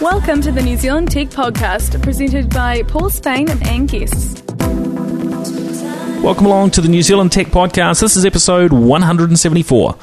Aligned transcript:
Welcome 0.00 0.40
to 0.42 0.52
the 0.52 0.62
New 0.62 0.76
Zealand 0.76 1.10
Tech 1.10 1.26
Podcast, 1.28 2.00
presented 2.00 2.50
by 2.50 2.84
Paul 2.84 3.10
Spain 3.10 3.50
and 3.50 3.66
Anne 3.66 3.86
Guests. 3.86 4.40
Welcome 6.22 6.46
along 6.46 6.70
to 6.72 6.80
the 6.80 6.88
New 6.88 7.02
Zealand 7.02 7.32
Tech 7.32 7.48
Podcast. 7.48 8.00
This 8.00 8.16
is 8.16 8.24
episode 8.24 8.72
174. 8.72 9.96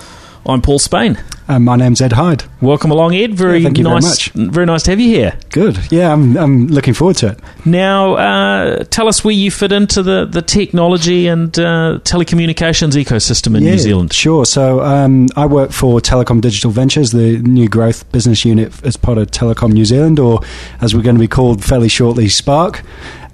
I'm 0.45 0.61
Paul 0.61 0.79
Spain. 0.79 1.17
Uh, 1.47 1.59
my 1.59 1.75
name's 1.75 2.01
Ed 2.01 2.13
Hyde. 2.13 2.43
Welcome 2.59 2.89
along, 2.89 3.13
Ed. 3.13 3.35
Very 3.35 3.59
Yeah, 3.59 3.65
thank 3.65 3.77
you 3.77 3.83
very 3.83 3.95
nice. 3.97 4.35
much. 4.35 4.51
Very 4.51 4.65
nice 4.65 4.81
to 4.83 4.91
have 4.91 4.99
you 4.99 5.09
here. 5.09 5.37
Good. 5.51 5.77
Yeah, 5.91 6.11
I'm, 6.11 6.35
I'm 6.37 6.67
looking 6.67 6.95
forward 6.95 7.17
to 7.17 7.27
it. 7.29 7.39
Now, 7.65 8.15
uh, 8.15 8.83
tell 8.85 9.07
us 9.07 9.23
where 9.23 9.33
you 9.33 9.51
fit 9.51 9.71
into 9.71 10.01
the, 10.01 10.25
the 10.25 10.41
technology 10.41 11.27
and 11.27 11.57
uh, 11.59 11.99
telecommunications 12.03 12.93
ecosystem 12.93 13.55
in 13.55 13.63
yeah, 13.63 13.71
New 13.71 13.77
Zealand. 13.77 14.11
Sure. 14.11 14.43
So 14.43 14.81
um, 14.81 15.27
I 15.35 15.45
work 15.45 15.71
for 15.71 15.99
Telecom 15.99 16.41
Digital 16.41 16.71
Ventures, 16.71 17.11
the 17.11 17.37
new 17.37 17.69
growth 17.69 18.11
business 18.11 18.43
unit 18.43 18.73
as 18.83 18.97
part 18.97 19.19
of 19.19 19.29
Telecom 19.29 19.71
New 19.71 19.85
Zealand, 19.85 20.17
or 20.19 20.39
as 20.81 20.95
we're 20.95 21.03
going 21.03 21.15
to 21.15 21.21
be 21.21 21.27
called 21.27 21.63
fairly 21.63 21.89
shortly, 21.89 22.27
Spark. 22.27 22.81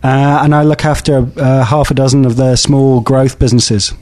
Uh, 0.03 0.41
and 0.43 0.53
I 0.53 0.63
look 0.63 0.84
after 0.84 1.30
uh, 1.38 1.63
half 1.63 1.91
a 1.91 1.93
dozen 1.93 2.25
of 2.25 2.35
their 2.35 2.57
small 2.57 2.99
growth 2.99 3.39
businesses. 3.39 3.93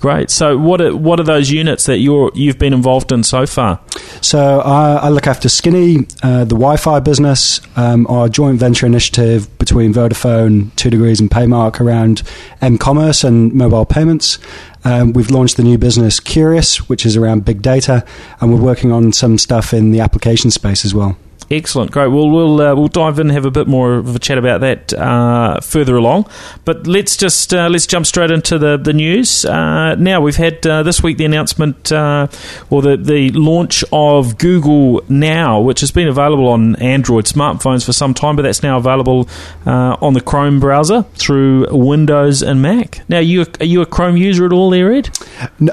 Great. 0.00 0.30
So, 0.30 0.56
what 0.56 0.80
are, 0.80 0.96
what 0.96 1.18
are 1.18 1.24
those 1.24 1.50
units 1.50 1.86
that 1.86 1.98
you're 1.98 2.30
you've 2.34 2.58
been 2.58 2.72
involved 2.72 3.10
in 3.10 3.24
so 3.24 3.46
far? 3.46 3.80
So 4.20 4.60
I, 4.60 4.96
I 4.96 5.08
look 5.08 5.26
after 5.26 5.48
Skinny, 5.48 6.06
uh, 6.22 6.40
the 6.40 6.54
Wi-Fi 6.54 7.00
business, 7.00 7.60
um, 7.76 8.06
our 8.08 8.28
joint 8.28 8.58
venture 8.58 8.86
initiative 8.86 9.56
between 9.58 9.92
Vodafone, 9.92 10.70
2degrees, 10.72 11.20
and 11.20 11.30
Paymark 11.30 11.80
around 11.80 12.22
m-commerce 12.60 13.24
and 13.24 13.52
mobile 13.52 13.86
payments. 13.86 14.38
Um, 14.84 15.12
we've 15.12 15.30
launched 15.30 15.56
the 15.56 15.62
new 15.64 15.78
business 15.78 16.20
Qrious, 16.20 16.88
which 16.88 17.04
is 17.04 17.16
around 17.16 17.44
big 17.44 17.62
data, 17.62 18.04
and 18.40 18.52
we're 18.52 18.60
working 18.60 18.92
on 18.92 19.12
some 19.12 19.38
stuff 19.38 19.72
in 19.72 19.90
the 19.90 20.00
application 20.00 20.50
space 20.50 20.84
as 20.84 20.94
well. 20.94 21.16
Excellent, 21.50 21.90
great. 21.92 22.08
Well, 22.08 22.28
we'll 22.28 22.60
uh, 22.60 22.74
we'll 22.74 22.88
dive 22.88 23.18
in 23.18 23.28
and 23.28 23.32
have 23.32 23.46
a 23.46 23.50
bit 23.50 23.66
more 23.66 23.94
of 23.94 24.14
a 24.14 24.18
chat 24.18 24.36
about 24.36 24.60
that 24.60 24.92
uh, 24.92 25.60
further 25.60 25.96
along. 25.96 26.28
But 26.66 26.86
let's 26.86 27.16
just 27.16 27.54
uh, 27.54 27.68
let's 27.70 27.86
jump 27.86 28.04
straight 28.04 28.30
into 28.30 28.58
the 28.58 28.76
the 28.76 28.92
news. 28.92 29.46
Uh, 29.46 29.94
now 29.94 30.20
we've 30.20 30.36
had 30.36 30.66
uh, 30.66 30.82
this 30.82 31.02
week 31.02 31.16
the 31.16 31.24
announcement 31.24 31.90
uh, 31.90 32.26
or 32.68 32.82
the 32.82 32.98
the 32.98 33.30
launch 33.30 33.82
of 33.92 34.36
Google 34.36 35.02
Now, 35.08 35.58
which 35.60 35.80
has 35.80 35.90
been 35.90 36.06
available 36.06 36.48
on 36.48 36.76
Android 36.76 37.24
smartphones 37.24 37.82
for 37.84 37.94
some 37.94 38.12
time, 38.12 38.36
but 38.36 38.42
that's 38.42 38.62
now 38.62 38.76
available 38.76 39.26
on 39.64 40.12
the 40.12 40.20
Chrome 40.20 40.60
browser 40.60 41.02
through 41.14 41.66
Windows 41.74 42.42
and 42.42 42.60
Mac. 42.60 43.00
Now, 43.08 43.20
you 43.20 43.46
are 43.60 43.64
you 43.64 43.80
a 43.80 43.86
Chrome 43.86 44.18
user 44.18 44.44
at 44.44 44.52
all, 44.52 44.68
there, 44.68 44.92
Ed? 44.92 45.08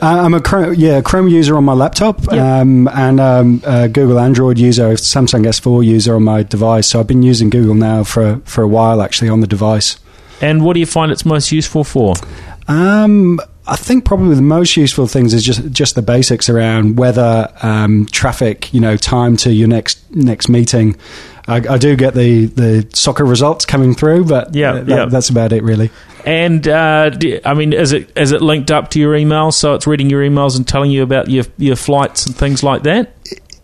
I'm 0.01 0.33
a 0.33 0.39
Chrome, 0.41 0.75
yeah 0.75 1.01
Chrome 1.01 1.27
user 1.27 1.57
on 1.57 1.65
my 1.65 1.73
laptop, 1.73 2.21
Yep. 2.31 2.33
um, 2.41 2.87
and 2.87 3.19
um, 3.19 3.61
a 3.65 3.89
Google 3.89 4.19
Android 4.19 4.57
user, 4.57 4.93
Samsung 4.93 5.45
S4 5.65 5.85
user 5.85 6.15
on 6.15 6.23
my 6.23 6.43
device. 6.43 6.87
So 6.87 6.99
I've 6.99 7.07
been 7.07 7.23
using 7.23 7.49
Google 7.49 7.75
now 7.75 8.03
for 8.03 8.41
for 8.45 8.61
a 8.61 8.67
while 8.67 9.01
actually 9.01 9.29
on 9.29 9.41
the 9.41 9.47
device. 9.47 9.97
And 10.41 10.63
what 10.63 10.73
do 10.73 10.79
you 10.79 10.85
find 10.85 11.11
it's 11.11 11.25
most 11.25 11.51
useful 11.51 11.83
for? 11.83 12.13
Um, 12.67 13.39
I 13.67 13.75
think 13.77 14.05
probably 14.05 14.35
the 14.35 14.41
most 14.41 14.75
useful 14.77 15.07
things 15.07 15.33
is 15.33 15.43
just 15.43 15.71
just 15.71 15.95
the 15.95 16.01
basics 16.01 16.49
around 16.49 16.97
weather, 16.97 17.51
um, 17.61 18.05
traffic, 18.11 18.73
you 18.73 18.79
know, 18.81 18.97
time 18.97 19.37
to 19.37 19.51
your 19.53 19.67
next 19.67 19.99
next 20.13 20.49
meeting. 20.49 20.95
I, 21.47 21.57
I 21.57 21.77
do 21.77 21.95
get 21.95 22.15
the, 22.15 22.45
the 22.47 22.87
soccer 22.95 23.23
results 23.23 23.65
coming 23.65 23.93
through, 23.93 24.25
but 24.25 24.55
Yeah, 24.55 24.71
that- 24.79 24.87
yeah. 24.87 25.05
that's 25.05 25.29
about 25.29 25.53
it 25.53 25.61
really. 25.61 25.91
And 26.25 26.67
uh, 26.67 27.09
do- 27.11 27.39
I 27.45 27.53
mean, 27.53 27.71
is 27.71 27.91
it 27.91 28.11
is 28.17 28.31
it 28.31 28.41
linked 28.41 28.71
up 28.71 28.89
to 28.91 28.99
your 28.99 29.15
email? 29.15 29.51
So 29.51 29.75
it's 29.75 29.85
reading 29.85 30.09
your 30.09 30.23
emails 30.23 30.57
and 30.57 30.67
telling 30.67 30.89
you 30.91 31.03
about 31.03 31.29
your 31.29 31.45
your 31.57 31.75
flights 31.75 32.25
and 32.25 32.35
things 32.35 32.63
like 32.63 32.81
that. 32.83 33.13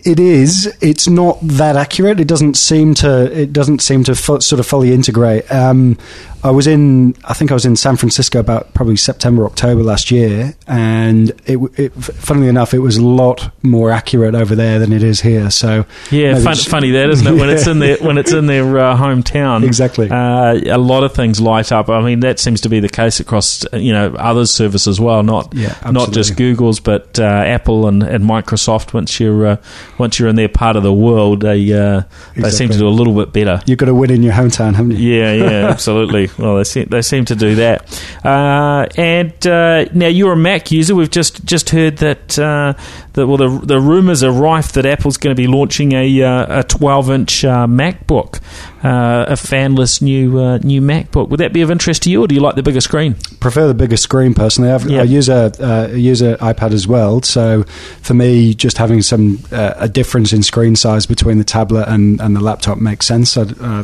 It 0.03 0.19
is. 0.19 0.75
It's 0.81 1.07
not 1.07 1.37
that 1.41 1.75
accurate. 1.75 2.19
It 2.19 2.27
doesn't 2.27 2.55
seem 2.55 2.93
to. 2.95 3.31
It 3.41 3.53
doesn't 3.53 3.81
seem 3.81 4.03
to 4.05 4.15
fu- 4.15 4.41
sort 4.41 4.59
of 4.59 4.65
fully 4.65 4.93
integrate. 4.93 5.51
Um, 5.51 5.97
I 6.43 6.51
was 6.51 6.65
in. 6.67 7.15
I 7.23 7.33
think 7.33 7.51
I 7.51 7.53
was 7.53 7.65
in 7.65 7.75
San 7.75 7.97
Francisco 7.97 8.39
about 8.39 8.73
probably 8.73 8.95
September, 8.95 9.45
October 9.45 9.83
last 9.83 10.09
year, 10.11 10.55
and 10.67 11.29
it, 11.45 11.59
it. 11.77 11.93
Funnily 11.93 12.47
enough, 12.47 12.73
it 12.73 12.79
was 12.79 12.97
a 12.97 13.05
lot 13.05 13.51
more 13.63 13.91
accurate 13.91 14.33
over 14.33 14.55
there 14.55 14.79
than 14.79 14.91
it 14.91 15.03
is 15.03 15.21
here. 15.21 15.51
So 15.51 15.85
Yeah, 16.09 16.33
fun, 16.35 16.55
just- 16.55 16.67
funny 16.69 16.91
that 16.91 17.09
isn't 17.09 17.27
it? 17.27 17.39
When 17.39 17.49
it's 17.49 17.67
in 17.67 17.79
their 17.79 17.97
when 18.01 18.17
it's 18.17 18.33
in 18.33 18.47
their 18.47 18.77
uh, 18.79 18.97
hometown, 18.97 19.63
Exactly. 19.63 20.09
Uh, 20.09 20.75
a 20.75 20.77
lot 20.77 21.03
of 21.03 21.13
things 21.13 21.39
light 21.39 21.71
up. 21.71 21.89
I 21.89 22.01
mean, 22.01 22.21
that 22.21 22.39
seems 22.39 22.61
to 22.61 22.69
be 22.69 22.79
the 22.79 22.89
case 22.89 23.19
across 23.19 23.63
you 23.73 23.93
know 23.93 24.13
other 24.15 24.45
services 24.45 24.87
as 24.87 24.99
well. 24.99 25.21
Not 25.23 25.53
Yeah, 25.53 25.77
not 25.91 26.11
just. 26.11 26.35
Google's, 26.35 26.79
but 26.79 27.19
uh, 27.19 27.23
Apple 27.23 27.87
and, 27.87 28.01
and 28.01 28.23
Microsoft. 28.23 28.93
Once 28.93 29.19
you're 29.19 29.45
uh, 29.45 29.57
once 29.97 30.17
you're 30.17 30.29
in 30.29 30.35
their 30.37 30.49
part 30.49 30.75
of 30.75 30.81
the 30.83 30.93
world, 30.93 31.41
they 31.41 31.71
uh, 31.71 32.01
they 32.35 32.49
seem 32.49 32.69
to 32.69 32.77
do 32.77 32.87
a 32.87 32.89
little 32.89 33.13
bit 33.13 33.31
better. 33.31 33.61
You've 33.67 33.77
got 33.77 33.87
to 33.87 33.93
win 33.95 34.09
in 34.09 34.23
your 34.23 34.33
hometown, 34.33 34.73
haven't 34.73 34.91
you? 34.97 35.13
Yeah, 35.13 35.33
yeah, 35.33 35.67
absolutely. 35.69 36.30
Well, 36.37 36.57
they 36.57 36.63
seem, 36.63 36.85
they 36.85 37.01
seem 37.01 37.25
to 37.25 37.35
do 37.35 37.55
that. 37.55 38.01
Uh, 38.25 38.87
and 38.97 39.47
uh, 39.47 39.85
now 39.93 40.07
you're 40.07 40.33
a 40.33 40.37
Mac 40.37 40.71
user. 40.71 40.95
We've 40.95 41.09
just 41.09 41.43
just 41.45 41.69
heard 41.69 41.97
that 41.97 42.37
uh, 42.39 42.73
that 43.13 43.27
well, 43.27 43.37
the 43.37 43.49
the 43.65 43.79
rumours 43.79 44.23
are 44.23 44.31
rife 44.31 44.73
that 44.73 44.85
Apple's 44.85 45.17
going 45.17 45.35
to 45.35 45.41
be 45.41 45.47
launching 45.47 45.93
a 45.93 46.21
uh, 46.21 46.59
a 46.59 46.63
12 46.63 47.09
inch 47.11 47.45
uh, 47.45 47.67
MacBook, 47.67 48.39
uh, 48.83 49.25
a 49.27 49.33
fanless 49.33 50.01
new 50.01 50.39
uh, 50.39 50.57
new 50.59 50.81
MacBook. 50.81 51.29
Would 51.29 51.39
that 51.39 51.53
be 51.53 51.61
of 51.61 51.71
interest 51.71 52.03
to 52.03 52.09
you, 52.09 52.23
or 52.23 52.27
do 52.27 52.35
you 52.35 52.41
like 52.41 52.55
the 52.55 52.63
bigger 52.63 52.81
screen? 52.81 53.15
prefer 53.41 53.67
the 53.67 53.73
bigger 53.73 53.97
screen 53.97 54.33
personally. 54.33 54.71
I 54.71 55.03
use 55.03 55.27
a 55.27 55.51
uh, 55.59 55.87
use 55.93 56.21
an 56.21 56.35
iPad 56.35 56.71
as 56.71 56.87
well, 56.87 57.21
so 57.21 57.63
for 58.01 58.13
me, 58.13 58.53
just 58.53 58.77
having 58.77 59.01
some 59.01 59.39
uh, 59.51 59.73
a 59.77 59.89
difference 59.89 60.31
in 60.31 60.43
screen 60.43 60.75
size 60.75 61.05
between 61.05 61.37
the 61.37 61.43
tablet 61.43 61.89
and, 61.89 62.21
and 62.21 62.35
the 62.35 62.39
laptop 62.39 62.77
makes 62.77 63.05
sense. 63.05 63.35
I, 63.35 63.41
uh, 63.41 63.83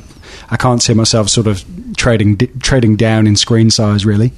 I 0.50 0.58
can't 0.58 0.82
see 0.82 0.94
myself 0.94 1.30
sort 1.30 1.48
of 1.48 1.64
trading 1.96 2.36
di- 2.36 2.48
trading 2.62 2.96
down 2.96 3.28
in 3.28 3.36
screen 3.36 3.70
size 3.70 4.06
really. 4.06 4.32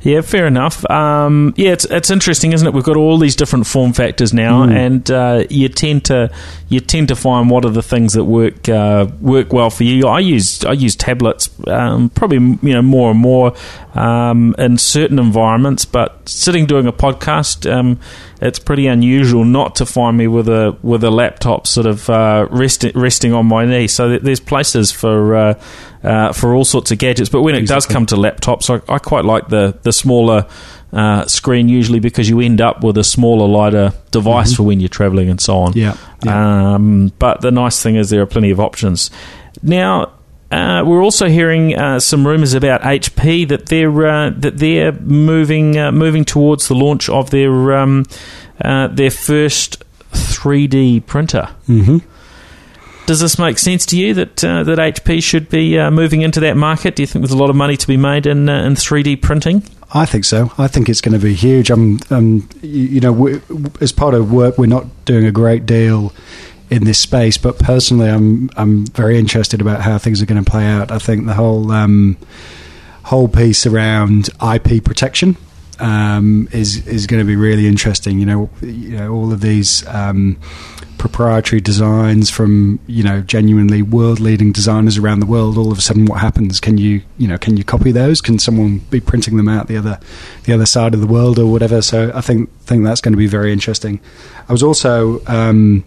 Yeah, 0.00 0.20
fair 0.20 0.46
enough. 0.46 0.88
Um, 0.88 1.54
yeah, 1.56 1.72
it's 1.72 1.84
it's 1.86 2.08
interesting, 2.10 2.52
isn't 2.52 2.66
it? 2.66 2.72
We've 2.72 2.84
got 2.84 2.96
all 2.96 3.18
these 3.18 3.34
different 3.34 3.66
form 3.66 3.92
factors 3.92 4.32
now, 4.32 4.64
Mm. 4.64 4.76
and 4.76 5.10
uh, 5.10 5.44
you 5.50 5.68
tend 5.68 6.04
to 6.04 6.30
you 6.68 6.78
tend 6.78 7.08
to 7.08 7.16
find 7.16 7.50
what 7.50 7.64
are 7.64 7.70
the 7.70 7.82
things 7.82 8.12
that 8.12 8.24
work 8.24 8.68
uh, 8.68 9.06
work 9.20 9.52
well 9.52 9.70
for 9.70 9.82
you. 9.82 10.06
I 10.06 10.20
use 10.20 10.64
I 10.64 10.72
use 10.72 10.94
tablets 10.94 11.50
um, 11.66 12.10
probably 12.10 12.38
you 12.38 12.74
know 12.74 12.82
more 12.82 13.10
and 13.10 13.18
more 13.18 13.54
um, 13.94 14.54
in 14.56 14.78
certain 14.78 15.18
environments, 15.18 15.84
but 15.84 16.28
sitting 16.28 16.66
doing 16.66 16.86
a 16.86 16.92
podcast, 16.92 17.68
um, 17.68 17.98
it's 18.40 18.60
pretty 18.60 18.86
unusual 18.86 19.44
not 19.44 19.74
to 19.76 19.84
find 19.86 20.16
me 20.16 20.28
with 20.28 20.48
a 20.48 20.76
with 20.80 21.02
a 21.02 21.10
laptop 21.10 21.66
sort 21.66 21.86
of 21.86 22.08
uh, 22.08 22.46
resting 22.52 22.92
resting 22.94 23.32
on 23.32 23.46
my 23.46 23.64
knee. 23.66 23.88
So 23.88 24.16
there's 24.16 24.40
places 24.40 24.92
for. 24.92 25.34
Uh, 25.34 25.54
uh, 26.00 26.32
for 26.32 26.54
all 26.54 26.64
sorts 26.64 26.92
of 26.92 26.98
gadgets, 26.98 27.28
but 27.28 27.42
when 27.42 27.56
it 27.56 27.66
does 27.66 27.84
come 27.84 28.06
to 28.06 28.14
laptops, 28.14 28.70
I, 28.70 28.94
I 28.94 28.98
quite 29.00 29.24
like 29.24 29.48
the 29.48 29.76
the 29.82 29.87
smaller 29.92 30.46
uh, 30.92 31.26
screen 31.26 31.68
usually 31.68 32.00
because 32.00 32.28
you 32.28 32.40
end 32.40 32.60
up 32.60 32.82
with 32.82 32.96
a 32.98 33.04
smaller, 33.04 33.46
lighter 33.46 33.92
device 34.10 34.54
for 34.54 34.62
when 34.62 34.80
you're 34.80 34.88
traveling 34.88 35.28
and 35.28 35.40
so 35.40 35.58
on. 35.58 35.72
Mm-hmm. 35.72 35.78
Yeah, 35.78 35.96
yeah. 36.24 36.74
Um, 36.74 37.12
but 37.18 37.40
the 37.40 37.50
nice 37.50 37.82
thing 37.82 37.96
is 37.96 38.10
there 38.10 38.22
are 38.22 38.26
plenty 38.26 38.50
of 38.50 38.58
options. 38.60 39.10
Now, 39.62 40.12
uh, 40.50 40.82
we're 40.86 41.02
also 41.02 41.28
hearing 41.28 41.76
uh, 41.76 42.00
some 42.00 42.26
rumours 42.26 42.54
about 42.54 42.80
HP 42.80 43.46
that 43.48 43.66
they're 43.66 44.06
uh, 44.06 44.30
that 44.30 44.58
they're 44.58 44.92
moving 44.92 45.76
uh, 45.76 45.92
moving 45.92 46.24
towards 46.24 46.68
the 46.68 46.74
launch 46.74 47.08
of 47.10 47.30
their 47.30 47.76
um, 47.76 48.04
uh, 48.62 48.88
their 48.88 49.10
first 49.10 49.84
3D 50.12 51.04
printer. 51.04 51.50
hmm 51.66 51.98
Does 53.04 53.20
this 53.20 53.38
make 53.38 53.58
sense 53.58 53.84
to 53.86 53.98
you 53.98 54.14
that 54.14 54.42
uh, 54.42 54.62
that 54.62 54.78
HP 54.78 55.22
should 55.22 55.50
be 55.50 55.78
uh, 55.78 55.90
moving 55.90 56.22
into 56.22 56.40
that 56.40 56.56
market? 56.56 56.96
Do 56.96 57.02
you 57.02 57.06
think 57.06 57.24
there's 57.24 57.32
a 57.32 57.36
lot 57.36 57.50
of 57.50 57.56
money 57.56 57.76
to 57.76 57.86
be 57.86 57.98
made 57.98 58.26
in 58.26 58.48
uh, 58.48 58.62
in 58.64 58.72
3D 58.74 59.20
printing? 59.20 59.62
I 59.92 60.04
think 60.04 60.24
so. 60.24 60.52
I 60.58 60.68
think 60.68 60.88
it's 60.88 61.00
going 61.00 61.18
to 61.18 61.24
be 61.24 61.34
huge. 61.34 61.70
I'm, 61.70 61.98
um, 62.10 62.48
you, 62.60 63.00
know, 63.00 63.12
we, 63.12 63.40
as 63.80 63.90
part 63.90 64.14
of 64.14 64.30
work, 64.30 64.58
we're 64.58 64.66
not 64.66 64.86
doing 65.06 65.24
a 65.24 65.32
great 65.32 65.64
deal 65.64 66.12
in 66.70 66.84
this 66.84 66.98
space, 66.98 67.38
but 67.38 67.58
personally, 67.58 68.10
I'm 68.10 68.50
I'm 68.56 68.84
very 68.88 69.18
interested 69.18 69.62
about 69.62 69.80
how 69.80 69.96
things 69.96 70.20
are 70.20 70.26
going 70.26 70.42
to 70.44 70.50
play 70.50 70.66
out. 70.66 70.90
I 70.90 70.98
think 70.98 71.24
the 71.24 71.32
whole 71.32 71.72
um, 71.72 72.18
whole 73.04 73.28
piece 73.28 73.64
around 73.64 74.28
IP 74.42 74.84
protection 74.84 75.38
um, 75.80 76.48
is 76.52 76.86
is 76.86 77.06
going 77.06 77.20
to 77.20 77.26
be 77.26 77.36
really 77.36 77.66
interesting. 77.66 78.18
You 78.18 78.26
know, 78.26 78.50
you 78.60 78.96
know, 78.96 79.12
all 79.12 79.32
of 79.32 79.40
these. 79.40 79.86
Um, 79.86 80.38
proprietary 80.98 81.60
designs 81.60 82.28
from 82.28 82.80
you 82.88 83.04
know 83.04 83.20
genuinely 83.20 83.82
world 83.82 84.18
leading 84.18 84.50
designers 84.50 84.98
around 84.98 85.20
the 85.20 85.26
world 85.26 85.56
all 85.56 85.70
of 85.70 85.78
a 85.78 85.80
sudden 85.80 86.04
what 86.04 86.20
happens 86.20 86.58
can 86.58 86.76
you 86.76 87.00
you 87.18 87.28
know 87.28 87.38
can 87.38 87.56
you 87.56 87.62
copy 87.62 87.92
those 87.92 88.20
can 88.20 88.36
someone 88.36 88.78
be 88.90 88.98
printing 88.98 89.36
them 89.36 89.48
out 89.48 89.68
the 89.68 89.76
other 89.76 89.98
the 90.42 90.52
other 90.52 90.66
side 90.66 90.94
of 90.94 91.00
the 91.00 91.06
world 91.06 91.38
or 91.38 91.46
whatever 91.46 91.80
so 91.80 92.10
i 92.16 92.20
think 92.20 92.50
think 92.62 92.84
that's 92.84 93.00
going 93.00 93.12
to 93.12 93.16
be 93.16 93.28
very 93.28 93.52
interesting 93.52 94.00
i 94.48 94.52
was 94.52 94.62
also 94.62 95.24
um 95.28 95.84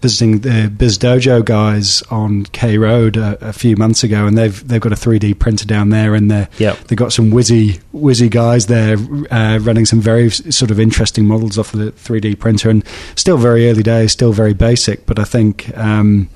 visiting 0.00 0.40
the 0.40 0.72
Biz 0.76 0.98
Dojo 0.98 1.44
guys 1.44 2.02
on 2.10 2.44
K 2.44 2.78
Road 2.78 3.16
a, 3.16 3.48
a 3.48 3.52
few 3.52 3.76
months 3.76 4.02
ago, 4.04 4.26
and 4.26 4.36
they've 4.38 4.66
they've 4.66 4.80
got 4.80 4.92
a 4.92 4.96
3D 4.96 5.38
printer 5.38 5.66
down 5.66 5.90
there, 5.90 6.14
and 6.14 6.30
they 6.30 6.48
Yep. 6.58 6.78
they've 6.88 6.98
got 6.98 7.12
some 7.12 7.30
whizzy 7.30 7.80
whizzy 7.94 8.30
guys 8.30 8.66
there 8.66 8.96
uh, 9.30 9.58
running 9.58 9.86
some 9.86 10.00
very 10.00 10.30
sort 10.30 10.70
of 10.70 10.80
interesting 10.80 11.26
models 11.26 11.58
off 11.58 11.74
of 11.74 11.80
the 11.80 11.92
3D 11.92 12.38
printer, 12.38 12.70
and 12.70 12.84
still 13.16 13.36
very 13.36 13.68
early 13.68 13.82
days, 13.82 14.12
still 14.12 14.32
very 14.32 14.54
basic, 14.54 15.06
but 15.06 15.18
I 15.18 15.24
think. 15.24 15.76
Um, 15.76 16.28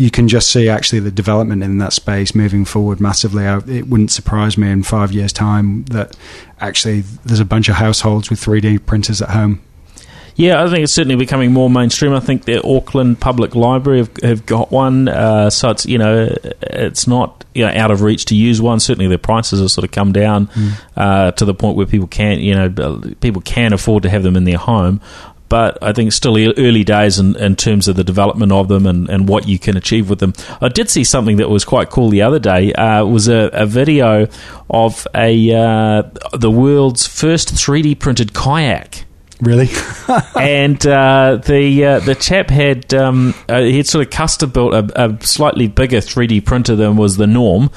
you 0.00 0.12
can 0.12 0.28
just 0.28 0.52
see 0.52 0.68
actually 0.68 1.00
the 1.00 1.10
development 1.10 1.64
in 1.64 1.78
that 1.78 1.92
space 1.92 2.32
moving 2.32 2.64
forward 2.64 3.00
massively. 3.00 3.44
I, 3.44 3.58
it 3.66 3.88
wouldn't 3.88 4.12
surprise 4.12 4.56
me 4.56 4.70
in 4.70 4.84
five 4.84 5.10
years' 5.10 5.32
time 5.32 5.86
that 5.86 6.16
actually 6.60 7.00
there's 7.24 7.40
a 7.40 7.44
bunch 7.44 7.68
of 7.68 7.74
households 7.74 8.30
with 8.30 8.40
3D 8.40 8.86
printers 8.86 9.20
at 9.20 9.30
home. 9.30 9.60
Yeah, 10.38 10.62
I 10.62 10.68
think 10.68 10.84
it's 10.84 10.92
certainly 10.92 11.16
becoming 11.16 11.52
more 11.52 11.68
mainstream. 11.68 12.12
I 12.12 12.20
think 12.20 12.44
the 12.44 12.64
Auckland 12.64 13.18
Public 13.18 13.56
Library 13.56 13.98
have, 13.98 14.16
have 14.22 14.46
got 14.46 14.70
one, 14.70 15.08
uh, 15.08 15.50
so 15.50 15.70
it's 15.70 15.84
you 15.84 15.98
know 15.98 16.32
it's 16.62 17.08
not 17.08 17.44
you 17.56 17.66
know 17.66 17.72
out 17.72 17.90
of 17.90 18.02
reach 18.02 18.24
to 18.26 18.36
use 18.36 18.62
one. 18.62 18.78
Certainly, 18.78 19.08
the 19.08 19.18
prices 19.18 19.58
have 19.58 19.72
sort 19.72 19.84
of 19.84 19.90
come 19.90 20.12
down 20.12 20.46
mm. 20.46 20.80
uh, 20.96 21.32
to 21.32 21.44
the 21.44 21.54
point 21.54 21.76
where 21.76 21.86
people 21.86 22.06
can 22.06 22.38
you 22.38 22.54
know 22.54 23.02
people 23.20 23.42
can 23.42 23.72
afford 23.72 24.04
to 24.04 24.10
have 24.10 24.22
them 24.22 24.36
in 24.36 24.44
their 24.44 24.58
home 24.58 25.00
but 25.48 25.82
I 25.82 25.92
think 25.92 26.08
it's 26.08 26.16
still 26.16 26.36
early 26.36 26.84
days 26.84 27.18
in, 27.18 27.34
in 27.36 27.56
terms 27.56 27.88
of 27.88 27.96
the 27.96 28.04
development 28.04 28.52
of 28.52 28.68
them 28.68 28.86
and, 28.86 29.08
and 29.08 29.28
what 29.28 29.48
you 29.48 29.58
can 29.58 29.78
achieve 29.78 30.10
with 30.10 30.18
them. 30.18 30.34
I 30.60 30.68
did 30.68 30.90
see 30.90 31.04
something 31.04 31.38
that 31.38 31.48
was 31.48 31.64
quite 31.64 31.88
cool 31.88 32.10
the 32.10 32.20
other 32.20 32.38
day. 32.38 32.72
Uh, 32.74 33.02
it 33.02 33.08
was 33.08 33.28
a, 33.28 33.48
a 33.54 33.64
video 33.64 34.28
of 34.68 35.06
a 35.14 35.54
uh, 35.54 36.02
the 36.36 36.50
world's 36.50 37.06
first 37.06 37.54
3D 37.54 37.98
printed 37.98 38.34
kayak. 38.34 39.06
Really? 39.40 39.68
and 40.38 40.84
uh, 40.86 41.40
the 41.44 41.84
uh, 41.84 41.98
the 42.00 42.14
chap 42.14 42.50
had 42.50 42.92
um, 42.92 43.34
uh, 43.48 43.60
he 43.60 43.76
had 43.76 43.86
sort 43.86 44.04
of 44.04 44.10
custom 44.10 44.50
built 44.50 44.74
a, 44.74 45.04
a, 45.04 45.24
slightly 45.24 45.68
bigger 45.68 45.98
3D 45.98 46.44
printer 46.44 46.74
than 46.74 46.96
was 46.96 47.16
the 47.16 47.26
norm, 47.28 47.70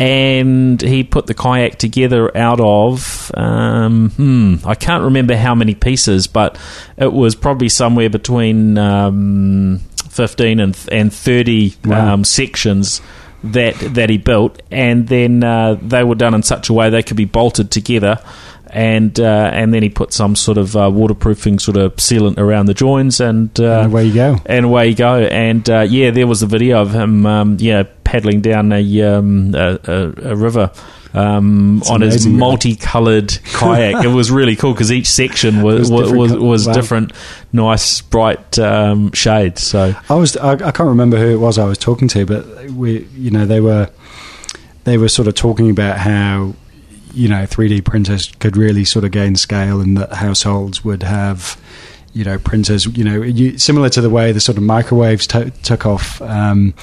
and 0.00 0.80
he 0.82 1.04
put 1.04 1.26
the 1.26 1.34
kayak 1.34 1.78
together 1.78 2.36
out 2.36 2.60
of 2.60 3.30
um, 3.34 4.10
hmm, 4.10 4.56
I 4.64 4.74
can't 4.74 5.04
remember 5.04 5.36
how 5.36 5.54
many 5.54 5.74
pieces, 5.74 6.26
but 6.26 6.58
it 6.96 7.12
was 7.12 7.36
probably 7.36 7.68
somewhere 7.68 8.10
between 8.10 8.76
um, 8.76 9.78
fifteen 10.08 10.58
and 10.58 10.76
and 10.90 11.12
thirty 11.12 11.74
wow. 11.84 12.14
um, 12.14 12.24
sections 12.24 13.00
that 13.52 13.74
that 13.94 14.10
he 14.10 14.18
built, 14.18 14.60
and 14.70 15.08
then 15.08 15.42
uh, 15.42 15.74
they 15.80 16.04
were 16.04 16.14
done 16.14 16.34
in 16.34 16.42
such 16.42 16.68
a 16.68 16.72
way 16.72 16.90
they 16.90 17.02
could 17.02 17.16
be 17.16 17.24
bolted 17.24 17.70
together 17.70 18.18
and 18.76 19.18
uh, 19.20 19.50
and 19.52 19.72
then 19.72 19.82
he 19.82 19.88
put 19.88 20.12
some 20.12 20.36
sort 20.36 20.58
of 20.58 20.76
uh, 20.76 20.90
waterproofing 20.92 21.58
sort 21.58 21.76
of 21.76 21.96
sealant 21.96 22.38
around 22.38 22.66
the 22.66 22.74
joins, 22.74 23.20
and, 23.20 23.58
uh, 23.60 23.80
and 23.80 23.92
away 23.92 24.04
you 24.04 24.14
go, 24.14 24.36
and 24.44 24.66
away 24.66 24.88
you 24.88 24.94
go, 24.94 25.20
and 25.20 25.68
uh, 25.70 25.80
yeah, 25.80 26.10
there 26.10 26.26
was 26.26 26.42
a 26.42 26.46
video 26.46 26.82
of 26.82 26.92
him, 26.92 27.24
um, 27.26 27.56
yeah, 27.60 27.84
paddling 28.04 28.40
down 28.40 28.72
a 28.72 29.02
um, 29.02 29.54
a, 29.54 29.78
a, 29.84 30.30
a, 30.30 30.36
river. 30.36 30.70
Um, 31.16 31.82
on 31.88 32.02
his 32.02 32.26
multicolored 32.26 33.28
kayak, 33.54 34.04
it 34.04 34.08
was 34.08 34.30
really 34.30 34.54
cool 34.54 34.72
because 34.72 34.92
each 34.92 35.06
section 35.06 35.62
was 35.62 35.90
was 35.90 36.12
was, 36.12 36.32
was 36.34 36.66
wow. 36.66 36.72
different, 36.74 37.12
nice 37.54 38.02
bright 38.02 38.58
um, 38.58 39.12
shades. 39.12 39.62
So 39.62 39.94
I 40.10 40.14
was 40.14 40.36
I, 40.36 40.52
I 40.52 40.72
can't 40.72 40.90
remember 40.90 41.16
who 41.16 41.30
it 41.30 41.38
was 41.38 41.58
I 41.58 41.64
was 41.64 41.78
talking 41.78 42.06
to, 42.08 42.26
but 42.26 42.70
we 42.70 43.08
you 43.14 43.30
know 43.30 43.46
they 43.46 43.60
were 43.60 43.88
they 44.84 44.98
were 44.98 45.08
sort 45.08 45.26
of 45.26 45.34
talking 45.34 45.70
about 45.70 45.96
how 45.96 46.54
you 47.14 47.28
know 47.28 47.44
3D 47.44 47.82
printers 47.82 48.30
could 48.38 48.56
really 48.56 48.84
sort 48.84 49.06
of 49.06 49.10
gain 49.10 49.36
scale, 49.36 49.80
and 49.80 49.96
that 49.96 50.12
households 50.12 50.84
would 50.84 51.02
have 51.02 51.58
you 52.16 52.24
know 52.24 52.38
printers 52.38 52.86
you 52.86 53.04
know 53.04 53.20
you, 53.22 53.58
similar 53.58 53.90
to 53.90 54.00
the 54.00 54.08
way 54.08 54.32
the 54.32 54.40
sort 54.40 54.56
of 54.56 54.64
microwaves 54.64 55.26
t- 55.26 55.50
took 55.62 55.84
off. 55.84 56.20
Um, 56.22 56.74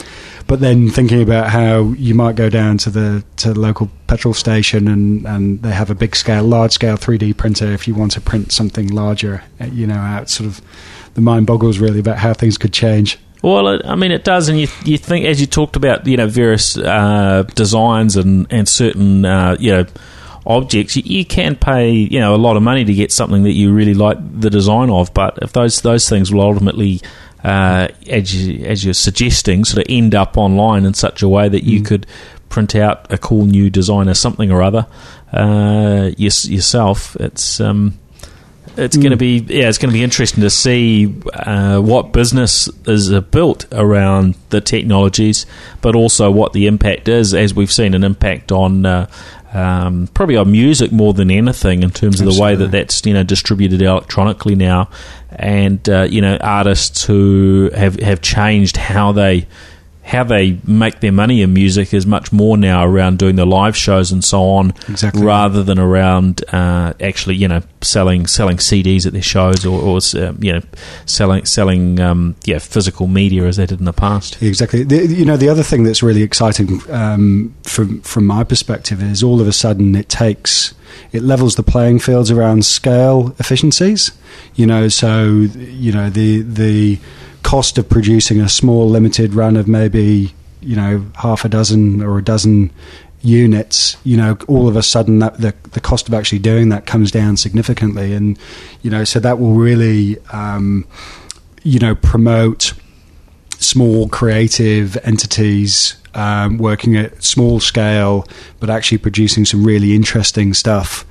but 0.45 0.59
then 0.59 0.89
thinking 0.89 1.21
about 1.21 1.49
how 1.49 1.93
you 1.93 2.13
might 2.13 2.35
go 2.35 2.49
down 2.49 2.77
to 2.79 2.89
the 2.89 3.23
to 3.37 3.53
the 3.53 3.59
local 3.59 3.89
petrol 4.07 4.33
station 4.33 4.87
and, 4.87 5.25
and 5.25 5.63
they 5.63 5.71
have 5.71 5.89
a 5.89 5.95
big 5.95 6.15
scale, 6.15 6.43
large 6.43 6.73
scale 6.73 6.97
3D 6.97 7.35
printer 7.35 7.71
if 7.71 7.87
you 7.87 7.95
want 7.95 8.11
to 8.11 8.21
print 8.21 8.51
something 8.51 8.87
larger. 8.89 9.43
Uh, 9.59 9.65
you 9.65 9.87
know, 9.87 9.95
out 9.95 10.29
sort 10.29 10.47
of 10.47 10.61
the 11.15 11.21
mind 11.21 11.47
boggles 11.47 11.79
really 11.79 11.99
about 11.99 12.17
how 12.17 12.33
things 12.33 12.57
could 12.57 12.73
change. 12.73 13.17
Well, 13.41 13.81
I 13.85 13.95
mean, 13.95 14.11
it 14.11 14.23
does, 14.23 14.47
and 14.47 14.59
you 14.59 14.67
you 14.85 14.97
think 14.97 15.25
as 15.25 15.41
you 15.41 15.47
talked 15.47 15.75
about, 15.75 16.05
you 16.05 16.15
know, 16.15 16.27
various 16.27 16.77
uh, 16.77 17.43
designs 17.55 18.15
and 18.15 18.45
and 18.51 18.69
certain, 18.69 19.25
uh, 19.25 19.57
you 19.59 19.71
know 19.71 19.85
objects, 20.45 20.95
you, 20.95 21.03
you, 21.05 21.25
can 21.25 21.55
pay 21.55 21.91
you 21.91 22.19
know 22.19 22.35
a 22.35 22.37
lot 22.37 22.57
of 22.57 22.63
money 22.63 22.83
to 22.83 22.93
get 22.93 23.11
something 23.11 23.43
that 23.43 23.53
you 23.53 23.73
really 23.73 23.93
like 23.93 24.17
the 24.39 24.49
design 24.49 24.89
of. 24.89 25.13
But 25.13 25.39
if 25.41 25.53
those 25.53 25.81
those 25.81 26.09
things 26.09 26.33
will 26.33 26.41
ultimately, 26.41 27.01
uh, 27.43 27.89
as 28.09 28.33
you, 28.33 28.65
as 28.65 28.83
you're 28.83 28.93
suggesting, 28.93 29.65
sort 29.65 29.85
of 29.85 29.85
end 29.89 30.15
up 30.15 30.37
online 30.37 30.85
in 30.85 30.93
such 30.93 31.21
a 31.21 31.29
way 31.29 31.49
that 31.49 31.63
you 31.63 31.81
mm. 31.81 31.85
could 31.85 32.07
print 32.49 32.75
out 32.75 33.11
a 33.11 33.17
cool 33.17 33.45
new 33.45 33.69
design 33.69 34.07
or 34.07 34.13
something 34.13 34.51
or 34.51 34.61
other 34.61 34.87
uh, 35.31 36.11
yourself, 36.17 37.15
it's. 37.17 37.59
Um, 37.59 37.99
it's 38.75 38.97
mm. 38.97 39.01
going 39.01 39.11
to 39.11 39.17
be 39.17 39.37
yeah, 39.49 39.69
it's 39.69 39.77
going 39.77 39.91
to 39.91 39.93
be 39.93 40.03
interesting 40.03 40.41
to 40.41 40.49
see 40.49 41.13
uh, 41.33 41.79
what 41.79 42.11
business 42.11 42.67
is 42.87 43.11
built 43.25 43.65
around 43.71 44.35
the 44.49 44.61
technologies, 44.61 45.45
but 45.81 45.95
also 45.95 46.31
what 46.31 46.53
the 46.53 46.65
impact 46.67 47.07
is, 47.07 47.33
as 47.33 47.53
we've 47.53 47.71
seen 47.71 47.93
an 47.93 48.03
impact 48.03 48.51
on 48.51 48.85
uh, 48.85 49.07
um, 49.53 50.07
probably 50.13 50.35
on 50.35 50.51
music 50.51 50.91
more 50.91 51.13
than 51.13 51.29
anything 51.29 51.83
in 51.83 51.91
terms 51.91 52.19
of 52.19 52.27
Absolutely. 52.27 52.35
the 52.35 52.41
way 52.41 52.55
that 52.55 52.71
that's 52.71 53.05
you 53.05 53.13
know 53.13 53.23
distributed 53.23 53.81
electronically 53.81 54.55
now, 54.55 54.89
and 55.29 55.87
uh, 55.89 56.03
you 56.09 56.21
know 56.21 56.37
artists 56.37 57.03
who 57.05 57.69
have 57.75 57.99
have 57.99 58.21
changed 58.21 58.77
how 58.77 59.11
they 59.11 59.47
how 60.03 60.23
they 60.23 60.59
make 60.65 60.99
their 60.99 61.11
money 61.13 61.41
in 61.41 61.53
music 61.53 61.93
is 61.93 62.05
much 62.05 62.31
more 62.33 62.57
now 62.57 62.85
around 62.85 63.17
doing 63.17 63.37
the 63.37 63.45
live 63.45 63.75
shows 63.75 64.11
and 64.11 64.23
so 64.23 64.41
on, 64.41 64.71
exactly. 64.89 65.23
rather 65.23 65.63
than 65.63 65.79
around 65.79 66.43
uh, 66.53 66.93
actually 66.99 67.35
you 67.35 67.47
know 67.47 67.61
selling 67.81 68.27
selling 68.27 68.57
CDs 68.57 69.05
at 69.07 69.13
their 69.13 69.21
shows 69.21 69.65
or, 69.65 69.81
or 69.81 69.97
uh, 70.15 70.33
you 70.39 70.51
know 70.51 70.61
selling 71.05 71.45
selling 71.45 71.99
um, 72.01 72.35
yeah 72.43 72.59
physical 72.59 73.07
media 73.07 73.45
as 73.45 73.57
they 73.57 73.65
did 73.65 73.79
in 73.79 73.85
the 73.85 73.93
past. 73.93 74.41
Exactly. 74.41 74.83
The, 74.83 75.05
you 75.05 75.25
know 75.25 75.37
the 75.37 75.49
other 75.49 75.63
thing 75.63 75.83
that's 75.83 76.03
really 76.03 76.21
exciting 76.21 76.81
um, 76.91 77.55
from 77.63 78.01
from 78.01 78.27
my 78.27 78.43
perspective 78.43 79.01
is 79.01 79.23
all 79.23 79.39
of 79.39 79.47
a 79.47 79.53
sudden 79.53 79.95
it 79.95 80.09
takes 80.09 80.73
it 81.11 81.21
levels 81.21 81.55
the 81.55 81.63
playing 81.63 81.99
fields 81.99 82.29
around 82.29 82.65
scale 82.65 83.35
efficiencies. 83.39 84.11
You 84.55 84.65
know, 84.65 84.89
so 84.89 85.25
you 85.25 85.91
know 85.91 86.09
the 86.09 86.41
the 86.41 86.99
cost 87.43 87.77
of 87.77 87.87
producing 87.89 88.39
a 88.39 88.49
small 88.49 88.89
limited 88.89 89.33
run 89.33 89.57
of 89.57 89.67
maybe 89.67 90.33
you 90.61 90.75
know 90.75 91.05
half 91.15 91.45
a 91.45 91.49
dozen 91.49 92.01
or 92.01 92.17
a 92.17 92.23
dozen 92.23 92.71
units, 93.23 93.95
you 94.03 94.17
know, 94.17 94.37
all 94.47 94.67
of 94.67 94.75
a 94.75 94.83
sudden 94.83 95.19
that 95.19 95.39
the 95.39 95.55
the 95.71 95.79
cost 95.79 96.07
of 96.07 96.13
actually 96.13 96.39
doing 96.39 96.69
that 96.69 96.85
comes 96.85 97.11
down 97.11 97.37
significantly, 97.37 98.13
and 98.13 98.37
you 98.81 98.91
know, 98.91 99.03
so 99.03 99.19
that 99.19 99.39
will 99.39 99.53
really, 99.53 100.19
um, 100.29 100.85
you 101.63 101.79
know, 101.79 101.95
promote 101.95 102.73
small 103.59 104.09
creative 104.09 104.97
entities 105.05 105.95
um, 106.15 106.57
working 106.57 106.97
at 106.97 107.23
small 107.23 107.59
scale, 107.59 108.27
but 108.59 108.69
actually 108.69 108.97
producing 108.97 109.45
some 109.45 109.63
really 109.63 109.95
interesting 109.95 110.53
stuff. 110.53 111.05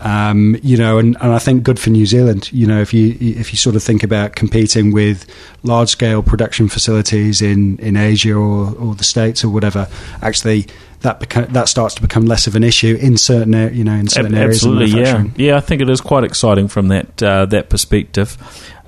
Um, 0.00 0.56
you 0.62 0.76
know, 0.76 0.98
and, 0.98 1.16
and 1.20 1.32
I 1.32 1.38
think 1.38 1.62
good 1.64 1.78
for 1.78 1.90
New 1.90 2.06
Zealand. 2.06 2.52
You 2.52 2.66
know, 2.66 2.80
if 2.80 2.94
you 2.94 3.16
if 3.20 3.52
you 3.52 3.56
sort 3.56 3.76
of 3.76 3.82
think 3.82 4.02
about 4.02 4.36
competing 4.36 4.92
with 4.92 5.26
large 5.62 5.88
scale 5.88 6.22
production 6.22 6.68
facilities 6.68 7.42
in, 7.42 7.78
in 7.78 7.96
Asia 7.96 8.34
or, 8.34 8.74
or 8.76 8.94
the 8.94 9.04
States 9.04 9.44
or 9.44 9.48
whatever, 9.48 9.88
actually 10.22 10.66
that 11.00 11.20
beca- 11.20 11.52
that 11.52 11.68
starts 11.68 11.94
to 11.94 12.02
become 12.02 12.26
less 12.26 12.46
of 12.46 12.56
an 12.56 12.64
issue 12.64 12.96
in 13.00 13.16
certain 13.16 13.52
you 13.74 13.84
know 13.84 13.94
in 13.94 14.08
certain 14.08 14.34
areas. 14.34 14.56
Absolutely, 14.56 15.00
yeah, 15.00 15.24
yeah. 15.36 15.56
I 15.56 15.60
think 15.60 15.80
it 15.80 15.88
is 15.88 16.00
quite 16.00 16.24
exciting 16.24 16.68
from 16.68 16.88
that 16.88 17.22
uh, 17.22 17.46
that 17.46 17.68
perspective. 17.68 18.36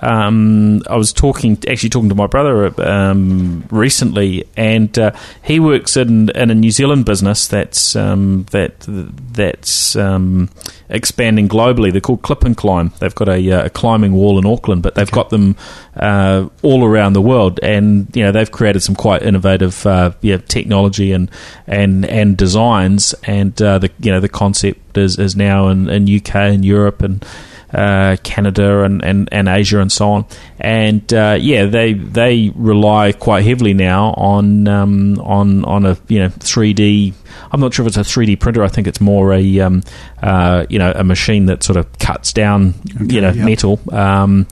Um, 0.03 0.83
I 0.89 0.97
was 0.97 1.13
talking, 1.13 1.59
actually 1.69 1.91
talking 1.91 2.09
to 2.09 2.15
my 2.15 2.27
brother 2.27 2.73
um, 2.83 3.65
recently, 3.71 4.45
and 4.57 4.99
uh, 4.99 5.13
he 5.43 5.61
works 5.61 5.97
in, 5.97 6.31
in 6.31 6.51
a 6.51 6.55
New 6.55 6.71
Zealand 6.71 7.05
business 7.05 7.47
that's 7.47 7.95
um, 7.97 8.47
that 8.51 8.75
that's 8.89 9.97
um, 9.97 10.49
expanding 10.89 11.49
globally. 11.49 11.93
They're 11.93 12.01
called 12.01 12.23
Clip 12.23 12.45
and 12.45 12.57
Climb. 12.57 12.93
They've 12.99 13.15
got 13.15 13.29
a, 13.29 13.53
uh, 13.53 13.67
a 13.67 13.71
climbing 13.71 14.13
wall 14.13 14.39
in 14.39 14.47
Auckland, 14.47 14.83
but 14.83 14.95
they've 14.95 15.07
okay. 15.07 15.15
got 15.15 15.31
them 15.31 15.57
uh, 15.97 16.49
all 16.63 16.85
around 16.85 17.13
the 17.13 17.23
world, 17.23 17.61
and 17.63 18.15
you 18.17 18.25
know 18.25 18.33
they've 18.33 18.51
created 18.51 18.81
some 18.81 18.95
quite 18.95 19.23
innovative 19.23 19.87
uh, 19.87 20.13
yeah, 20.23 20.39
technology 20.39 21.13
and 21.13 21.31
and 21.67 22.00
and 22.05 22.37
designs, 22.37 23.15
and 23.25 23.61
uh, 23.61 23.79
the 23.79 23.91
you 24.01 24.11
know 24.11 24.21
the 24.21 24.29
concept 24.29 24.97
is, 24.97 25.19
is 25.19 25.37
now 25.37 25.69
in, 25.69 25.89
in 25.89 26.17
UK 26.17 26.35
and 26.35 26.65
Europe 26.65 27.03
and 27.03 27.25
uh, 27.73 28.17
Canada 28.23 28.83
and, 28.83 29.03
and, 29.05 29.29
and 29.33 29.49
Asia 29.49 29.81
and 29.81 29.91
so 29.93 30.11
on. 30.11 30.27
And 30.59 31.13
uh, 31.13 31.39
yeah, 31.41 31.67
they 31.67 31.93
they 31.95 32.51
rely 32.55 33.13
quite 33.13 33.45
heavily 33.45 33.75
now 33.75 34.13
on 34.15 34.69
um, 34.69 35.19
on 35.21 35.65
on 35.65 35.87
a 35.87 35.97
you 36.09 36.19
know 36.19 36.29
3D. 36.29 37.15
I'm 37.53 37.61
not 37.61 37.73
sure 37.75 37.87
if 37.87 37.97
it's 37.97 37.97
a 37.97 38.01
3D 38.01 38.41
printer. 38.41 38.63
I 38.63 38.69
think 38.69 38.87
it's 38.87 39.01
more 39.01 39.33
a 39.33 39.61
um, 39.61 39.83
uh, 40.23 40.67
you 40.69 40.79
know 40.79 40.93
a 40.95 41.05
machine 41.05 41.47
that 41.47 41.63
sort 41.63 41.77
of 41.77 41.99
cuts 41.99 42.33
down 42.33 42.75
okay, 43.03 43.15
you 43.15 43.21
know 43.21 43.33
metal. 43.33 43.81
Um, 43.93 44.47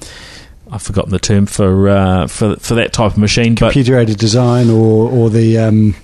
I've 0.71 0.83
forgotten 0.83 1.11
the 1.11 1.19
term 1.19 1.47
for 1.47 1.89
uh, 1.89 2.27
for 2.27 2.57
for 2.57 2.75
that 2.75 2.93
type 2.93 3.13
of 3.13 3.19
machine. 3.19 3.57
Computer 3.57 3.99
aided 3.99 4.19
design 4.19 4.71
or 4.71 5.11
or 5.11 5.31
the 5.31 5.59
um, 5.59 5.95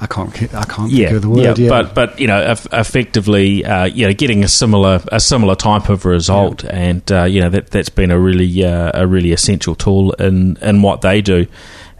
I 0.00 0.06
can't 0.06 0.54
I 0.54 0.64
can't 0.64 0.90
yeah, 0.90 1.06
think 1.08 1.16
of 1.16 1.22
the 1.22 1.28
word. 1.28 1.58
Yeah, 1.58 1.64
yeah. 1.64 1.68
but 1.68 1.94
but 1.94 2.18
you 2.20 2.26
know, 2.26 2.54
effectively, 2.72 3.64
uh, 3.64 3.84
you 3.84 4.06
know, 4.06 4.14
getting 4.14 4.42
a 4.44 4.48
similar 4.48 5.02
a 5.12 5.20
similar 5.20 5.54
type 5.54 5.88
of 5.88 6.04
result, 6.04 6.64
yeah. 6.64 6.70
and 6.70 7.12
uh, 7.12 7.24
you 7.24 7.40
know 7.40 7.50
that 7.50 7.70
that's 7.70 7.90
been 7.90 8.10
a 8.10 8.18
really 8.18 8.64
uh, 8.64 8.92
a 8.94 9.06
really 9.06 9.32
essential 9.32 9.74
tool 9.74 10.12
in 10.12 10.56
in 10.62 10.82
what 10.82 11.02
they 11.02 11.20
do. 11.20 11.46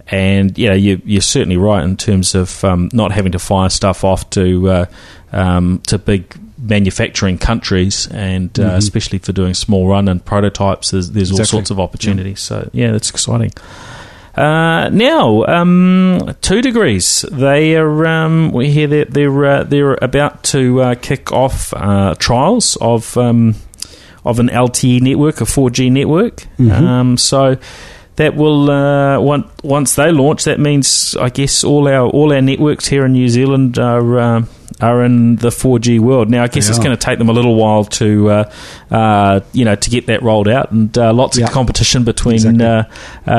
and 0.08 0.58
you 0.58 0.68
know 0.68 0.74
you, 0.74 1.00
you're 1.04 1.20
certainly 1.20 1.56
right 1.56 1.84
in 1.84 1.96
terms 1.96 2.34
of 2.34 2.64
um, 2.64 2.88
not 2.92 3.12
having 3.12 3.32
to 3.32 3.38
fire 3.38 3.68
stuff 3.70 4.02
off 4.02 4.28
to 4.30 4.68
uh, 4.70 4.86
um, 5.32 5.80
to 5.86 5.98
big 5.98 6.34
manufacturing 6.58 7.38
countries, 7.38 8.06
and 8.08 8.58
uh, 8.58 8.62
Mhm. 8.72 8.76
especially 8.76 9.18
for 9.18 9.32
doing 9.32 9.54
small 9.54 9.86
run 9.88 10.08
and 10.08 10.22
prototypes, 10.24 10.90
there's, 10.90 11.10
there's 11.12 11.30
all 11.32 11.44
sorts 11.44 11.70
of 11.70 11.78
opportunities. 11.80 12.40
So 12.40 12.68
yeah, 12.72 12.92
that's 12.92 13.10
exciting. 13.10 13.52
Uh, 14.36 14.88
now, 14.92 15.44
um, 15.46 16.20
2degrees. 16.40 17.22
They 17.30 17.74
are. 17.76 18.06
Um, 18.06 18.52
we 18.52 18.70
hear 18.70 18.86
that 18.86 19.10
they're 19.12 19.44
uh, 19.44 19.64
they're 19.64 19.98
about 20.00 20.44
to 20.44 20.80
uh, 20.82 20.94
kick 20.94 21.32
off 21.32 21.74
uh, 21.74 22.14
trials 22.18 22.76
of 22.80 23.16
um, 23.16 23.56
of 24.24 24.38
an 24.38 24.48
LTE 24.48 25.00
network, 25.00 25.40
a 25.40 25.44
4G 25.44 25.90
network. 25.90 26.46
Mhm. 26.58 26.70
Um, 26.70 27.16
so 27.16 27.56
that 28.16 28.36
will 28.36 28.70
uh, 28.70 29.18
once 29.18 29.46
once 29.64 29.94
they 29.96 30.12
launch, 30.12 30.44
that 30.44 30.60
means 30.60 31.16
I 31.16 31.28
guess 31.30 31.64
all 31.64 31.88
our 31.88 32.08
all 32.08 32.32
our 32.32 32.42
networks 32.42 32.86
here 32.86 33.04
in 33.06 33.12
New 33.12 33.28
Zealand 33.28 33.78
are. 33.78 34.44
Are 34.80 35.04
in 35.04 35.36
the 35.36 35.48
4G 35.50 36.00
world 36.00 36.30
now. 36.30 36.42
I 36.44 36.46
guess 36.48 36.66
They 36.66 36.70
it's 36.70 36.78
are. 36.78 36.82
going 36.84 36.96
to 36.96 37.00
take 37.04 37.18
them 37.18 37.28
a 37.28 37.32
little 37.32 37.54
while 37.56 37.84
to, 37.84 38.30
uh, 38.30 38.52
uh, 38.90 39.40
you 39.52 39.64
know, 39.64 39.74
to 39.74 39.90
get 39.90 40.06
that 40.06 40.22
rolled 40.22 40.48
out, 40.48 40.70
and 40.72 40.96
uh, 40.96 41.12
lots 41.12 41.36
Yeah. 41.36 41.46
of 41.46 41.50
competition 41.52 42.04
between 42.04 42.36
Exactly. 42.36 42.64
uh, 42.64 42.84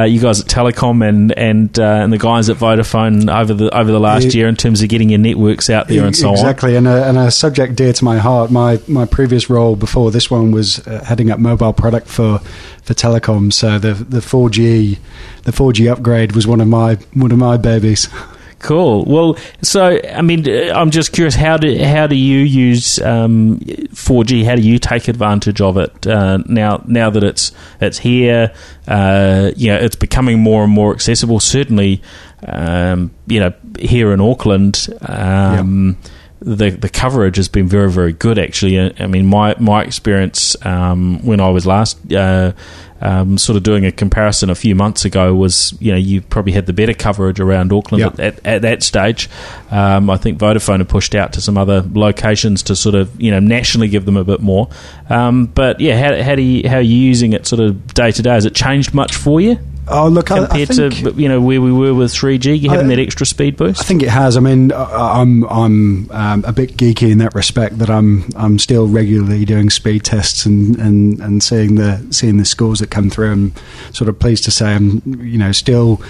uh, 0.02 0.04
you 0.04 0.20
guys 0.20 0.40
at 0.42 0.48
Telecom 0.48 1.08
and 1.08 1.32
and 1.32 1.80
uh, 1.80 1.84
and 1.84 2.12
the 2.14 2.18
guys 2.18 2.50
at 2.50 2.58
Vodafone 2.58 3.30
over 3.34 3.54
the 3.54 3.76
over 3.76 3.92
the 3.92 4.00
last 4.00 4.34
year 4.36 4.48
in 4.48 4.56
terms 4.56 4.82
of 4.84 4.90
getting 4.90 5.10
your 5.10 5.20
networks 5.20 5.70
out 5.70 5.88
there 5.88 6.06
and 6.06 6.16
so 6.16 6.28
on. 6.30 6.34
exactly, 6.36 6.76
and 6.76 6.88
a, 6.88 7.08
and 7.08 7.18
a 7.18 7.32
subject 7.32 7.76
dear 7.76 7.94
to 7.94 8.04
my 8.04 8.18
heart. 8.18 8.52
My 8.52 8.80
my 8.88 9.06
previous 9.06 9.50
role 9.50 9.76
before 9.76 10.12
this 10.12 10.30
one 10.30 10.52
was 10.52 10.86
uh, 10.88 11.04
heading 11.04 11.32
up 11.32 11.40
mobile 11.40 11.74
product 11.74 12.08
for 12.08 12.40
for 12.84 12.94
telecom. 12.94 13.52
So 13.52 13.80
the 13.80 13.94
the 13.94 14.22
four 14.22 14.50
G 14.50 15.00
the 15.44 15.52
four 15.52 15.74
G 15.74 15.88
upgrade 15.90 16.34
was 16.34 16.46
one 16.46 16.62
of 16.62 16.68
my 16.68 16.96
one 17.14 17.32
of 17.32 17.38
my 17.38 17.58
babies. 17.58 18.08
Cool. 18.62 19.06
Well, 19.06 19.38
so 19.64 20.00
I 20.08 20.22
mean, 20.22 20.48
I'm 20.48 20.92
just 20.92 21.14
curious 21.14 21.34
how 21.34 21.58
do 21.58 21.84
how 21.84 22.06
do 22.06 22.16
you 22.16 22.40
use 22.40 23.00
um, 23.00 23.58
4G? 23.60 24.46
How 24.46 24.56
do 24.56 24.62
you 24.62 24.78
take 24.78 25.08
advantage 25.08 25.62
of 25.62 25.78
it 25.78 26.06
uh, 26.06 26.38
now? 26.46 26.84
Now 26.86 27.10
that 27.10 27.24
it's 27.24 27.52
it's 27.80 27.98
here, 27.98 28.54
uh, 28.88 29.52
you 29.56 29.70
know, 29.70 29.78
it's 29.78 29.96
becoming 29.96 30.40
more 30.42 30.64
and 30.64 30.72
more 30.72 30.94
accessible. 30.94 31.40
Certainly, 31.40 32.04
um, 32.46 33.10
you 33.26 33.40
know, 33.40 33.52
here 33.80 34.14
in 34.14 34.22
Auckland. 34.22 34.88
Um, 35.02 35.98
The, 36.44 36.72
the 36.72 36.90
coverage 36.90 37.36
has 37.38 37.48
been 37.50 37.68
very 37.68 37.92
very 37.92 38.14
good 38.14 38.40
actually. 38.40 38.80
Uh, 38.80 38.90
I 38.98 39.06
mean 39.06 39.28
my 39.28 39.54
my 39.60 39.84
experience 39.84 40.56
um, 40.66 41.24
when 41.24 41.40
I 41.40 41.50
was 41.50 41.68
last 41.68 42.00
uh, 42.12 42.54
um, 43.02 43.38
sort 43.38 43.58
of 43.58 43.64
doing 43.64 43.86
a 43.86 43.92
comparison 43.92 44.50
a 44.50 44.56
few 44.56 44.76
months 44.76 45.06
ago 45.06 45.34
was 45.34 45.74
you 45.80 45.92
know 45.92 45.98
you 45.98 46.22
probably 46.22 46.54
had 46.54 46.66
the 46.66 46.74
better 46.74 46.94
coverage 46.94 47.40
around 47.40 47.74
Auckland 47.74 48.04
at, 48.04 48.20
at, 48.20 48.46
at 48.46 48.62
that 48.62 48.84
stage. 48.84 49.30
Um, 49.72 50.10
I 50.10 50.18
think 50.18 50.40
Vodafone 50.40 50.78
had 50.78 50.90
pushed 50.90 51.16
out 51.16 51.34
to 51.34 51.42
some 51.42 51.58
other 51.58 51.84
locations 51.94 52.64
to 52.64 52.76
sort 52.76 52.96
of 52.96 53.20
you 53.20 53.32
know 53.32 53.40
nationally 53.40 53.88
give 53.88 54.06
them 54.06 54.18
a 54.18 54.24
bit 54.24 54.42
more. 54.42 54.70
Um, 55.10 55.48
but 55.48 55.80
yeah, 55.82 55.98
how, 55.98 56.24
how 56.24 56.36
do 56.36 56.42
you 56.42 56.70
how 56.70 56.78
are 56.78 56.82
you 56.82 56.96
using 56.96 57.34
it 57.34 57.48
sort 57.48 57.60
of 57.60 57.94
day 57.94 58.12
to 58.12 58.22
day? 58.22 58.32
Has 58.32 58.46
it 58.46 58.56
changed 58.56 58.94
much 58.94 59.16
for 59.16 59.42
you 59.42 59.58
Oh 59.88 60.08
look, 60.08 60.32
I, 60.32 60.36
I 60.44 60.48
compared 60.48 60.68
think, 60.70 60.94
to 61.16 61.22
you 61.22 61.28
know 61.28 61.42
where 61.42 61.60
we 61.62 61.72
were 61.72 61.94
with 61.94 62.14
three 62.14 62.38
G? 62.38 62.54
You 62.54 62.70
having 62.70 62.86
I- 62.86 62.96
that 62.96 63.02
extra 63.02 63.26
speed 63.26 63.58
boost. 63.58 63.82
I 63.82 63.84
think 63.84 64.04
it 64.04 64.10
has. 64.10 64.38
I 64.38 64.40
mean, 64.40 64.72
I- 64.72 65.22
I'm 65.22 65.44
I'm 65.46 66.12
um, 66.12 66.46
a 66.46 66.54
bit 66.54 66.78
geeky 66.78 67.12
in 67.12 67.18
that 67.18 67.34
respect 67.36 67.80
that 67.80 67.90
I'm 67.90 68.26
I'm 68.36 68.60
still 68.60 68.88
regularly 68.88 69.44
doing 69.44 69.70
speed 69.70 70.04
tests 70.04 70.46
and, 70.46 70.78
and, 70.78 71.20
and 71.20 71.44
seeing 71.44 71.76
the 71.76 72.06
seeing 72.12 72.38
the 72.38 72.46
scores 72.46 72.80
that 72.80 72.92
come 72.92 73.10
through. 73.10 73.32
I'm 73.32 73.54
sort 73.92 74.08
of 74.08 74.20
pleased 74.20 74.44
to 74.46 74.52
say 74.52 74.74
I'm 74.74 75.02
you 75.06 75.38
know 75.38 75.52
still 75.52 76.02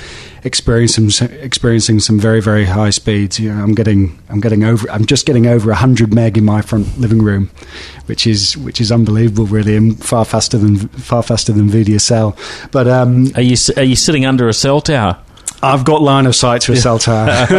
experiencing 0.43 1.09
experiencing 1.39 1.99
some 1.99 2.19
very 2.19 2.41
very 2.41 2.65
high 2.65 2.89
speeds. 2.89 3.39
You 3.39 3.53
know, 3.53 3.63
I'm 3.63 3.73
getting 3.73 4.19
I'm 4.29 4.39
getting 4.39 4.63
over 4.63 4.89
I'm 4.91 5.05
just 5.05 5.25
getting 5.25 5.47
over 5.47 5.69
100 5.69 6.13
meg 6.13 6.37
in 6.37 6.45
my 6.45 6.61
front 6.61 6.97
living 6.99 7.21
room, 7.21 7.49
which 8.05 8.25
is 8.27 8.57
which 8.57 8.81
is 8.81 8.91
unbelievable 8.91 9.45
really 9.45 9.75
and 9.75 10.01
far 10.03 10.25
faster 10.25 10.57
than 10.57 10.77
far 10.89 11.23
faster 11.23 11.51
than 11.51 11.69
VDSL. 11.69 12.37
But 12.71 12.87
um, 12.87 13.31
Are 13.35 13.41
you 13.41 13.55
are 13.77 13.83
you 13.83 13.95
sitting 13.95 14.25
under 14.25 14.47
a 14.47 14.53
cell 14.53 14.81
tower? 14.81 15.19
I've 15.63 15.85
got 15.85 16.01
line 16.01 16.25
of 16.25 16.35
sight 16.35 16.61
to 16.63 16.71
a 16.73 16.75
cell 16.75 16.97
tower. 16.97 17.25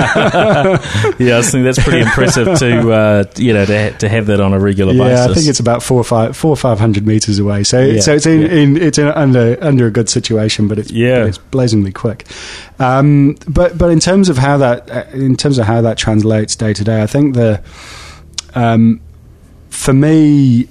yeah, 1.19 1.39
I 1.39 1.43
think 1.43 1.65
that's 1.65 1.79
pretty 1.83 2.01
impressive 2.01 2.59
to 2.59 2.93
uh, 2.93 3.25
you 3.37 3.53
know 3.53 3.65
to, 3.65 3.91
ha- 3.91 3.97
to 3.99 4.09
have 4.09 4.27
that 4.27 4.41
on 4.41 4.53
a 4.53 4.59
regular 4.59 4.93
yeah, 4.93 5.05
basis. 5.05 5.31
I 5.31 5.35
think 5.35 5.47
it's 5.49 5.61
about 5.61 5.83
four 5.83 5.99
or 5.99 6.05
five, 6.05 6.37
four 6.37 6.51
or 6.51 6.57
five 6.57 6.79
hundred 6.81 7.07
meters 7.07 7.39
away. 7.39 7.63
So, 7.65 7.81
Yeah, 7.81 8.01
so 8.01 8.15
it's 8.15 8.27
in, 8.27 8.41
yeah. 8.43 8.49
in 8.49 8.77
it's 8.77 8.99
in 8.99 9.07
under 9.07 9.57
under 9.63 9.87
a 9.87 9.91
good 9.91 10.09
situation, 10.09 10.67
but 10.69 10.79
it's 10.79 10.91
Yeah. 10.91 11.21
but 11.21 11.29
it's 11.29 11.39
blazingly 11.39 11.93
quick. 11.93 12.27
Um, 12.79 13.37
but 13.49 13.79
but 13.79 13.91
in 13.91 14.01
terms 14.01 14.29
of 14.29 14.37
how 14.39 14.57
that 14.59 14.91
uh, 14.91 15.05
in 15.13 15.37
terms 15.37 15.59
of 15.59 15.67
how 15.67 15.81
that 15.83 15.97
translates 15.97 16.57
day 16.57 16.73
to 16.73 16.83
day, 16.85 17.03
I 17.03 17.07
think 17.07 17.35
the 17.35 17.63
um, 18.55 19.01
for 19.71 19.93
me 19.95 20.67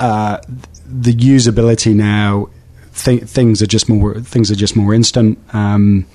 uh, 0.00 0.38
the 0.86 1.12
usability 1.14 1.94
now 1.94 2.48
th- 2.94 3.22
things 3.24 3.62
are 3.62 3.66
just 3.66 3.88
more 3.88 4.20
things 4.20 4.50
are 4.50 4.54
just 4.56 4.76
more 4.76 4.92
instant. 4.94 5.38
Um, 5.54 6.06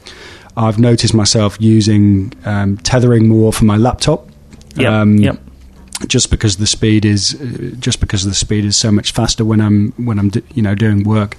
I've 0.55 0.77
noticed 0.79 1.13
myself 1.13 1.57
using 1.59 2.33
um, 2.45 2.77
tethering 2.77 3.27
more 3.27 3.51
for 3.53 3.65
my 3.65 3.77
laptop. 3.77 4.29
Yep, 4.75 4.91
Um, 4.91 5.17
yep. 5.17 5.39
just 6.07 6.29
because 6.31 6.57
the 6.57 6.65
speed 6.67 7.05
is 7.05 7.35
uh, 7.39 7.75
just 7.79 7.99
because 7.99 8.25
the 8.25 8.33
speed 8.33 8.65
is 8.65 8.75
so 8.75 8.91
much 8.91 9.11
faster 9.13 9.45
when 9.45 9.61
I'm 9.61 9.91
when 10.05 10.17
I'm 10.19 10.31
you 10.53 10.61
know 10.63 10.75
doing 10.75 11.03
work 11.03 11.37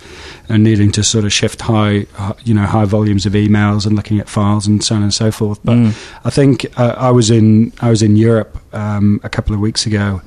and 0.48 0.62
needing 0.64 0.90
to 0.92 1.02
sort 1.02 1.24
of 1.24 1.32
shift 1.32 1.60
high 1.62 2.06
you 2.44 2.54
know 2.54 2.64
high 2.64 2.84
volumes 2.86 3.26
of 3.26 3.32
emails 3.34 3.86
and 3.86 3.96
looking 3.96 4.20
at 4.20 4.28
files 4.28 4.66
and 4.66 4.82
so 4.82 4.94
on 4.94 5.02
and 5.02 5.12
so 5.12 5.30
forth. 5.32 5.58
But 5.64 5.76
Mm. 5.76 5.92
I 6.24 6.30
think 6.30 6.66
uh, 6.78 6.94
I 6.96 7.10
was 7.10 7.30
in 7.30 7.72
I 7.80 7.90
was 7.90 8.02
in 8.02 8.16
Europe 8.16 8.56
um, 8.72 9.20
a 9.24 9.28
couple 9.28 9.54
of 9.54 9.60
weeks 9.60 9.84
ago 9.86 10.22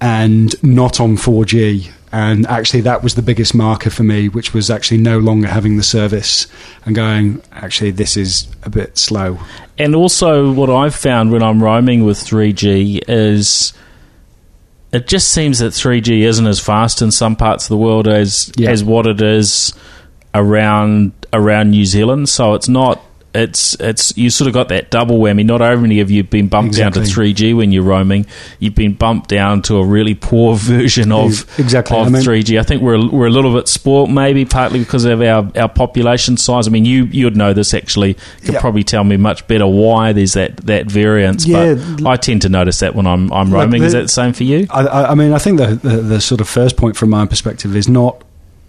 and 0.00 0.54
not 0.62 1.00
on 1.00 1.16
4G. 1.16 1.90
And 2.10 2.46
actually, 2.46 2.80
that 2.82 3.02
was 3.02 3.16
the 3.16 3.22
biggest 3.22 3.54
marker 3.54 3.90
for 3.90 4.02
me, 4.02 4.28
which 4.28 4.54
was 4.54 4.70
actually 4.70 4.98
no 4.98 5.18
longer 5.18 5.46
having 5.46 5.76
the 5.76 5.82
service 5.82 6.46
and 6.86 6.94
going, 6.94 7.42
actually, 7.52 7.90
this 7.90 8.16
is 8.16 8.48
a 8.62 8.70
bit 8.70 8.96
slow. 8.96 9.38
And 9.76 9.94
also, 9.94 10.50
what 10.50 10.70
I've 10.70 10.94
found 10.94 11.32
when 11.32 11.42
I'm 11.42 11.62
roaming 11.62 12.04
with 12.04 12.18
3G 12.18 13.02
is 13.08 13.74
it 14.90 15.06
just 15.06 15.28
seems 15.28 15.58
that 15.58 15.74
3G 15.74 16.22
isn't 16.22 16.46
as 16.46 16.58
fast 16.60 17.02
in 17.02 17.10
some 17.10 17.36
parts 17.36 17.64
of 17.66 17.68
the 17.68 17.76
world 17.76 18.08
as 18.08 18.50
Yeah. 18.56 18.70
as 18.70 18.82
what 18.82 19.06
it 19.06 19.20
is 19.20 19.74
around 20.34 21.12
around 21.32 21.70
New 21.70 21.84
Zealand. 21.84 22.28
So 22.30 22.54
it's 22.54 22.68
not. 22.68 23.04
It's 23.34 23.74
it's 23.78 24.16
you 24.16 24.30
sort 24.30 24.48
of 24.48 24.54
got 24.54 24.70
that 24.70 24.90
double 24.90 25.18
whammy. 25.18 25.44
Not 25.44 25.60
only 25.60 25.98
have 25.98 26.10
you 26.10 26.24
been 26.24 26.48
bumped 26.48 26.76
down 26.76 26.92
to 26.92 27.00
3G 27.00 27.54
when 27.54 27.70
you're 27.72 27.82
roaming, 27.82 28.24
you've 28.58 28.74
been 28.74 28.94
bumped 28.94 29.28
down 29.28 29.60
to 29.62 29.76
a 29.76 29.84
really 29.84 30.14
poor 30.14 30.56
version 30.56 31.12
of 31.12 31.44
Exactly. 31.58 31.96
of 31.98 32.06
I 32.06 32.10
mean- 32.10 32.22
3G. 32.22 32.58
I 32.58 32.62
think 32.62 32.80
we're 32.82 33.06
we're 33.10 33.26
a 33.26 33.30
little 33.30 33.52
bit 33.54 33.68
spoilt, 33.68 34.08
maybe 34.08 34.46
partly 34.46 34.78
because 34.78 35.04
of 35.04 35.20
our, 35.20 35.50
our 35.56 35.68
population 35.68 36.36
size. 36.38 36.66
I 36.66 36.70
mean, 36.70 36.86
you 36.86 37.04
you'd 37.04 37.36
know 37.36 37.52
this 37.52 37.74
actually. 37.74 38.14
Could 38.44 38.54
Yeah. 38.54 38.60
probably 38.60 38.82
tell 38.82 39.04
me 39.04 39.18
much 39.18 39.46
better 39.46 39.66
why 39.66 40.12
there's 40.12 40.32
that, 40.32 40.56
that 40.66 40.86
variance. 40.90 41.46
Yeah. 41.46 41.74
but 41.74 42.06
I 42.06 42.16
tend 42.16 42.42
to 42.42 42.48
notice 42.48 42.78
that 42.80 42.94
when 42.94 43.06
I'm 43.06 43.30
I'm 43.32 43.50
Like 43.50 43.64
roaming. 43.64 43.82
Is 43.82 43.92
the- 43.92 43.98
that 43.98 44.02
the 44.04 44.08
same 44.08 44.32
for 44.32 44.44
you? 44.44 44.66
I, 44.70 44.86
I 44.86 45.10
I 45.10 45.14
mean, 45.14 45.32
I 45.34 45.38
think 45.38 45.58
the, 45.58 45.74
the, 45.74 45.96
the 45.98 46.20
sort 46.20 46.40
of 46.40 46.48
first 46.48 46.76
point 46.78 46.96
from 46.96 47.10
my 47.10 47.26
perspective 47.26 47.76
is 47.76 47.88
not 47.88 48.22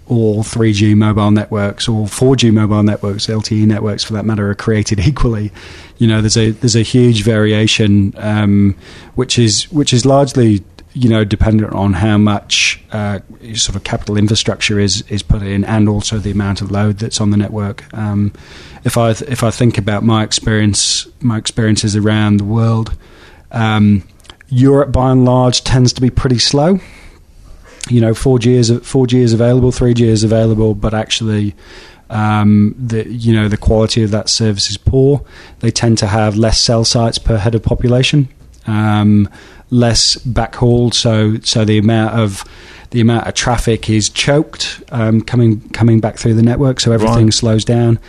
all 0.10 0.44
3G 0.44 0.96
mobile 0.96 1.32
networks 1.32 1.88
all 1.88 2.08
4G 2.08 2.52
mobile 2.52 2.84
networks, 2.84 3.28
LTE 3.28 3.66
networks 3.66 4.04
for 4.04 4.14
that 4.14 4.26
matter, 4.26 4.50
are 4.50 4.56
created 4.56 5.00
equally. 5.08 5.52
You 5.98 6.08
know, 6.08 6.22
there's 6.22 6.38
a 6.38 6.52
there's 6.52 6.76
a 6.76 6.82
huge 6.82 7.24
variation, 7.24 8.14
um, 8.18 8.76
which 9.16 9.38
is 9.40 9.72
which 9.72 9.94
is 9.94 10.06
largely 10.06 10.64
you 10.94 11.08
know 11.08 11.24
dependent 11.24 11.72
on 11.74 11.94
how 11.94 12.18
much 12.18 12.82
uh, 12.92 13.20
sort 13.54 13.76
of 13.76 13.84
capital 13.84 14.18
infrastructure 14.18 14.80
is 14.80 15.04
is 15.10 15.22
put 15.24 15.42
in, 15.42 15.64
and 15.64 15.88
also 15.88 16.18
the 16.18 16.32
amount 16.32 16.62
of 16.62 16.72
load 16.72 16.98
that's 16.98 17.22
on 17.22 17.32
the 17.32 17.38
network. 17.38 17.92
Um, 17.94 18.34
if 18.84 18.98
I 18.98 19.12
if 19.12 19.44
I 19.44 19.52
think 19.52 19.78
about 19.78 20.04
my 20.04 20.24
experience, 20.24 21.08
my 21.22 21.38
experiences 21.38 21.96
around 21.96 22.38
the 22.38 22.46
world. 22.46 22.96
Um, 23.52 24.04
Europe, 24.52 24.92
by 24.92 25.12
and 25.12 25.26
large, 25.26 25.64
tends 25.64 25.94
to 25.94 26.02
be 26.02 26.10
pretty 26.10 26.40
slow. 26.40 26.80
You 27.92 28.02
know, 28.02 28.14
4G 28.14 28.48
is 28.48 28.72
4G 28.72 29.14
is 29.20 29.34
available, 29.34 29.72
3G 29.72 30.02
is 30.02 30.24
available, 30.24 30.76
but 30.76 30.94
actually, 30.94 31.56
um, 32.10 32.76
the 32.78 33.08
you 33.10 33.34
know 33.34 33.48
the 33.48 33.58
quality 33.58 34.04
of 34.04 34.12
that 34.12 34.30
service 34.30 34.70
is 34.70 34.78
poor. 34.78 35.24
They 35.60 35.72
tend 35.72 35.98
to 36.00 36.08
have 36.08 36.36
less 36.36 36.60
cell 36.60 36.86
sites 36.86 37.18
per 37.18 37.38
head 37.38 37.56
of 37.56 37.64
population, 37.64 38.28
um, 38.68 39.30
less 39.70 40.16
backhaul, 40.18 40.94
so 40.94 41.38
so 41.44 41.66
the 41.66 41.78
amount 41.78 42.16
of 42.16 42.44
the 42.92 43.02
amount 43.02 43.28
of 43.28 43.36
traffic 43.36 43.90
is 43.90 44.10
choked 44.10 44.82
um, 44.92 45.22
coming 45.22 45.62
coming 45.70 46.00
back 46.00 46.18
through 46.18 46.34
the 46.34 46.42
network, 46.44 46.80
so 46.80 46.92
everything 46.92 47.26
Right. 47.26 47.34
slows 47.34 47.64
down. 47.66 48.00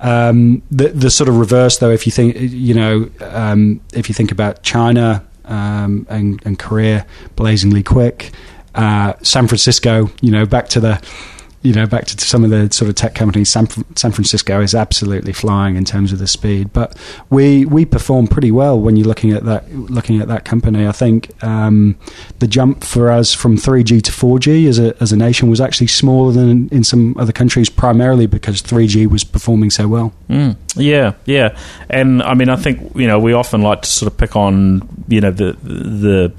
Um, 0.00 0.62
the 0.70 0.88
the 0.88 1.10
sort 1.10 1.28
of 1.28 1.36
reverse, 1.36 1.76
though, 1.78 1.90
if 1.90 2.06
you 2.06 2.12
think 2.12 2.36
you 2.38 2.72
know, 2.74 3.10
um, 3.20 3.80
if 3.92 4.08
you 4.08 4.14
think 4.14 4.32
about 4.32 4.62
China 4.62 5.22
um, 5.44 6.06
and, 6.08 6.40
and 6.46 6.58
Korea, 6.58 7.04
blazingly 7.36 7.82
quick. 7.82 8.30
Uh, 8.74 9.14
San 9.22 9.46
Francisco, 9.46 10.10
you 10.20 10.30
know, 10.30 10.46
back 10.46 10.68
to 10.70 10.80
the 10.80 11.02
you 11.62 11.74
know, 11.74 11.86
back 11.86 12.06
to 12.06 12.18
some 12.18 12.42
of 12.42 12.50
the 12.50 12.72
sort 12.72 12.88
of 12.88 12.94
tech 12.94 13.14
companies, 13.14 13.50
San, 13.50 13.66
San 13.94 14.12
Francisco 14.12 14.62
is 14.62 14.74
absolutely 14.74 15.34
flying 15.34 15.76
in 15.76 15.84
terms 15.84 16.10
of 16.10 16.18
the 16.18 16.26
speed. 16.26 16.72
But 16.72 16.96
we 17.28 17.66
we 17.66 17.84
perform 17.84 18.28
pretty 18.28 18.50
well 18.50 18.80
when 18.80 18.96
you're 18.96 19.06
looking 19.06 19.32
at 19.32 19.44
that 19.44 19.70
looking 19.74 20.22
at 20.22 20.28
that 20.28 20.46
company. 20.46 20.86
I 20.86 20.92
think 20.92 21.30
um, 21.44 21.98
the 22.38 22.48
jump 22.48 22.82
for 22.82 23.10
us 23.10 23.34
from 23.34 23.56
3G 23.56 24.02
to 24.02 24.10
4G 24.12 24.68
as 24.68 24.78
a 24.78 24.96
as 25.02 25.12
a 25.12 25.16
nation 25.16 25.50
was 25.50 25.60
actually 25.60 25.88
smaller 25.88 26.32
than 26.32 26.68
in 26.70 26.82
some 26.82 27.14
other 27.18 27.32
countries, 27.32 27.68
primarily 27.68 28.26
because 28.26 28.62
3G 28.62 29.06
was 29.06 29.22
performing 29.22 29.68
so 29.68 29.86
well. 29.86 30.14
Mm, 30.30 30.56
yeah, 30.76 31.12
yeah, 31.26 31.58
and 31.90 32.22
I 32.22 32.32
mean, 32.32 32.48
I 32.48 32.56
think 32.56 32.96
you 32.96 33.06
know 33.06 33.18
we 33.18 33.34
often 33.34 33.60
like 33.60 33.82
to 33.82 33.88
sort 33.88 34.10
of 34.10 34.16
pick 34.16 34.34
on 34.34 34.88
you 35.08 35.20
know 35.20 35.30
the 35.30 35.52
the 35.62 36.32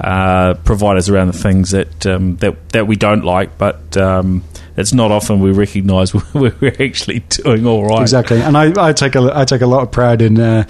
uh, 0.00 0.54
providers 0.64 1.08
around 1.08 1.28
the 1.28 1.38
things 1.38 1.70
that 1.70 2.06
um, 2.06 2.36
that 2.36 2.68
that 2.70 2.86
we 2.86 2.96
don't 2.96 3.24
like, 3.24 3.56
but 3.58 3.96
um, 3.96 4.42
it's 4.76 4.92
not 4.92 5.10
often 5.10 5.40
we 5.40 5.52
recognise 5.52 6.14
we're 6.34 6.76
actually 6.80 7.20
doing 7.20 7.66
all 7.66 7.86
right. 7.86 8.02
Exactly, 8.02 8.40
and 8.40 8.56
I, 8.56 8.88
I 8.88 8.92
take 8.92 9.14
a 9.14 9.30
I 9.34 9.44
take 9.44 9.60
a 9.60 9.66
lot 9.66 9.82
of 9.82 9.90
pride 9.90 10.22
in. 10.22 10.40
Uh, 10.40 10.64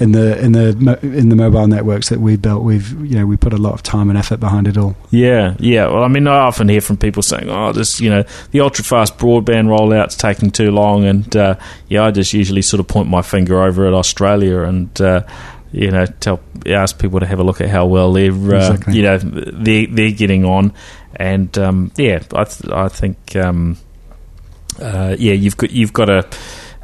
in 0.00 0.12
the 0.12 0.38
in 0.38 0.52
the 0.52 0.98
in 1.02 1.28
the 1.28 1.36
mobile 1.36 1.66
networks 1.66 2.08
that 2.10 2.20
we 2.20 2.36
built, 2.36 2.62
we've 2.62 2.92
you 3.04 3.18
know 3.18 3.26
we 3.26 3.36
put 3.36 3.52
a 3.52 3.56
lot 3.56 3.74
of 3.74 3.82
time 3.82 4.08
and 4.10 4.18
effort 4.18 4.38
behind 4.38 4.68
it 4.68 4.76
all. 4.76 4.96
Yeah, 5.10 5.56
yeah. 5.58 5.86
Well, 5.88 6.04
I 6.04 6.08
mean, 6.08 6.26
I 6.28 6.36
often 6.36 6.68
hear 6.68 6.80
from 6.80 6.98
people 6.98 7.22
saying, 7.22 7.48
"Oh, 7.48 7.72
this 7.72 8.00
you 8.00 8.08
know 8.08 8.24
the 8.52 8.60
ultra 8.60 8.84
fast 8.84 9.18
broadband 9.18 9.66
rollout's 9.66 10.16
taking 10.16 10.50
too 10.50 10.70
long," 10.70 11.04
and 11.04 11.36
uh, 11.36 11.56
yeah, 11.88 12.04
I 12.04 12.10
just 12.12 12.32
usually 12.32 12.62
sort 12.62 12.80
of 12.80 12.86
point 12.86 13.08
my 13.08 13.22
finger 13.22 13.62
over 13.62 13.86
at 13.86 13.92
Australia 13.94 14.60
and. 14.62 15.00
You 15.72 15.90
know, 15.90 16.06
tell 16.06 16.40
ask 16.66 16.98
people 16.98 17.20
to 17.20 17.26
have 17.26 17.38
a 17.38 17.44
look 17.44 17.60
at 17.60 17.68
how 17.68 17.86
well 17.86 18.12
they're, 18.12 18.32
uh, 18.32 18.70
exactly. 18.70 18.96
you 18.96 19.02
know, 19.02 19.18
they're, 19.18 19.86
they're 19.86 20.10
getting 20.10 20.44
on, 20.44 20.72
and 21.14 21.56
um, 21.58 21.92
yeah, 21.96 22.22
I 22.32 22.44
th- 22.44 22.72
I 22.72 22.88
think 22.88 23.36
um, 23.36 23.76
uh, 24.80 25.16
yeah, 25.18 25.34
you've 25.34 25.56
got 25.56 25.70
you've 25.70 25.92
got 25.92 26.06
to. 26.06 26.28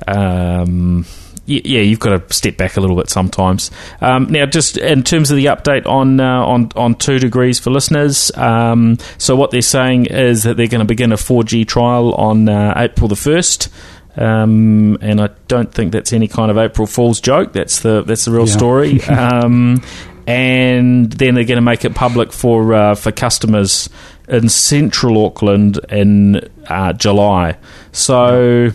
Um, 0.06 1.06
yeah, 1.46 1.80
you've 1.80 2.00
got 2.00 2.28
to 2.28 2.34
step 2.34 2.56
back 2.56 2.76
a 2.76 2.80
little 2.80 2.96
bit 2.96 3.10
sometimes. 3.10 3.70
Um, 4.00 4.28
now, 4.30 4.46
just 4.46 4.78
in 4.78 5.02
terms 5.02 5.30
of 5.30 5.36
the 5.36 5.46
update 5.46 5.86
on 5.86 6.18
uh, 6.18 6.42
on 6.44 6.70
on 6.74 6.94
2degrees 6.94 7.60
for 7.60 7.70
listeners, 7.70 8.30
um, 8.36 8.98
so 9.18 9.36
what 9.36 9.50
they're 9.50 9.60
saying 9.60 10.06
is 10.06 10.44
that 10.44 10.56
they're 10.56 10.68
going 10.68 10.80
to 10.80 10.86
begin 10.86 11.12
a 11.12 11.16
4G 11.16 11.66
trial 11.68 12.14
on 12.14 12.48
uh, 12.48 12.72
April 12.76 13.08
the 13.08 13.16
first. 13.16 13.68
Um, 14.16 14.96
and 15.00 15.20
I 15.20 15.30
don't 15.48 15.72
think 15.72 15.92
that's 15.92 16.12
any 16.12 16.28
kind 16.28 16.50
of 16.50 16.58
April 16.58 16.86
Fool's 16.86 17.20
joke. 17.20 17.52
That's 17.52 17.80
the 17.80 18.02
that's 18.02 18.24
the 18.24 18.32
real 18.32 18.46
yeah. 18.46 18.56
story. 18.56 19.00
Um, 19.08 19.82
and 20.26 21.12
then 21.12 21.34
they're 21.34 21.44
going 21.44 21.56
to 21.56 21.60
make 21.62 21.84
it 21.84 21.94
public 21.94 22.32
for 22.32 22.72
uh, 22.72 22.94
for 22.94 23.12
customers 23.12 23.90
in 24.28 24.48
central 24.48 25.24
Auckland 25.26 25.78
in 25.90 26.48
uh, 26.66 26.92
July. 26.92 27.56
So. 27.92 28.70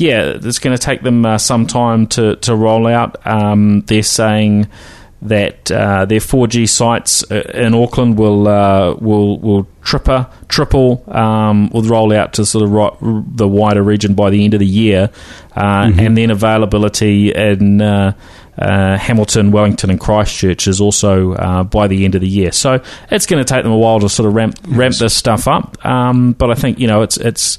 Yeah, 0.00 0.38
it's 0.40 0.60
going 0.60 0.76
to 0.76 0.80
take 0.80 1.02
them 1.02 1.26
uh, 1.26 1.38
some 1.38 1.66
time 1.66 2.06
to, 2.08 2.36
to 2.36 2.54
roll 2.54 2.86
out. 2.86 3.16
Um, 3.26 3.80
they're 3.88 4.04
saying 4.04 4.68
that 5.22 5.70
uh, 5.70 6.04
their 6.04 6.20
4G 6.20 6.68
sites 6.68 7.28
uh, 7.30 7.42
in 7.54 7.74
Auckland 7.74 8.18
will 8.18 8.46
uh, 8.46 8.94
will 8.94 9.38
will 9.40 9.66
tripper, 9.82 10.28
triple, 10.48 11.02
um, 11.08 11.70
will 11.70 11.82
roll 11.82 12.12
out 12.12 12.34
to 12.34 12.46
sort 12.46 12.64
of 12.64 12.70
ro- 12.70 12.96
the 13.00 13.48
wider 13.48 13.82
region 13.82 14.14
by 14.14 14.30
the 14.30 14.44
end 14.44 14.54
of 14.54 14.60
the 14.60 14.66
year, 14.66 15.10
uh, 15.56 15.84
mm-hmm. 15.84 16.00
and 16.00 16.16
then 16.16 16.30
availability 16.30 17.32
in. 17.32 17.80
Uh, 17.80 18.12
uh, 18.60 18.98
Hamilton, 18.98 19.52
Wellington, 19.52 19.88
and 19.88 20.00
Christchurch 20.00 20.66
is 20.66 20.80
also 20.80 21.34
uh, 21.34 21.62
by 21.62 21.86
the 21.86 22.04
end 22.04 22.16
of 22.16 22.20
the 22.20 22.28
year. 22.28 22.50
So 22.50 22.82
it's 23.08 23.24
going 23.24 23.38
to 23.38 23.48
take 23.48 23.62
them 23.62 23.70
a 23.70 23.78
while 23.78 24.00
to 24.00 24.08
sort 24.08 24.26
of 24.26 24.34
ramp 24.34 24.56
ramp 24.66 24.96
this 24.96 25.14
stuff 25.14 25.46
up. 25.46 25.84
Um, 25.86 26.32
but 26.32 26.50
I 26.50 26.54
think 26.54 26.80
you 26.80 26.88
know 26.88 27.02
it's 27.02 27.16
it's 27.18 27.56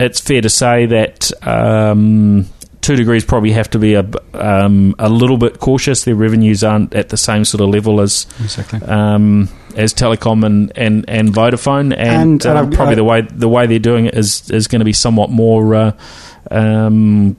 it's 0.00 0.18
fair 0.18 0.40
to 0.40 0.48
say 0.48 0.86
that 0.86 1.30
um, 1.46 2.46
2degrees 2.82 3.24
probably 3.26 3.52
have 3.52 3.70
to 3.70 3.78
be 3.78 3.94
a, 3.94 4.08
um, 4.34 4.94
a 4.98 5.08
little 5.08 5.38
bit 5.38 5.60
cautious. 5.60 6.04
Their 6.04 6.16
revenues 6.16 6.64
aren't 6.64 6.94
at 6.94 7.08
the 7.08 7.16
same 7.16 7.44
sort 7.44 7.60
of 7.60 7.68
level 7.68 8.00
as 8.00 8.26
exactly. 8.40 8.82
um, 8.82 9.48
as 9.76 9.94
Telecom 9.94 10.44
and, 10.44 10.72
and, 10.76 11.04
and 11.08 11.30
Vodafone, 11.30 11.94
and, 11.96 12.44
and 12.44 12.46
um, 12.46 12.70
probably 12.70 12.96
the 12.96 13.04
way 13.04 13.22
the 13.22 13.48
way 13.48 13.66
they're 13.66 13.78
doing 13.78 14.06
it 14.06 14.14
is 14.14 14.50
is 14.50 14.66
going 14.66 14.80
to 14.80 14.84
be 14.84 14.92
somewhat 14.92 15.30
more. 15.30 15.74
Uh, 15.74 15.92
um, 16.50 17.36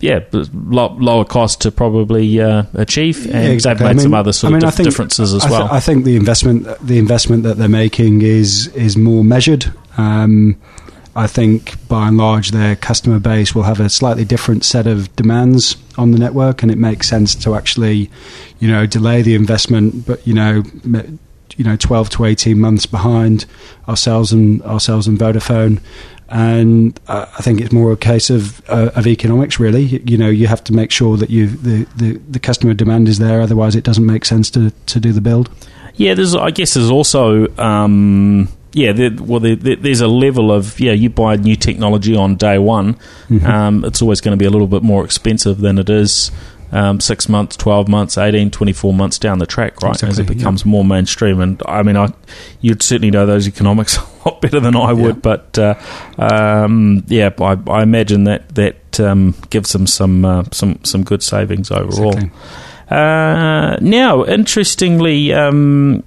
yeah, 0.00 0.20
lower 0.30 1.24
cost 1.24 1.62
to 1.62 1.72
probably 1.72 2.40
uh, 2.40 2.64
achieve, 2.74 3.24
and 3.24 3.34
yeah, 3.34 3.50
exactly. 3.50 3.84
they've 3.84 3.88
made 3.88 3.90
I 3.90 3.94
mean, 3.94 4.02
some 4.02 4.14
other 4.14 4.32
sort 4.32 4.52
I 4.52 4.56
mean, 4.56 4.64
of 4.64 4.76
dif- 4.76 4.84
differences 4.84 5.34
as 5.34 5.44
I 5.44 5.48
th- 5.48 5.58
well. 5.58 5.68
I 5.72 5.80
think 5.80 6.04
the 6.04 6.14
investment, 6.14 6.68
the 6.80 6.98
investment 6.98 7.42
that 7.42 7.56
they're 7.56 7.68
making 7.68 8.22
is 8.22 8.68
is 8.68 8.96
more 8.96 9.24
measured. 9.24 9.72
Um, 9.96 10.56
I 11.18 11.26
think 11.26 11.76
by 11.88 12.06
and 12.06 12.16
large 12.16 12.52
their 12.52 12.76
customer 12.76 13.18
base 13.18 13.52
will 13.52 13.64
have 13.64 13.80
a 13.80 13.88
slightly 13.88 14.24
different 14.24 14.64
set 14.64 14.86
of 14.86 15.14
demands 15.16 15.76
on 15.96 16.12
the 16.12 16.18
network, 16.18 16.62
and 16.62 16.70
it 16.70 16.78
makes 16.78 17.08
sense 17.08 17.34
to 17.42 17.56
actually, 17.56 18.08
you 18.60 18.70
know, 18.70 18.86
delay 18.86 19.22
the 19.22 19.34
investment, 19.34 20.06
but 20.06 20.24
you 20.24 20.32
know, 20.32 20.62
you 21.56 21.64
know, 21.64 21.76
twelve 21.76 22.08
to 22.10 22.24
eighteen 22.24 22.60
months 22.60 22.86
behind 22.86 23.46
ourselves 23.88 24.32
and 24.32 24.62
ourselves 24.62 25.08
and 25.08 25.18
Vodafone. 25.18 25.80
And 26.30 27.00
I 27.08 27.42
think 27.42 27.60
it's 27.60 27.72
more 27.72 27.90
a 27.90 27.96
case 27.96 28.30
of 28.30 28.62
uh, 28.68 28.90
of 28.94 29.06
economics, 29.06 29.58
really. 29.58 29.82
You 29.82 30.18
know, 30.18 30.28
you 30.28 30.46
have 30.46 30.62
to 30.64 30.72
make 30.72 30.92
sure 30.92 31.16
that 31.16 31.30
you 31.30 31.48
the, 31.48 31.86
the, 31.96 32.20
the 32.30 32.38
customer 32.38 32.74
demand 32.74 33.08
is 33.08 33.18
there, 33.18 33.40
otherwise 33.40 33.74
it 33.74 33.82
doesn't 33.82 34.06
make 34.06 34.24
sense 34.24 34.50
to, 34.50 34.70
to 34.86 35.00
do 35.00 35.12
the 35.12 35.22
build. 35.22 35.50
Yeah, 35.94 36.14
there's 36.14 36.34
I 36.34 36.50
guess 36.52 36.74
there's 36.74 36.90
also 36.90 37.48
um, 37.56 38.48
yeah, 38.78 38.92
there, 38.92 39.10
well, 39.18 39.40
there, 39.40 39.56
there's 39.56 40.00
a 40.00 40.08
level 40.08 40.52
of 40.52 40.78
yeah. 40.78 40.92
You 40.92 41.10
buy 41.10 41.36
new 41.36 41.56
technology 41.56 42.16
on 42.16 42.36
day 42.36 42.58
one, 42.58 42.94
mm-hmm. 43.28 43.46
um, 43.46 43.84
it's 43.84 44.02
always 44.02 44.20
going 44.20 44.36
to 44.36 44.40
be 44.40 44.46
a 44.46 44.50
little 44.50 44.68
bit 44.68 44.82
more 44.82 45.04
expensive 45.04 45.58
than 45.58 45.78
it 45.78 45.90
is 45.90 46.30
um, 46.72 47.00
six 47.00 47.28
months, 47.28 47.56
12 47.56 47.88
months, 47.88 48.18
18, 48.18 48.50
24 48.50 48.92
months 48.92 49.18
down 49.18 49.38
the 49.38 49.46
track, 49.46 49.82
right? 49.82 49.90
Exactly, 49.90 50.10
As 50.10 50.18
it 50.18 50.26
becomes 50.26 50.64
yeah. 50.64 50.70
more 50.70 50.84
mainstream. 50.84 51.40
And 51.40 51.62
I 51.66 51.82
mean, 51.82 51.96
I 51.96 52.12
you'd 52.60 52.82
certainly 52.82 53.10
know 53.10 53.26
those 53.26 53.48
economics 53.48 53.96
a 54.24 54.28
lot 54.28 54.40
better 54.40 54.60
than 54.60 54.76
I 54.76 54.92
would, 54.92 55.16
yeah. 55.16 55.20
but 55.20 55.58
uh, 55.58 55.74
um, 56.18 57.04
yeah, 57.08 57.30
I, 57.40 57.56
I, 57.68 57.82
imagine 57.82 58.24
that 58.24 58.54
that 58.54 59.00
um, 59.00 59.34
gives 59.50 59.72
them 59.72 59.86
some 59.86 60.24
uh, 60.24 60.44
some 60.52 60.84
some 60.84 61.04
good 61.04 61.22
savings 61.22 61.70
overall. 61.70 62.16
Exactly. 62.16 62.30
Uh, 62.90 63.76
now, 63.80 64.24
interestingly, 64.24 65.32
um, 65.32 66.02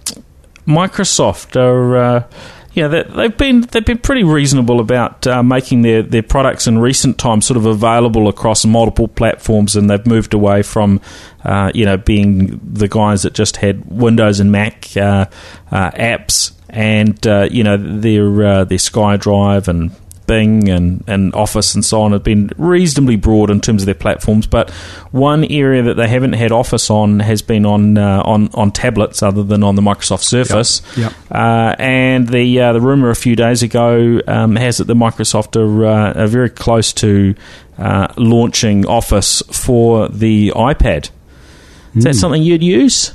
Microsoft 0.67 1.55
are. 1.55 2.27
Yeah, 2.73 2.87
they've 2.87 3.35
been 3.35 3.61
they've 3.61 3.83
been 3.83 3.97
pretty 3.97 4.23
reasonable 4.23 4.79
about 4.79 5.27
uh, 5.27 5.43
making 5.43 5.81
their, 5.81 6.03
their 6.03 6.23
products 6.23 6.67
in 6.67 6.79
recent 6.79 7.17
times 7.17 7.45
sort 7.45 7.57
of 7.57 7.65
available 7.65 8.29
across 8.29 8.63
multiple 8.63 9.09
platforms, 9.09 9.75
and 9.75 9.89
they've 9.89 10.05
moved 10.07 10.33
away 10.33 10.61
from 10.61 11.01
uh, 11.43 11.71
you 11.75 11.83
know 11.83 11.97
being 11.97 12.61
the 12.63 12.87
guys 12.87 13.23
that 13.23 13.33
just 13.33 13.57
had 13.57 13.85
Windows 13.85 14.39
and 14.39 14.53
Mac 14.53 14.87
uh, 14.95 15.25
uh 15.69 15.91
apps, 15.91 16.53
and 16.69 17.27
uh, 17.27 17.49
you 17.51 17.65
know 17.65 17.75
their 17.75 18.45
uh, 18.45 18.63
their 18.63 18.77
SkyDrive 18.77 19.67
and 19.67 19.91
Bing 20.31 20.69
and, 20.69 21.03
and 21.07 21.35
Office 21.35 21.75
and 21.75 21.83
so 21.83 22.03
on 22.03 22.13
have 22.13 22.23
been 22.23 22.51
reasonably 22.55 23.17
broad 23.17 23.49
in 23.49 23.59
terms 23.59 23.81
of 23.81 23.85
their 23.85 23.93
platforms, 23.95 24.47
but 24.47 24.69
one 25.11 25.43
area 25.43 25.83
that 25.83 25.95
they 25.95 26.07
haven't 26.07 26.31
had 26.33 26.53
Office 26.53 26.89
on 26.89 27.19
has 27.19 27.41
been 27.41 27.65
on 27.65 27.97
uh, 27.97 28.21
on 28.23 28.49
on 28.53 28.71
tablets, 28.71 29.21
other 29.21 29.43
than 29.43 29.61
on 29.61 29.75
the 29.75 29.81
Microsoft 29.81 30.23
Surface. 30.23 30.81
Yep. 30.95 31.11
yep. 31.11 31.13
Uh, 31.29 31.75
and 31.77 32.29
the 32.29 32.61
uh, 32.61 32.71
the 32.71 32.79
rumor 32.79 33.09
a 33.09 33.15
few 33.15 33.35
days 33.35 33.61
ago 33.61 34.21
um, 34.25 34.55
has 34.55 34.79
it 34.79 34.87
that 34.87 34.95
Microsoft 34.95 35.57
are, 35.57 35.85
uh, 35.85 36.13
are 36.13 36.27
very 36.27 36.49
close 36.49 36.93
to 36.93 37.35
uh, 37.77 38.07
launching 38.15 38.85
Office 38.85 39.43
for 39.51 40.07
the 40.07 40.53
iPad. 40.55 41.09
Is 41.09 41.11
mm. 41.11 42.03
that 42.03 42.09
hmm. 42.11 42.19
something 42.19 42.41
you'd 42.41 42.63
use? 42.63 43.13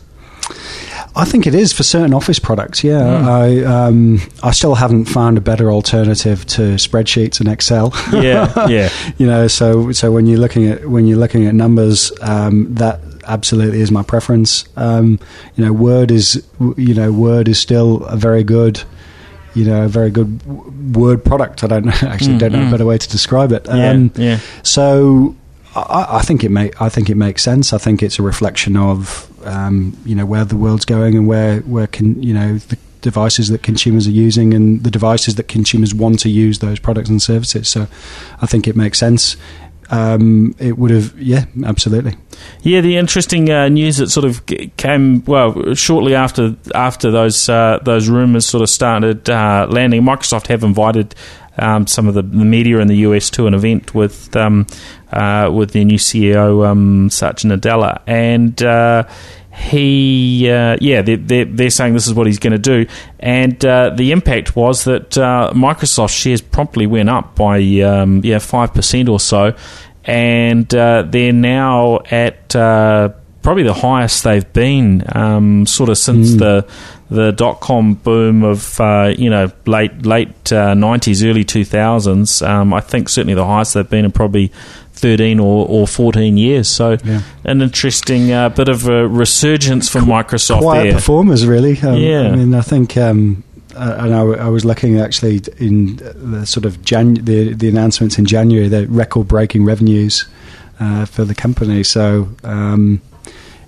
I 1.16 1.24
think 1.24 1.46
it 1.46 1.54
is 1.54 1.72
for 1.72 1.82
certain 1.82 2.12
office 2.12 2.38
products. 2.38 2.84
Yeah, 2.84 3.00
mm. 3.00 3.24
I 3.24 3.64
um, 3.64 4.20
I 4.42 4.50
still 4.50 4.74
haven't 4.74 5.06
found 5.06 5.38
a 5.38 5.40
better 5.40 5.72
alternative 5.72 6.44
to 6.46 6.76
spreadsheets 6.76 7.40
and 7.40 7.48
Excel. 7.48 7.92
Yeah, 8.12 8.68
yeah. 8.68 8.90
you 9.18 9.26
know, 9.26 9.48
so 9.48 9.92
so 9.92 10.12
when 10.12 10.26
you're 10.26 10.38
looking 10.38 10.66
at 10.66 10.86
when 10.86 11.06
you're 11.06 11.18
looking 11.18 11.46
at 11.46 11.54
numbers, 11.54 12.12
um, 12.20 12.74
that 12.74 13.00
absolutely 13.26 13.80
is 13.80 13.90
my 13.90 14.02
preference. 14.02 14.66
Um, 14.76 15.18
you 15.56 15.64
know, 15.64 15.72
Word 15.72 16.10
is 16.10 16.46
you 16.76 16.94
know 16.94 17.10
Word 17.10 17.48
is 17.48 17.58
still 17.58 18.04
a 18.04 18.16
very 18.16 18.44
good 18.44 18.82
you 19.54 19.64
know, 19.64 19.84
a 19.84 19.88
very 19.88 20.10
good 20.10 20.94
word 20.94 21.24
product. 21.24 21.64
I 21.64 21.66
don't 21.66 21.88
actually 22.02 22.34
mm, 22.34 22.40
don't 22.40 22.52
know 22.52 22.58
mm. 22.58 22.68
a 22.68 22.70
better 22.72 22.84
way 22.84 22.98
to 22.98 23.08
describe 23.08 23.52
it. 23.52 23.66
Um, 23.68 24.12
yeah, 24.14 24.22
yeah. 24.22 24.40
So 24.62 25.34
I, 25.80 26.18
I, 26.18 26.22
think 26.22 26.44
it 26.44 26.50
may. 26.50 26.70
I 26.80 26.88
think 26.88 27.10
it 27.10 27.16
makes 27.16 27.42
sense. 27.42 27.72
I 27.72 27.78
think 27.78 28.02
it's 28.02 28.18
a 28.18 28.22
reflection 28.22 28.76
of 28.76 29.30
um, 29.46 29.96
you 30.04 30.14
know 30.14 30.26
where 30.26 30.44
the 30.44 30.56
world's 30.56 30.84
going 30.84 31.16
and 31.16 31.26
where 31.26 31.60
where 31.60 31.86
can 31.86 32.22
you 32.22 32.34
know 32.34 32.58
the 32.58 32.78
devices 33.02 33.48
that 33.48 33.62
consumers 33.62 34.08
are 34.08 34.12
using 34.12 34.52
and 34.52 34.82
the 34.82 34.90
devices 34.90 35.36
that 35.36 35.46
consumers 35.46 35.94
want 35.94 36.18
to 36.18 36.28
use 36.28 36.58
those 36.58 36.80
products 36.80 37.08
and 37.08 37.22
services. 37.22 37.68
So 37.68 37.86
I 38.40 38.46
think 38.46 38.66
it 38.66 38.74
makes 38.74 38.98
sense. 38.98 39.36
Um, 39.90 40.56
it 40.58 40.76
would 40.78 40.90
have, 40.90 41.16
yeah, 41.16 41.44
absolutely. 41.64 42.16
Yeah, 42.62 42.80
the 42.80 42.96
interesting 42.96 43.48
uh, 43.50 43.68
news 43.68 43.98
that 43.98 44.10
sort 44.10 44.24
of 44.24 44.44
came 44.76 45.24
well 45.24 45.74
shortly 45.74 46.14
after 46.14 46.56
after 46.74 47.10
those 47.10 47.48
uh, 47.48 47.78
those 47.84 48.08
rumors 48.08 48.46
sort 48.46 48.62
of 48.62 48.68
started 48.68 49.30
uh, 49.30 49.68
landing. 49.70 50.02
Microsoft 50.02 50.48
have 50.48 50.64
invited 50.64 51.14
um, 51.58 51.86
some 51.86 52.08
of 52.08 52.14
the, 52.14 52.22
the, 52.22 52.44
media 52.44 52.78
in 52.78 52.88
the 52.88 52.98
US 52.98 53.30
to 53.30 53.46
an 53.46 53.54
event 53.54 53.94
with 53.94 54.34
um, 54.36 54.66
uh, 55.12 55.50
with 55.52 55.72
their 55.72 55.84
new 55.84 55.98
CEO 55.98 56.66
um, 56.66 57.10
Satya 57.10 57.50
Nadella, 57.50 58.00
and 58.06 58.62
uh, 58.62 59.04
he, 59.56 60.50
uh, 60.50 60.76
yeah, 60.80 61.00
they're, 61.00 61.16
they're, 61.16 61.44
they're, 61.46 61.70
saying 61.70 61.94
this 61.94 62.06
is 62.06 62.12
what 62.12 62.26
he's 62.26 62.38
going 62.38 62.52
to 62.52 62.58
do. 62.58 62.86
And 63.18 63.64
uh, 63.64 63.90
the 63.90 64.12
impact 64.12 64.54
was 64.54 64.84
that 64.84 65.16
uh, 65.16 65.52
Microsoft 65.54 66.14
shares 66.14 66.42
promptly 66.42 66.86
went 66.86 67.08
up 67.08 67.34
by 67.34 67.58
um, 67.80 68.20
yeah 68.22 68.38
five 68.38 68.74
percent 68.74 69.08
or 69.08 69.18
so, 69.18 69.54
and 70.04 70.72
uh, 70.74 71.04
they're 71.08 71.32
now 71.32 72.00
at 72.10 72.54
probably 73.46 73.62
the 73.62 73.72
highest 73.72 74.24
they've 74.24 74.52
been 74.52 75.04
um, 75.14 75.66
sort 75.66 75.88
of 75.88 75.96
since 75.96 76.32
mm. 76.32 76.38
the 76.40 76.68
the 77.14 77.30
dot 77.30 77.60
com 77.60 77.94
boom 77.94 78.42
of 78.42 78.80
uh, 78.80 79.14
you 79.16 79.30
know 79.30 79.52
late 79.66 80.04
late 80.04 80.50
nineties, 80.50 81.24
early 81.24 81.44
two 81.44 81.64
thousands. 81.64 82.42
Um, 82.42 82.74
I 82.74 82.80
think 82.80 83.08
certainly 83.08 83.34
the 83.34 83.46
highest 83.46 83.74
they've 83.74 83.88
been 83.88 84.04
in 84.04 84.10
probably 84.10 84.50
13 84.94 85.38
or, 85.38 85.68
or 85.68 85.86
14 85.86 86.36
years. 86.38 86.68
So, 86.68 86.96
yeah. 87.04 87.20
an 87.44 87.60
interesting 87.60 88.32
uh, 88.32 88.48
bit 88.48 88.68
of 88.68 88.88
a 88.88 89.06
resurgence 89.06 89.90
from 89.90 90.06
Qu- 90.06 90.10
Microsoft 90.10 90.62
quiet 90.62 90.84
there. 90.84 90.92
performers, 90.94 91.46
really. 91.46 91.78
Um, 91.80 91.96
yeah. 91.98 92.22
I 92.22 92.34
mean, 92.34 92.54
I 92.54 92.62
think. 92.62 92.96
Um, 92.96 93.44
uh, 93.76 93.96
and 93.98 94.14
I, 94.14 94.20
I, 94.20 94.48
was 94.48 94.64
looking 94.64 94.98
actually 94.98 95.42
in 95.58 95.96
the 95.96 96.46
sort 96.46 96.64
of 96.64 96.82
Jan- 96.82 97.22
the 97.26 97.52
the 97.52 97.68
announcements 97.68 98.18
in 98.18 98.24
January, 98.24 98.68
the 98.68 98.88
record 98.88 99.28
breaking 99.28 99.66
revenues 99.66 100.24
uh, 100.80 101.04
for 101.04 101.24
the 101.24 101.34
company. 101.34 101.82
So 101.82 102.28
um, 102.42 103.02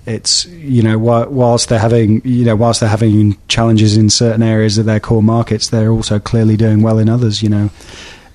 it's 0.08 0.46
you 0.46 0.82
know 0.82 0.98
whilst 0.98 1.68
they're 1.68 1.78
having 1.78 2.22
you 2.24 2.44
know 2.44 2.56
whilst 2.56 2.80
they're 2.80 2.88
having 2.88 3.36
challenges 3.48 3.96
in 3.96 4.10
certain 4.10 4.42
areas 4.42 4.78
of 4.78 4.86
their 4.86 5.00
core 5.00 5.22
markets, 5.22 5.68
they're 5.68 5.90
also 5.90 6.18
clearly 6.18 6.56
doing 6.56 6.82
well 6.82 6.98
in 6.98 7.08
others. 7.08 7.42
You 7.42 7.50
know, 7.50 7.70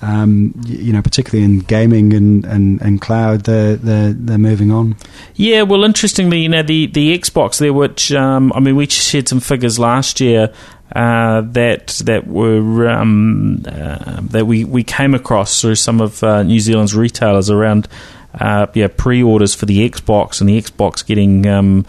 um, 0.04 0.54
you 0.66 0.92
know, 0.92 1.02
particularly 1.02 1.46
in 1.46 1.60
gaming 1.60 2.14
and, 2.14 2.44
and, 2.46 2.82
and 2.82 3.00
cloud, 3.00 3.46
they're, 3.46 3.76
they're 3.78 4.14
they're 4.14 4.38
moving 4.38 4.70
on. 4.70 4.96
Yeah, 5.36 5.62
well, 5.64 5.84
interestingly, 5.84 6.42
you 6.42 6.50
know, 6.50 6.62
the, 6.62 6.88
the 6.88 7.18
Xbox 7.18 7.60
there, 7.60 7.74
which 7.74 8.12
um, 8.12 8.52
I 8.54 8.60
mean, 8.60 8.76
we 8.76 8.88
shared 8.88 9.28
some 9.30 9.40
figures 9.40 9.80
last 9.80 10.20
year 10.20 10.54
uh, 10.94 11.42
that 11.42 11.88
that 12.06 12.28
were 12.28 12.88
um, 12.90 13.64
uh, 13.66 14.20
that 14.22 14.46
we, 14.46 14.66
we 14.66 14.84
came 14.84 15.14
across 15.16 15.62
through 15.62 15.76
some 15.76 16.02
of 16.02 16.22
uh, 16.24 16.44
New 16.44 16.60
Zealand's 16.60 16.96
retailers 16.96 17.50
around 17.50 17.88
uh, 18.34 18.68
yeah 18.74 18.88
pre-orders 18.88 19.54
for 19.56 19.66
the 19.66 19.90
Xbox 19.90 20.40
and 20.42 20.50
the 20.50 20.62
Xbox 20.62 21.06
getting. 21.06 21.46
Um, 21.48 21.86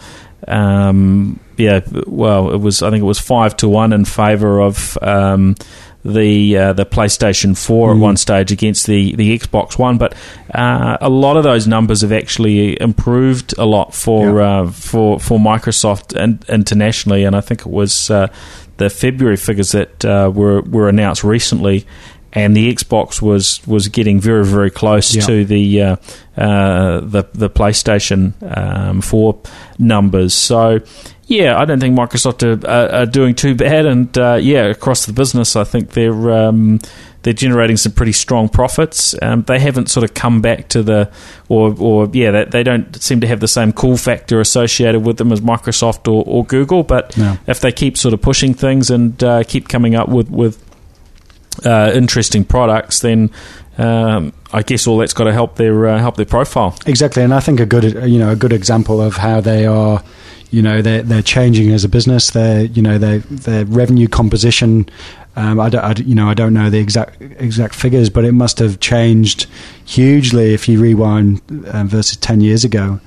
um, 0.47 1.39
yeah, 1.57 1.79
well, 2.05 2.51
it 2.51 2.57
was. 2.57 2.83
I 2.83 2.89
think 2.89 3.01
it 3.01 3.05
was 3.05 3.19
five 3.19 3.55
to 3.57 3.69
one 3.69 3.93
in 3.93 4.05
favour 4.05 4.59
of 4.59 4.97
um, 5.01 5.55
the 6.05 6.55
uh, 6.55 6.73
the 6.73 6.85
PlayStation 6.85 7.57
4 7.57 7.89
mm. 7.89 7.95
at 7.95 7.99
one 7.99 8.17
stage 8.17 8.51
against 8.51 8.85
the, 8.85 9.15
the 9.15 9.37
Xbox 9.37 9.79
One, 9.79 9.97
but 9.97 10.13
uh, 10.53 10.97
a 11.01 11.09
lot 11.09 11.35
of 11.35 11.43
those 11.43 11.65
numbers 11.67 12.01
have 12.01 12.11
actually 12.11 12.79
improved 12.79 13.57
a 13.57 13.65
lot 13.65 13.93
for 13.93 14.39
yeah. 14.39 14.61
uh, 14.61 14.71
for 14.71 15.19
for 15.19 15.39
Microsoft 15.39 16.15
and 16.15 16.45
internationally, 16.47 17.23
and 17.23 17.35
I 17.35 17.41
think 17.41 17.61
it 17.61 17.71
was 17.71 18.11
uh, 18.11 18.27
the 18.77 18.89
February 18.89 19.37
figures 19.37 19.71
that 19.71 20.05
uh, 20.05 20.31
were 20.33 20.61
were 20.61 20.87
announced 20.87 21.23
recently. 21.23 21.87
And 22.35 22.55
the 22.55 22.73
Xbox 22.73 23.21
was, 23.21 23.65
was 23.65 23.87
getting 23.87 24.19
very 24.19 24.45
very 24.45 24.69
close 24.69 25.15
yeah. 25.15 25.21
to 25.25 25.45
the 25.45 25.81
uh, 25.81 25.95
the 26.35 27.25
the 27.33 27.49
PlayStation 27.49 28.33
um, 28.57 29.01
4 29.01 29.41
numbers. 29.79 30.33
So 30.33 30.81
yeah, 31.27 31.57
I 31.57 31.65
don't 31.65 31.79
think 31.79 31.97
Microsoft 31.97 32.43
are, 32.43 32.67
are, 32.69 33.01
are 33.01 33.05
doing 33.05 33.33
too 33.33 33.55
bad, 33.55 33.85
and 33.85 34.15
uh, 34.17 34.37
yeah, 34.39 34.65
across 34.65 35.05
the 35.05 35.13
business, 35.13 35.55
I 35.55 35.63
think 35.63 35.91
they're 35.91 36.31
um, 36.31 36.79
they're 37.23 37.33
generating 37.33 37.77
some 37.77 37.91
pretty 37.91 38.11
strong 38.11 38.47
profits. 38.47 39.15
Um, 39.23 39.41
they 39.41 39.59
haven't 39.59 39.89
sort 39.89 40.03
of 40.03 40.13
come 40.13 40.41
back 40.41 40.67
to 40.69 40.83
the, 40.83 41.11
or 41.49 41.75
or 41.79 42.07
yeah, 42.13 42.29
they, 42.29 42.45
they, 42.45 42.63
don't 42.63 43.01
seem 43.01 43.21
to 43.21 43.27
have 43.27 43.39
the 43.39 43.47
same 43.47 43.73
cool 43.73 43.97
factor 43.97 44.39
associated 44.39 44.99
with 45.03 45.17
them 45.17 45.31
as 45.31 45.41
Microsoft 45.41 46.07
or, 46.07 46.23
or 46.27 46.45
Google. 46.45 46.83
But 46.83 47.17
no. 47.17 47.39
if 47.47 47.59
they 47.59 47.71
keep 47.71 47.97
sort 47.97 48.13
of 48.13 48.21
pushing 48.21 48.53
things 48.53 48.91
and 48.91 49.21
uh, 49.23 49.43
keep 49.43 49.67
coming 49.67 49.95
up 49.95 50.09
with 50.09 50.29
with 50.29 50.63
uh, 51.63 51.91
interesting 51.93 52.43
products, 52.43 52.99
then 52.99 53.31
um, 53.77 54.33
I 54.53 54.61
guess 54.63 54.87
all 54.87 54.97
that's 54.97 55.13
got 55.13 55.25
to 55.25 55.33
help 55.33 55.55
their 55.55 55.87
uh, 55.87 55.99
help 55.99 56.15
their 56.17 56.25
profile. 56.25 56.75
Exactly, 56.85 57.23
and 57.23 57.33
I 57.33 57.39
think 57.39 57.59
a 57.59 57.65
good 57.65 57.83
you 58.09 58.19
know 58.19 58.31
a 58.31 58.35
good 58.35 58.53
example 58.53 59.01
of 59.01 59.17
how 59.17 59.41
they 59.41 59.65
are 59.65 60.03
you 60.51 60.61
know 60.61 60.81
they're 60.81 61.01
they're 61.01 61.21
changing 61.21 61.71
as 61.71 61.83
a 61.83 61.89
business. 61.89 62.31
Their 62.31 62.65
you 62.65 62.81
know 62.81 62.97
their 62.97 63.19
their 63.19 63.65
revenue 63.65 64.07
composition. 64.07 64.89
Um, 65.37 65.59
I, 65.59 65.67
don't, 65.67 65.83
I, 65.83 65.93
you 66.01 66.15
know 66.15 66.29
I 66.29 66.33
don't 66.33 66.53
know 66.53 66.69
the 66.69 66.79
exact 66.79 67.21
exact 67.21 67.75
figures, 67.75 68.09
but 68.09 68.23
it 68.23 68.31
must 68.31 68.59
have 68.59 68.79
changed 68.79 69.47
hugely 69.83 70.53
if 70.53 70.69
you 70.69 70.79
rewind 70.79 71.41
uh, 71.67 71.83
versus 71.83 72.17
ten 72.17 72.39
years 72.39 72.63
ago 72.63 73.01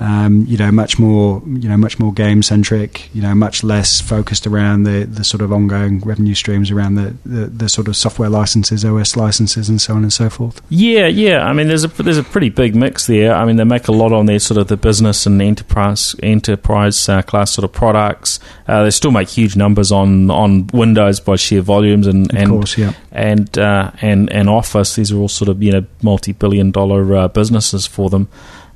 um, 0.00 0.44
you 0.46 0.56
know, 0.56 0.70
much 0.70 0.98
more, 0.98 1.42
you 1.44 1.68
know, 1.68 1.76
much 1.76 1.98
more 1.98 2.12
game 2.12 2.42
centric, 2.42 3.12
you 3.14 3.20
know, 3.20 3.34
much 3.34 3.64
less 3.64 4.00
focused 4.00 4.46
around 4.46 4.84
the, 4.84 5.04
the 5.04 5.24
sort 5.24 5.40
of 5.40 5.52
ongoing 5.52 5.98
revenue 6.00 6.34
streams 6.34 6.70
around 6.70 6.94
the, 6.94 7.16
the, 7.26 7.46
the, 7.46 7.68
sort 7.68 7.88
of 7.88 7.96
software 7.96 8.28
licenses, 8.28 8.84
OS 8.84 9.16
licenses, 9.16 9.68
and 9.68 9.80
so 9.80 9.94
on 9.94 10.02
and 10.02 10.12
so 10.12 10.30
forth. 10.30 10.62
Yeah, 10.68 11.08
yeah. 11.08 11.44
I 11.44 11.52
mean, 11.52 11.66
there's 11.66 11.82
a 11.82 11.88
there's 11.88 12.18
a 12.18 12.22
pretty 12.22 12.48
big 12.48 12.76
mix 12.76 13.08
there. 13.08 13.34
I 13.34 13.44
mean, 13.44 13.56
they 13.56 13.64
make 13.64 13.88
a 13.88 13.92
lot 13.92 14.12
on 14.12 14.26
their 14.26 14.38
sort 14.38 14.58
of 14.58 14.68
the 14.68 14.76
business 14.76 15.26
and 15.26 15.42
enterprise 15.42 16.14
enterprise 16.22 17.08
uh, 17.08 17.22
class 17.22 17.50
sort 17.50 17.64
of 17.64 17.72
products. 17.72 18.38
Uh, 18.68 18.84
they 18.84 18.90
still 18.90 19.10
make 19.10 19.28
huge 19.28 19.56
numbers 19.56 19.90
on, 19.90 20.30
on 20.30 20.68
Windows 20.68 21.18
by 21.18 21.34
sheer 21.34 21.60
volumes 21.60 22.06
and 22.06 22.32
and 22.34 22.50
course, 22.50 22.78
yeah. 22.78 22.92
and, 23.10 23.58
uh, 23.58 23.90
and 24.00 24.30
and 24.32 24.48
Office. 24.48 24.94
These 24.94 25.10
are 25.10 25.16
all 25.16 25.28
sort 25.28 25.48
of 25.48 25.60
you 25.60 25.72
know 25.72 25.84
multi 26.02 26.32
billion 26.32 26.70
dollar 26.70 27.16
uh, 27.16 27.28
businesses 27.28 27.84
for 27.84 28.10
them. 28.10 28.28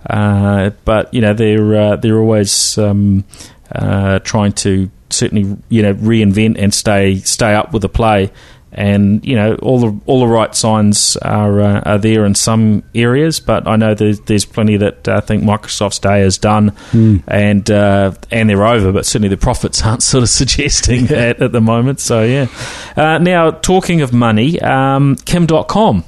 Uh, 0.09 0.71
but 0.85 1.13
you 1.15 1.21
know 1.21 1.35
they're 1.35 1.75
uh, 1.75 1.97
they're 1.97 2.19
always 2.19 2.77
um, 2.79 3.25
uh, 3.75 4.19
trying 4.21 4.53
to 4.53 4.91
certainly 5.11 5.57
you 5.69 5.83
know 5.83 5.95
reinvent 5.95 6.57
and 6.59 6.73
stay 6.75 7.17
stay 7.17 7.55
up 7.55 7.73
with 7.73 7.83
the 7.83 7.89
play. 7.89 8.31
And 8.75 9.23
you 9.23 9.37
know 9.37 9.57
all 9.57 9.81
the 9.81 10.01
all 10.07 10.21
the 10.21 10.27
right 10.27 10.55
signs 10.55 11.19
are 11.19 11.61
uh, 11.61 11.81
are 11.81 11.99
there 11.99 12.25
in 12.25 12.35
some 12.35 12.83
areas, 12.95 13.39
but 13.39 13.69
I 13.69 13.77
know 13.77 13.95
there's, 13.95 14.21
there's 14.21 14.47
plenty 14.47 14.79
that 14.79 15.07
I 15.09 15.21
think 15.21 15.43
Microsoft's 15.43 15.99
day 15.99 16.23
is 16.23 16.39
done, 16.39 16.71
mm. 16.91 17.23
and 17.29 17.71
uh, 17.71 18.15
and 18.31 18.49
they're 18.49 18.67
over. 18.67 18.91
But 18.91 19.05
certainly 19.05 19.29
the 19.29 19.37
profits 19.37 19.83
aren't 19.85 20.03
sort 20.03 20.23
of 20.23 20.31
suggesting 20.31 21.05
that 21.07 21.43
at 21.43 21.53
the 21.53 21.61
moment. 21.61 22.01
So 22.01 22.23
yeah. 22.23 22.47
now 22.97 23.51
talking 23.51 24.01
of 24.01 24.15
money, 24.15 24.59
um, 24.63 25.17
Kim 25.17 25.47
Dotcom 25.47 26.05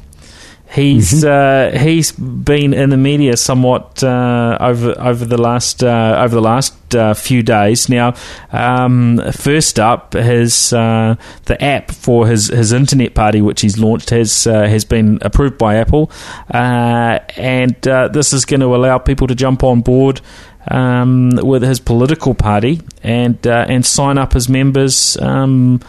He's 0.74 1.22
mm-hmm. 1.22 1.76
uh, 1.76 1.78
he's 1.78 2.10
been 2.10 2.74
in 2.74 2.90
the 2.90 2.96
media 2.96 3.36
somewhat 3.36 4.02
uh, 4.02 4.58
over 4.60 4.94
over 4.98 5.24
the 5.24 5.40
last 5.40 5.84
uh, 5.84 6.16
over 6.18 6.34
the 6.34 6.42
last 6.42 6.96
uh, 6.96 7.14
few 7.14 7.44
days. 7.44 7.88
Now, 7.88 8.14
um, 8.50 9.20
first 9.30 9.78
up, 9.78 10.14
his 10.14 10.72
uh, 10.72 11.14
the 11.44 11.62
app 11.62 11.92
for 11.92 12.26
his, 12.26 12.48
his 12.48 12.72
internet 12.72 13.14
party, 13.14 13.40
which 13.40 13.60
he's 13.60 13.78
launched, 13.78 14.10
has 14.10 14.48
uh, 14.48 14.66
has 14.66 14.84
been 14.84 15.18
approved 15.22 15.58
by 15.58 15.76
Apple, 15.76 16.10
and 16.50 17.80
this 17.80 18.32
is 18.32 18.44
going 18.44 18.60
to 18.60 18.74
allow 18.74 18.98
people 18.98 19.28
to 19.28 19.34
jump 19.36 19.62
on 19.62 19.80
board. 19.80 20.20
Um, 20.66 21.32
with 21.42 21.62
his 21.62 21.78
political 21.78 22.32
party 22.32 22.80
and 23.02 23.46
and 23.46 23.84
sign 23.84 24.16
up 24.16 24.34
as 24.34 24.48
members 24.48 25.18
um, 25.18 25.82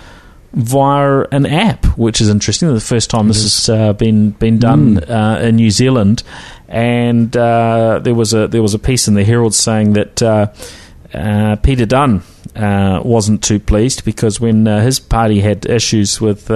via 0.56 1.28
an 1.32 1.46
app, 1.46 1.86
which 1.98 2.22
is 2.22 2.30
interesting. 2.30 2.74
The 2.74 2.80
first 2.80 3.10
time 3.10 3.28
this 3.28 3.44
has 3.44 3.70
uh, 3.70 3.94
been 3.94 4.32
been 4.32 4.58
done 4.58 4.96
mm. 4.96 5.10
uh, 5.10 5.42
in 5.42 5.58
New 5.58 5.70
Zealand, 5.70 6.24
and 6.68 7.36
uh, 7.36 8.00
there 8.02 8.16
was 8.16 8.34
a 8.34 8.48
there 8.48 8.62
was 8.62 8.74
a 8.74 8.80
piece 8.80 9.08
in 9.08 9.14
the 9.14 9.24
Herald 9.24 9.54
saying 9.54 9.94
that 9.94 10.24
uh, 10.24 10.48
uh, 11.14 11.58
Peter 11.58 11.86
Dunne 11.86 12.24
uh, 12.56 13.02
wasn't 13.04 13.44
too 13.44 13.60
pleased 13.60 14.06
because 14.06 14.40
when 14.40 14.66
his 14.66 15.00
party 15.00 15.42
had 15.42 15.66
issues 15.66 16.22
with 16.22 16.50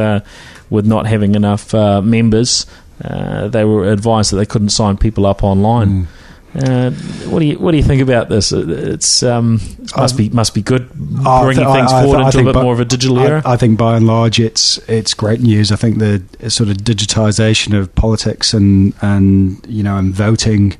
with 0.69 0.85
not 0.85 1.05
having 1.05 1.35
enough 1.35 1.73
members, 1.73 2.65
they 3.01 3.65
were 3.65 3.91
advised 3.91 4.31
that 4.31 4.37
they 4.37 4.45
couldn't 4.45 4.69
sign 4.69 4.97
people 4.97 5.25
up 5.25 5.43
online. 5.43 5.89
Mm. 5.89 6.07
Uh, 6.55 6.89
what 7.29 7.39
do 7.39 7.45
you 7.45 7.59
what 7.59 7.71
do 7.71 7.77
you 7.77 7.83
think 7.83 8.01
about 8.01 8.27
this? 8.27 8.51
It's 8.51 9.21
um, 9.21 9.59
it 9.79 9.95
must 9.95 10.17
be 10.17 10.29
must 10.29 10.55
be 10.55 10.63
good 10.63 10.91
bringing 10.91 11.63
th- 11.63 11.75
things 11.75 11.93
I, 11.93 12.03
forward 12.03 12.21
I, 12.21 12.25
into 12.25 12.39
a 12.39 12.43
bit 12.45 12.53
by, 12.55 12.63
more 12.63 12.73
of 12.73 12.79
a 12.79 12.85
digital 12.85 13.19
era. 13.19 13.43
I, 13.45 13.55
think 13.55 13.77
by 13.77 13.95
and 13.95 14.07
large 14.07 14.39
it's 14.39 14.77
it's 14.89 15.13
great 15.13 15.41
news. 15.41 15.71
I 15.71 15.75
think 15.75 15.99
the 15.99 16.23
sort 16.49 16.69
of 16.69 16.77
digitization 16.77 17.77
of 17.77 17.93
politics 17.93 18.53
and 18.53 18.95
and 19.01 19.63
you 19.67 19.83
know 19.83 19.97
and 19.97 20.11
voting 20.11 20.75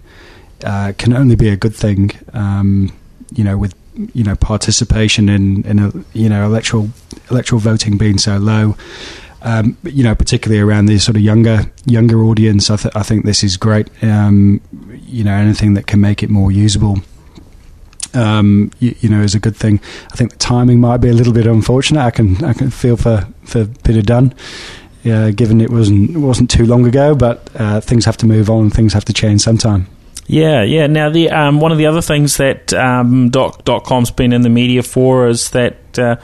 uh, 0.64 0.94
can 0.98 1.14
only 1.14 1.36
be 1.36 1.50
a 1.50 1.56
good 1.56 1.76
thing. 1.76 2.12
Um, 2.34 2.92
you 3.36 3.44
know, 3.44 3.56
with 3.56 3.76
you 4.14 4.24
know 4.24 4.36
participation 4.36 5.30
in 5.30 5.64
in 5.66 5.78
a, 5.78 5.92
you 6.14 6.30
know 6.30 6.46
electoral 6.46 6.90
electoral 7.30 7.60
voting 7.60 7.98
being 7.98 8.18
so 8.18 8.38
low 8.38 8.76
um, 9.42 9.78
you 9.84 10.04
know, 10.04 10.16
particularly 10.16 10.62
around 10.62 10.88
the 10.88 11.00
sort 11.00 11.16
of 11.16 11.24
younger 11.24 11.72
younger 11.86 12.22
audience, 12.24 12.70
I, 12.70 12.76
th- 12.76 12.96
I 12.96 13.04
think 13.04 13.26
this 13.26 13.44
is 13.44 13.58
great. 13.58 13.90
Um, 14.04 14.62
you 15.06 15.24
know, 15.24 15.34
anything 15.34 15.76
that 15.76 15.88
can 15.88 16.02
make 16.02 16.24
it 16.24 16.30
more 16.30 16.52
usable. 16.52 16.98
Um, 18.14 18.72
you, 18.80 18.96
you, 19.02 19.10
know, 19.10 19.22
is 19.22 19.36
a 19.36 19.40
good 19.40 19.56
thing. 19.56 19.80
I 20.12 20.16
think 20.16 20.32
the 20.32 20.38
timing 20.38 20.82
might 20.82 20.98
be 20.98 21.10
a 21.10 21.14
little 21.14 21.34
bit 21.34 21.46
unfortunate. 21.46 22.02
I 22.02 22.12
can 22.12 22.44
I 22.44 22.54
can 22.54 22.70
feel 22.70 22.98
for 22.98 23.28
for 23.44 23.66
Peter 23.84 24.02
Dunne, 24.02 24.34
uh, 25.06 25.32
given 25.32 25.62
it 25.62 25.70
wasn't 25.70 26.18
wasn't 26.18 26.50
too 26.50 26.66
long 26.66 26.86
ago. 26.86 27.16
But 27.16 27.50
uh, 27.56 27.82
things 27.82 28.06
have 28.06 28.18
to 28.18 28.26
move 28.26 28.50
on. 28.50 28.72
Things 28.72 28.94
have 28.94 29.06
to 29.06 29.14
change 29.14 29.42
sometime. 29.42 29.88
Yeah, 30.30 30.62
yeah. 30.62 30.86
Now, 30.86 31.10
the 31.10 31.32
um, 31.32 31.60
one 31.60 31.72
of 31.72 31.80
the 31.80 31.88
other 31.88 32.04
things 32.04 32.38
that 32.38 32.72
um, 32.74 33.30
dot, 33.30 33.66
dot 33.66 33.84
com's 33.84 34.12
been 34.12 34.32
in 34.32 34.44
the 34.44 34.50
media 34.50 34.84
for 34.84 35.28
is 35.28 35.50
that 35.52 35.98
uh, 35.98 36.18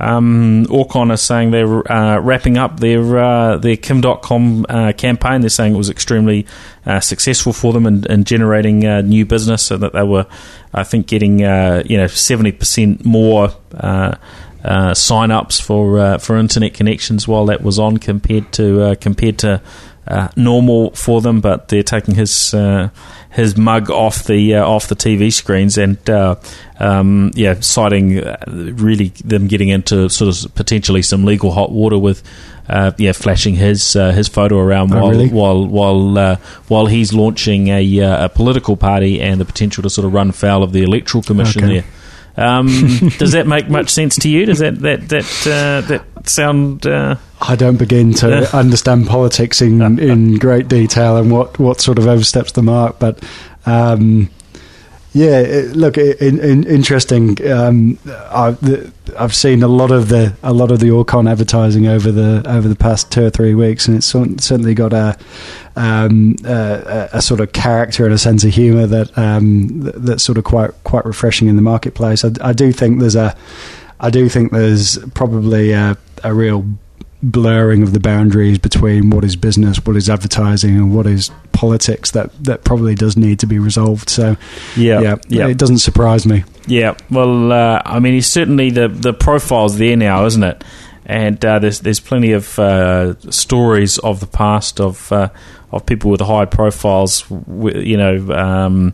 um, 0.00 0.64
Orcon 0.68 1.12
is 1.12 1.20
saying 1.20 1.50
they're 1.50 1.92
uh, 1.92 2.18
wrapping 2.20 2.56
up 2.56 2.80
their 2.80 3.18
uh, 3.18 3.56
their 3.58 3.76
Kim 3.76 4.00
Dotcom 4.00 4.64
uh, 4.68 4.92
campaign. 4.94 5.42
They're 5.42 5.50
saying 5.50 5.74
it 5.74 5.78
was 5.78 5.90
extremely 5.90 6.46
uh, 6.86 7.00
successful 7.00 7.52
for 7.52 7.72
them 7.72 7.86
in, 7.86 8.10
in 8.10 8.24
generating 8.24 8.86
uh, 8.86 9.02
new 9.02 9.26
business, 9.26 9.62
so 9.62 9.76
that 9.76 9.92
they 9.92 10.02
were, 10.02 10.26
I 10.72 10.84
think, 10.84 11.06
getting 11.06 11.44
uh, 11.44 11.82
you 11.84 11.96
know 11.96 12.06
seventy 12.06 12.52
percent 12.52 13.04
more. 13.04 13.50
Uh, 14.62 14.92
sign-ups 14.92 15.58
for 15.58 15.98
uh, 15.98 16.18
for 16.18 16.36
internet 16.36 16.74
connections 16.74 17.26
while 17.26 17.46
that 17.46 17.62
was 17.62 17.78
on 17.78 17.96
compared 17.96 18.52
to 18.52 18.94
compared 19.00 19.38
to 19.38 19.62
normal 20.36 20.90
for 20.92 21.20
them, 21.20 21.40
but 21.40 21.68
they're 21.68 21.82
taking 21.82 22.14
his 22.14 22.54
his 23.30 23.56
mug 23.56 23.90
off 23.90 24.24
the 24.24 24.56
uh, 24.56 24.66
off 24.66 24.88
the 24.88 24.96
TV 24.96 25.32
screens 25.32 25.78
and 25.78 26.10
uh, 26.10 26.34
um, 26.80 27.30
yeah, 27.34 27.54
citing 27.60 28.18
uh, 28.18 28.36
really 28.48 29.08
them 29.24 29.46
getting 29.46 29.68
into 29.68 30.08
sort 30.08 30.44
of 30.44 30.54
potentially 30.54 31.02
some 31.02 31.24
legal 31.24 31.52
hot 31.52 31.72
water 31.72 31.98
with. 31.98 32.22
Uh, 32.68 32.92
yeah, 32.98 33.10
flashing 33.10 33.56
his 33.56 33.96
uh, 33.96 34.12
his 34.12 34.28
photo 34.28 34.56
around 34.56 34.94
oh, 34.94 35.00
while 35.00 35.10
really? 35.10 35.28
while 35.28 35.66
while 35.66 36.16
uh, 36.16 36.36
while 36.68 36.86
he's 36.86 37.12
launching 37.12 37.66
a, 37.66 37.98
a 37.98 38.28
political 38.28 38.76
party 38.76 39.20
and 39.20 39.40
the 39.40 39.44
potential 39.44 39.82
to 39.82 39.90
sort 39.90 40.06
of 40.06 40.12
run 40.12 40.30
foul 40.30 40.62
of 40.62 40.70
the 40.72 40.84
electoral 40.84 41.20
commission 41.20 41.64
Okay. 41.64 41.80
there. 42.36 42.46
Um, 42.46 42.68
does 43.18 43.32
that 43.32 43.48
make 43.48 43.68
much 43.68 43.90
sense 43.90 44.14
to 44.18 44.28
you? 44.28 44.46
Does 44.46 44.60
that 44.60 44.78
that 44.82 45.08
that 45.08 45.24
that 45.88 46.04
sound? 46.30 46.86
I 47.40 47.56
don't 47.56 47.76
begin 47.76 48.12
to 48.14 48.54
understand 48.56 49.06
politics 49.06 49.62
in, 49.62 49.80
in 49.98 50.36
great 50.36 50.68
detail 50.68 51.16
and 51.16 51.30
what, 51.30 51.58
what 51.58 51.80
sort 51.80 51.98
of 51.98 52.06
oversteps 52.06 52.52
the 52.52 52.62
mark, 52.62 52.98
but 52.98 53.22
um, 53.66 54.30
yeah, 55.12 55.40
it, 55.40 55.76
look, 55.76 55.98
i 55.98 56.14
in, 56.20 56.38
in, 56.38 56.64
interesting. 56.64 57.36
Um, 57.50 57.98
I, 58.06 58.52
the, 58.52 58.92
I've 59.18 59.34
seen 59.34 59.64
a 59.64 59.68
lot 59.68 59.90
of 59.90 60.08
the 60.08 60.36
a 60.44 60.52
lot 60.52 60.70
of 60.70 60.78
the 60.78 60.86
Orcon 60.86 61.28
advertising 61.28 61.88
over 61.88 62.12
the 62.12 62.44
over 62.46 62.68
the 62.68 62.76
past 62.76 63.10
two 63.10 63.24
or 63.24 63.30
three 63.30 63.54
weeks, 63.54 63.88
and 63.88 63.96
it's 63.96 64.06
certainly 64.06 64.72
got 64.72 64.92
a 64.92 65.18
um, 65.74 66.36
a, 66.44 67.08
a 67.14 67.22
sort 67.22 67.40
of 67.40 67.52
character 67.52 68.04
and 68.04 68.14
a 68.14 68.18
sense 68.18 68.44
of 68.44 68.54
humour 68.54 68.86
that 68.86 69.18
um, 69.18 69.80
that's 69.80 70.22
sort 70.22 70.38
of 70.38 70.44
quite 70.44 70.70
quite 70.84 71.04
refreshing 71.04 71.48
in 71.48 71.56
the 71.56 71.62
marketplace. 71.62 72.24
I, 72.24 72.30
I 72.40 72.52
do 72.52 72.70
think 72.70 73.00
there's 73.00 73.16
a 73.16 73.36
I 73.98 74.10
do 74.10 74.28
think 74.28 74.52
there's 74.52 74.96
probably 75.14 75.72
a, 75.72 75.98
a 76.22 76.34
real 76.34 76.64
blurring 77.22 77.82
of 77.82 77.92
the 77.92 78.00
boundaries 78.00 78.58
between 78.58 79.10
what 79.10 79.24
is 79.24 79.36
business, 79.36 79.84
what 79.84 79.94
is 79.96 80.08
advertising, 80.08 80.76
and 80.76 80.94
what 80.94 81.06
is 81.06 81.30
politics 81.52 82.12
that, 82.12 82.30
that 82.42 82.64
probably 82.64 82.94
does 82.94 83.16
need 83.16 83.38
to 83.38 83.46
be 83.46 83.58
resolved. 83.58 84.08
So, 84.08 84.36
Yeah, 84.76 85.00
yeah, 85.00 85.16
yeah. 85.28 85.46
it 85.48 85.58
doesn't 85.58 85.78
surprise 85.78 86.26
me. 86.26 86.44
Yeah, 86.66 86.94
well, 87.10 87.52
uh, 87.52 87.82
I 87.84 87.98
mean, 87.98 88.14
he's 88.14 88.26
certainly 88.26 88.70
the 88.70 88.88
the 88.88 89.12
profile's 89.12 89.76
there 89.76 89.96
now, 89.96 90.24
isn't 90.26 90.42
it? 90.42 90.62
And 91.10 91.44
uh, 91.44 91.58
there's 91.58 91.80
there's 91.80 91.98
plenty 91.98 92.30
of 92.30 92.56
uh, 92.56 93.18
stories 93.32 93.98
of 93.98 94.20
the 94.20 94.28
past 94.28 94.80
of 94.80 95.10
uh, 95.10 95.30
of 95.72 95.84
people 95.84 96.08
with 96.08 96.20
high 96.20 96.44
profiles, 96.44 97.28
you 97.28 97.96
know, 97.96 98.30
um, 98.30 98.92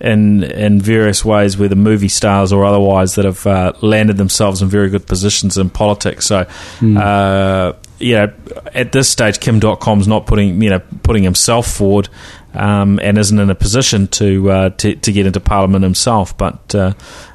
in 0.00 0.44
in 0.44 0.80
various 0.80 1.26
ways, 1.26 1.58
whether 1.58 1.76
movie 1.76 2.08
stars 2.08 2.54
or 2.54 2.64
otherwise, 2.64 3.16
that 3.16 3.26
have 3.26 3.46
uh, 3.46 3.74
landed 3.82 4.16
themselves 4.16 4.62
in 4.62 4.68
very 4.68 4.88
good 4.88 5.06
positions 5.06 5.58
in 5.58 5.68
politics. 5.68 6.24
So. 6.26 6.46
Uh, 6.82 7.74
you 8.00 8.14
know, 8.14 8.32
at 8.74 8.92
this 8.92 9.08
stage, 9.08 9.40
Kim 9.40 9.58
Dotcom's 9.58 10.06
not 10.06 10.24
putting 10.24 10.62
you 10.62 10.70
know 10.70 10.80
putting 11.02 11.24
himself 11.24 11.66
forward, 11.66 12.08
um, 12.54 13.00
and 13.02 13.18
isn't 13.18 13.38
in 13.38 13.50
a 13.50 13.56
position 13.56 14.06
to 14.06 14.50
uh, 14.50 14.70
to, 14.70 14.94
to 14.94 15.12
get 15.12 15.26
into 15.26 15.40
Parliament 15.40 15.82
himself. 15.82 16.36
But 16.38 16.74
uh, 16.76 16.94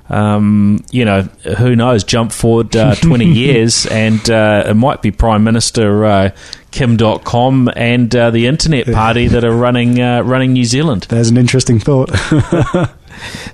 um, 0.09 0.83
you 0.91 1.05
know, 1.05 1.21
who 1.57 1.75
knows? 1.75 2.03
Jump 2.03 2.31
forward 2.31 2.75
uh, 2.75 2.95
twenty 3.01 3.31
years, 3.31 3.85
and 3.85 4.29
uh, 4.29 4.65
it 4.67 4.73
might 4.75 5.01
be 5.01 5.11
Prime 5.11 5.43
Minister 5.43 6.05
uh, 6.05 6.29
Kim 6.71 6.97
Dotcom 6.97 7.71
and 7.75 8.13
uh, 8.15 8.31
the 8.31 8.47
Internet 8.47 8.91
Party 8.91 9.27
that 9.27 9.45
are 9.45 9.55
running 9.55 10.01
uh, 10.01 10.21
running 10.21 10.53
New 10.53 10.65
Zealand. 10.65 11.03
There's 11.09 11.29
an 11.29 11.37
interesting 11.37 11.79
thought. 11.79 12.09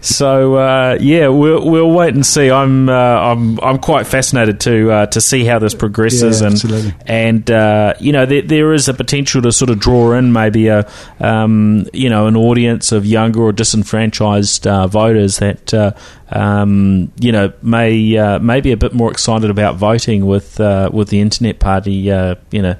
So 0.01 0.55
uh, 0.55 0.97
yeah, 0.99 1.27
we'll 1.27 1.69
we'll 1.69 1.91
wait 1.91 2.13
and 2.13 2.25
see. 2.25 2.49
I'm 2.49 2.89
uh, 2.89 2.93
I'm 2.93 3.59
I'm 3.61 3.77
quite 3.79 4.07
fascinated 4.07 4.59
to 4.61 4.91
uh, 4.91 5.05
to 5.07 5.21
see 5.21 5.43
how 5.45 5.59
this 5.59 5.73
progresses, 5.75 6.41
Yeah, 6.41 6.47
and 6.47 6.53
absolutely. 6.55 6.93
and 7.05 7.51
uh, 7.51 7.93
you 7.99 8.11
know 8.11 8.25
there, 8.25 8.41
there 8.41 8.73
is 8.73 8.87
a 8.87 8.93
potential 8.93 9.41
to 9.41 9.51
sort 9.51 9.69
of 9.69 9.79
draw 9.79 10.13
in 10.13 10.31
maybe 10.33 10.67
a 10.67 10.89
um, 11.19 11.85
you 11.93 12.09
know 12.09 12.27
an 12.27 12.35
audience 12.35 12.91
of 12.91 13.05
younger 13.05 13.41
or 13.41 13.51
disenfranchised 13.51 14.65
uh, 14.67 14.87
voters 14.87 15.37
that. 15.39 15.73
Uh, 15.73 15.91
um, 16.31 17.11
you 17.19 17.31
know, 17.31 17.51
may 17.63 18.15
uh, 18.15 18.37
may 18.37 18.61
be 18.61 18.71
a 18.71 18.77
bit 18.77 18.93
more 18.93 19.09
excited 19.11 19.49
about 19.49 19.77
voting 19.77 20.27
with 20.27 20.59
uh, 20.59 20.91
with 20.93 21.09
the 21.09 21.21
internet 21.21 21.57
party, 21.59 22.11
uh, 22.11 22.35
you 22.51 22.61
know, 22.61 22.75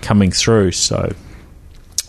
coming 0.00 0.30
through. 0.30 0.72
So 0.72 1.12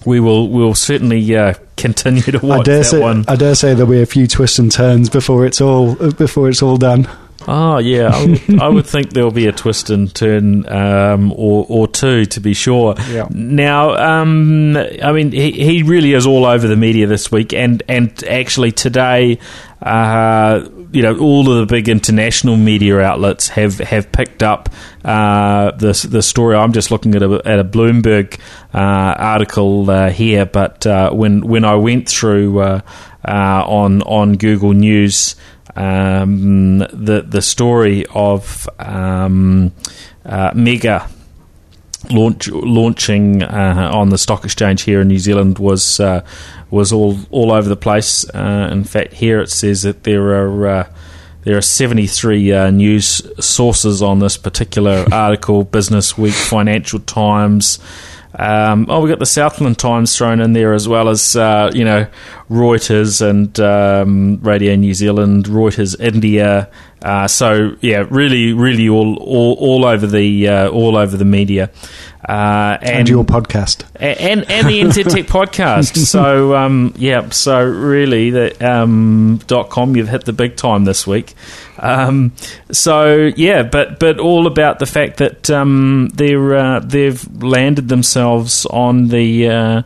we 0.07 0.21
will 0.21 0.47
we'll 0.47 0.73
certainly 0.73 1.35
uh, 1.35 1.53
continue 1.75 2.21
to 2.21 2.39
watch 2.39 2.61
I 2.61 2.63
dare 2.63 2.77
that 2.77 2.85
say, 2.85 2.99
one. 3.01 3.25
I 3.27 3.35
dare 3.35 3.55
say 3.55 3.73
there'll 3.73 3.91
be 3.91 4.01
a 4.01 4.05
few 4.05 4.25
twists 4.25 4.57
and 4.57 4.71
turns 4.71 5.09
before 5.09 5.45
it's 5.45 5.59
all 5.59 5.95
before 5.95 6.47
it's 6.47 6.63
all 6.63 6.77
done. 6.77 7.09
Oh 7.45 7.77
yeah, 7.77 8.09
I 8.13 8.25
would, 8.25 8.61
I 8.61 8.67
would 8.69 8.87
think 8.87 9.11
there'll 9.11 9.31
be 9.31 9.47
a 9.47 9.51
twist 9.51 9.89
and 9.89 10.13
turn 10.13 10.67
um, 10.69 11.33
or 11.33 11.65
or 11.67 11.89
two 11.89 12.25
to 12.25 12.39
be 12.39 12.53
sure. 12.53 12.95
Yeah. 13.09 13.27
Now, 13.31 13.95
um, 13.95 14.77
I 14.77 15.11
mean, 15.11 15.33
he, 15.33 15.51
he 15.51 15.83
really 15.83 16.13
is 16.13 16.25
all 16.25 16.45
over 16.45 16.67
the 16.67 16.77
media 16.77 17.05
this 17.07 17.29
week, 17.29 17.53
and 17.53 17.83
and 17.89 18.23
actually 18.23 18.71
today, 18.71 19.39
uh, 19.81 20.67
you 20.97 21.03
know, 21.03 21.15
all 21.19 21.47
of 21.47 21.59
the 21.59 21.67
big 21.67 21.89
international 21.89 22.57
media 22.57 22.99
outlets 23.01 23.49
have 23.49 23.77
have 23.77 24.11
picked 24.11 24.41
up 24.41 24.67
uh, 25.05 25.69
the 25.69 26.07
the 26.09 26.23
story. 26.23 26.55
I'm 26.55 26.73
just 26.73 26.89
looking 26.89 27.13
at 27.13 27.21
a 27.21 27.39
at 27.45 27.59
a 27.59 27.63
Bloomberg 27.63 28.39
uh, 28.73 28.79
article 28.79 29.87
uh, 29.91 30.09
here, 30.09 30.47
but 30.47 30.87
uh, 30.87 31.11
when 31.11 31.45
when 31.45 31.65
I 31.65 31.75
went 31.75 32.09
through 32.09 32.61
uh, 32.61 32.81
uh, 33.23 33.63
on 33.67 34.01
on 34.01 34.37
Google 34.37 34.73
News 34.73 35.35
um, 35.75 36.79
the 36.79 37.23
the 37.29 37.43
story 37.43 38.03
of 38.07 38.67
um, 38.79 39.71
Mega 40.55 41.07
launch, 42.11 42.47
launching 42.49 43.43
uh, 43.43 43.89
on 43.93 44.09
the 44.09 44.17
stock 44.17 44.45
exchange 44.45 44.83
here 44.83 45.01
in 45.01 45.07
New 45.07 45.19
Zealand 45.19 45.59
was 45.59 45.99
uh, 45.99 46.25
was 46.69 46.91
all 46.91 47.17
all 47.31 47.51
over 47.51 47.67
the 47.67 47.77
place. 47.77 48.27
Uh, 48.29 48.69
in 48.71 48.83
fact, 48.83 49.13
here 49.13 49.39
it 49.39 49.49
says 49.49 49.83
that 49.83 50.03
there 50.03 50.33
are. 50.33 50.67
Uh, 50.67 50.93
there 51.43 51.55
are 51.55 51.61
73 51.61 52.51
uh, 52.51 52.71
news 52.71 53.21
sources 53.39 54.01
on 54.01 54.19
this 54.19 54.35
particular 54.35 55.05
article 55.13 55.63
Business 55.63 56.17
Week, 56.17 56.33
Financial 56.33 56.99
Times. 56.99 57.79
Um, 58.37 58.85
oh, 58.89 58.99
we 58.99 59.09
got 59.09 59.19
the 59.19 59.25
Southland 59.25 59.79
Times 59.79 60.15
thrown 60.15 60.41
in 60.41 60.53
there 60.53 60.73
as 60.73 60.87
well 60.87 61.09
as, 61.09 61.35
uh, 61.35 61.71
you 61.73 61.85
know, 61.85 62.05
Reuters 62.49 63.27
and 63.27 63.57
um, 63.59 64.39
Radio 64.41 64.75
New 64.75 64.93
Zealand, 64.93 65.45
Reuters 65.45 65.99
India. 65.99 66.69
Uh, 67.01 67.27
so 67.27 67.75
yeah, 67.81 68.05
really, 68.09 68.53
really 68.53 68.89
all 68.89 69.17
all, 69.17 69.53
all 69.59 69.85
over 69.85 70.07
the 70.07 70.47
uh, 70.47 70.69
all 70.69 70.97
over 70.97 71.15
the 71.15 71.25
media, 71.25 71.69
uh, 72.27 72.77
and, 72.81 72.99
And 72.99 73.09
your 73.09 73.23
podcast. 73.23 73.83
a- 73.99 74.19
and 74.19 74.49
and 74.49 74.67
the 74.67 74.81
NZ 74.81 75.03
Tech 75.13 75.25
podcast. 75.27 75.95
So 75.97 76.55
um, 76.55 76.93
yeah, 76.97 77.29
so 77.29 77.63
really 77.63 78.31
the 78.31 78.67
um, 78.67 79.39
dot 79.45 79.69
com 79.69 79.95
you've 79.95 80.09
hit 80.09 80.25
the 80.25 80.33
big 80.33 80.55
time 80.55 80.85
this 80.85 81.05
week. 81.05 81.35
Um, 81.79 82.31
so 82.71 83.29
yeah, 83.35 83.61
but 83.61 83.99
but 83.99 84.17
all 84.19 84.47
about 84.47 84.79
the 84.79 84.87
fact 84.87 85.17
that 85.17 85.51
um, 85.51 86.09
they're 86.15 86.55
uh, 86.55 86.79
they've 86.79 87.23
landed 87.43 87.89
themselves 87.89 88.65
on 88.65 89.09
the. 89.09 89.83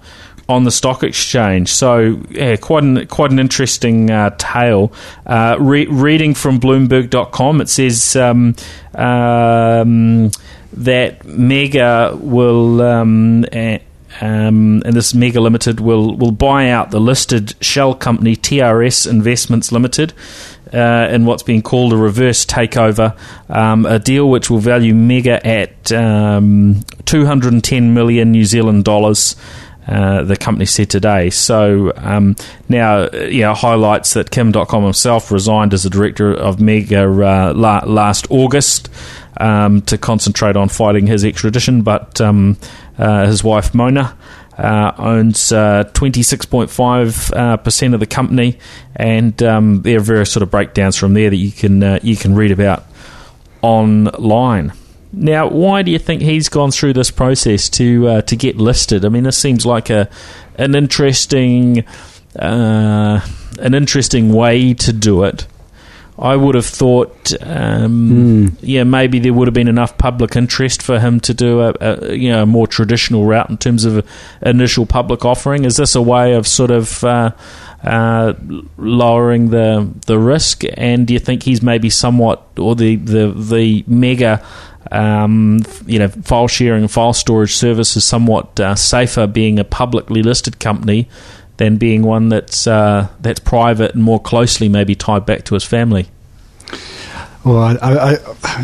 On 0.51 0.65
the 0.65 0.71
stock 0.71 1.01
exchange, 1.01 1.71
so 1.71 2.21
yeah, 2.29 2.57
quite 2.57 2.83
an 2.83 3.07
quite 3.07 3.31
an 3.31 3.39
interesting 3.39 4.11
uh, 4.11 4.35
tale. 4.37 4.91
Uh, 5.25 5.55
re- 5.57 5.87
reading 5.87 6.33
from 6.33 6.59
Bloomberg.com, 6.59 7.61
it 7.61 7.69
says 7.69 8.17
um, 8.17 8.53
um, 8.93 10.29
that 10.73 11.23
Mega 11.23 12.17
will 12.19 12.81
um, 12.81 13.45
um, 14.19 14.81
and 14.85 14.93
this 14.93 15.13
Mega 15.13 15.39
Limited 15.39 15.79
will 15.79 16.17
will 16.17 16.33
buy 16.33 16.69
out 16.69 16.91
the 16.91 16.99
listed 16.99 17.55
shell 17.63 17.95
company 17.95 18.35
TRS 18.35 19.09
Investments 19.09 19.71
Limited. 19.71 20.13
Uh, 20.73 21.09
in 21.11 21.25
what's 21.25 21.43
being 21.43 21.61
called 21.61 21.91
a 21.91 21.97
reverse 21.97 22.45
takeover, 22.45 23.17
um, 23.49 23.85
a 23.85 23.99
deal 23.99 24.29
which 24.29 24.49
will 24.49 24.59
value 24.59 24.95
Mega 24.95 25.45
at 25.45 25.91
um, 25.91 26.81
210 27.03 27.93
million 27.93 28.31
New 28.31 28.45
Zealand 28.45 28.85
dollars. 28.85 29.35
Uh, 29.87 30.23
the 30.23 30.37
company 30.37 30.65
said 30.65 30.89
today. 30.91 31.29
So 31.31 31.91
um, 31.97 32.35
now, 32.69 33.05
uh, 33.05 33.27
you 33.29 33.41
know, 33.41 33.55
highlights 33.55 34.13
that 34.13 34.29
Kim 34.29 34.53
Dotcom 34.53 34.83
himself 34.83 35.31
resigned 35.31 35.73
as 35.73 35.83
the 35.83 35.89
director 35.89 36.31
of 36.31 36.61
Mega 36.61 37.03
uh, 37.03 37.53
la- 37.55 37.83
last 37.85 38.27
August. 38.29 38.89
um, 39.37 39.81
to 39.83 39.97
concentrate 39.97 40.55
on 40.55 40.69
fighting 40.69 41.07
his 41.07 41.25
extradition, 41.25 41.81
but 41.81 42.21
um, 42.21 42.57
uh, 42.99 43.25
his 43.25 43.43
wife 43.43 43.73
Mona. 43.73 44.15
Uh, 44.57 44.93
owns 44.99 45.51
uh, 45.51 45.85
26.5 45.93 47.35
uh, 47.35 47.57
percent 47.57 47.95
of 47.95 47.99
the 47.99 48.05
company, 48.05 48.59
and 48.95 49.41
um, 49.41 49.81
there 49.81 49.97
are 49.97 50.01
various 50.01 50.31
sort 50.31 50.43
of 50.43 50.51
breakdowns 50.51 50.95
from 50.95 51.15
there 51.15 51.31
that 51.31 51.37
you 51.37 51.51
can 51.51 51.81
uh, 51.81 51.99
you 52.03 52.15
can 52.15 52.35
read 52.35 52.51
about 52.51 52.83
online. 53.63 54.73
Now, 55.13 55.49
why 55.49 55.81
do 55.81 55.91
you 55.91 55.99
think 55.99 56.21
he's 56.21 56.47
gone 56.47 56.71
through 56.71 56.93
this 56.93 57.11
process 57.11 57.69
to 57.71 58.07
uh, 58.07 58.21
to 58.23 58.35
get 58.35 58.57
listed? 58.57 59.03
I 59.03 59.09
mean, 59.09 59.23
this 59.23 59.37
seems 59.37 59.65
like 59.65 59.89
a 59.89 60.09
an 60.55 60.75
interesting 60.75 61.85
uh, 62.37 63.19
an 63.59 63.73
interesting 63.73 64.31
way 64.33 64.73
to 64.75 64.93
do 64.93 65.23
it. 65.23 65.47
I 66.19 66.35
would 66.35 66.53
have 66.55 66.65
thought, 66.65 67.33
um, 67.41 68.51
mm. 68.51 68.57
yeah, 68.61 68.83
maybe 68.83 69.17
there 69.17 69.33
would 69.33 69.47
have 69.47 69.55
been 69.55 69.67
enough 69.67 69.97
public 69.97 70.35
interest 70.35 70.81
for 70.83 70.99
him 70.99 71.19
to 71.21 71.33
do 71.33 71.61
a, 71.61 71.73
a 71.81 72.13
you 72.13 72.29
know 72.29 72.43
a 72.43 72.45
more 72.45 72.67
traditional 72.67 73.25
route 73.25 73.49
in 73.49 73.57
terms 73.57 73.85
of 73.85 74.07
initial 74.41 74.85
public 74.85 75.25
offering. 75.25 75.65
Is 75.65 75.77
this 75.77 75.95
a 75.95 76.01
way 76.01 76.33
of 76.33 76.47
sort 76.47 76.69
of 76.69 77.03
uh, 77.03 77.31
uh, 77.83 78.33
lowering 78.77 79.49
the 79.49 79.91
the 80.05 80.19
risk? 80.19 80.63
And 80.75 81.07
do 81.07 81.13
you 81.13 81.19
think 81.19 81.43
he's 81.43 81.63
maybe 81.63 81.89
somewhat, 81.89 82.45
or 82.57 82.75
the 82.75 82.97
the 82.97 83.31
the 83.31 83.83
mega 83.87 84.45
um, 84.89 85.61
you 85.85 85.99
know, 85.99 86.07
file 86.07 86.47
sharing 86.47 86.83
and 86.83 86.91
file 86.91 87.13
storage 87.13 87.55
service 87.55 87.95
is 87.95 88.03
somewhat 88.03 88.59
uh, 88.59 88.75
safer 88.75 89.27
being 89.27 89.59
a 89.59 89.63
publicly 89.63 90.23
listed 90.23 90.59
company 90.59 91.07
than 91.57 91.77
being 91.77 92.01
one 92.01 92.29
that's 92.29 92.65
uh, 92.65 93.07
that's 93.19 93.39
private 93.39 93.93
and 93.93 94.03
more 94.03 94.19
closely 94.19 94.67
maybe 94.67 94.95
tied 94.95 95.25
back 95.25 95.45
to 95.45 95.53
his 95.53 95.63
family. 95.63 96.07
Well, 97.43 97.77
I, 97.81 98.13
I, 98.13 98.17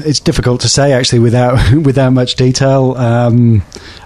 it's 0.06 0.20
difficult 0.20 0.62
to 0.62 0.70
say 0.70 0.94
actually 0.94 1.20
without 1.20 1.74
without 1.84 2.12
much 2.12 2.36
detail. 2.36 2.96
Um, 2.98 3.64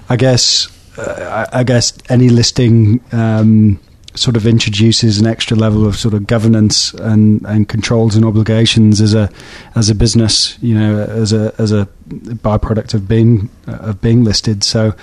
I 0.09 0.15
guess 0.17 0.67
uh, 0.97 1.47
I, 1.51 1.63
guess 1.63 1.93
any 2.09 2.29
listing. 2.29 3.01
Um, 3.11 3.79
sort 4.15 4.35
of 4.35 4.45
introduces 4.45 5.19
an 5.19 5.27
extra 5.27 5.55
level 5.55 5.87
of 5.87 5.95
sort 5.95 6.13
of 6.13 6.27
governance 6.27 6.93
and, 6.95 7.45
and 7.45 7.69
controls 7.69 8.15
and 8.15 8.25
obligations 8.25 9.01
as 9.01 9.13
a 9.13 9.29
as 9.75 9.89
a 9.89 9.95
business, 9.95 10.57
you 10.61 10.75
know, 10.75 10.99
as 10.99 11.33
a 11.33 11.53
as 11.57 11.71
a 11.71 11.87
byproduct 12.09 12.93
of 12.93 13.07
being 13.07 13.49
of 13.67 14.01
being 14.01 14.23
listed. 14.23 14.63
So, 14.63 14.93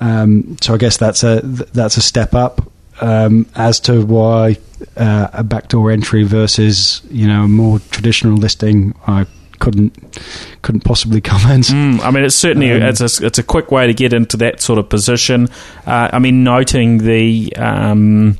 um, 0.00 0.56
so 0.60 0.74
I 0.74 0.76
guess 0.76 0.96
that's 0.96 1.22
a 1.22 1.40
that's 1.42 1.96
a 1.96 2.02
step 2.02 2.34
up. 2.34 2.68
Um, 3.00 3.46
as 3.56 3.80
to 3.80 4.04
why 4.04 4.58
uh, 4.96 5.28
a 5.32 5.42
backdoor 5.42 5.90
entry 5.90 6.24
versus 6.24 7.00
you 7.10 7.26
know 7.26 7.44
a 7.44 7.48
more 7.48 7.78
traditional 7.90 8.36
listing, 8.36 8.94
I 9.06 9.26
couldn't 9.62 10.18
couldn't 10.62 10.82
possibly 10.82 11.20
comment. 11.32 11.66
Mm, 11.66 12.00
I 12.00 12.10
mean, 12.10 12.24
it's 12.24 12.34
certainly 12.34 12.72
um, 12.72 12.82
it's 12.82 13.00
a 13.00 13.26
it's 13.26 13.38
a 13.38 13.42
quick 13.42 13.70
way 13.70 13.86
to 13.86 13.94
get 13.94 14.12
into 14.12 14.36
that 14.38 14.60
sort 14.60 14.78
of 14.78 14.88
position. 14.88 15.48
Uh, 15.86 16.10
I 16.12 16.18
mean, 16.18 16.44
noting 16.44 16.98
the. 16.98 17.54
Um, 17.56 18.38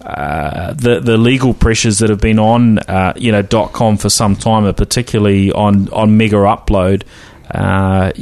uh, 0.00 0.72
the 0.74 1.00
the 1.00 1.18
legal 1.18 1.52
pressures 1.52 1.98
that 1.98 2.08
have 2.08 2.20
been 2.20 2.38
on 2.38 2.78
uh, 2.78 3.12
you 3.16 3.30
know 3.30 3.42
Dotcom 3.42 4.00
for 4.00 4.08
some 4.08 4.36
time, 4.36 4.72
particularly 4.74 5.52
on 5.52 5.88
on 5.90 6.16
Megaupload. 6.18 7.02
Uh, 7.50 8.12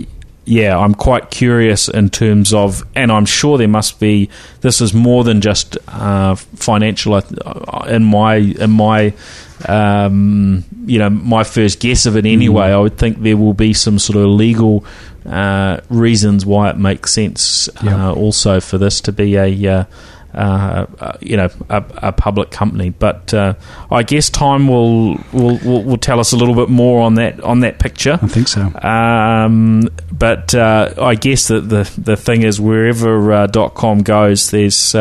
yeah, 0.47 0.79
I'm 0.79 0.95
quite 0.95 1.31
curious 1.31 1.89
in 1.89 2.09
terms 2.09 2.55
of, 2.55 2.85
and 2.95 3.13
I'm 3.13 3.27
sure 3.27 3.59
there 3.59 3.69
must 3.69 4.01
be. 4.01 4.31
This 4.63 4.81
is 4.81 4.95
more 4.95 5.23
than 5.23 5.41
just 5.41 5.77
uh, 5.89 6.35
financial. 6.35 7.15
Uh, 7.15 7.23
in 7.89 8.05
my 8.05 8.37
in 8.37 8.71
my 8.71 9.13
um, 9.65 10.65
you 10.85 10.99
know, 10.99 11.11
my 11.11 11.45
first 11.45 11.81
guess 11.81 12.07
of 12.07 12.17
it 12.17 12.27
anyway, 12.27 12.69
mm. 12.69 12.73
I 12.73 12.79
would 12.79 12.99
think 12.99 13.23
there 13.23 13.37
will 13.37 13.55
be 13.55 13.73
some 13.73 13.99
sort 13.99 14.17
of 14.17 14.27
legal 14.27 14.85
uh, 15.25 15.81
reasons 15.89 16.45
why 16.45 16.71
it 16.71 16.77
makes 16.77 17.13
sense 17.13 17.69
uh, 17.83 18.13
also 18.13 18.61
for 18.61 18.79
this 18.79 19.01
to 19.03 19.13
be 19.13 19.37
a. 19.37 19.79
Uh, 19.79 19.85
uh, 20.35 20.87
uh, 21.01 21.17
you 21.23 21.35
know, 21.35 21.49
a, 21.71 21.83
a, 21.97 22.13
public 22.13 22.51
company. 22.51 22.91
But 22.91 23.33
uh, 23.33 23.55
I 23.91 24.03
guess 24.03 24.29
time 24.29 24.69
will, 24.69 25.15
will, 25.33 25.57
will 25.65 25.83
will 25.83 25.97
tell 25.97 26.21
us 26.21 26.33
a 26.33 26.37
little 26.37 26.55
bit 26.55 26.69
more 26.69 27.01
on 27.01 27.15
that 27.15 27.41
on 27.41 27.61
that 27.61 27.79
picture. 27.79 28.19
I 28.21 28.27
think 28.27 28.47
so. 28.49 28.71
Um, 28.83 29.89
but 30.13 30.55
I 30.55 31.15
guess 31.15 31.49
that 31.49 31.71
the 31.71 31.91
the 31.97 32.19
thing 32.19 32.43
is 32.43 32.61
wherever 32.61 33.19
Dotcom 33.49 34.05
goes, 34.05 34.51
there's 34.51 34.95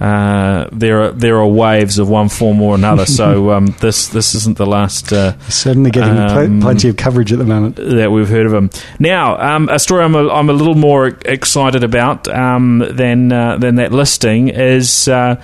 uh, 0.00 0.68
there 0.72 1.02
are 1.02 1.12
there 1.12 1.36
are 1.36 1.46
waves 1.46 1.98
of 1.98 2.08
one 2.08 2.28
form 2.30 2.62
or 2.62 2.74
another. 2.74 3.04
So 3.04 3.50
um, 3.56 3.66
this 3.80 4.08
this 4.08 4.34
isn't 4.34 4.56
the 4.56 4.66
last. 4.66 5.12
Uh, 5.12 5.38
Certainly 5.48 5.90
getting 5.90 6.16
um, 6.16 6.60
pl- 6.60 6.60
plenty 6.62 6.88
of 6.88 6.96
coverage 6.96 7.32
at 7.32 7.38
the 7.38 7.44
moment 7.44 7.76
that 7.76 8.10
we've 8.10 8.28
heard 8.28 8.46
of 8.46 8.54
him. 8.54 8.70
Now, 8.98 9.36
um, 9.38 9.68
a 9.68 9.78
story 9.78 10.02
I'm 10.02 10.14
a, 10.14 10.28
I'm 10.30 10.48
a 10.48 10.54
little 10.54 10.74
more 10.74 11.06
excited 11.06 11.84
about 11.84 12.28
um, 12.28 12.84
than 12.90 13.30
uh, 13.30 13.58
than 13.58 13.74
that 13.76 13.92
listing 13.92 14.48
is 14.48 15.06
uh, 15.06 15.40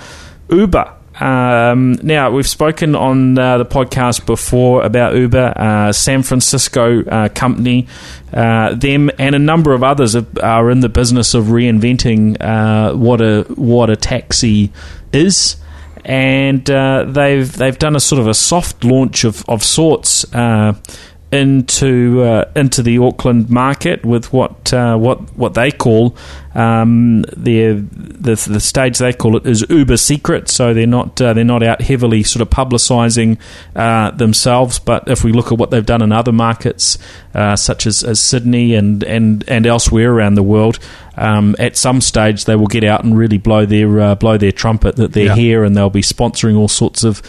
Uber. 0.51 0.96
Um, 1.21 1.99
now, 2.03 2.31
we've 2.31 2.49
spoken 2.49 2.95
on 2.95 3.39
uh, 3.39 3.59
the 3.59 3.65
podcast 3.65 4.27
before 4.27 4.83
about 4.85 5.15
Uber, 5.15 5.55
uh, 5.57 5.93
San 5.93 6.23
Francisco 6.23 7.03
uh, 7.05 7.29
company. 7.31 7.87
Uh, 8.33 8.75
them 8.75 9.11
and 9.19 9.35
a 9.35 9.39
number 9.39 9.73
of 9.73 9.83
others 9.83 10.15
are, 10.15 10.27
are 10.43 10.71
in 10.71 10.81
the 10.81 10.89
business 10.89 11.33
of 11.35 11.47
reinventing 11.47 12.37
uh, 12.41 12.95
what 12.95 13.23
a 13.23 13.45
what 13.55 13.89
a 13.89 13.97
taxi 13.97 14.73
is, 15.13 15.57
and 16.05 16.69
uh, 16.71 17.05
they've 17.05 17.51
they've 17.57 17.79
done 17.79 17.97
a 17.97 18.01
sort 18.01 18.21
of 18.21 18.29
a 18.29 18.35
soft 18.35 18.85
launch 18.85 19.25
of 19.25 19.43
of 19.49 19.63
sorts 19.63 20.25
into 21.33 22.23
uh, 22.23 22.51
into 22.55 22.83
the 22.83 22.99
Auckland 22.99 23.51
market 23.51 24.05
with 24.05 24.33
what 24.33 24.73
uh, 24.73 24.97
what 24.97 25.37
what 25.37 25.55
they 25.55 25.73
call 25.73 26.17
um, 26.55 27.23
their 27.37 27.75
the 27.75 28.35
the 28.35 28.61
stage 28.61 28.99
they 28.99 29.13
call 29.13 29.37
it 29.37 29.45
is 29.47 29.65
Uber 29.69 29.97
secret. 29.97 30.49
So 30.49 30.73
they're 30.73 30.87
not 30.87 31.21
uh, 31.21 31.33
they're 31.33 31.45
not 31.45 31.63
out 31.63 31.83
heavily 31.83 32.23
sort 32.23 32.43
of 32.43 32.51
publicising 32.51 33.39
uh, 33.75 34.13
themselves. 34.13 34.79
But 34.79 35.09
if 35.09 35.25
we 35.25 35.33
look 35.33 35.51
at 35.51 35.59
what 35.59 35.71
they've 35.71 35.85
done 35.85 36.01
in 36.01 36.13
other 36.13 36.33
markets 36.33 36.97
uh, 37.35 37.57
such 37.57 37.87
as, 37.87 38.05
as 38.05 38.21
Sydney 38.21 38.75
and, 38.75 39.03
and 39.03 39.45
and 39.49 39.67
elsewhere 39.67 40.13
around 40.13 40.37
the 40.37 40.43
world, 40.45 40.79
um, 41.17 41.57
at 41.59 41.77
some 41.77 42.01
stage 42.01 42.45
they 42.45 42.57
will 42.57 42.67
get 42.67 42.85
out 42.85 43.05
and 43.05 43.17
really 43.17 43.39
blow 43.39 43.67
their 43.67 44.01
uh, 44.01 44.15
blow 44.15 44.37
their 44.37 44.53
trumpet 44.53 44.97
that 44.97 45.13
they're 45.13 45.27
yeah. 45.27 45.35
here 45.35 45.65
and 45.65 45.77
they'll 45.77 45.91
be 45.91 46.03
sponsoring 46.03 46.57
all 46.57 46.69
sorts 46.69 47.05
of 47.05 47.23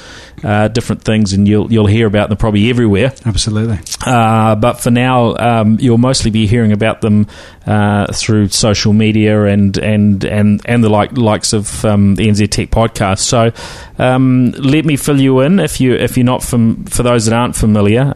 uh, 0.44 0.68
different 0.68 1.04
things 1.04 1.34
and 1.34 1.48
you'll 1.48 1.72
you'll 1.72 1.88
hear 1.88 2.08
about 2.08 2.30
them 2.30 2.38
probably 2.38 2.70
everywhere. 2.70 3.14
Absolutely. 3.26 3.80
Uh, 4.06 4.56
but 4.56 4.74
for 4.80 4.92
now, 4.92 5.36
um, 5.38 5.78
you'll 5.80 5.98
mostly 5.98 6.32
be 6.32 6.48
hearing 6.48 6.72
about 6.72 7.02
them 7.02 7.28
uh, 7.66 8.12
through 8.14 8.50
social 8.50 8.94
media 8.94 9.46
and 9.46 9.78
and 9.78 10.24
and 10.24 10.62
and 10.66 10.84
the 10.84 10.90
like 10.90 11.18
likes 11.18 11.54
of 11.54 11.84
um, 11.86 12.16
the 12.16 12.28
NZ 12.28 12.50
Tech 12.52 12.70
podcast. 12.70 13.20
So 13.20 13.52
um, 13.98 14.52
let 14.52 14.86
me 14.86 14.96
fill 14.96 15.20
you 15.20 15.40
in 15.42 15.60
if 15.60 15.82
you 15.82 15.94
if 15.94 16.18
you're 16.18 16.26
not 16.26 16.44
from 16.44 16.86
for 16.86 17.04
those 17.04 17.26
that 17.26 17.36
aren't 17.36 17.56
familiar. 17.56 18.14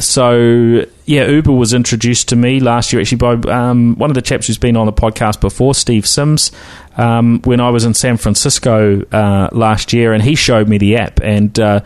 So 0.00 0.84
yeah, 1.06 1.26
Uber 1.26 1.52
was 1.52 1.72
introduced 1.72 2.28
to 2.28 2.36
me 2.36 2.60
last 2.60 2.92
year 2.92 3.00
actually 3.00 3.18
by 3.18 3.32
um, 3.50 3.96
one 3.96 4.10
of 4.10 4.14
the 4.14 4.22
chaps 4.22 4.46
who's 4.46 4.58
been 4.58 4.76
on 4.76 4.86
the 4.86 4.92
podcast 4.92 5.40
before, 5.40 5.74
Steve 5.74 6.06
Sims, 6.06 6.52
um, 6.96 7.40
when 7.44 7.60
I 7.60 7.70
was 7.70 7.84
in 7.84 7.94
San 7.94 8.18
Francisco 8.18 9.02
uh, 9.12 9.48
last 9.52 9.92
year, 9.92 10.12
and 10.12 10.22
he 10.22 10.34
showed 10.34 10.68
me 10.68 10.78
the 10.78 10.96
app, 10.96 11.20
and 11.22 11.58
uh, 11.58 11.80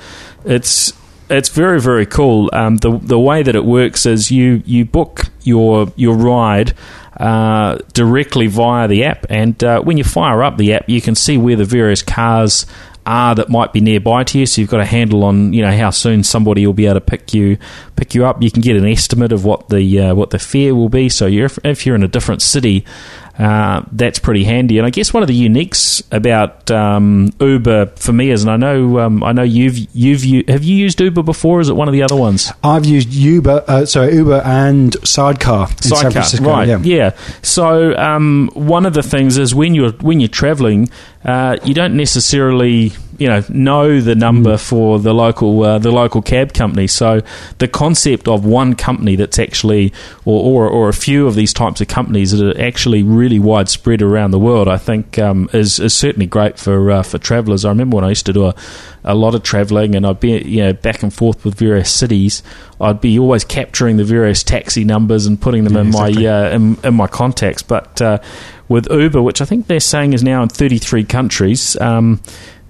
it's 0.44 0.92
it's 1.30 1.48
very 1.48 1.80
very 1.80 2.06
cool. 2.06 2.50
Um, 2.52 2.76
the 2.78 2.98
the 2.98 3.18
way 3.18 3.42
that 3.42 3.54
it 3.54 3.64
works 3.64 4.04
is 4.04 4.30
you 4.30 4.62
you 4.66 4.84
book 4.84 5.26
your 5.42 5.92
your 5.96 6.16
ride. 6.16 6.74
Uh, 7.18 7.78
directly 7.94 8.46
via 8.46 8.86
the 8.88 9.04
app, 9.04 9.24
and 9.30 9.64
uh, 9.64 9.80
when 9.80 9.96
you 9.96 10.04
fire 10.04 10.42
up 10.42 10.58
the 10.58 10.74
app, 10.74 10.86
you 10.86 11.00
can 11.00 11.14
see 11.14 11.38
where 11.38 11.56
the 11.56 11.64
various 11.64 12.02
cars 12.02 12.66
are 13.06 13.34
that 13.34 13.48
might 13.48 13.72
be 13.72 13.80
nearby 13.80 14.24
to 14.24 14.38
you. 14.38 14.46
So 14.46 14.60
you've 14.60 14.70
got 14.70 14.80
a 14.80 14.84
handle 14.84 15.24
on 15.24 15.52
you 15.52 15.62
know 15.62 15.76
how 15.76 15.90
soon 15.90 16.22
somebody 16.22 16.66
will 16.66 16.74
be 16.74 16.86
able 16.86 16.94
to 16.94 17.00
pick 17.00 17.32
you 17.32 17.58
pick 17.96 18.14
you 18.14 18.26
up. 18.26 18.42
You 18.42 18.50
can 18.50 18.62
get 18.62 18.76
an 18.76 18.86
estimate 18.86 19.32
of 19.32 19.44
what 19.44 19.68
the 19.68 20.00
uh, 20.00 20.14
what 20.14 20.30
the 20.30 20.38
fare 20.38 20.74
will 20.74 20.88
be. 20.88 21.08
So 21.08 21.26
you're, 21.26 21.50
if 21.64 21.86
you're 21.86 21.94
in 21.94 22.02
a 22.02 22.08
different 22.08 22.42
city, 22.42 22.84
uh, 23.38 23.82
that's 23.92 24.18
pretty 24.18 24.44
handy. 24.44 24.78
And 24.78 24.86
I 24.86 24.90
guess 24.90 25.12
one 25.12 25.22
of 25.22 25.28
the 25.28 25.48
uniques 25.48 26.02
about 26.10 26.70
um, 26.70 27.32
Uber 27.38 27.86
for 27.96 28.12
me 28.12 28.30
is, 28.30 28.42
and 28.44 28.50
I 28.50 28.56
know 28.56 28.98
um, 29.00 29.22
I 29.22 29.32
know 29.32 29.42
you've 29.42 29.76
you've 29.94 30.48
have 30.48 30.64
you 30.64 30.76
used 30.76 31.00
Uber 31.00 31.22
before? 31.22 31.60
is 31.60 31.68
it 31.68 31.74
one 31.74 31.88
of 31.88 31.92
the 31.92 32.02
other 32.02 32.16
ones? 32.16 32.52
I've 32.64 32.86
used 32.86 33.12
Uber, 33.12 33.64
uh, 33.66 33.86
sorry, 33.86 34.14
Uber 34.14 34.42
and 34.44 34.94
Sidecar 35.06 35.68
in 35.68 35.76
Sidecar, 35.76 36.02
San 36.02 36.10
Francisco. 36.12 36.50
Right? 36.50 36.68
Yeah. 36.68 36.78
yeah. 36.82 37.16
So 37.42 37.94
um, 37.96 38.50
one 38.54 38.86
of 38.86 38.94
the 38.94 39.02
things 39.02 39.38
is 39.38 39.54
when 39.54 39.74
you're 39.74 39.92
when 39.92 40.20
you're 40.20 40.28
traveling, 40.28 40.88
uh, 41.26 41.56
you 41.64 41.74
don't 41.74 41.96
necessarily 41.96 42.92
you 43.18 43.26
know 43.26 43.42
know 43.48 44.00
the 44.00 44.14
number 44.14 44.54
mm. 44.54 44.60
for 44.60 45.00
the 45.00 45.12
local 45.12 45.60
uh, 45.62 45.78
the 45.78 45.90
local 45.90 46.22
cab 46.22 46.52
company. 46.54 46.86
So 46.86 47.20
the 47.58 47.66
concept 47.66 48.28
of 48.28 48.44
one 48.44 48.76
company 48.76 49.16
that's 49.16 49.38
actually 49.38 49.92
or, 50.24 50.66
or, 50.66 50.70
or 50.70 50.88
a 50.88 50.92
few 50.92 51.26
of 51.26 51.34
these 51.34 51.52
types 51.52 51.80
of 51.80 51.88
companies 51.88 52.30
that 52.30 52.56
are 52.56 52.60
actually 52.60 53.02
really 53.02 53.40
widespread 53.40 54.02
around 54.02 54.30
the 54.30 54.38
world, 54.38 54.68
I 54.68 54.78
think 54.78 55.18
um, 55.18 55.50
is 55.52 55.80
is 55.80 55.96
certainly 55.96 56.26
great 56.26 56.60
for 56.60 56.92
uh, 56.92 57.02
for 57.02 57.18
travellers. 57.18 57.64
I 57.64 57.70
remember 57.70 57.96
when 57.96 58.04
I 58.04 58.10
used 58.10 58.26
to 58.26 58.32
do 58.32 58.46
a, 58.46 58.54
a 59.06 59.14
lot 59.14 59.34
of 59.34 59.42
travelling 59.42 59.94
and 59.94 60.06
I'd 60.06 60.20
be 60.20 60.38
you 60.42 60.62
know 60.62 60.72
back 60.72 61.02
and 61.02 61.14
forth 61.14 61.44
with 61.44 61.54
various 61.54 61.90
cities. 61.90 62.42
I'd 62.80 63.00
be 63.00 63.18
always 63.18 63.44
capturing 63.44 63.96
the 63.96 64.04
various 64.04 64.42
taxi 64.42 64.84
numbers 64.84 65.26
and 65.26 65.40
putting 65.40 65.64
them 65.64 65.74
yeah, 65.74 65.80
in 65.80 65.86
exactly. 65.88 66.24
my 66.24 66.30
uh, 66.30 66.50
in, 66.50 66.76
in, 66.84 66.94
my 66.94 67.06
contacts, 67.06 67.62
but 67.62 68.02
uh, 68.02 68.18
with 68.68 68.90
Uber, 68.90 69.22
which 69.22 69.40
I 69.40 69.44
think 69.44 69.68
they're 69.68 69.80
saying 69.80 70.12
is 70.12 70.22
now 70.22 70.42
in 70.42 70.48
33 70.48 71.04
countries. 71.04 71.80
Um, 71.80 72.20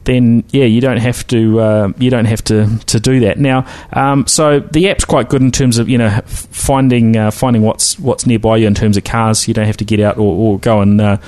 then 0.07 0.45
yeah, 0.51 0.65
you 0.65 0.81
don't 0.81 0.99
have 0.99 1.27
to 1.27 1.61
uh, 1.61 1.93
you 1.99 2.11
don't 2.11 2.25
have 2.25 2.43
to, 2.45 2.79
to 2.87 3.01
do 3.01 3.21
that 3.21 3.39
now. 3.39 3.67
Um, 3.93 4.27
so 4.27 4.61
the 4.61 4.89
app's 4.89 5.05
quite 5.05 5.29
good 5.29 5.43
in 5.43 5.51
terms 5.51 5.79
of 5.79 5.89
you 5.89 5.99
know 5.99 6.21
finding 6.27 7.17
uh, 7.17 7.31
finding 7.31 7.63
what's 7.63 7.99
what's 7.99 8.25
nearby 8.25 8.57
you 8.57 8.67
in 8.67 8.75
terms 8.75 8.97
of 8.97 9.05
cars. 9.05 9.47
You 9.47 9.55
don't 9.55 9.67
have 9.67 9.77
to 9.79 9.85
get 9.85 10.01
out 10.01 10.17
or, 10.17 10.35
or 10.35 10.59
go 10.59 10.81
and 10.81 11.01
uh, 11.01 11.19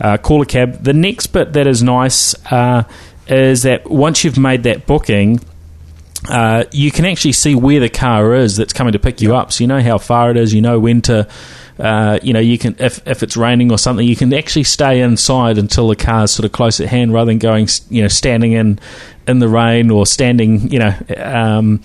uh 0.00 0.16
call 0.18 0.40
a 0.40 0.46
cab. 0.46 0.84
The 0.84 0.94
next 0.94 1.28
bit 1.28 1.52
that 1.52 1.66
is 1.66 1.82
nice 1.82 2.34
uh, 2.50 2.84
is 3.30 3.62
that 3.62 3.88
once 3.90 4.24
you've 4.24 4.38
made 4.38 4.64
that 4.64 4.86
booking. 4.86 5.40
Uh, 6.28 6.64
you 6.72 6.90
can 6.90 7.04
actually 7.04 7.30
see 7.30 7.54
where 7.54 7.78
the 7.78 7.88
car 7.88 8.34
is 8.34 8.56
that's 8.56 8.72
coming 8.72 8.92
to 8.92 8.98
pick 8.98 9.20
you 9.20 9.36
up, 9.36 9.52
so 9.52 9.62
you 9.62 9.68
know 9.68 9.80
how 9.80 9.96
far 9.96 10.32
it 10.32 10.36
is. 10.36 10.52
You 10.52 10.60
know 10.60 10.80
when 10.80 11.00
to 11.02 11.28
uh, 11.78 12.18
you 12.22 12.32
know, 12.32 12.40
you 12.40 12.58
can 12.58 12.74
if 12.78 13.06
if 13.06 13.22
it's 13.22 13.36
raining 13.36 13.70
or 13.70 13.78
something, 13.78 14.06
you 14.06 14.16
can 14.16 14.32
actually 14.34 14.64
stay 14.64 15.00
inside 15.00 15.58
until 15.58 15.88
the 15.88 15.96
car's 15.96 16.32
sort 16.32 16.44
of 16.44 16.52
close 16.52 16.80
at 16.80 16.88
hand, 16.88 17.12
rather 17.12 17.30
than 17.30 17.38
going, 17.38 17.68
you 17.88 18.02
know, 18.02 18.08
standing 18.08 18.52
in 18.52 18.80
in 19.28 19.38
the 19.38 19.48
rain 19.48 19.90
or 19.90 20.04
standing, 20.04 20.70
you 20.70 20.80
know. 20.80 20.94
Um, 21.16 21.82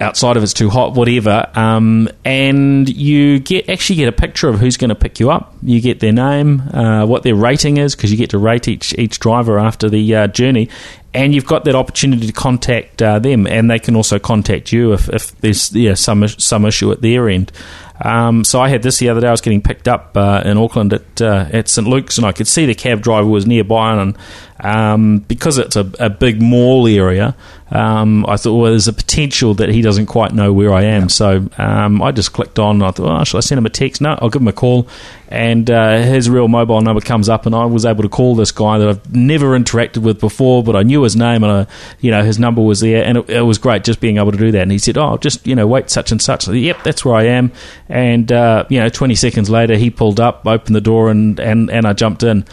outside 0.00 0.36
if 0.36 0.42
it's 0.42 0.52
too 0.52 0.70
hot, 0.70 0.94
whatever. 0.94 1.50
Um, 1.54 2.08
and 2.24 2.88
you 2.88 3.38
get 3.40 3.68
actually 3.68 3.96
get 3.96 4.08
a 4.08 4.12
picture 4.12 4.48
of 4.48 4.58
who's 4.60 4.76
going 4.76 4.90
to 4.90 4.94
pick 4.94 5.20
you 5.20 5.30
up. 5.30 5.54
You 5.62 5.80
get 5.80 6.00
their 6.00 6.12
name, 6.12 6.60
uh, 6.60 7.06
what 7.06 7.22
their 7.22 7.34
rating 7.34 7.76
is, 7.78 7.94
because 7.94 8.10
you 8.10 8.16
get 8.16 8.30
to 8.30 8.38
rate 8.38 8.68
each 8.68 8.96
each 8.98 9.18
driver 9.18 9.58
after 9.58 9.88
the 9.88 10.14
uh, 10.14 10.26
journey. 10.28 10.68
And 11.14 11.34
you've 11.34 11.46
got 11.46 11.64
that 11.64 11.74
opportunity 11.74 12.26
to 12.26 12.32
contact 12.32 13.00
uh, 13.00 13.18
them, 13.18 13.46
and 13.46 13.70
they 13.70 13.78
can 13.78 13.96
also 13.96 14.18
contact 14.18 14.70
you 14.70 14.92
if, 14.92 15.08
if 15.08 15.34
there's 15.40 15.72
yeah, 15.74 15.94
some 15.94 16.28
some 16.28 16.66
issue 16.66 16.92
at 16.92 17.00
their 17.00 17.28
end. 17.28 17.52
Um, 18.00 18.44
so 18.44 18.60
I 18.60 18.68
had 18.68 18.82
this 18.82 18.98
the 18.98 19.08
other 19.08 19.20
day. 19.20 19.28
I 19.28 19.30
was 19.30 19.40
getting 19.40 19.62
picked 19.62 19.88
up 19.88 20.16
uh, 20.16 20.42
in 20.44 20.58
Auckland 20.58 20.92
at 20.92 21.22
uh, 21.22 21.48
at 21.52 21.68
St 21.68 21.88
Luke's, 21.88 22.18
and 22.18 22.26
I 22.26 22.32
could 22.32 22.46
see 22.46 22.66
the 22.66 22.74
cab 22.74 23.00
driver 23.00 23.26
was 23.26 23.46
nearby, 23.46 23.94
and 23.94 24.16
um, 24.60 25.18
because 25.20 25.58
it's 25.58 25.76
a, 25.76 25.90
a, 25.98 26.10
big 26.10 26.40
mall 26.40 26.86
area, 26.86 27.36
um, 27.70 28.24
I 28.26 28.36
thought, 28.36 28.56
well, 28.56 28.70
there's 28.70 28.86
a 28.86 28.92
potential 28.92 29.54
that 29.54 29.68
he 29.68 29.82
doesn't 29.82 30.06
quite 30.06 30.32
know 30.32 30.52
where 30.52 30.72
I 30.72 30.84
am. 30.84 31.08
So 31.08 31.48
um, 31.58 32.00
I 32.00 32.12
just 32.12 32.32
clicked 32.32 32.60
on. 32.60 32.80
I 32.80 32.92
thought, 32.92 33.20
oh, 33.20 33.24
shall 33.24 33.38
I 33.38 33.40
send 33.40 33.58
him 33.58 33.66
a 33.66 33.70
text? 33.70 34.00
No, 34.00 34.16
I'll 34.20 34.30
give 34.30 34.40
him 34.40 34.48
a 34.48 34.52
call. 34.52 34.86
And 35.28 35.68
uh, 35.68 35.98
his 35.98 36.30
real 36.30 36.46
mobile 36.46 36.80
number 36.80 37.00
comes 37.00 37.28
up, 37.28 37.44
and 37.44 37.54
I 37.54 37.64
was 37.64 37.84
able 37.84 38.04
to 38.04 38.08
call 38.08 38.36
this 38.36 38.52
guy 38.52 38.78
that 38.78 38.88
I've 38.88 39.12
never 39.12 39.58
interacted 39.58 39.98
with 39.98 40.20
before, 40.20 40.62
but 40.62 40.76
I 40.76 40.84
knew 40.84 41.02
his 41.02 41.16
name, 41.16 41.42
and 41.42 41.52
I, 41.52 41.66
you 42.00 42.12
know, 42.12 42.22
his 42.22 42.38
number 42.38 42.62
was 42.62 42.78
there, 42.78 43.04
and 43.04 43.18
it, 43.18 43.30
it 43.30 43.42
was 43.42 43.58
great 43.58 43.82
just 43.82 43.98
being 43.98 44.18
able 44.18 44.30
to 44.30 44.38
do 44.38 44.52
that. 44.52 44.62
And 44.62 44.70
he 44.70 44.78
said, 44.78 44.96
oh, 44.96 45.16
just 45.16 45.44
you 45.44 45.56
know, 45.56 45.66
wait 45.66 45.90
such 45.90 46.12
and 46.12 46.22
such. 46.22 46.44
Said, 46.44 46.54
yep, 46.54 46.84
that's 46.84 47.04
where 47.04 47.16
I 47.16 47.24
am. 47.24 47.50
And 47.88 48.30
uh, 48.30 48.66
you 48.68 48.78
know, 48.78 48.88
20 48.88 49.16
seconds 49.16 49.50
later, 49.50 49.74
he 49.74 49.90
pulled 49.90 50.20
up, 50.20 50.46
opened 50.46 50.76
the 50.76 50.80
door, 50.80 51.10
and 51.10 51.40
and, 51.40 51.70
and 51.70 51.86
I 51.86 51.92
jumped 51.92 52.22
in 52.22 52.44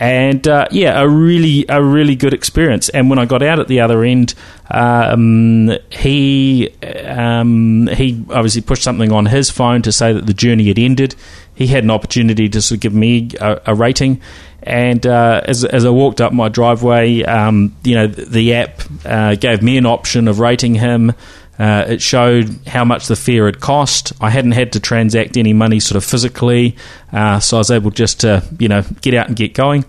and 0.00 0.46
uh, 0.46 0.68
yeah, 0.70 1.00
a 1.00 1.08
really 1.08 1.66
a 1.68 1.82
really 1.82 2.14
good 2.14 2.32
experience. 2.32 2.88
And 2.88 3.10
when 3.10 3.18
I 3.18 3.24
got 3.24 3.42
out 3.42 3.58
at 3.58 3.66
the 3.66 3.80
other 3.80 4.04
end, 4.04 4.32
um, 4.70 5.76
he 5.90 6.70
um, 6.82 7.88
he 7.88 8.24
obviously 8.30 8.62
pushed 8.62 8.84
something 8.84 9.10
on 9.10 9.26
his 9.26 9.50
phone 9.50 9.82
to 9.82 9.90
say 9.90 10.12
that 10.12 10.24
the 10.26 10.32
journey 10.32 10.68
had 10.68 10.78
ended. 10.78 11.16
He 11.52 11.66
had 11.66 11.82
an 11.82 11.90
opportunity 11.90 12.48
to 12.48 12.62
sort 12.62 12.76
of 12.76 12.80
give 12.80 12.94
me 12.94 13.30
a, 13.40 13.60
a 13.66 13.74
rating. 13.74 14.20
And 14.62 15.04
uh, 15.04 15.40
as, 15.44 15.64
as 15.64 15.84
I 15.84 15.90
walked 15.90 16.20
up 16.20 16.32
my 16.32 16.48
driveway, 16.48 17.22
um, 17.24 17.74
you 17.82 17.96
know, 17.96 18.06
the, 18.06 18.24
the 18.24 18.54
app 18.54 18.82
uh, 19.04 19.34
gave 19.34 19.62
me 19.62 19.78
an 19.78 19.86
option 19.86 20.28
of 20.28 20.38
rating 20.38 20.76
him. 20.76 21.12
Uh, 21.58 21.84
it 21.88 22.00
showed 22.00 22.56
how 22.66 22.84
much 22.84 23.08
the 23.08 23.16
fare 23.16 23.46
had 23.46 23.60
cost. 23.60 24.12
I 24.20 24.30
hadn't 24.30 24.52
had 24.52 24.72
to 24.74 24.80
transact 24.80 25.36
any 25.36 25.52
money 25.52 25.80
sort 25.80 25.96
of 25.96 26.04
physically, 26.04 26.76
uh, 27.12 27.40
so 27.40 27.56
I 27.56 27.60
was 27.60 27.70
able 27.70 27.90
just 27.90 28.20
to 28.20 28.44
you 28.58 28.68
know 28.68 28.82
get 29.00 29.14
out 29.14 29.28
and 29.28 29.36
get 29.36 29.54
going. 29.54 29.84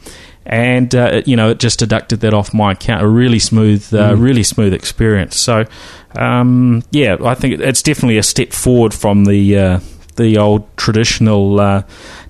And 0.45 0.93
uh, 0.95 1.21
you 1.27 1.35
know, 1.35 1.51
it 1.51 1.59
just 1.59 1.77
deducted 1.77 2.21
that 2.21 2.33
off 2.33 2.55
my 2.55 2.71
account. 2.71 3.03
A 3.03 3.07
really 3.07 3.37
smooth, 3.37 3.93
uh, 3.93 4.13
mm. 4.13 4.21
really 4.21 4.41
smooth 4.41 4.73
experience. 4.73 5.35
So, 5.37 5.65
um, 6.15 6.81
yeah, 6.89 7.17
I 7.23 7.35
think 7.35 7.59
it's 7.59 7.83
definitely 7.83 8.17
a 8.17 8.23
step 8.23 8.51
forward 8.51 8.93
from 8.93 9.25
the 9.25 9.57
uh, 9.57 9.79
the 10.15 10.39
old 10.39 10.75
traditional 10.75 11.59
uh, 11.59 11.83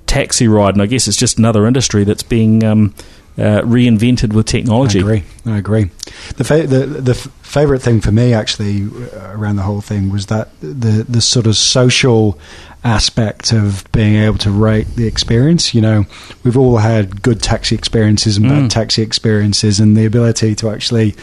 taxi 0.06 0.50
ride, 0.50 0.74
and 0.76 0.82
I 0.82 0.86
guess 0.86 1.08
it's 1.08 1.16
just 1.16 1.38
another 1.38 1.66
industry 1.66 2.04
that's 2.04 2.24
being 2.24 2.64
um, 2.66 2.94
uh, 3.40 3.62
reinvented 3.62 4.34
with 4.34 4.46
technology. 4.46 5.00
I 5.00 5.02
agree. 5.02 5.24
I 5.46 5.58
agree. 5.58 5.90
The 6.36 6.44
fa- 6.44 6.68
the 6.68 6.86
the 6.86 7.16
favorite 7.16 7.80
thing 7.80 8.02
for 8.02 8.12
me 8.12 8.34
actually 8.34 8.84
uh, 8.84 9.32
around 9.32 9.56
the 9.56 9.64
whole 9.64 9.82
thing 9.82 10.12
was 10.12 10.26
that 10.26 10.50
the 10.60 11.06
the 11.08 11.22
sort 11.22 11.48
of 11.48 11.56
social 11.56 12.38
aspect 12.84 13.52
of 13.52 13.90
being 13.92 14.16
able 14.16 14.38
to 14.38 14.52
rate 14.52 14.88
the 14.96 15.08
experience. 15.08 15.74
You 15.74 15.82
know, 15.82 16.06
we've 16.44 16.58
all 16.58 16.78
had 16.78 17.22
good 17.22 17.42
taxi 17.42 17.76
experiences 17.76 18.38
and 18.38 18.48
bad 18.48 18.64
mm. 18.64 18.70
taxi 18.70 19.02
experiences, 19.02 19.80
and 19.80 19.96
the 19.96 20.06
ability 20.06 20.56
to 20.56 20.70
actually, 20.70 21.16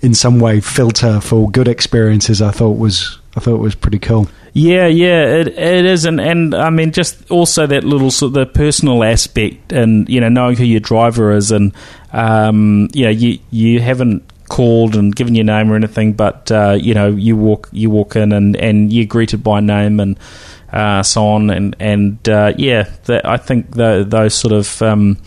in 0.00 0.14
some 0.14 0.40
way, 0.40 0.60
filter 0.60 1.20
for 1.20 1.50
good 1.50 1.68
experiences, 1.68 2.40
I 2.40 2.50
thought 2.50 2.78
was 2.78 3.18
I 3.36 3.40
thought 3.40 3.54
it 3.54 3.60
was 3.60 3.74
pretty 3.74 3.98
cool. 3.98 4.28
Yeah, 4.52 4.86
yeah, 4.86 5.24
it 5.24 5.48
it 5.48 5.84
is, 5.84 6.04
and, 6.04 6.20
and 6.20 6.54
I 6.54 6.70
mean, 6.70 6.92
just 6.92 7.28
also 7.30 7.66
that 7.66 7.82
little 7.82 8.12
sort 8.12 8.30
of 8.30 8.34
the 8.34 8.46
personal 8.46 9.02
aspect, 9.02 9.72
and 9.72 10.08
you 10.08 10.20
know, 10.20 10.28
knowing 10.28 10.56
who 10.56 10.64
your 10.64 10.78
driver 10.80 11.32
is, 11.32 11.50
and 11.50 11.72
um, 12.12 12.88
you 12.92 13.04
know, 13.04 13.10
you 13.10 13.40
you 13.50 13.80
haven't 13.80 14.22
called 14.48 14.94
and 14.94 15.16
given 15.16 15.34
your 15.34 15.44
name 15.44 15.72
or 15.72 15.74
anything, 15.74 16.12
but 16.12 16.52
uh, 16.52 16.76
you 16.80 16.94
know, 16.94 17.08
you 17.08 17.36
walk 17.36 17.68
you 17.72 17.90
walk 17.90 18.14
in 18.14 18.30
and, 18.30 18.54
and 18.56 18.92
you're 18.92 19.06
greeted 19.06 19.42
by 19.42 19.58
name 19.58 19.98
and 19.98 20.16
uh, 20.72 21.02
so 21.02 21.26
on, 21.26 21.50
and 21.50 21.74
and 21.80 22.28
uh, 22.28 22.52
yeah, 22.56 22.88
the, 23.06 23.28
I 23.28 23.36
think 23.36 23.72
the, 23.72 24.04
those 24.06 24.34
sort 24.34 24.52
of 24.52 24.80
um, 24.82 25.18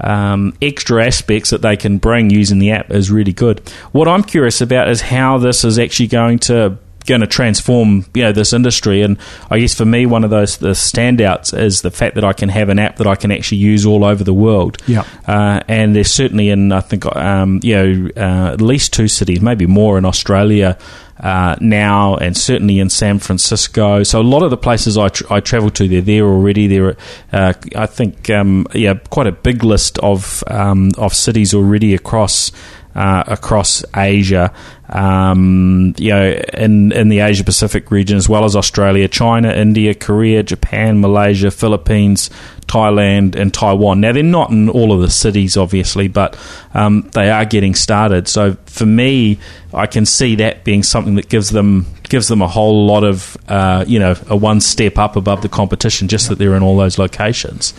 um, 0.00 0.56
extra 0.60 1.06
aspects 1.06 1.50
that 1.50 1.62
they 1.62 1.76
can 1.76 1.98
bring 1.98 2.30
using 2.30 2.58
the 2.58 2.72
app 2.72 2.90
is 2.90 3.10
really 3.10 3.32
good. 3.32 3.60
What 3.92 4.08
I'm 4.08 4.24
curious 4.24 4.60
about 4.60 4.88
is 4.88 5.00
how 5.00 5.38
this 5.38 5.64
is 5.64 5.78
actually 5.78 6.08
going 6.08 6.40
to 6.40 6.78
going 7.06 7.20
to 7.20 7.26
transform 7.26 8.04
you 8.14 8.22
know 8.22 8.32
this 8.32 8.52
industry. 8.52 9.02
And 9.02 9.18
I 9.50 9.58
guess 9.58 9.74
for 9.74 9.84
me, 9.84 10.06
one 10.06 10.24
of 10.24 10.30
those 10.30 10.58
the 10.58 10.70
standouts 10.70 11.56
is 11.58 11.82
the 11.82 11.90
fact 11.90 12.14
that 12.14 12.24
I 12.24 12.32
can 12.32 12.48
have 12.48 12.68
an 12.68 12.78
app 12.78 12.96
that 12.96 13.06
I 13.06 13.14
can 13.14 13.30
actually 13.30 13.58
use 13.58 13.86
all 13.86 14.04
over 14.04 14.24
the 14.24 14.34
world. 14.34 14.78
Yeah, 14.86 15.04
uh, 15.26 15.60
and 15.68 15.94
there's 15.94 16.10
certainly 16.10 16.50
in 16.50 16.72
I 16.72 16.80
think 16.80 17.04
um, 17.16 17.60
you 17.62 17.74
know 17.74 18.10
uh, 18.16 18.52
at 18.52 18.60
least 18.60 18.92
two 18.92 19.08
cities, 19.08 19.40
maybe 19.40 19.66
more 19.66 19.98
in 19.98 20.04
Australia. 20.04 20.78
Uh, 21.20 21.54
now 21.60 22.16
and 22.16 22.36
certainly 22.36 22.80
in 22.80 22.90
San 22.90 23.20
Francisco. 23.20 24.02
So 24.02 24.20
a 24.20 24.24
lot 24.24 24.42
of 24.42 24.50
the 24.50 24.56
places 24.56 24.98
I, 24.98 25.08
I 25.30 25.38
travel 25.38 25.70
to, 25.70 25.86
they're 25.86 26.00
there 26.00 26.24
already. 26.24 26.66
There, 26.66 26.96
uh, 27.32 27.52
I 27.76 27.86
think, 27.86 28.28
um, 28.28 28.66
yeah, 28.74 28.94
quite 28.94 29.28
a 29.28 29.32
big 29.32 29.62
list 29.62 30.00
of 30.00 30.42
um, 30.48 30.90
of 30.98 31.14
cities 31.14 31.54
already 31.54 31.94
across 31.94 32.50
uh, 32.94 33.24
across 33.26 33.84
Asia, 33.96 34.52
um, 34.88 35.94
you 35.96 36.10
know, 36.10 36.42
in 36.54 36.92
in 36.92 37.08
the 37.08 37.20
Asia 37.20 37.44
Pacific 37.44 37.90
region 37.90 38.16
as 38.16 38.28
well 38.28 38.44
as 38.44 38.54
Australia, 38.54 39.08
China, 39.08 39.50
India, 39.52 39.94
Korea, 39.94 40.42
Japan, 40.42 41.00
Malaysia, 41.00 41.50
Philippines, 41.50 42.28
Thailand, 42.66 43.34
and 43.34 43.52
Taiwan. 43.52 44.00
Now 44.00 44.12
they're 44.12 44.22
not 44.22 44.50
in 44.50 44.68
all 44.68 44.92
of 44.92 45.00
the 45.00 45.10
cities, 45.10 45.56
obviously, 45.56 46.08
but 46.08 46.38
um, 46.74 47.08
they 47.14 47.30
are 47.30 47.44
getting 47.44 47.74
started. 47.74 48.28
So 48.28 48.56
for 48.66 48.86
me, 48.86 49.38
I 49.72 49.86
can 49.86 50.04
see 50.04 50.36
that 50.36 50.64
being 50.64 50.82
something 50.82 51.14
that 51.14 51.28
gives 51.28 51.50
them 51.50 51.86
gives 52.04 52.28
them 52.28 52.42
a 52.42 52.48
whole 52.48 52.86
lot 52.86 53.04
of 53.04 53.38
uh, 53.48 53.84
you 53.88 53.98
know 53.98 54.14
a 54.28 54.36
one 54.36 54.60
step 54.60 54.98
up 54.98 55.16
above 55.16 55.40
the 55.40 55.48
competition, 55.48 56.08
just 56.08 56.28
that 56.28 56.36
they're 56.36 56.54
in 56.54 56.62
all 56.62 56.76
those 56.76 56.98
locations. 56.98 57.72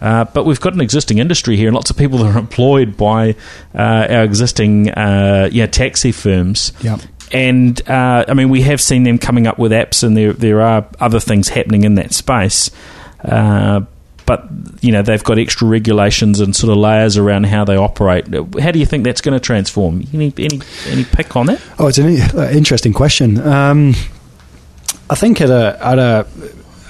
Uh, 0.00 0.24
but 0.24 0.44
we've 0.44 0.60
got 0.60 0.74
an 0.74 0.80
existing 0.80 1.18
industry 1.18 1.56
here, 1.56 1.68
and 1.68 1.74
lots 1.74 1.90
of 1.90 1.96
people 1.96 2.18
that 2.20 2.34
are 2.34 2.38
employed 2.38 2.96
by 2.96 3.34
uh, 3.74 4.06
our 4.10 4.24
existing 4.24 4.90
uh, 4.90 5.48
yeah 5.52 5.66
taxi 5.66 6.12
firms. 6.12 6.72
Yeah. 6.80 6.98
And 7.32 7.80
uh, 7.88 8.24
I 8.28 8.34
mean, 8.34 8.48
we 8.50 8.62
have 8.62 8.80
seen 8.80 9.02
them 9.02 9.18
coming 9.18 9.46
up 9.46 9.58
with 9.58 9.72
apps, 9.72 10.04
and 10.04 10.16
there 10.16 10.32
there 10.32 10.60
are 10.62 10.86
other 11.00 11.20
things 11.20 11.48
happening 11.48 11.84
in 11.84 11.94
that 11.94 12.12
space. 12.12 12.70
Uh, 13.24 13.80
but 14.26 14.48
you 14.80 14.90
know 14.92 15.02
they've 15.02 15.24
got 15.24 15.38
extra 15.38 15.68
regulations 15.68 16.40
and 16.40 16.54
sort 16.56 16.70
of 16.70 16.78
layers 16.78 17.16
around 17.16 17.44
how 17.44 17.64
they 17.64 17.76
operate. 17.76 18.26
How 18.58 18.70
do 18.70 18.78
you 18.78 18.86
think 18.86 19.04
that's 19.04 19.20
going 19.20 19.34
to 19.34 19.40
transform? 19.40 20.02
Any 20.12 20.32
any 20.38 20.60
any 20.86 21.04
pick 21.04 21.36
on 21.36 21.46
that? 21.46 21.60
Oh, 21.78 21.88
it's 21.88 21.98
an 21.98 22.16
interesting 22.56 22.92
question. 22.92 23.38
Um, 23.40 23.94
I 25.10 25.14
think 25.14 25.40
at 25.40 25.50
a 25.50 25.78
at 25.80 25.98
a 25.98 26.26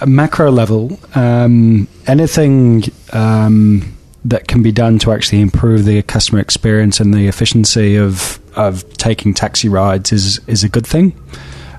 a 0.05 0.07
macro 0.07 0.50
level, 0.50 0.98
um, 1.14 1.88
anything 2.07 2.84
um, 3.14 3.96
that 4.26 4.46
can 4.48 4.62
be 4.62 4.70
done 4.70 4.98
to 4.98 5.12
actually 5.12 5.40
improve 5.40 5.86
the 5.86 6.02
customer 6.02 6.40
experience 6.40 7.00
and 7.00 7.14
the 7.14 7.26
efficiency 7.26 7.96
of 7.96 8.38
of 8.55 8.88
taking 8.98 9.32
taxi 9.32 9.68
rides 9.68 10.12
is 10.12 10.40
is 10.46 10.62
a 10.62 10.68
good 10.68 10.86
thing. 10.86 11.18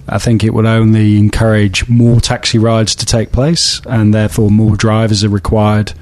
I 0.07 0.17
think 0.17 0.43
it 0.43 0.53
would 0.55 0.65
only 0.65 1.17
encourage 1.17 1.87
more 1.87 2.19
taxi 2.19 2.57
rides 2.57 2.95
to 2.95 3.05
take 3.05 3.31
place, 3.31 3.79
and 3.85 4.11
therefore 4.13 4.49
more 4.49 4.75
drivers 4.75 5.23
are 5.23 5.29
required, 5.29 5.93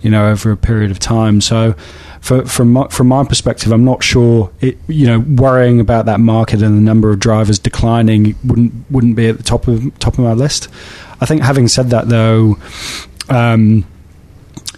you 0.00 0.10
know, 0.10 0.30
over 0.30 0.50
a 0.50 0.56
period 0.56 0.90
of 0.90 0.98
time. 0.98 1.42
So, 1.42 1.74
for, 2.20 2.44
from 2.46 2.72
my, 2.72 2.88
from 2.88 3.08
my 3.08 3.24
perspective, 3.24 3.70
I'm 3.70 3.84
not 3.84 4.02
sure. 4.02 4.50
It, 4.60 4.78
you 4.88 5.06
know, 5.06 5.20
worrying 5.20 5.80
about 5.80 6.06
that 6.06 6.20
market 6.20 6.62
and 6.62 6.76
the 6.76 6.82
number 6.82 7.10
of 7.10 7.18
drivers 7.18 7.58
declining 7.58 8.34
wouldn't 8.44 8.72
wouldn't 8.90 9.16
be 9.16 9.28
at 9.28 9.36
the 9.36 9.42
top 9.42 9.68
of 9.68 9.98
top 9.98 10.14
of 10.14 10.20
my 10.20 10.32
list. 10.32 10.68
I 11.20 11.26
think, 11.26 11.42
having 11.42 11.68
said 11.68 11.90
that, 11.90 12.08
though. 12.08 12.58
Um, 13.28 13.84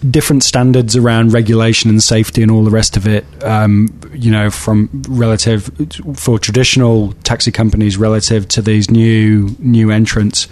different 0.09 0.43
standards 0.43 0.95
around 0.95 1.33
regulation 1.33 1.89
and 1.89 2.01
safety 2.01 2.41
and 2.41 2.49
all 2.49 2.63
the 2.63 2.71
rest 2.71 2.95
of 2.97 3.07
it. 3.07 3.25
Um, 3.43 3.99
you 4.13 4.31
know, 4.31 4.49
from 4.49 4.89
relative 5.07 5.69
for 6.15 6.39
traditional 6.39 7.13
taxi 7.23 7.51
companies 7.51 7.97
relative 7.97 8.47
to 8.49 8.61
these 8.61 8.89
new 8.89 9.55
new 9.59 9.91
entrants. 9.91 10.47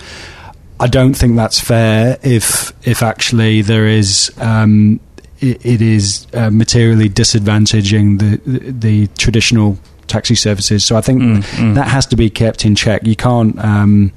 I 0.79 0.87
don't 0.87 1.13
think 1.13 1.35
that's 1.35 1.59
fair. 1.59 2.17
If 2.23 2.73
if 2.87 3.01
actually 3.03 3.61
there 3.61 3.87
is. 3.87 4.31
Um, 4.37 4.99
it, 5.39 5.63
it 5.63 5.81
is 5.83 6.25
uh, 6.33 6.49
materially 6.49 7.09
disadvantaging 7.09 8.17
the, 8.17 8.37
the, 8.49 8.71
the 8.71 9.07
traditional 9.19 9.77
taxi 10.07 10.35
services. 10.35 10.83
So 10.85 10.95
I 10.95 11.01
think 11.01 11.21
mm, 11.21 11.41
mm. 11.41 11.75
that 11.75 11.87
has 11.87 12.05
to 12.07 12.15
be 12.15 12.29
kept 12.29 12.65
in 12.65 12.75
check. 12.75 13.05
You 13.05 13.15
can't 13.15 13.57
um, 13.59 14.11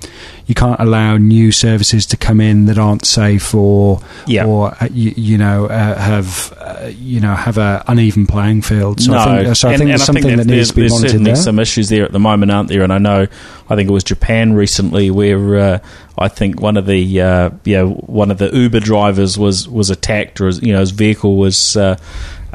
you 0.46 0.54
can't 0.54 0.80
allow 0.80 1.16
new 1.16 1.52
services 1.52 2.06
to 2.06 2.16
come 2.16 2.40
in 2.40 2.66
that 2.66 2.78
aren't 2.78 3.04
safe 3.04 3.54
or 3.54 4.00
yeah. 4.26 4.44
or 4.46 4.74
uh, 4.80 4.88
you, 4.92 5.12
you, 5.16 5.38
know 5.38 5.66
uh, 5.66 5.98
have 5.98 6.52
uh, 6.58 6.90
you 6.92 7.20
know 7.20 7.34
have 7.34 7.58
a 7.58 7.84
uneven 7.86 8.26
playing 8.26 8.62
field. 8.62 9.00
So 9.00 9.12
no. 9.12 9.18
I 9.18 9.44
think, 9.44 9.56
so 9.56 9.68
I 9.68 9.72
think 9.72 9.82
and, 9.82 9.90
there's 9.90 10.04
something 10.04 10.24
think 10.24 10.38
that 10.38 10.46
needs 10.46 10.70
to 10.70 10.74
be 10.74 10.88
monitored 10.88 11.10
certainly 11.10 11.32
there. 11.32 11.36
some 11.36 11.58
issues 11.58 11.88
there 11.88 12.04
at 12.04 12.12
the 12.12 12.18
moment, 12.18 12.50
aren't 12.50 12.68
there? 12.68 12.82
And 12.82 12.92
I 12.92 12.98
know 12.98 13.26
I 13.68 13.76
think 13.76 13.88
it 13.88 13.92
was 13.92 14.04
Japan 14.04 14.52
recently 14.52 15.10
where. 15.10 15.58
Uh, 15.58 15.78
I 16.18 16.28
think 16.28 16.60
one 16.60 16.76
of 16.76 16.84
the 16.84 17.22
uh, 17.22 17.50
yeah 17.64 17.82
one 17.82 18.30
of 18.30 18.36
the 18.36 18.54
Uber 18.54 18.80
drivers 18.80 19.38
was 19.38 19.66
was 19.66 19.88
attacked 19.88 20.38
or 20.42 20.50
you 20.50 20.72
know 20.74 20.80
his 20.80 20.90
vehicle 20.90 21.36
was 21.36 21.78
uh, 21.78 21.96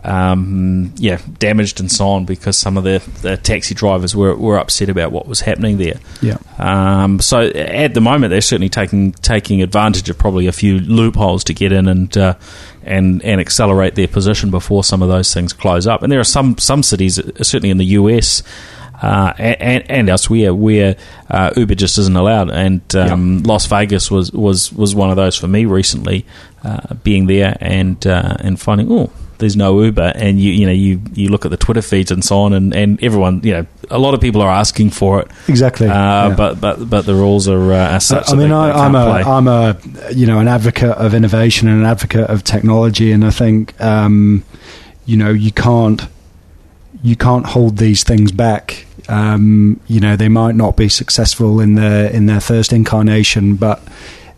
um, 0.06 0.93
yeah, 0.97 1.20
damaged 1.39 1.80
and 1.80 1.91
so 1.91 2.08
on 2.10 2.26
because 2.26 2.56
some 2.56 2.78
of 2.78 2.84
the, 2.84 3.01
the, 3.24 3.38
taxi 3.38 3.74
drivers 3.74 4.16
were, 4.16 4.36
were 4.36 4.60
upset 4.60 4.88
about 4.88 5.12
what 5.12 5.28
was 5.28 5.41
happening 5.41 5.78
there. 5.78 5.99
Yeah. 6.22 6.38
Um, 6.60 7.20
so 7.20 7.41
at 7.41 7.95
the 7.95 8.01
moment, 8.01 8.30
they're 8.30 8.41
certainly 8.41 8.70
taking 8.70 9.14
taking 9.14 9.64
advantage 9.64 10.08
of 10.08 10.18
probably 10.18 10.45
a 10.45 10.51
few 10.51 10.80
loopholes 10.80 11.43
to 11.45 11.56
get 11.56 11.72
in 11.72 11.88
and 11.88 12.16
uh, 12.16 12.36
and 12.84 13.24
and 13.24 13.41
accelerate 13.41 13.95
their 13.95 14.08
position 14.08 14.51
before 14.51 14.84
some 14.84 15.01
of 15.01 15.10
those 15.10 15.34
things 15.34 15.53
close 15.53 15.88
up. 15.88 16.03
And 16.03 16.12
there 16.12 16.20
are 16.20 16.24
some 16.24 16.60
some 16.60 16.84
cities, 16.84 17.16
certainly 17.41 17.72
in 17.72 17.78
the 17.78 17.86
US. 17.86 18.43
Uh, 19.01 19.34
and, 19.38 19.91
and, 19.91 20.10
elsewhere 20.10 20.53
where 20.53 20.95
uh, 21.30 21.51
Uber 21.58 21.76
just 21.76 21.97
isn't 21.97 22.16
allowed. 22.16 22.49
And 22.49 22.95
um, 22.95 23.39
yep. 23.39 23.47
Las 23.47 23.66
Vegas 23.66 24.10
was, 24.10 24.32
was, 24.32 24.72
was 24.72 24.95
one 24.95 25.10
of 25.10 25.18
those 25.18 25.36
for 25.36 25.49
me 25.49 25.66
recently, 25.66 26.26
uh, 26.64 26.93
being 27.03 27.28
there 27.28 27.58
and 27.60 28.08
uh, 28.08 28.38
and 28.39 28.58
finding 28.58 28.89
oh 28.89 29.12
there's 29.38 29.55
no 29.55 29.81
Uber, 29.81 30.13
and 30.15 30.39
you 30.39 30.51
you 30.51 30.65
know 30.65 30.71
you, 30.71 31.01
you 31.13 31.29
look 31.29 31.45
at 31.45 31.51
the 31.51 31.57
Twitter 31.57 31.81
feeds 31.81 32.11
and 32.11 32.23
so 32.23 32.39
on, 32.39 32.53
and, 32.53 32.73
and 32.73 33.03
everyone 33.03 33.41
you 33.43 33.53
know 33.53 33.65
a 33.89 33.99
lot 33.99 34.13
of 34.13 34.21
people 34.21 34.41
are 34.41 34.49
asking 34.49 34.89
for 34.89 35.21
it 35.21 35.27
exactly, 35.47 35.88
uh, 35.88 36.29
yeah. 36.29 36.36
but 36.36 36.59
but 36.59 36.89
but 36.89 37.05
the 37.05 37.13
rules 37.13 37.47
are 37.47 37.73
uh, 37.73 37.99
such. 37.99 38.31
I 38.31 38.36
mean, 38.36 38.49
they, 38.49 38.55
I, 38.55 38.86
am 38.86 38.95
a 38.95 39.29
am 39.29 39.47
a 39.47 39.77
you 40.13 40.25
know 40.25 40.39
an 40.39 40.47
advocate 40.47 40.97
of 40.97 41.13
innovation 41.13 41.67
and 41.67 41.79
an 41.81 41.86
advocate 41.86 42.29
of 42.29 42.43
technology, 42.43 43.11
and 43.11 43.25
I 43.25 43.31
think 43.31 43.79
um, 43.81 44.43
you 45.05 45.17
know 45.17 45.31
you 45.31 45.51
can't 45.51 46.01
you 47.03 47.15
can't 47.15 47.45
hold 47.45 47.77
these 47.77 48.03
things 48.03 48.31
back. 48.31 48.86
Um, 49.07 49.79
you 49.88 49.99
know 49.99 50.15
they 50.15 50.29
might 50.29 50.55
not 50.55 50.75
be 50.75 50.89
successful 50.89 51.59
in 51.59 51.75
their 51.75 52.09
in 52.09 52.25
their 52.25 52.41
first 52.41 52.73
incarnation, 52.73 53.55
but 53.55 53.81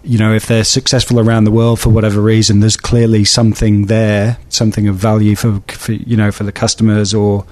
you 0.03 0.17
know, 0.17 0.33
if 0.33 0.47
they're 0.47 0.63
successful 0.63 1.19
around 1.19 1.43
the 1.43 1.51
world 1.51 1.79
for 1.79 1.89
whatever 1.89 2.21
reason, 2.21 2.59
there's 2.59 2.77
clearly 2.77 3.25
something 3.25 3.87
there, 3.87 4.37
something 4.49 4.87
of 4.87 4.95
value 4.95 5.35
for, 5.35 5.59
for 5.67 5.93
you 5.93 6.15
know 6.15 6.31
for 6.31 6.43
the 6.43 6.51
customers 6.51 7.13
or 7.13 7.45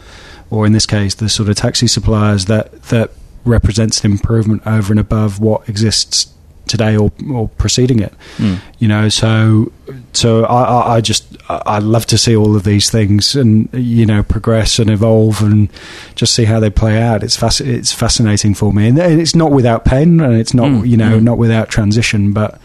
or 0.49 0.65
in 0.65 0.71
this 0.73 0.85
case 0.85 1.15
the 1.15 1.27
sort 1.27 1.49
of 1.49 1.55
taxi 1.55 1.87
suppliers 1.87 2.45
that 2.45 2.81
that 2.83 3.11
represents 3.45 4.03
an 4.03 4.11
improvement 4.11 4.61
over 4.65 4.93
and 4.93 4.99
above 4.99 5.39
what 5.39 5.67
exists 5.69 6.34
today 6.67 6.97
or, 6.97 7.11
or 7.31 7.49
preceding 7.49 7.99
it. 7.99 8.13
Mm. 8.37 8.59
You 8.79 8.87
know, 8.87 9.09
so 9.09 9.71
so 10.13 10.45
I, 10.45 10.95
I 10.95 11.01
just 11.01 11.35
I 11.49 11.79
love 11.79 12.05
to 12.07 12.17
see 12.17 12.35
all 12.35 12.55
of 12.55 12.63
these 12.63 12.89
things 12.89 13.35
and 13.35 13.69
you 13.73 14.05
know 14.05 14.23
progress 14.23 14.79
and 14.79 14.89
evolve 14.89 15.41
and 15.41 15.69
just 16.15 16.33
see 16.33 16.45
how 16.45 16.59
they 16.59 16.69
play 16.69 17.01
out. 17.01 17.23
It's 17.23 17.37
fasc- 17.37 17.65
it's 17.65 17.91
fascinating 17.91 18.53
for 18.53 18.73
me, 18.73 18.87
and 18.87 18.97
it's 18.97 19.35
not 19.35 19.51
without 19.51 19.85
pain 19.85 20.19
and 20.19 20.35
it's 20.35 20.53
not 20.53 20.67
mm. 20.67 20.87
you 20.87 20.97
know 20.97 21.19
mm. 21.19 21.23
not 21.23 21.37
without 21.37 21.69
transition, 21.69 22.33
but 22.33 22.59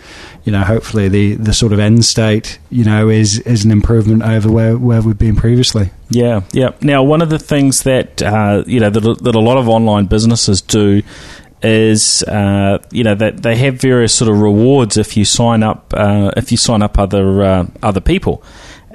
you 0.44 0.52
know 0.52 0.62
hopefully 0.62 1.08
the 1.08 1.34
the 1.34 1.52
sort 1.52 1.72
of 1.72 1.78
end 1.78 2.04
state 2.04 2.58
you 2.70 2.84
know 2.84 3.08
is 3.08 3.38
is 3.40 3.64
an 3.64 3.70
improvement 3.70 4.22
over 4.22 4.50
where 4.50 4.78
where 4.78 5.02
we've 5.02 5.18
been 5.18 5.36
previously. 5.36 5.90
Yeah, 6.08 6.42
yeah. 6.52 6.72
Now 6.80 7.02
one 7.02 7.22
of 7.22 7.30
the 7.30 7.38
things 7.38 7.82
that 7.82 8.22
uh, 8.22 8.64
you 8.66 8.80
know 8.80 8.90
that, 8.90 9.18
that 9.22 9.34
a 9.34 9.40
lot 9.40 9.58
of 9.58 9.68
online 9.68 10.06
businesses 10.06 10.60
do 10.60 11.02
is 11.62 12.22
uh, 12.24 12.78
you 12.90 13.04
know 13.04 13.14
that 13.14 13.42
they 13.42 13.56
have 13.56 13.74
various 13.74 14.14
sort 14.14 14.30
of 14.30 14.40
rewards 14.40 14.96
if 14.96 15.16
you 15.16 15.24
sign 15.24 15.62
up 15.62 15.92
uh, 15.96 16.30
if 16.36 16.50
you 16.50 16.56
sign 16.56 16.82
up 16.82 16.98
other 16.98 17.42
uh, 17.42 17.66
other 17.82 18.00
people 18.00 18.42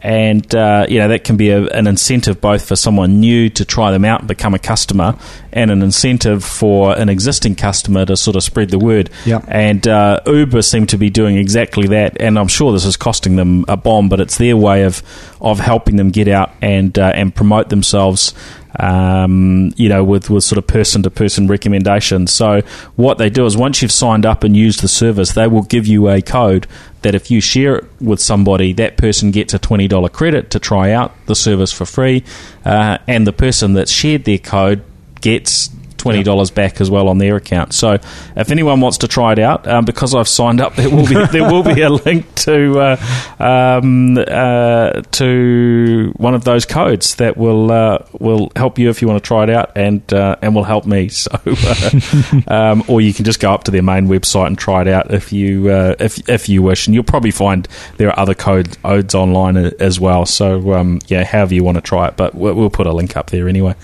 and 0.06 0.54
uh, 0.54 0.86
you 0.88 1.00
know 1.00 1.08
that 1.08 1.24
can 1.24 1.36
be 1.36 1.50
a, 1.50 1.66
an 1.70 1.88
incentive 1.88 2.40
both 2.40 2.68
for 2.68 2.76
someone 2.76 3.20
new 3.20 3.50
to 3.50 3.66
try 3.66 3.90
them 3.90 4.06
out 4.06 4.20
and 4.20 4.28
become 4.28 4.54
a 4.54 4.60
customer, 4.60 5.18
and 5.52 5.72
an 5.72 5.82
incentive 5.82 6.44
for 6.44 6.96
an 6.96 7.10
existing 7.10 7.56
customer 7.56 8.06
to 8.06 8.16
sort 8.16 8.36
of 8.36 8.44
spread 8.44 8.70
the 8.70 8.78
word. 8.78 9.10
Yeah. 9.26 9.44
And 9.48 9.88
uh, 9.88 10.22
Uber 10.28 10.62
seem 10.62 10.86
to 10.88 10.98
be 10.98 11.10
doing 11.10 11.38
exactly 11.38 11.88
that, 11.88 12.22
and 12.22 12.38
I'm 12.38 12.48
sure 12.48 12.72
this 12.72 12.86
is 12.86 12.98
costing 12.98 13.36
them 13.36 13.66
a 13.68 13.78
bomb, 13.78 14.08
but 14.08 14.20
it's 14.20 14.38
their 14.38 14.56
way 14.56 14.84
of 14.84 15.02
of 15.42 15.60
helping 15.60 15.96
them 15.96 16.12
get 16.12 16.28
out 16.28 16.52
and 16.62 16.98
uh, 17.00 17.12
and 17.16 17.34
promote 17.34 17.70
themselves 17.70 18.36
um, 18.80 19.74
you 19.76 19.90
know, 19.90 20.04
with, 20.04 20.30
with 20.30 20.44
sort 20.44 20.58
of 20.58 20.68
person 20.68 21.04
to 21.04 21.10
person 21.10 21.48
recommendations. 21.48 22.32
So 22.32 22.62
what 22.96 23.18
they 23.18 23.30
do 23.30 23.46
is 23.46 23.56
once 23.58 23.82
you've 23.82 23.92
signed 23.92 24.26
up 24.26 24.44
and 24.44 24.56
used 24.56 24.82
the 24.82 24.88
service, 24.88 25.34
they 25.34 25.48
will 25.48 25.64
give 25.64 25.88
you 25.88 26.10
a 26.10 26.22
code 26.22 26.68
that 27.02 27.16
if 27.16 27.30
you 27.30 27.40
share 27.40 27.78
it 27.78 27.86
with 28.02 28.20
somebody, 28.20 28.74
that 28.74 28.98
person 28.98 29.32
gets 29.32 29.54
a 29.54 29.60
$20 29.60 30.12
credit 30.12 30.50
to 30.52 30.60
try 30.60 30.92
out 30.92 31.14
the 31.28 31.36
service 31.36 31.72
for 31.72 31.86
free, 31.86 32.24
uh, 32.66 32.98
and 33.08 33.28
the 33.28 33.34
person 33.34 33.74
that 33.74 33.88
shared 33.88 34.26
their 34.26 34.40
code 34.40 34.84
gets 35.22 35.70
twenty 35.98 36.24
dollars 36.24 36.52
back 36.52 36.82
as 36.82 36.90
well 36.90 37.08
on 37.08 37.18
their 37.18 37.36
account. 37.36 37.74
So 37.74 37.94
if 38.36 38.52
anyone 38.52 38.82
wants 38.82 39.00
to 39.00 39.08
try 39.08 39.34
it 39.34 39.40
out, 39.40 39.68
um, 39.68 39.86
because 39.86 40.14
I've 40.14 40.28
signed 40.28 40.62
up, 40.62 40.76
there 40.76 40.90
will 40.90 41.08
be 41.08 41.16
there 41.32 41.52
will 41.52 41.64
be 41.64 41.82
a 41.82 41.90
link 41.90 42.34
to 42.36 42.80
uh, 42.80 42.98
um, 43.40 44.18
uh, 44.18 45.02
to 45.02 46.14
one 46.18 46.36
of 46.36 46.44
those 46.44 46.66
codes 46.66 47.16
that 47.16 47.38
will 47.38 47.72
uh, 47.72 48.00
will 48.20 48.52
help 48.56 48.80
you 48.80 48.90
if 48.90 49.02
you 49.02 49.08
want 49.08 49.24
to 49.24 49.28
try 49.28 49.44
it 49.44 49.50
out, 49.50 49.72
and 49.76 50.12
uh, 50.14 50.36
and 50.42 50.56
will 50.56 50.64
help 50.64 50.86
me. 50.86 51.10
So, 51.26 51.32
uh, 51.46 52.42
um, 52.48 52.84
or 52.88 53.02
you 53.02 53.12
can 53.12 53.26
just 53.26 53.40
go 53.40 53.52
up 53.52 53.64
to 53.64 53.72
their 53.72 53.82
main 53.82 54.08
website 54.08 54.48
and 54.48 54.58
try 54.58 54.82
it 54.82 54.88
out 54.88 55.12
if 55.12 55.34
you 55.34 55.70
uh, 55.70 55.96
if 56.00 56.30
if 56.30 56.48
you 56.48 56.62
wish, 56.62 56.86
and 56.86 56.94
you'll 56.94 57.04
probably 57.04 57.32
find 57.32 57.68
there 57.98 58.10
are 58.10 58.20
other 58.20 58.36
code, 58.36 58.78
codes 58.84 59.16
online 59.16 59.58
as 59.58 60.00
well. 60.00 60.26
So 60.26 60.74
um, 60.74 61.00
yeah, 61.08 61.24
however 61.24 61.54
you 61.56 61.64
want 61.64 61.76
to 61.76 61.82
try 61.82 62.08
it, 62.08 62.18
but 62.18 62.36
we'll, 62.36 62.54
we'll 62.54 62.70
put 62.70 62.86
a 62.86 62.94
link 62.94 63.18
up 63.18 63.32
there 63.32 63.50
anyway. 63.50 63.76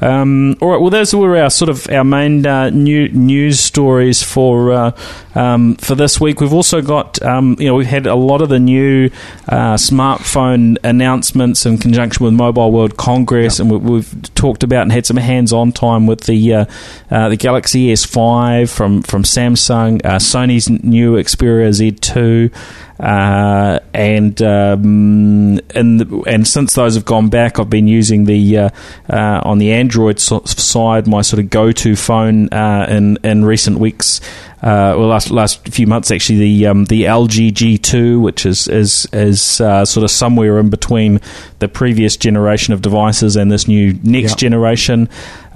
Um, 0.00 0.56
all 0.60 0.70
right. 0.70 0.80
Well, 0.80 0.90
those 0.90 1.14
were 1.14 1.36
our 1.36 1.50
sort 1.56 1.68
of 1.68 1.88
our 1.90 2.04
main 2.04 2.46
uh, 2.46 2.70
new 2.70 3.08
news 3.08 3.60
stories 3.60 4.22
for 4.22 4.72
uh, 4.72 4.96
um, 5.34 5.76
for 5.76 5.94
this 5.94 6.20
week. 6.20 6.40
We've 6.40 6.52
also 6.52 6.82
got 6.82 7.20
um, 7.22 7.56
you 7.58 7.66
know 7.66 7.74
we've 7.74 7.86
had 7.86 8.06
a 8.06 8.14
lot 8.14 8.42
of 8.42 8.48
the 8.48 8.58
new 8.58 9.10
uh, 9.48 9.74
smartphone 9.74 10.76
announcements 10.84 11.66
in 11.66 11.78
conjunction 11.78 12.24
with 12.24 12.34
Mobile 12.34 12.70
World 12.70 12.96
Congress, 12.96 13.58
yep. 13.58 13.70
and 13.70 13.82
we, 13.82 13.98
have 13.98 14.34
talked 14.34 14.62
about 14.62 14.82
and 14.82 14.92
had 14.92 15.06
some 15.06 15.16
hands-on 15.16 15.72
time 15.72 16.06
with 16.06 16.20
the 16.22 16.54
uh, 16.54 16.64
uh, 17.10 17.28
the 17.28 17.36
Galaxy 17.36 17.92
S5 17.92 18.68
from 18.74 19.02
from 19.02 19.22
Samsung, 19.22 20.04
uh, 20.04 20.16
Sony's 20.16 20.68
new 20.68 21.14
Xperia 21.14 21.70
Z2. 21.70 22.52
Uh, 22.98 23.78
and 23.92 24.40
um, 24.40 25.58
and 25.74 26.00
and 26.26 26.48
since 26.48 26.74
those 26.74 26.94
have 26.94 27.04
gone 27.04 27.28
back, 27.28 27.58
I've 27.58 27.68
been 27.68 27.88
using 27.88 28.24
the 28.24 28.58
uh, 28.58 28.70
uh, 29.10 29.40
on 29.44 29.58
the 29.58 29.72
Android 29.72 30.18
so- 30.18 30.44
side 30.44 31.06
my 31.06 31.20
sort 31.22 31.40
of 31.40 31.50
go-to 31.50 31.94
phone 31.94 32.48
uh, 32.50 32.86
in 32.88 33.18
in 33.22 33.44
recent 33.44 33.78
weeks 33.78 34.20
uh, 34.62 34.94
well, 34.96 35.08
last 35.08 35.30
last 35.30 35.68
few 35.68 35.86
months 35.86 36.10
actually, 36.10 36.38
the 36.38 36.66
um, 36.66 36.86
the 36.86 37.04
LG 37.04 37.50
G2, 37.52 38.20
which 38.20 38.46
is 38.46 38.66
is 38.68 39.06
is 39.12 39.60
uh, 39.60 39.84
sort 39.84 40.02
of 40.04 40.10
somewhere 40.10 40.58
in 40.58 40.70
between 40.70 41.20
the 41.58 41.68
previous 41.68 42.16
generation 42.16 42.72
of 42.72 42.80
devices 42.82 43.36
and 43.36 43.52
this 43.52 43.68
new 43.68 43.92
next 44.02 44.30
Yep. 44.32 44.38
generation. 44.38 45.08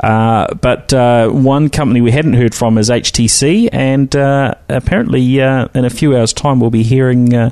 Uh, 0.02 0.52
but 0.54 0.92
uh, 0.92 1.28
one 1.30 1.68
company 1.70 2.00
we 2.00 2.10
hadn't 2.10 2.34
heard 2.34 2.54
from 2.54 2.76
is 2.78 2.90
HTC, 2.90 3.68
and 3.72 4.14
uh, 4.14 4.54
apparently 4.68 5.40
uh, 5.40 5.68
in 5.74 5.84
a 5.84 5.90
few 5.90 6.16
hours' 6.16 6.32
time 6.32 6.60
we'll 6.60 6.70
be 6.70 6.82
hearing 6.82 7.34
uh, 7.34 7.50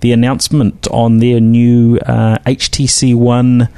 the 0.00 0.12
announcement 0.12 0.86
on 0.88 1.18
their 1.18 1.40
new 1.40 1.96
uh, 1.98 2.36
HTC 2.46 3.14
One 3.14 3.68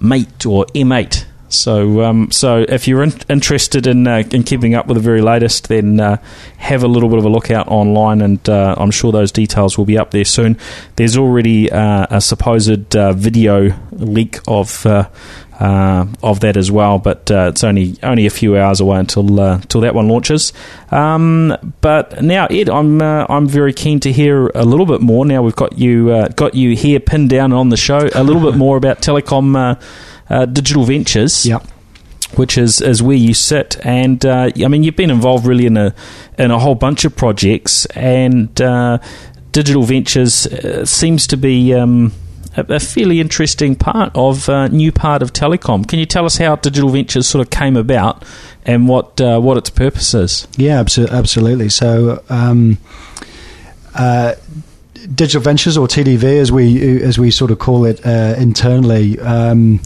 Mate 0.00 0.44
or 0.46 0.64
M8. 0.74 1.24
So, 1.52 2.02
um, 2.02 2.30
so 2.30 2.64
if 2.68 2.88
you're 2.88 3.02
in, 3.02 3.12
interested 3.28 3.86
in 3.86 4.06
uh, 4.06 4.22
in 4.30 4.42
keeping 4.42 4.74
up 4.74 4.86
with 4.86 4.96
the 4.96 5.02
very 5.02 5.20
latest, 5.20 5.68
then 5.68 6.00
uh, 6.00 6.16
have 6.56 6.82
a 6.82 6.88
little 6.88 7.08
bit 7.08 7.18
of 7.18 7.24
a 7.24 7.28
look 7.28 7.50
out 7.50 7.68
online, 7.68 8.22
and 8.22 8.48
uh, 8.48 8.74
I'm 8.78 8.90
sure 8.90 9.12
those 9.12 9.32
details 9.32 9.76
will 9.76 9.84
be 9.84 9.98
up 9.98 10.10
there 10.10 10.24
soon. 10.24 10.58
There's 10.96 11.16
already 11.16 11.70
uh, 11.70 12.06
a 12.10 12.20
supposed 12.20 12.96
uh, 12.96 13.12
video 13.12 13.74
leak 13.92 14.38
of. 14.46 14.86
Uh, 14.86 15.08
of 16.24 16.40
that 16.40 16.56
as 16.56 16.72
well, 16.72 16.98
but 16.98 17.30
it's 17.30 17.62
only 17.62 17.96
only 18.02 18.26
a 18.26 18.30
few 18.30 18.56
hours 18.56 18.80
away 18.80 18.98
until 18.98 19.38
uh, 19.38 19.54
until 19.56 19.82
that 19.82 19.94
one 19.94 20.08
launches. 20.08 20.52
Um, 20.90 21.56
but 21.80 22.20
now, 22.20 22.46
Ed, 22.46 22.68
I'm 22.68 23.00
I'm 23.00 23.46
very 23.46 23.72
keen 23.72 24.00
to 24.00 24.10
hear 24.10 24.48
a 24.56 24.64
little 24.64 24.86
bit 24.86 25.00
more. 25.00 25.24
Now 25.24 25.40
we've 25.42 25.54
got 25.54 25.78
you 25.78 26.26
got 26.34 26.56
you 26.56 26.74
here 26.74 26.98
pinned 26.98 27.30
down 27.30 27.52
on 27.52 27.68
the 27.68 27.76
show. 27.76 28.08
A 28.12 28.24
little 28.24 28.42
bit 28.42 28.58
more 28.58 28.76
about 28.76 29.02
telecom 29.02 29.78
uh, 30.30 30.46
digital 30.46 30.84
ventures 30.84 31.44
Yep. 31.46 31.66
which 32.36 32.56
is, 32.56 32.80
is 32.80 33.02
where 33.02 33.16
you 33.16 33.34
sit. 33.34 33.76
And 33.84 34.24
uh, 34.24 34.50
I 34.64 34.68
mean, 34.68 34.82
you've 34.84 34.96
been 34.96 35.10
involved 35.10 35.44
really 35.46 35.66
in 35.66 35.76
a 35.76 35.94
in 36.38 36.50
a 36.50 36.58
whole 36.58 36.74
bunch 36.74 37.04
of 37.04 37.14
projects, 37.14 37.84
and 37.94 38.58
uh, 38.60 38.98
digital 39.52 39.82
ventures 39.82 40.46
uh, 40.46 40.84
seems 40.86 41.26
to 41.28 41.36
be. 41.36 41.74
Um, 41.74 42.12
a 42.54 42.74
a 42.74 42.80
fairly 42.80 43.18
interesting 43.18 43.74
part 43.74 44.12
of 44.14 44.46
uh, 44.50 44.68
new 44.68 44.92
part 44.92 45.22
of 45.22 45.32
telecom. 45.32 45.88
Can 45.88 45.98
you 45.98 46.04
tell 46.04 46.26
us 46.26 46.36
how 46.36 46.56
Digital 46.56 46.90
Ventures 46.90 47.26
sort 47.26 47.40
of 47.46 47.48
came 47.50 47.78
about 47.78 48.24
and 48.66 48.86
what 48.88 49.18
uh, 49.22 49.40
what 49.40 49.56
its 49.56 49.70
purpose 49.70 50.12
is? 50.12 50.46
Yeah, 50.58 50.82
abso- 50.82 51.08
absolutely. 51.10 51.70
So, 51.70 52.22
um, 52.28 52.76
uh, 53.94 54.34
digital 55.14 55.40
ventures 55.42 55.76
or 55.76 55.86
TDV, 55.86 56.40
as 56.40 56.52
we 56.52 57.02
as 57.02 57.18
we 57.18 57.30
sort 57.30 57.50
of 57.50 57.58
call 57.58 57.84
it 57.84 58.04
uh, 58.06 58.34
internally, 58.38 59.18
um, 59.20 59.80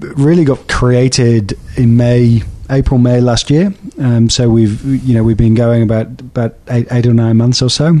really 0.00 0.44
got 0.44 0.68
created 0.68 1.58
in 1.76 1.96
May, 1.96 2.42
April, 2.70 2.98
May 2.98 3.20
last 3.20 3.50
year. 3.50 3.74
Um, 3.98 4.28
so 4.28 4.48
we've 4.48 4.84
you 5.04 5.14
know 5.14 5.22
we've 5.22 5.36
been 5.36 5.54
going 5.54 5.82
about 5.82 6.20
about 6.20 6.54
eight, 6.68 6.86
eight 6.90 7.06
or 7.06 7.14
nine 7.14 7.36
months 7.36 7.62
or 7.62 7.70
so, 7.70 7.98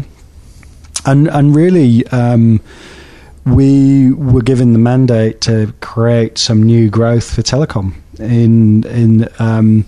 and 1.04 1.28
and 1.28 1.54
really. 1.54 2.06
Um, 2.08 2.60
we 3.44 4.12
were 4.12 4.42
given 4.42 4.72
the 4.72 4.78
mandate 4.80 5.40
to 5.42 5.72
create 5.80 6.36
some 6.36 6.64
new 6.64 6.90
growth 6.90 7.32
for 7.32 7.42
telecom 7.42 7.94
in 8.18 8.82
in 8.88 9.28
um, 9.38 9.84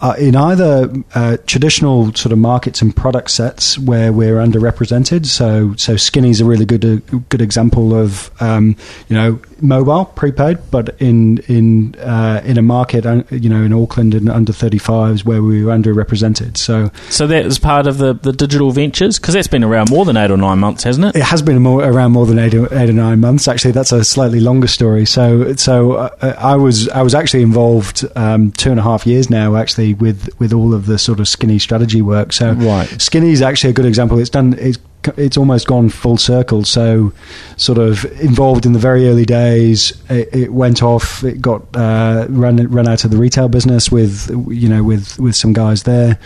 uh, 0.00 0.14
in 0.18 0.36
either 0.36 0.92
uh, 1.14 1.36
traditional 1.46 2.12
sort 2.14 2.32
of 2.32 2.38
markets 2.38 2.82
and 2.82 2.94
product 2.94 3.30
sets 3.30 3.78
where 3.78 4.12
we're 4.12 4.36
underrepresented. 4.36 5.26
So 5.26 5.74
so 5.76 5.96
Skinny's 5.96 6.40
a 6.40 6.44
really 6.44 6.66
good 6.66 6.84
uh, 6.84 6.96
good 7.28 7.40
example 7.40 7.94
of 7.94 8.30
um, 8.40 8.76
you 9.08 9.16
know 9.16 9.40
mobile 9.60 10.04
prepaid, 10.04 10.58
but 10.70 10.94
in 11.00 11.38
in 11.48 11.94
uh, 11.96 12.40
in 12.44 12.58
a 12.58 12.62
market 12.62 13.06
uh, 13.06 13.22
you 13.30 13.48
know 13.48 13.62
in 13.62 13.72
Auckland 13.72 14.14
and 14.14 14.28
under 14.28 14.52
35s 14.52 15.24
where 15.24 15.42
we 15.42 15.64
were 15.64 15.72
underrepresented. 15.72 16.56
So 16.56 16.90
So 17.10 17.26
that 17.26 17.46
is 17.46 17.58
part 17.58 17.86
of 17.86 17.98
the, 17.98 18.14
the 18.14 18.32
Digital 18.32 18.70
Ventures 18.70 19.18
because 19.18 19.34
that's 19.34 19.48
been 19.48 19.64
around 19.64 19.90
more 19.90 20.04
than 20.04 20.16
eight 20.16 20.30
or 20.30 20.36
nine 20.36 20.58
months, 20.58 20.84
hasn't 20.84 21.06
it? 21.06 21.16
It 21.16 21.22
has 21.24 21.42
been 21.42 21.60
more, 21.62 21.82
around 21.84 22.12
more 22.12 22.26
than 22.26 22.38
eight 22.38 22.54
or, 22.54 22.66
eight 22.74 22.90
or 22.90 22.92
nine 22.92 23.20
months. 23.20 23.48
Actually, 23.48 23.72
that's 23.72 23.92
a 23.92 24.04
slightly 24.04 24.40
longer 24.40 24.66
story. 24.68 25.06
So, 25.06 25.54
so 25.54 25.92
uh, 25.92 26.34
I 26.38 26.56
was 26.56 26.88
I 26.90 27.02
was 27.02 27.14
actually 27.14 27.42
involved 27.42 28.04
um, 28.16 28.52
two 28.52 28.70
and 28.70 28.80
a 28.80 28.82
half 28.82 29.06
years 29.06 29.30
now, 29.30 29.56
actually, 29.56 29.94
with 29.94 30.28
with 30.38 30.52
all 30.52 30.74
of 30.74 30.86
the 30.86 30.98
sort 30.98 31.20
of 31.20 31.28
skinny 31.28 31.58
strategy 31.58 32.02
work. 32.02 32.32
So, 32.32 32.52
Right. 32.52 32.88
skinny 33.00 33.30
is 33.32 33.42
actually 33.42 33.70
a 33.70 33.74
good 33.74 33.86
example. 33.86 34.18
It's 34.18 34.30
done. 34.30 34.54
It's 34.58 34.78
it's 35.16 35.36
almost 35.36 35.66
gone 35.66 35.88
full 35.88 36.16
circle. 36.16 36.64
So, 36.64 37.12
sort 37.56 37.78
of 37.78 38.04
involved 38.20 38.66
in 38.66 38.72
the 38.72 38.78
very 38.78 39.08
early 39.08 39.24
days. 39.24 39.92
It, 40.08 40.28
it 40.34 40.52
went 40.52 40.82
off. 40.82 41.22
It 41.24 41.40
got 41.40 41.62
uh, 41.74 42.26
run 42.28 42.56
run 42.68 42.88
out 42.88 43.04
of 43.04 43.10
the 43.10 43.16
retail 43.16 43.48
business 43.48 43.90
with 43.90 44.28
you 44.48 44.68
know 44.68 44.82
with 44.82 45.18
with 45.18 45.36
some 45.36 45.52
guys 45.52 45.84
there. 45.84 46.18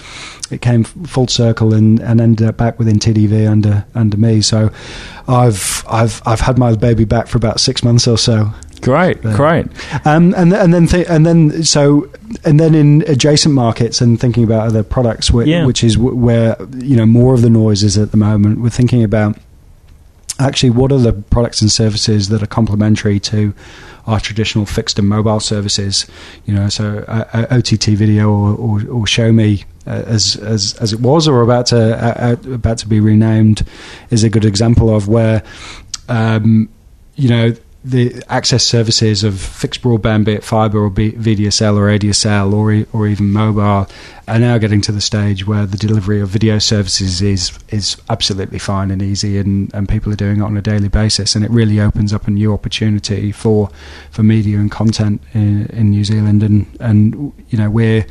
It 0.50 0.62
came 0.62 0.82
full 0.82 1.28
circle 1.28 1.72
and, 1.74 2.00
and 2.00 2.20
ended 2.20 2.48
up 2.48 2.56
back 2.56 2.78
within 2.78 2.98
TDV 2.98 3.48
under 3.48 3.84
under 3.94 4.16
me. 4.16 4.40
So, 4.42 4.70
I've 5.28 5.84
I've 5.88 6.22
I've 6.26 6.40
had 6.40 6.58
my 6.58 6.74
baby 6.74 7.04
back 7.04 7.28
for 7.28 7.36
about 7.36 7.60
six 7.60 7.82
months 7.84 8.08
or 8.08 8.18
so. 8.18 8.52
Great, 8.80 9.20
great. 9.22 9.66
Um, 10.06 10.34
and 10.36 10.52
and 10.52 10.72
then 10.72 10.86
th- 10.86 11.06
and 11.08 11.26
then 11.26 11.62
so 11.64 12.08
and 12.44 12.58
then 12.58 12.74
in 12.74 13.02
adjacent 13.06 13.54
markets 13.54 14.00
and 14.00 14.18
thinking 14.18 14.44
about 14.44 14.66
other 14.66 14.82
products, 14.82 15.28
wh- 15.28 15.46
Yeah. 15.46 15.66
which 15.66 15.84
is 15.84 15.96
w- 15.96 16.14
where 16.14 16.56
you 16.78 16.96
know 16.96 17.06
more 17.06 17.34
of 17.34 17.42
the 17.42 17.50
noise 17.50 17.82
is 17.82 17.98
at 17.98 18.10
the 18.10 18.16
moment. 18.16 18.60
We're 18.60 18.70
thinking 18.70 19.02
about 19.04 19.36
actually 20.38 20.70
what 20.70 20.90
are 20.92 20.98
the 20.98 21.12
products 21.12 21.60
and 21.60 21.70
services 21.70 22.28
that 22.30 22.42
are 22.42 22.46
complementary 22.46 23.20
to 23.20 23.52
our 24.06 24.18
traditional 24.18 24.64
fixed 24.64 24.98
and 24.98 25.06
mobile 25.08 25.40
services. 25.40 26.06
You 26.46 26.54
know, 26.54 26.68
so 26.70 27.04
uh, 27.06 27.24
uh, 27.32 27.46
OTT 27.58 27.84
video 27.98 28.30
or, 28.30 28.54
or, 28.56 28.86
or 28.88 29.06
Show 29.06 29.32
Me. 29.32 29.64
Uh, 29.86 30.02
as 30.06 30.36
as 30.36 30.74
as 30.74 30.92
it 30.92 31.00
was, 31.00 31.26
or 31.26 31.40
about 31.40 31.64
to 31.66 31.76
uh, 31.78 32.36
uh, 32.48 32.52
about 32.52 32.76
to 32.78 32.86
be 32.86 33.00
renamed, 33.00 33.66
is 34.10 34.22
a 34.22 34.28
good 34.28 34.44
example 34.44 34.94
of 34.94 35.08
where, 35.08 35.42
um, 36.10 36.68
you 37.16 37.28
know, 37.30 37.54
the 37.82 38.22
access 38.28 38.66
services 38.66 39.24
of 39.24 39.40
fixed 39.40 39.80
broadband, 39.80 40.26
be 40.26 40.32
it 40.32 40.44
fibre 40.44 40.84
or 40.84 40.90
VDSL 40.90 41.76
or 41.76 41.86
ADSL 41.86 42.52
or 42.52 42.86
or 42.92 43.06
even 43.06 43.32
mobile, 43.32 43.88
are 44.28 44.38
now 44.38 44.58
getting 44.58 44.82
to 44.82 44.92
the 44.92 45.00
stage 45.00 45.46
where 45.46 45.64
the 45.64 45.78
delivery 45.78 46.20
of 46.20 46.28
video 46.28 46.58
services 46.58 47.22
is 47.22 47.58
is 47.70 47.96
absolutely 48.10 48.58
fine 48.58 48.90
and 48.90 49.00
easy, 49.00 49.38
and, 49.38 49.72
and 49.72 49.88
people 49.88 50.12
are 50.12 50.16
doing 50.16 50.40
it 50.40 50.42
on 50.42 50.56
a 50.58 50.62
daily 50.62 50.88
basis, 50.88 51.34
and 51.34 51.42
it 51.44 51.50
really 51.50 51.80
opens 51.80 52.12
up 52.12 52.28
a 52.28 52.30
new 52.30 52.52
opportunity 52.52 53.32
for 53.32 53.70
for 54.10 54.22
media 54.22 54.58
and 54.58 54.70
content 54.70 55.22
in, 55.32 55.66
in 55.66 55.90
New 55.90 56.04
Zealand, 56.04 56.42
and 56.42 56.66
and 56.80 57.32
you 57.48 57.56
know 57.56 57.70
we're 57.70 58.04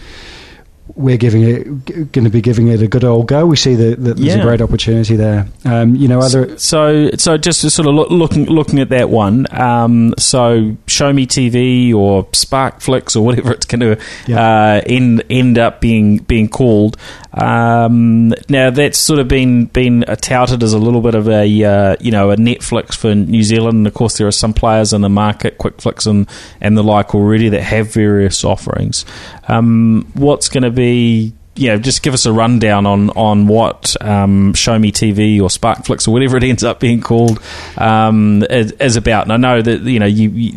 we're 0.99 1.17
giving 1.17 1.43
it 1.43 2.11
going 2.11 2.25
to 2.25 2.29
be 2.29 2.41
giving 2.41 2.67
it 2.67 2.81
a 2.81 2.87
good 2.87 3.05
old 3.05 3.27
go. 3.27 3.45
We 3.45 3.55
see 3.55 3.73
that, 3.75 4.03
that 4.03 4.17
there's 4.17 4.19
Yeah. 4.19 4.39
a 4.39 4.43
great 4.43 4.61
opportunity 4.61 5.15
there. 5.15 5.47
Um, 5.63 5.95
you 5.95 6.09
know, 6.09 6.19
other 6.19 6.57
So, 6.59 7.09
so 7.17 7.37
just 7.37 7.61
sort 7.69 7.87
of 7.87 7.95
look, 7.95 8.09
looking 8.09 8.45
looking 8.47 8.79
at 8.79 8.89
that 8.89 9.09
one. 9.09 9.47
Um, 9.51 10.13
so, 10.19 10.75
Show 10.87 11.13
Me 11.13 11.25
TV 11.25 11.93
or 11.93 12.25
Sparkflix 12.25 13.15
or 13.15 13.21
whatever 13.21 13.53
it's 13.53 13.65
going 13.65 13.79
to 13.79 13.97
uh, 14.37 14.81
end 14.85 15.23
end 15.29 15.57
up 15.57 15.79
being 15.79 16.17
being 16.17 16.49
called. 16.49 16.97
Um, 17.33 18.33
now, 18.49 18.69
that's 18.69 18.97
sort 18.97 19.19
of 19.19 19.27
been 19.27 19.65
been 19.65 20.03
touted 20.21 20.63
as 20.63 20.73
a 20.73 20.79
little 20.79 21.01
bit 21.01 21.15
of 21.15 21.29
a 21.29 21.63
uh, 21.63 21.95
you 21.99 22.11
know 22.11 22.31
a 22.31 22.37
Netflix 22.37 22.95
for 22.95 23.13
New 23.13 23.43
Zealand. 23.43 23.77
And 23.79 23.87
of 23.87 23.93
course, 23.93 24.17
there 24.17 24.27
are 24.27 24.31
some 24.31 24.53
players 24.53 24.93
in 24.93 25.01
the 25.01 25.09
market, 25.09 25.57
QuickFlix 25.57 26.07
and 26.07 26.27
and 26.61 26.77
the 26.77 26.83
like 26.83 27.13
already 27.13 27.49
that 27.49 27.61
have 27.61 27.93
various 27.93 28.43
offerings. 28.43 29.05
Um, 29.47 30.09
what's 30.13 30.49
going 30.49 30.63
to 30.63 30.71
be 30.71 31.33
yeah, 31.59 31.77
just 31.77 32.01
give 32.03 32.13
us 32.13 32.25
a 32.25 32.31
rundown 32.33 32.85
on 32.85 33.09
on 33.11 33.47
what 33.47 33.95
um, 34.01 34.53
Show 34.53 34.79
Me 34.79 34.91
TV 34.91 35.39
or 35.41 35.49
Sparkflix 35.49 36.07
or 36.07 36.11
whatever 36.11 36.37
it 36.37 36.43
ends 36.43 36.63
up 36.63 36.79
being 36.79 37.01
called 37.01 37.39
um, 37.77 38.43
is, 38.49 38.71
is 38.73 38.95
about. 38.95 39.23
And 39.23 39.33
I 39.33 39.37
know 39.37 39.61
that 39.61 39.81
you 39.81 39.99
know 39.99 40.05
you 40.05 40.29
you, 40.29 40.51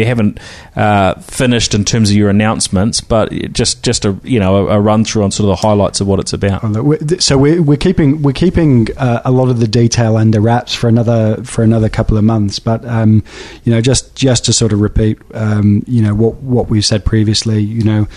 you 0.00 0.04
haven't 0.04 0.38
uh, 0.76 1.14
finished 1.20 1.74
in 1.74 1.84
terms 1.84 2.10
of 2.10 2.16
your 2.16 2.28
announcements, 2.30 3.00
but 3.00 3.30
just 3.52 3.82
just 3.82 4.04
a 4.04 4.16
you 4.24 4.40
know 4.40 4.68
a, 4.68 4.76
a 4.78 4.80
run 4.80 5.04
through 5.04 5.22
on 5.24 5.30
sort 5.30 5.48
of 5.50 5.56
the 5.60 5.66
highlights 5.66 6.00
of 6.00 6.06
what 6.06 6.18
it's 6.20 6.32
about. 6.32 6.62
Th- 7.06 7.22
So 7.22 7.38
we're, 7.38 7.62
we're 7.62 7.76
keeping 7.76 8.22
we're 8.22 8.32
keeping 8.32 8.88
uh, 8.96 9.22
a 9.24 9.30
lot 9.30 9.48
of 9.48 9.60
the 9.60 9.68
detail 9.68 10.16
under 10.16 10.40
wraps 10.40 10.74
for 10.74 10.88
another 10.88 11.42
for 11.44 11.62
another 11.62 11.88
couple 11.88 12.16
of 12.18 12.24
months. 12.24 12.58
But 12.58 12.84
um, 12.84 13.22
you 13.64 13.72
know, 13.72 13.80
just 13.80 14.14
just 14.16 14.44
to 14.46 14.52
sort 14.52 14.72
of 14.72 14.80
repeat, 14.80 15.18
um, 15.34 15.84
you 15.86 16.02
know 16.02 16.14
what 16.14 16.34
what 16.36 16.68
we've 16.68 16.84
said 16.84 17.04
previously. 17.04 17.60
You 17.60 17.84
know, 17.84 18.08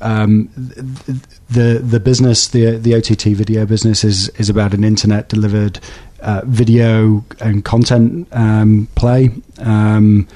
um, 0.00 0.48
th- 1.06 1.16
the 1.52 1.78
the 1.78 2.00
business 2.00 2.48
the 2.48 2.78
the 2.78 2.94
OTT 2.94 3.36
video 3.36 3.66
business 3.66 4.04
is 4.04 4.28
is 4.30 4.48
about 4.48 4.74
an 4.74 4.84
internet 4.84 5.28
delivered 5.28 5.80
uh, 6.20 6.42
video 6.44 7.24
and 7.40 7.64
content 7.64 8.28
um, 8.32 8.88
play. 8.94 9.30
Um, 9.58 10.28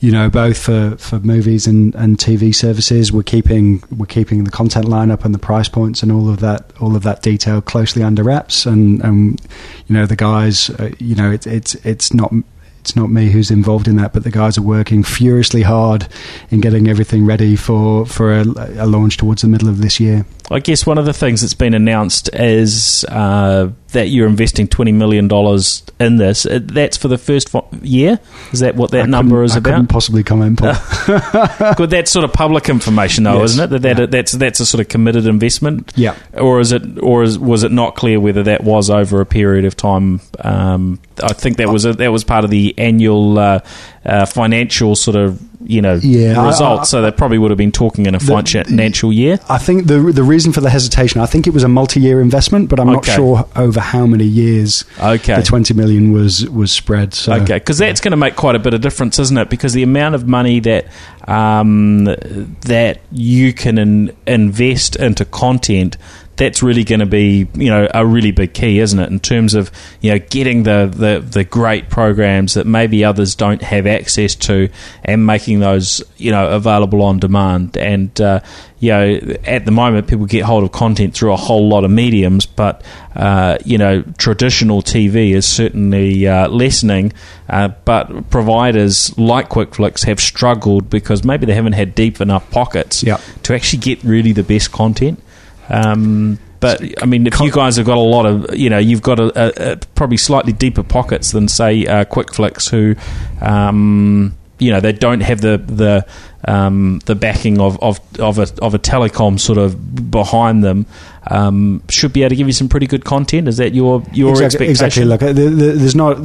you 0.00 0.12
know, 0.12 0.30
both 0.30 0.56
for, 0.56 0.96
for 0.96 1.18
movies 1.18 1.66
and, 1.66 1.92
and 1.96 2.18
TV 2.18 2.54
services, 2.54 3.12
we're 3.12 3.24
keeping 3.24 3.82
we're 3.96 4.06
keeping 4.06 4.44
the 4.44 4.50
content 4.50 4.86
lineup 4.86 5.24
and 5.24 5.34
the 5.34 5.40
price 5.40 5.68
points 5.68 6.04
and 6.04 6.12
all 6.12 6.30
of 6.30 6.38
that 6.38 6.72
all 6.80 6.94
of 6.94 7.02
that 7.02 7.22
detail 7.22 7.60
closely 7.60 8.02
under 8.02 8.22
wraps. 8.22 8.64
And, 8.64 9.02
and 9.02 9.40
you 9.88 9.94
know, 9.94 10.06
the 10.06 10.16
guys, 10.16 10.70
uh, 10.70 10.92
you 10.98 11.16
know, 11.16 11.32
it's 11.32 11.46
it's 11.46 11.74
it's 11.84 12.14
not 12.14 12.32
it's 12.80 12.94
not 12.94 13.10
me 13.10 13.28
who's 13.30 13.50
involved 13.50 13.88
in 13.88 13.96
that, 13.96 14.12
but 14.12 14.22
the 14.22 14.30
guys 14.30 14.56
are 14.56 14.62
working 14.62 15.02
furiously 15.02 15.62
hard 15.62 16.06
in 16.50 16.60
getting 16.60 16.88
everything 16.88 17.26
ready 17.26 17.56
for 17.56 18.06
for 18.06 18.32
a, 18.32 18.44
a 18.78 18.86
launch 18.86 19.16
towards 19.16 19.42
the 19.42 19.48
middle 19.48 19.68
of 19.68 19.82
this 19.82 19.98
year. 19.98 20.24
I 20.50 20.60
guess 20.60 20.86
one 20.86 20.96
of 20.98 21.04
the 21.04 21.12
things 21.12 21.42
that's 21.42 21.54
been 21.54 21.74
announced 21.74 22.30
is 22.32 23.04
uh, 23.08 23.70
that 23.92 24.08
you're 24.08 24.26
investing 24.26 24.66
twenty 24.68 24.92
million 24.92 25.28
dollars 25.28 25.82
in 26.00 26.16
this. 26.16 26.46
Uh, 26.46 26.60
That's 26.62 26.96
for 26.96 27.08
the 27.08 27.18
first 27.18 27.50
fo- 27.50 27.68
year. 27.82 28.18
Is 28.52 28.60
that 28.60 28.74
what 28.74 28.90
that 28.92 29.02
I 29.02 29.06
number 29.06 29.42
is 29.42 29.54
I 29.54 29.58
about? 29.58 29.70
couldn't 29.72 29.86
possibly 29.88 30.22
comment. 30.22 30.58
Paul. 30.60 30.72
Good, 31.76 31.90
that's 31.90 32.10
sort 32.10 32.24
of 32.24 32.32
public 32.32 32.68
information, 32.68 33.24
though, 33.24 33.40
Yes. 33.40 33.50
isn't 33.50 33.64
it? 33.64 33.68
That, 33.70 33.82
that 33.82 33.98
Yeah. 33.98 34.06
that's 34.06 34.32
that's 34.32 34.60
a 34.60 34.66
sort 34.66 34.80
of 34.80 34.88
committed 34.88 35.26
investment. 35.26 35.92
Yeah. 35.96 36.16
Or 36.34 36.60
is 36.60 36.72
it, 36.72 36.82
or 37.02 37.22
is, 37.24 37.38
was 37.38 37.62
it 37.64 37.72
not 37.72 37.94
clear 37.96 38.18
whether 38.20 38.42
that 38.44 38.64
was 38.64 38.88
over 38.90 39.20
a 39.20 39.26
period 39.26 39.64
of 39.64 39.76
time? 39.76 40.20
Um, 40.40 41.00
I 41.22 41.32
think 41.34 41.56
that 41.58 41.68
was 41.68 41.84
a, 41.84 41.92
that 41.94 42.12
was 42.12 42.24
part 42.24 42.44
of 42.44 42.50
the 42.50 42.74
annual 42.78 43.38
uh, 43.38 43.60
uh, 44.06 44.24
financial 44.26 44.94
sort 44.96 45.16
of 45.16 45.40
you 45.66 45.82
know 45.82 45.94
Yeah, 46.02 46.46
results. 46.46 46.88
I- 46.94 46.98
so 46.98 47.02
they 47.02 47.10
probably 47.10 47.36
would 47.38 47.50
have 47.50 47.58
been 47.58 47.72
talking 47.72 48.06
in 48.06 48.14
a 48.14 48.20
financial 48.20 49.12
year. 49.12 49.38
I 49.48 49.58
think 49.58 49.86
the 49.86 49.98
the 50.12 50.22
reason 50.22 50.52
for 50.52 50.60
the 50.60 50.70
hesitation, 50.70 51.20
I 51.20 51.26
think 51.26 51.46
it 51.46 51.52
was 51.52 51.64
a 51.64 51.68
multi-year 51.68 52.20
investment, 52.20 52.68
but 52.68 52.78
I'm 52.80 52.86
not 52.86 52.98
Okay. 52.98 53.16
sure 53.16 53.46
over 53.56 53.80
how 53.80 54.06
many 54.06 54.24
years 54.24 54.84
Okay. 55.00 55.34
the 55.36 55.42
20 55.42 55.74
million 55.74 56.12
was 56.12 56.48
was 56.48 56.70
spread. 56.72 57.12
So. 57.12 57.32
Okay, 57.34 57.54
because 57.54 57.78
that's 57.78 58.00
going 58.00 58.12
to 58.12 58.16
make 58.16 58.36
quite 58.36 58.54
a 58.54 58.60
bit 58.60 58.72
of 58.72 58.80
difference, 58.80 59.18
isn't 59.18 59.36
it? 59.36 59.50
Because 59.50 59.72
the 59.72 59.82
amount 59.82 60.14
of 60.14 60.26
money 60.28 60.60
that 60.60 60.86
um, 61.26 62.04
that 62.04 63.00
you 63.12 63.52
can 63.52 63.78
in, 63.78 64.16
invest 64.26 64.96
into 64.96 65.24
content, 65.24 65.96
that's 66.38 66.62
really 66.62 66.84
going 66.84 67.00
to 67.00 67.06
be 67.06 67.46
you 67.54 67.68
know 67.68 67.86
a 67.92 68.06
really 68.06 68.30
big 68.30 68.54
key, 68.54 68.78
isn't 68.78 68.98
it? 68.98 69.10
In 69.10 69.20
terms 69.20 69.54
of 69.54 69.70
you 70.00 70.12
know 70.12 70.18
getting 70.18 70.62
the, 70.62 70.90
the, 70.90 71.20
the 71.20 71.44
great 71.44 71.90
programs 71.90 72.54
that 72.54 72.66
maybe 72.66 73.04
others 73.04 73.34
don't 73.34 73.60
have 73.62 73.86
access 73.86 74.34
to, 74.36 74.70
and 75.04 75.26
making 75.26 75.60
those 75.60 76.02
you 76.16 76.30
know 76.30 76.48
available 76.50 77.02
on 77.02 77.18
demand. 77.18 77.76
And 77.76 78.18
uh, 78.20 78.40
you 78.78 78.90
know 78.90 79.36
at 79.44 79.64
the 79.66 79.72
moment, 79.72 80.06
people 80.08 80.26
get 80.26 80.44
hold 80.44 80.64
of 80.64 80.72
content 80.72 81.12
through 81.14 81.32
a 81.32 81.36
whole 81.36 81.68
lot 81.68 81.84
of 81.84 81.90
mediums, 81.90 82.46
but 82.46 82.82
uh, 83.16 83.58
you 83.64 83.76
know 83.76 84.02
traditional 84.16 84.80
TV 84.80 85.32
is 85.34 85.46
certainly 85.46 86.26
uh, 86.26 86.48
lessening. 86.48 87.12
Uh, 87.48 87.68
but 87.84 88.30
providers 88.30 89.16
like 89.18 89.48
QuickFlix 89.48 90.04
have 90.04 90.20
struggled 90.20 90.88
because 90.90 91.24
maybe 91.24 91.46
they 91.46 91.54
haven't 91.54 91.72
had 91.72 91.94
deep 91.94 92.20
enough 92.20 92.48
pockets 92.50 93.02
Yep. 93.02 93.20
to 93.44 93.54
actually 93.54 93.78
get 93.80 94.04
really 94.04 94.32
the 94.32 94.42
best 94.44 94.70
content. 94.70 95.20
Um, 95.68 96.38
but 96.60 96.82
I 97.02 97.06
mean, 97.06 97.26
if 97.26 97.38
you 97.40 97.52
guys 97.52 97.76
have 97.76 97.86
got 97.86 97.98
a 97.98 98.00
lot 98.00 98.26
of, 98.26 98.56
you 98.56 98.68
know, 98.68 98.78
you've 98.78 99.02
got 99.02 99.20
a, 99.20 99.26
a, 99.70 99.72
a 99.72 99.76
probably 99.94 100.16
slightly 100.16 100.52
deeper 100.52 100.82
pockets 100.82 101.30
than 101.30 101.46
say 101.46 101.86
uh, 101.86 102.04
QuickFlix, 102.04 102.68
who, 102.68 102.96
um, 103.44 104.36
you 104.58 104.72
know, 104.72 104.80
they 104.80 104.92
don't 104.92 105.20
have 105.20 105.40
the 105.40 105.58
the 105.58 106.04
um, 106.44 107.00
the 107.06 107.14
backing 107.14 107.60
of 107.60 107.80
of 107.80 108.00
of 108.18 108.38
a, 108.38 108.48
of 108.60 108.74
a 108.74 108.78
telecom 108.78 109.38
sort 109.38 109.58
of 109.58 110.10
behind 110.10 110.64
them. 110.64 110.86
Um, 111.30 111.82
should 111.90 112.12
be 112.12 112.22
able 112.22 112.30
to 112.30 112.36
give 112.36 112.46
you 112.46 112.52
some 112.52 112.68
pretty 112.68 112.86
good 112.86 113.04
content. 113.04 113.46
Is 113.46 113.58
that 113.58 113.74
your 113.74 114.02
your 114.12 114.30
exactly, 114.30 114.68
expectation? 114.68 115.04
exactly. 115.04 115.04
Look, 115.04 115.22
uh, 115.22 115.32
the- 115.32 115.74
there's 115.74 115.94
not 115.94 116.16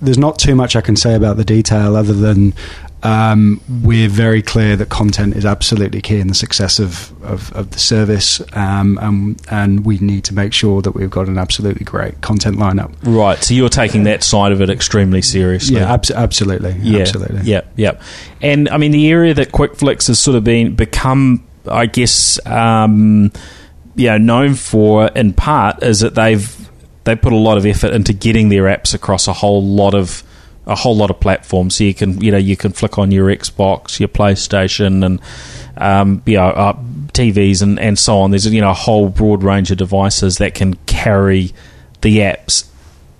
there's 0.00 0.18
not 0.18 0.38
too 0.38 0.54
much 0.54 0.76
I 0.76 0.82
can 0.82 0.94
say 0.94 1.14
about 1.16 1.36
the 1.36 1.44
detail 1.44 1.96
other 1.96 2.12
than 2.12 2.54
um, 3.02 3.60
we're 3.82 4.08
very 4.08 4.42
clear 4.42 4.76
that 4.76 4.90
content 4.90 5.34
is 5.34 5.46
absolutely 5.46 6.02
key 6.02 6.20
in 6.20 6.28
the 6.28 6.34
success 6.34 6.78
of 6.78 7.10
of, 7.22 7.52
of 7.54 7.70
the 7.70 7.78
service, 7.78 8.42
um, 8.52 8.98
and, 9.00 9.40
and 9.50 9.86
we 9.86 9.98
need 9.98 10.24
to 10.24 10.34
make 10.34 10.52
sure 10.52 10.82
that 10.82 10.92
we've 10.92 11.10
got 11.10 11.26
an 11.28 11.38
absolutely 11.38 11.84
great 11.84 12.20
content 12.20 12.56
lineup. 12.56 12.92
Right. 13.02 13.38
So 13.42 13.54
you're 13.54 13.68
taking 13.70 14.04
that 14.04 14.22
side 14.22 14.52
of 14.52 14.60
it 14.60 14.68
extremely 14.68 15.22
seriously. 15.22 15.76
Yeah, 15.76 15.92
abs- 15.92 16.10
absolutely, 16.10 16.72
Yeah, 16.80 17.00
absolutely. 17.00 17.42
Yeah, 17.42 17.62
yeah. 17.76 18.00
And 18.42 18.68
I 18.68 18.76
mean, 18.76 18.90
the 18.90 19.08
area 19.10 19.32
that 19.34 19.52
QuickFlix 19.52 20.08
has 20.08 20.18
sort 20.18 20.36
of 20.36 20.44
been 20.44 20.74
become, 20.74 21.46
I 21.66 21.86
guess, 21.86 22.44
um, 22.46 23.32
you 23.94 24.08
know, 24.08 24.18
known 24.18 24.54
for 24.54 25.08
in 25.08 25.32
part 25.32 25.82
is 25.82 26.00
that 26.00 26.14
they've 26.14 26.56
they 27.04 27.16
put 27.16 27.32
a 27.32 27.36
lot 27.36 27.56
of 27.56 27.64
effort 27.64 27.92
into 27.92 28.12
getting 28.12 28.50
their 28.50 28.64
apps 28.64 28.92
across 28.92 29.26
a 29.26 29.32
whole 29.32 29.64
lot 29.64 29.94
of 29.94 30.22
a 30.66 30.74
whole 30.74 30.96
lot 30.96 31.10
of 31.10 31.20
platforms. 31.20 31.76
So 31.76 31.84
you 31.84 31.94
can 31.94 32.20
you 32.20 32.30
know 32.30 32.38
you 32.38 32.56
can 32.56 32.72
flick 32.72 32.98
on 32.98 33.10
your 33.10 33.28
Xbox, 33.28 33.98
your 33.98 34.08
PlayStation, 34.08 35.04
and 35.04 35.20
um, 35.76 36.22
you 36.26 36.36
know 36.36 36.48
uh, 36.48 36.72
TVs 37.12 37.62
and, 37.62 37.78
and 37.78 37.98
so 37.98 38.18
on. 38.18 38.30
There's 38.30 38.46
you 38.46 38.60
know 38.60 38.70
a 38.70 38.74
whole 38.74 39.08
broad 39.08 39.42
range 39.42 39.70
of 39.70 39.78
devices 39.78 40.38
that 40.38 40.54
can 40.54 40.74
carry 40.86 41.52
the 42.00 42.18
apps 42.18 42.66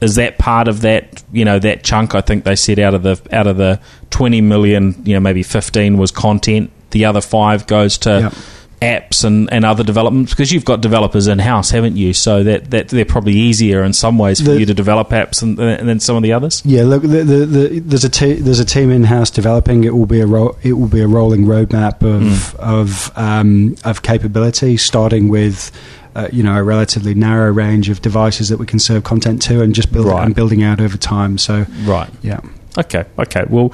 is 0.00 0.14
that 0.14 0.38
part 0.38 0.68
of 0.68 0.80
that 0.80 1.22
you 1.32 1.44
know 1.44 1.58
that 1.58 1.84
chunk 1.84 2.14
i 2.14 2.22
think 2.22 2.44
they 2.44 2.56
said 2.56 2.78
out 2.78 2.94
of 2.94 3.02
the 3.02 3.20
out 3.32 3.46
of 3.46 3.58
the 3.58 3.78
20 4.08 4.40
million 4.40 4.94
you 5.04 5.12
know 5.12 5.20
maybe 5.20 5.42
15 5.42 5.98
was 5.98 6.10
content 6.10 6.70
the 6.90 7.04
other 7.04 7.20
5 7.20 7.66
goes 7.66 7.98
to 7.98 8.20
Yep. 8.20 8.34
Apps 8.80 9.24
and, 9.24 9.52
and 9.52 9.64
other 9.64 9.84
developments 9.84 10.32
because 10.32 10.50
you've 10.52 10.64
got 10.64 10.80
developers 10.80 11.26
in 11.28 11.38
house 11.38 11.68
haven't 11.70 11.96
you 11.96 12.14
so 12.14 12.42
that, 12.42 12.70
that 12.70 12.88
they're 12.88 13.04
probably 13.04 13.34
easier 13.34 13.82
in 13.84 13.92
some 13.92 14.16
ways 14.16 14.40
for 14.40 14.52
The- 14.52 14.60
you 14.60 14.64
to 14.66 14.72
develop 14.74 15.10
apps 15.10 15.42
and, 15.42 15.58
and 15.60 15.86
then 15.86 16.00
some 16.00 16.16
of 16.16 16.22
the 16.22 16.32
others 16.32 16.62
Yeah, 16.64 16.84
look, 16.84 17.02
the, 17.02 17.22
the, 17.24 17.46
the, 17.46 17.78
there's 17.80 18.04
a 18.04 18.08
te- 18.08 18.40
there's 18.40 18.58
a 18.60 18.64
team 18.64 18.90
in 18.90 19.04
house 19.04 19.30
developing. 19.30 19.84
It 19.84 19.94
will 19.94 20.06
be 20.06 20.20
a 20.20 20.26
ro- 20.26 20.56
it 20.62 20.72
will 20.74 20.88
be 20.88 21.00
a 21.02 21.06
rolling 21.06 21.44
roadmap 21.44 22.02
of 22.02 22.54
of 22.56 23.12
um, 23.16 23.76
of 23.84 24.00
capability, 24.02 24.76
starting 24.78 25.28
with 25.28 25.70
uh, 26.14 26.28
you 26.32 26.42
know 26.42 26.56
a 26.56 26.62
relatively 26.62 27.14
narrow 27.14 27.50
range 27.52 27.90
of 27.90 28.00
devices 28.00 28.48
that 28.48 28.58
we 28.58 28.64
can 28.66 28.78
serve 28.78 29.04
content 29.04 29.42
to, 29.42 29.60
and 29.62 29.74
just 29.74 29.92
build 29.92 30.06
Right. 30.06 30.24
and 30.24 30.34
building 30.34 30.62
out 30.62 30.80
over 30.80 30.96
time. 30.96 31.36
So 31.38 31.66
right 31.84 32.08
yeah, 32.22 32.40
okay 32.78 33.04
okay 33.18 33.44
well 33.50 33.72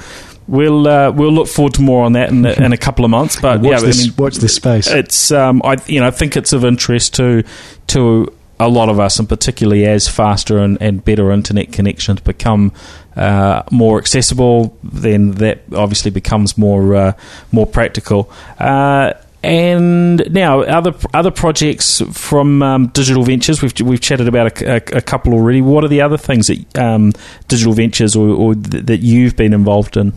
we'll 0.48 0.86
uh, 0.86 1.10
we'll 1.10 1.32
look 1.32 1.48
forward 1.48 1.74
to 1.74 1.82
more 1.82 2.04
on 2.04 2.12
that 2.12 2.30
in, 2.30 2.44
a- 2.46 2.52
in 2.52 2.72
a 2.72 2.76
couple 2.76 3.04
of 3.04 3.10
months 3.10 3.40
but 3.40 3.60
watch 3.60 3.82
yeah 3.82 3.88
I 3.88 3.92
mean, 3.92 4.12
watch 4.16 4.36
this 4.36 4.54
space. 4.54 4.86
it's 4.88 5.30
um, 5.32 5.60
I 5.64 5.76
you 5.86 6.00
know 6.00 6.06
I 6.06 6.10
think 6.10 6.36
it's 6.36 6.52
of 6.52 6.64
interest 6.64 7.14
to 7.14 7.42
to 7.88 8.32
a 8.58 8.68
lot 8.70 8.88
of 8.88 8.98
us, 8.98 9.18
and 9.18 9.28
particularly 9.28 9.84
as 9.84 10.08
faster 10.08 10.56
and, 10.56 10.78
and 10.80 11.04
better 11.04 11.30
internet 11.30 11.72
connections 11.72 12.20
become 12.22 12.72
uh, 13.14 13.62
more 13.70 13.98
accessible, 13.98 14.74
then 14.82 15.32
that 15.32 15.60
obviously 15.74 16.10
becomes 16.10 16.56
more 16.56 16.94
uh, 16.94 17.12
more 17.52 17.66
practical. 17.66 18.30
Uh, 18.58 19.12
and 19.42 20.32
now 20.32 20.62
other 20.62 20.94
other 21.12 21.30
projects 21.30 22.00
from 22.12 22.62
um, 22.62 22.86
Digital 22.88 23.22
Ventures, 23.24 23.60
we've 23.62 23.78
we've 23.80 24.00
chatted 24.00 24.26
about 24.26 24.60
a, 24.62 24.72
a, 24.94 24.98
a 24.98 25.00
couple 25.02 25.34
already. 25.34 25.60
What 25.60 25.84
are 25.84 25.88
the 25.88 26.00
other 26.00 26.16
things 26.16 26.46
that 26.46 26.78
um, 26.78 27.12
Digital 27.48 27.74
Ventures 27.74 28.16
or, 28.16 28.28
or 28.30 28.54
th- 28.54 28.86
that 28.86 28.98
you've 29.00 29.36
been 29.36 29.52
involved 29.52 29.96
in? 29.98 30.12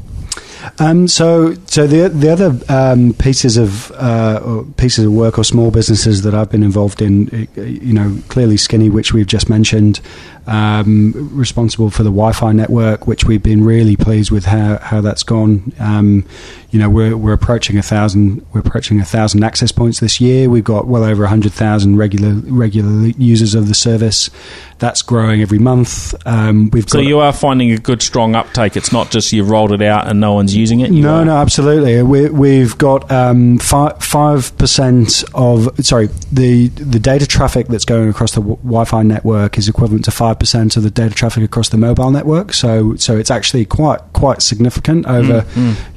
Um, 0.80 1.08
so, 1.08 1.54
so 1.66 1.88
the 1.88 2.10
the 2.10 2.30
other 2.30 2.60
um, 2.70 3.14
pieces 3.14 3.58
of 3.58 3.92
uh, 3.92 4.64
pieces 4.78 5.06
of 5.06 5.14
work 5.14 5.38
or 5.38 5.44
small 5.44 5.72
businesses 5.72 6.22
that 6.24 6.34
I've 6.34 6.52
been 6.52 6.64
involved 6.64 7.02
in, 7.02 7.48
uh, 7.58 7.62
you 7.62 7.94
know, 7.94 8.18
clearly 8.28 8.58
Skinny, 8.58 8.90
which 8.90 9.14
we've 9.14 9.28
just 9.28 9.50
mentioned, 9.50 10.02
um, 10.50 11.14
responsible 11.34 11.90
for 11.90 12.04
the 12.04 12.10
Wi-Fi 12.10 12.52
network, 12.52 13.08
which 13.08 13.24
we've 13.26 13.44
been 13.44 13.64
really 13.64 13.96
pleased 13.96 14.32
with 14.32 14.46
how, 14.46 14.78
how 14.80 15.00
that's 15.02 15.24
gone. 15.24 15.72
Um, 15.80 16.26
you 16.72 16.78
know, 16.80 16.90
we're 16.90 17.18
we're 17.18 17.34
approaching 17.34 17.78
a 17.78 17.82
thousand 17.82 18.46
we're 18.54 18.60
approaching 18.60 19.00
a 19.00 19.06
thousand 19.06 19.44
access 19.44 19.72
points 19.72 20.00
this 20.00 20.22
year. 20.22 20.50
We've 20.50 20.64
got 20.64 20.86
well 20.86 21.04
over 21.04 21.26
hundred 21.26 21.52
thousand 21.54 21.98
regular 21.98 22.34
regular 22.46 23.08
users 23.18 23.56
of 23.56 23.68
the 23.68 23.74
service. 23.74 24.30
That's 24.78 25.02
growing 25.02 25.42
every 25.42 25.58
month. 25.60 26.14
Um, 26.28 26.70
we've 26.70 26.88
So 26.90 27.00
you 27.00 27.20
are 27.20 27.34
finding 27.34 27.72
a 27.72 27.78
good 27.78 28.02
strong 28.02 28.36
uptake. 28.36 28.78
It's 28.78 28.92
not 28.94 29.10
just 29.12 29.34
you've 29.34 29.50
rolled 29.50 29.72
it 29.72 29.82
out 29.82 30.08
and 30.08 30.20
no 30.20 30.34
one's 30.34 30.56
using 30.56 30.80
it. 30.82 30.92
You 30.92 31.02
No, 31.02 31.16
are- 31.16 31.26
no, 31.26 31.38
absolutely. 31.38 32.02
We, 32.04 32.30
we've 32.30 32.78
got 32.78 33.12
um, 33.12 33.58
five 33.58 34.56
percent 34.58 35.24
of 35.34 35.70
sorry 35.86 36.08
the 36.32 36.68
the 36.70 37.00
data 37.00 37.26
traffic 37.28 37.68
that's 37.68 37.86
going 37.86 38.10
across 38.10 38.34
the 38.34 38.42
w- 38.42 38.58
Wi-Fi 38.58 39.04
network 39.04 39.58
is 39.58 39.68
equivalent 39.68 40.06
to 40.06 40.12
five 40.12 40.39
percent 40.40 40.78
of 40.78 40.84
the 40.84 40.90
data 40.92 41.14
traffic 41.14 41.44
across 41.44 41.70
the 41.70 41.78
mobile 41.78 42.12
network. 42.12 42.54
So 42.54 42.96
so 42.96 43.18
it's 43.18 43.32
actually 43.32 43.66
quite 43.66 44.00
quite 44.14 44.42
significant 44.42 45.06
over 45.08 45.46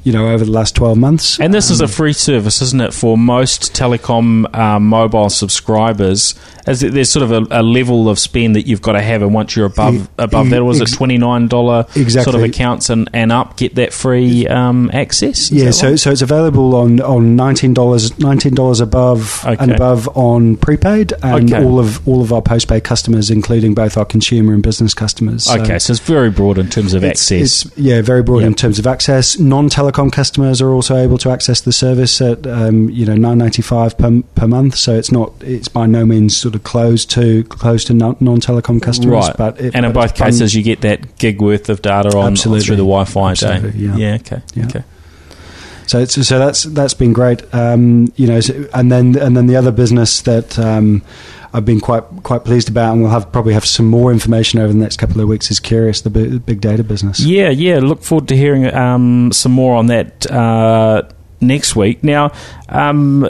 you 0.03 0.11
know 0.11 0.29
over 0.29 0.45
the 0.45 0.51
last 0.51 0.75
twelve 0.75 0.97
months. 0.97 1.39
And 1.39 1.53
this 1.53 1.69
is 1.69 1.81
a 1.81 1.87
free 1.87 2.13
service, 2.13 2.61
isn't 2.61 2.81
it, 2.81 2.93
for 2.93 3.17
most 3.17 3.73
telecom 3.73 4.53
um, 4.55 4.85
mobile 4.87 5.29
subscribers? 5.29 6.35
As 6.65 6.79
there's 6.79 7.09
sort 7.09 7.23
of 7.23 7.31
a, 7.51 7.59
a 7.59 7.61
level 7.61 8.07
of 8.07 8.17
spend 8.17 8.55
that 8.55 8.65
you've 8.67 8.81
got 8.81 8.93
to 8.93 9.01
have, 9.01 9.21
and 9.21 9.33
once 9.33 9.53
you're 9.55 9.65
above 9.65 9.95
E- 9.95 10.07
above 10.17 10.47
e- 10.47 10.49
that, 10.51 10.63
was 10.63 10.79
it 10.79 10.83
ex- 10.83 10.95
twenty 10.95 11.17
nine 11.17 11.47
dollar 11.49 11.85
sort 11.91 12.35
of 12.35 12.43
accounts 12.43 12.89
and, 12.89 13.09
and 13.13 13.31
up 13.33 13.57
get 13.57 13.75
that 13.75 13.91
free 13.91 14.47
um, 14.47 14.89
access? 14.93 15.51
Is 15.51 15.51
Yeah, 15.51 15.71
so 15.71 15.89
right? 15.89 15.99
so 15.99 16.11
it's 16.11 16.21
available 16.21 16.73
on 16.75 17.01
on 17.01 17.35
nineteen 17.35 17.73
dollars 17.73 18.17
nineteen 18.17 18.55
dollars 18.55 18.79
above 18.79 19.43
Okay. 19.45 19.57
and 19.61 19.71
above 19.73 20.07
on 20.17 20.55
prepaid 20.55 21.11
and 21.21 21.51
Okay. 21.53 21.63
all 21.65 21.79
of 21.79 22.05
all 22.07 22.21
of 22.21 22.31
our 22.31 22.41
postpaid 22.41 22.85
customers, 22.85 23.29
including 23.29 23.73
both 23.73 23.97
our 23.97 24.05
consumer 24.23 24.53
and 24.53 24.63
business 24.63 24.93
customers. 24.93 25.43
So- 25.43 25.59
okay, 25.61 25.79
so 25.79 25.91
it's 25.91 25.99
very 25.99 26.29
broad 26.29 26.57
in 26.57 26.69
terms 26.69 26.93
of 26.93 27.03
It's- 27.03 27.31
access. 27.31 27.65
It's, 27.65 27.77
yeah, 27.77 28.01
very 28.01 28.23
broad 28.23 28.39
Yep. 28.39 28.47
in 28.47 28.53
terms 28.55 28.79
of 28.79 28.87
access. 28.87 29.37
Non-telecom 29.37 30.11
customers 30.11 30.61
are 30.61 30.69
also 30.69 30.95
able 30.95 31.17
to 31.19 31.29
access 31.29 31.61
the 31.61 31.71
service 31.71 32.21
at 32.21 32.47
um, 32.47 32.89
you 32.89 33.05
know 33.05 33.15
nine 33.15 33.37
ninety 33.37 33.61
five 33.61 33.97
per 33.97 34.21
per 34.35 34.47
month. 34.47 34.75
So 34.77 34.93
it's 34.95 35.11
not 35.11 35.31
it's 35.41 35.67
by 35.67 35.85
no 35.87 36.05
means 36.05 36.37
sort 36.37 36.55
of 36.55 36.63
closed 36.63 37.09
to 37.11 37.43
closed 37.45 37.87
to 37.87 37.93
non- 37.93 38.15
non-telecom 38.19 38.81
customers. 38.81 39.25
right, 39.27 39.37
But 39.37 39.59
it, 39.59 39.75
and 39.75 39.85
in 39.85 39.91
both 39.91 40.15
cases, 40.15 40.55
you 40.55 40.63
get 40.63 40.81
that 40.81 41.17
gig 41.17 41.41
worth 41.41 41.69
of 41.69 41.81
data 41.81 42.15
on 42.17 42.31
Absolutely. 42.33 42.65
through 42.65 42.75
the 42.77 42.83
Wi-Fi. 42.83 43.33
day. 43.33 43.47
Absolutely, 43.47 43.85
yeah. 43.85 43.95
yeah, 43.97 44.15
okay, 44.15 44.41
Yeah. 44.55 44.65
okay. 44.65 44.83
So 45.85 45.99
it's, 45.99 46.13
so 46.27 46.39
that's 46.39 46.63
that's 46.63 46.93
been 46.93 47.11
great. 47.13 47.41
Um, 47.53 48.11
you 48.15 48.27
know, 48.27 48.39
and 48.73 48.89
then 48.91 49.17
and 49.17 49.35
then 49.35 49.47
the 49.47 49.57
other 49.57 49.71
business 49.71 50.21
that 50.21 50.57
um, 50.57 51.01
I've 51.53 51.65
been 51.65 51.79
quite 51.79 52.03
quite 52.23 52.43
pleased 52.43 52.67
about, 52.67 52.93
and 52.93 53.01
we'll 53.01 53.11
have 53.11 53.31
probably 53.31 53.53
have 53.53 53.65
some 53.65 53.87
more 53.87 54.11
information 54.11 54.59
over 54.59 54.73
the 54.73 54.79
next 54.79 54.97
couple 54.97 55.21
of 55.21 55.27
weeks. 55.27 55.51
Is 55.51 55.59
Qrious, 55.59 56.01
the 56.01 56.09
bi- 56.09 56.37
big 56.39 56.61
data 56.61 56.83
business. 56.83 57.19
Yeah, 57.19 57.49
yeah. 57.49 57.79
Look 57.79 58.01
forward 58.01 58.27
to 58.29 58.35
hearing 58.35 58.73
um, 58.73 59.31
some 59.31 59.51
more 59.51 59.75
on 59.75 59.85
that 59.87 60.29
uh, 60.31 61.03
next 61.39 61.75
week. 61.75 62.03
Now, 62.03 62.31
um, 62.69 63.29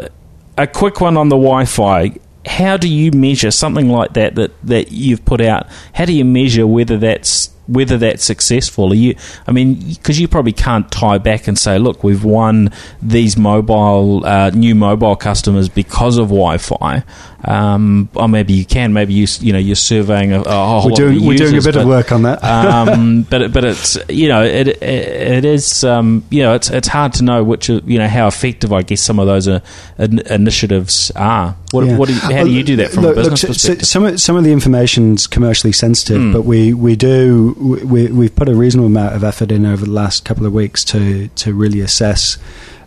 a 0.58 0.68
quick 0.68 1.02
one 1.02 1.18
on 1.18 1.30
the 1.30 1.36
Wi-Fi. 1.36 2.14
How 2.46 2.76
do 2.78 2.90
you 2.90 3.12
measure 3.12 3.52
something 3.52 3.90
like 3.90 4.14
that 4.14 4.36
that, 4.36 4.52
that 4.64 4.92
you've 4.92 5.24
put 5.24 5.40
out? 5.42 5.68
How 5.94 6.06
do 6.06 6.14
you 6.14 6.26
measure 6.26 6.68
whether 6.68 6.98
that's 6.98 7.54
whether 7.68 7.98
that's 7.98 8.24
successful? 8.24 8.92
Are 8.92 8.96
you, 8.96 9.16
I 9.48 9.52
mean, 9.52 9.76
because 9.76 10.20
you 10.20 10.28
probably 10.28 10.52
can't 10.52 10.92
tie 10.92 11.18
back 11.18 11.48
and 11.48 11.58
say, 11.58 11.80
look, 11.80 12.04
we've 12.04 12.24
won 12.24 12.72
these 13.02 13.38
mobile 13.38 14.26
uh, 14.26 14.50
new 14.50 14.76
mobile 14.76 15.16
customers 15.16 15.70
because 15.70 16.18
of 16.18 16.28
Wi-Fi. 16.28 17.04
Um, 17.46 18.08
or 18.16 18.30
maybe 18.30 18.54
you 18.54 18.66
can. 18.66 18.94
Maybe 18.94 19.14
you 19.14 19.28
you 19.42 19.52
know 19.52 19.60
you're 19.60 19.76
surveying 19.76 20.32
a, 20.32 20.42
a 20.42 20.66
whole 20.66 20.84
We're 20.86 20.90
lot 20.92 20.98
doing 20.98 21.18
of 21.18 21.24
we're 21.24 21.38
doing 21.38 21.58
a 21.58 21.62
bit 21.62 21.76
of 21.76 21.86
work 21.88 22.12
on 22.14 22.22
that. 22.24 22.42
um, 22.44 23.24
but 23.30 23.52
but 23.52 23.66
it's 23.66 23.98
you 24.10 24.30
know 24.30 24.44
it 24.44 24.68
it, 24.70 24.82
it 24.82 25.46
is 25.46 25.84
um, 25.84 26.24
you 26.30 26.42
know 26.42 26.54
it's 26.54 26.70
it's 26.70 26.88
hard 26.88 27.12
to 27.16 27.24
know 27.26 27.44
which 27.44 27.68
you 27.68 27.82
know 28.00 28.08
how 28.08 28.28
effective 28.28 28.72
I 28.72 28.82
guess 28.82 29.02
some 29.02 29.20
of 29.20 29.28
those 29.28 29.48
uh, 29.50 29.60
in, 29.98 30.20
initiatives 30.20 31.12
are. 31.18 31.58
What, 31.72 31.86
Yeah. 31.88 31.98
what 31.98 32.08
do 32.08 32.14
you, 32.14 32.20
how 32.22 32.44
do 32.44 32.52
you 32.52 32.64
do 32.64 32.76
that 32.78 32.92
from 32.92 33.04
Look- 33.04 33.14
a 33.18 33.22
business 33.22 33.44
look, 33.44 33.52
perspective? 33.54 33.88
some 33.88 34.06
of, 34.06 34.22
some 34.22 34.36
of 34.38 34.44
the 34.44 34.52
information's 34.54 35.26
commercially 35.28 35.74
sensitive, 35.74 36.22
Mm. 36.22 36.32
but 36.34 36.44
we 36.46 36.74
we 36.74 36.96
do 36.96 37.56
we 37.84 38.08
we've 38.08 38.36
put 38.36 38.48
a 38.48 38.54
reasonable 38.56 38.88
amount 38.88 39.16
of 39.16 39.24
effort 39.24 39.52
in 39.52 39.66
over 39.66 39.84
the 39.84 39.92
last 39.92 40.24
couple 40.24 40.46
of 40.46 40.54
weeks 40.54 40.84
to 40.86 41.28
to 41.30 41.54
really 41.54 41.82
assess. 41.82 42.38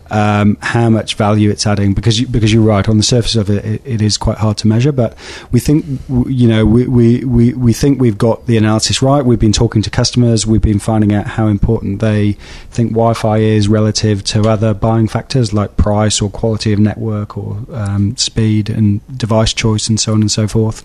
Um, 0.09 0.57
how 0.61 0.89
much 0.89 1.15
value 1.15 1.49
it's 1.49 1.67
adding 1.67 1.93
because 1.93 2.19
you, 2.19 2.27
because 2.27 2.53
you're 2.53 2.63
right 2.63 2.87
on 2.87 2.97
the 2.97 3.03
surface 3.03 3.35
of 3.35 3.49
it, 3.49 3.65
it, 3.65 3.81
it 3.85 4.01
is 4.01 4.17
quite 4.17 4.37
hard 4.37 4.57
to 4.59 4.67
measure 4.67 4.91
but 4.91 5.17
we 5.51 5.59
think 5.59 5.85
you 6.27 6.47
know 6.47 6.65
we, 6.65 6.87
we, 6.87 7.23
we, 7.23 7.53
we 7.53 7.73
think 7.73 7.99
we've 7.99 8.17
got 8.17 8.45
the 8.47 8.57
analysis 8.57 9.01
right. 9.01 9.23
We've 9.23 9.39
been 9.39 9.53
talking 9.53 9.81
to 9.81 9.89
customers. 9.89 10.45
We've 10.45 10.61
been 10.61 10.79
finding 10.79 11.13
out 11.13 11.27
how 11.27 11.47
important 11.47 11.99
they 11.99 12.33
think 12.71 12.91
Wi-Fi 12.91 13.37
is 13.37 13.67
relative 13.67 14.23
to 14.25 14.41
other 14.49 14.73
buying 14.73 15.07
factors 15.07 15.53
like 15.53 15.77
price 15.77 16.21
or 16.21 16.29
quality 16.29 16.73
of 16.73 16.79
network 16.79 17.37
or 17.37 17.59
um, 17.71 18.17
speed 18.17 18.69
and 18.69 19.01
device 19.17 19.53
choice 19.53 19.87
and 19.87 19.99
so 19.99 20.13
on 20.13 20.21
and 20.21 20.31
so 20.31 20.47
forth. 20.47 20.83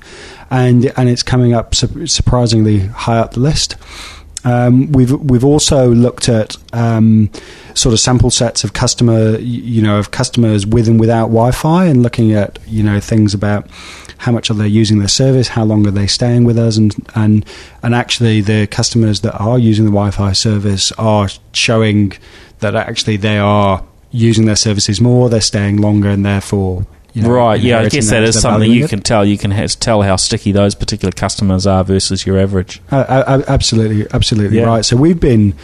And 0.50 0.92
and 0.96 1.08
it's 1.08 1.22
coming 1.22 1.52
up 1.54 1.74
su- 1.74 2.06
surprisingly 2.06 2.80
high 2.80 3.18
up 3.18 3.32
the 3.32 3.40
list 3.40 3.76
um, 4.44 4.90
we've 4.92 5.12
we've 5.12 5.44
also 5.44 5.88
looked 5.90 6.28
at 6.28 6.56
um, 6.72 7.30
sort 7.74 7.92
of 7.92 8.00
sample 8.00 8.30
sets 8.30 8.64
of 8.64 8.72
customer, 8.72 9.38
you 9.38 9.82
know, 9.82 9.98
of 9.98 10.10
customers 10.10 10.66
with 10.66 10.88
and 10.88 10.98
without 10.98 11.26
Wi-Fi, 11.26 11.86
and 11.86 12.02
looking 12.02 12.32
at 12.32 12.58
you 12.66 12.82
know 12.82 12.98
things 12.98 13.34
about 13.34 13.68
how 14.18 14.32
much 14.32 14.50
are 14.50 14.54
they 14.54 14.68
using 14.68 14.98
their 14.98 15.08
service, 15.08 15.48
how 15.48 15.64
long 15.64 15.86
are 15.86 15.92
they 15.92 16.06
staying 16.06 16.44
with 16.44 16.58
us, 16.58 16.76
and 16.76 16.94
and 17.14 17.46
and 17.82 17.94
actually 17.94 18.40
the 18.40 18.66
customers 18.66 19.20
that 19.20 19.34
are 19.38 19.58
using 19.58 19.84
the 19.84 19.90
Wi-Fi 19.90 20.32
service 20.32 20.90
are 20.92 21.28
showing 21.52 22.12
that 22.58 22.74
actually 22.74 23.16
they 23.16 23.38
are 23.38 23.84
using 24.10 24.46
their 24.46 24.56
services 24.56 25.00
more, 25.00 25.28
they're 25.28 25.40
staying 25.40 25.76
longer, 25.78 26.08
and 26.08 26.26
therefore. 26.26 26.86
You 27.14 27.22
know, 27.22 27.30
right, 27.30 27.60
yeah, 27.60 27.80
I 27.80 27.88
guess 27.90 28.08
that 28.08 28.22
is 28.22 28.40
something 28.40 28.70
you 28.70 28.84
it. 28.84 28.88
can 28.90 29.00
tell. 29.00 29.24
You 29.24 29.36
can 29.36 29.50
has, 29.50 29.74
tell 29.74 30.00
how 30.00 30.16
sticky 30.16 30.52
those 30.52 30.74
particular 30.74 31.12
customers 31.12 31.66
are 31.66 31.84
versus 31.84 32.24
your 32.24 32.38
average. 32.38 32.80
Uh, 32.90 32.96
uh, 32.96 33.42
absolutely, 33.48 34.06
absolutely 34.14 34.58
Yeah. 34.58 34.64
right. 34.64 34.84
So 34.84 34.96
we've 34.96 35.20
been 35.20 35.54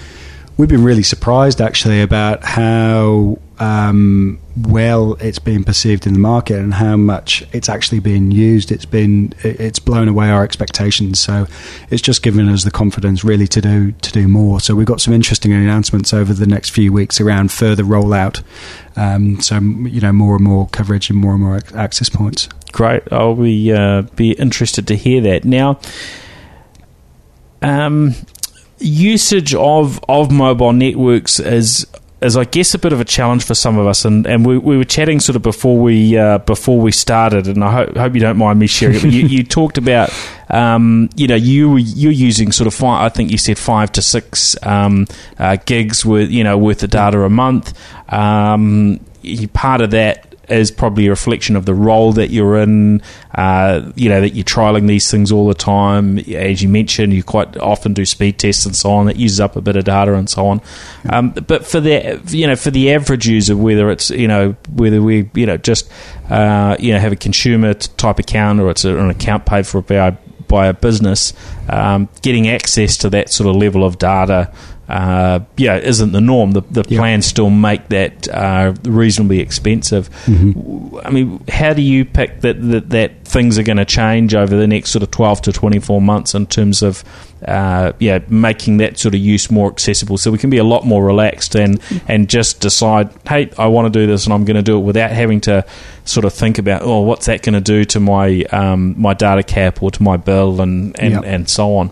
we've 0.59 0.69
been 0.69 0.83
really 0.83 1.05
surprised 1.05 1.61
actually 1.61 2.03
about 2.03 2.45
how 2.45 3.39
um, 3.61 4.39
well 4.57 5.15
it's 5.15 5.39
been 5.39 5.63
perceived 5.65 6.07
in 6.07 6.13
the 6.13 6.19
market 6.19 6.59
and 6.59 6.75
how 6.75 6.97
much 6.97 7.45
it's 7.53 7.69
actually 7.69 8.01
being 8.01 8.31
used. 8.31 8.71
It's 8.71 8.85
been 8.85 9.33
it's 9.43 9.79
blown 9.79 10.09
away 10.09 10.31
our 10.31 10.45
expectations. 10.45 11.21
So 11.21 11.47
it's 11.91 12.03
just 12.03 12.23
given 12.23 12.49
us 12.49 12.65
the 12.65 12.71
confidence 12.71 13.25
really 13.25 13.47
to 13.49 13.61
do 13.61 13.93
to 13.93 14.13
do 14.13 14.29
more. 14.29 14.61
So 14.61 14.75
we've 14.75 14.87
got 14.87 15.01
some 15.01 15.15
interesting 15.15 15.53
announcements 15.53 16.13
over 16.13 16.35
the 16.35 16.47
next 16.47 16.71
few 16.71 16.93
weeks 16.93 17.21
around 17.21 17.53
further 17.53 17.85
rollout. 17.85 18.43
Um, 18.97 19.41
so 19.41 19.61
you 19.61 20.01
know 20.01 20.13
more 20.13 20.35
and 20.35 20.45
more 20.45 20.69
coverage 20.69 21.09
and 21.09 21.19
more 21.19 21.33
and 21.33 21.43
more 21.43 21.61
access 21.75 22.09
points. 22.09 22.49
Great. 22.73 23.03
I'll 23.13 23.37
be 23.37 23.73
uh, 23.73 24.03
be 24.03 24.33
interested 24.33 24.89
to 24.89 24.97
hear 24.97 25.21
that. 25.23 25.45
Now, 25.45 25.79
um, 27.63 28.15
usage 28.81 29.55
of 29.55 30.01
of 30.09 30.31
mobile 30.31 30.73
networks 30.73 31.39
is 31.41 31.87
is 32.21 32.37
I 32.37 32.45
guess 32.45 32.75
a 32.75 32.79
bit 32.81 32.93
of 32.93 33.01
a 33.01 33.05
challenge 33.05 33.45
for 33.45 33.55
some 33.55 33.79
of 33.79 33.87
us, 33.87 34.05
and, 34.05 34.27
and 34.27 34.45
we, 34.45 34.59
we 34.59 34.77
were 34.77 34.85
chatting 34.85 35.21
sort 35.21 35.37
of 35.37 35.43
before 35.43 35.79
we 35.79 36.17
uh, 36.19 36.39
before 36.39 36.81
we 36.81 36.91
started, 36.91 37.47
and 37.47 37.63
I 37.63 37.71
hope, 37.73 37.97
hope 37.97 38.15
you 38.15 38.21
don't 38.21 38.37
mind 38.39 38.59
me 38.59 38.67
sharing 38.67 38.97
it. 38.97 39.03
But 39.03 39.13
you, 39.13 39.27
you 39.29 39.45
talked 39.59 39.79
about 39.79 40.11
um, 40.51 41.11
you 41.15 41.29
know 41.29 41.37
you 41.37 41.71
were- 41.71 41.79
you're 41.79 42.11
using 42.11 42.51
sort 42.51 42.67
of 42.67 42.75
five, 42.75 43.05
I 43.05 43.09
think 43.09 43.31
you 43.31 43.39
said 43.39 43.57
five 43.57 43.93
to 43.93 44.03
six 44.03 44.57
um, 44.65 45.07
uh, 45.39 45.59
gigs 45.65 46.05
with 46.05 46.31
you 46.31 46.43
know 46.43 46.59
worth 46.59 46.83
of 46.83 46.91
data 46.91 47.21
a 47.23 47.31
month. 47.31 47.73
Um, 48.13 48.99
part 49.53 49.81
of 49.81 49.91
that 49.93 50.28
is 50.51 50.71
probably 50.71 51.07
a 51.07 51.11
reflection 51.11 51.57
of 51.57 51.67
the 51.67 51.75
role 51.75 52.13
that 52.13 52.31
you're 52.31 52.57
in. 52.59 53.03
Uh, 53.35 53.93
you 53.95 54.09
know 54.09 54.21
that 54.21 54.31
you're 54.31 54.45
trialing 54.45 54.89
these 54.89 55.11
things 55.11 55.31
all 55.31 55.47
the 55.47 55.55
time. 55.55 56.19
As 56.19 56.63
you 56.63 56.69
mentioned, 56.69 57.13
you 57.13 57.23
quite 57.23 57.57
often 57.57 57.95
do 57.95 58.05
speed 58.05 58.39
tests 58.39 58.67
and 58.67 58.75
so 58.75 58.91
on. 58.93 59.07
That 59.07 59.17
uses 59.17 59.41
up 59.41 59.57
a 59.57 59.61
bit 59.61 59.77
of 59.77 59.85
data 59.85 60.15
and 60.15 60.29
so 60.29 60.47
on. 60.47 60.61
Um, 61.09 61.31
but 61.31 61.67
for 61.67 61.81
the 61.81 62.21
you 62.29 62.47
know 62.47 62.57
for 62.57 62.71
the 62.71 62.93
average 62.93 63.27
user, 63.27 63.57
whether 63.57 63.91
it's 63.91 64.11
you 64.11 64.29
know 64.29 64.57
whether 64.75 65.03
we 65.03 65.31
you 65.35 65.47
know 65.47 65.57
just 65.57 65.91
uh, 66.31 66.77
you 66.79 66.93
know 66.93 66.99
have 66.99 67.13
a 67.13 67.17
consumer 67.17 67.75
type 67.75 68.19
account 68.19 68.61
or 68.61 68.71
it's 68.71 68.85
an 68.85 69.11
account 69.11 69.47
paid 69.47 69.67
for 69.67 69.83
by 69.83 70.17
by 70.49 70.67
a 70.67 70.75
business, 70.75 71.35
um, 71.69 72.09
getting 72.23 72.49
access 72.49 72.97
to 72.97 73.11
that 73.11 73.31
sort 73.31 73.49
of 73.49 73.57
level 73.57 73.85
of 73.85 73.99
data. 73.99 74.53
Uh, 74.89 75.41
yeah, 75.59 75.77
isn't 75.77 76.13
the 76.13 76.21
norm. 76.21 76.53
The, 76.53 76.63
the 76.71 76.83
Yeah. 76.89 76.99
plans 76.99 77.27
still 77.27 77.51
make 77.51 77.89
that 77.89 78.27
uh, 78.29 78.73
reasonably 78.85 79.41
expensive. 79.41 80.09
I 81.05 81.11
mean, 81.11 81.43
how 81.49 81.75
do 81.75 81.83
you 81.83 82.07
pick 82.07 82.41
that 82.41 82.61
that, 82.71 82.89
that 82.91 83.25
things 83.27 83.59
are 83.59 83.63
going 83.63 83.77
to 83.77 83.85
change 83.85 84.35
over 84.35 84.57
the 84.57 84.67
next 84.67 84.91
sort 84.91 85.03
of 85.03 85.11
twelve 85.11 85.43
to 85.43 85.53
twenty 85.53 85.79
four 85.79 86.01
months 86.01 86.35
in 86.35 86.47
terms 86.47 86.83
of 86.83 87.05
uh, 87.47 87.93
yeah 87.99 88.21
making 88.29 88.79
that 88.79 88.99
sort 88.99 89.15
of 89.15 89.21
use 89.21 89.51
more 89.51 89.71
accessible, 89.71 90.17
so 90.17 90.31
we 90.31 90.39
can 90.39 90.49
be 90.49 90.57
a 90.59 90.65
lot 90.65 90.87
more 90.87 91.05
relaxed 91.05 91.55
and 91.55 91.81
and 92.09 92.31
just 92.31 92.61
decide, 92.61 93.11
hey, 93.29 93.51
I 93.59 93.67
want 93.67 93.93
to 93.93 94.01
do 94.01 94.07
this 94.07 94.25
and 94.25 94.33
I'm 94.33 94.47
going 94.47 94.57
to 94.57 94.63
do 94.63 94.79
it 94.79 94.83
without 94.83 95.11
having 95.11 95.43
to 95.43 95.67
sort 96.07 96.25
of 96.25 96.33
think 96.33 96.59
about, 96.59 96.81
oh, 96.83 97.01
what's 97.03 97.27
that 97.27 97.43
going 97.43 97.53
to 97.53 97.61
do 97.61 97.85
to 97.85 98.01
my 98.01 98.43
um, 98.53 98.95
my 98.99 99.13
data 99.13 99.43
cap 99.43 99.83
or 99.83 99.91
to 99.91 100.03
my 100.03 100.17
bill 100.17 100.63
and 100.63 100.99
and, 100.99 101.13
Yeah. 101.13 101.21
and 101.25 101.47
so 101.49 101.77
on. 101.77 101.91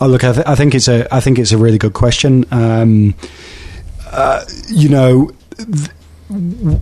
Oh, 0.00 0.06
look, 0.06 0.24
I, 0.24 0.32
th- 0.32 0.46
I 0.46 0.54
think 0.54 0.74
it's 0.74 0.88
a 0.88 1.12
I 1.14 1.20
think 1.20 1.38
it's 1.38 1.52
a 1.52 1.58
really 1.58 1.78
good 1.78 1.92
question. 1.92 2.44
Um, 2.50 3.14
uh, 4.10 4.44
you 4.68 4.88
know, 4.88 5.30
th- 5.56 5.90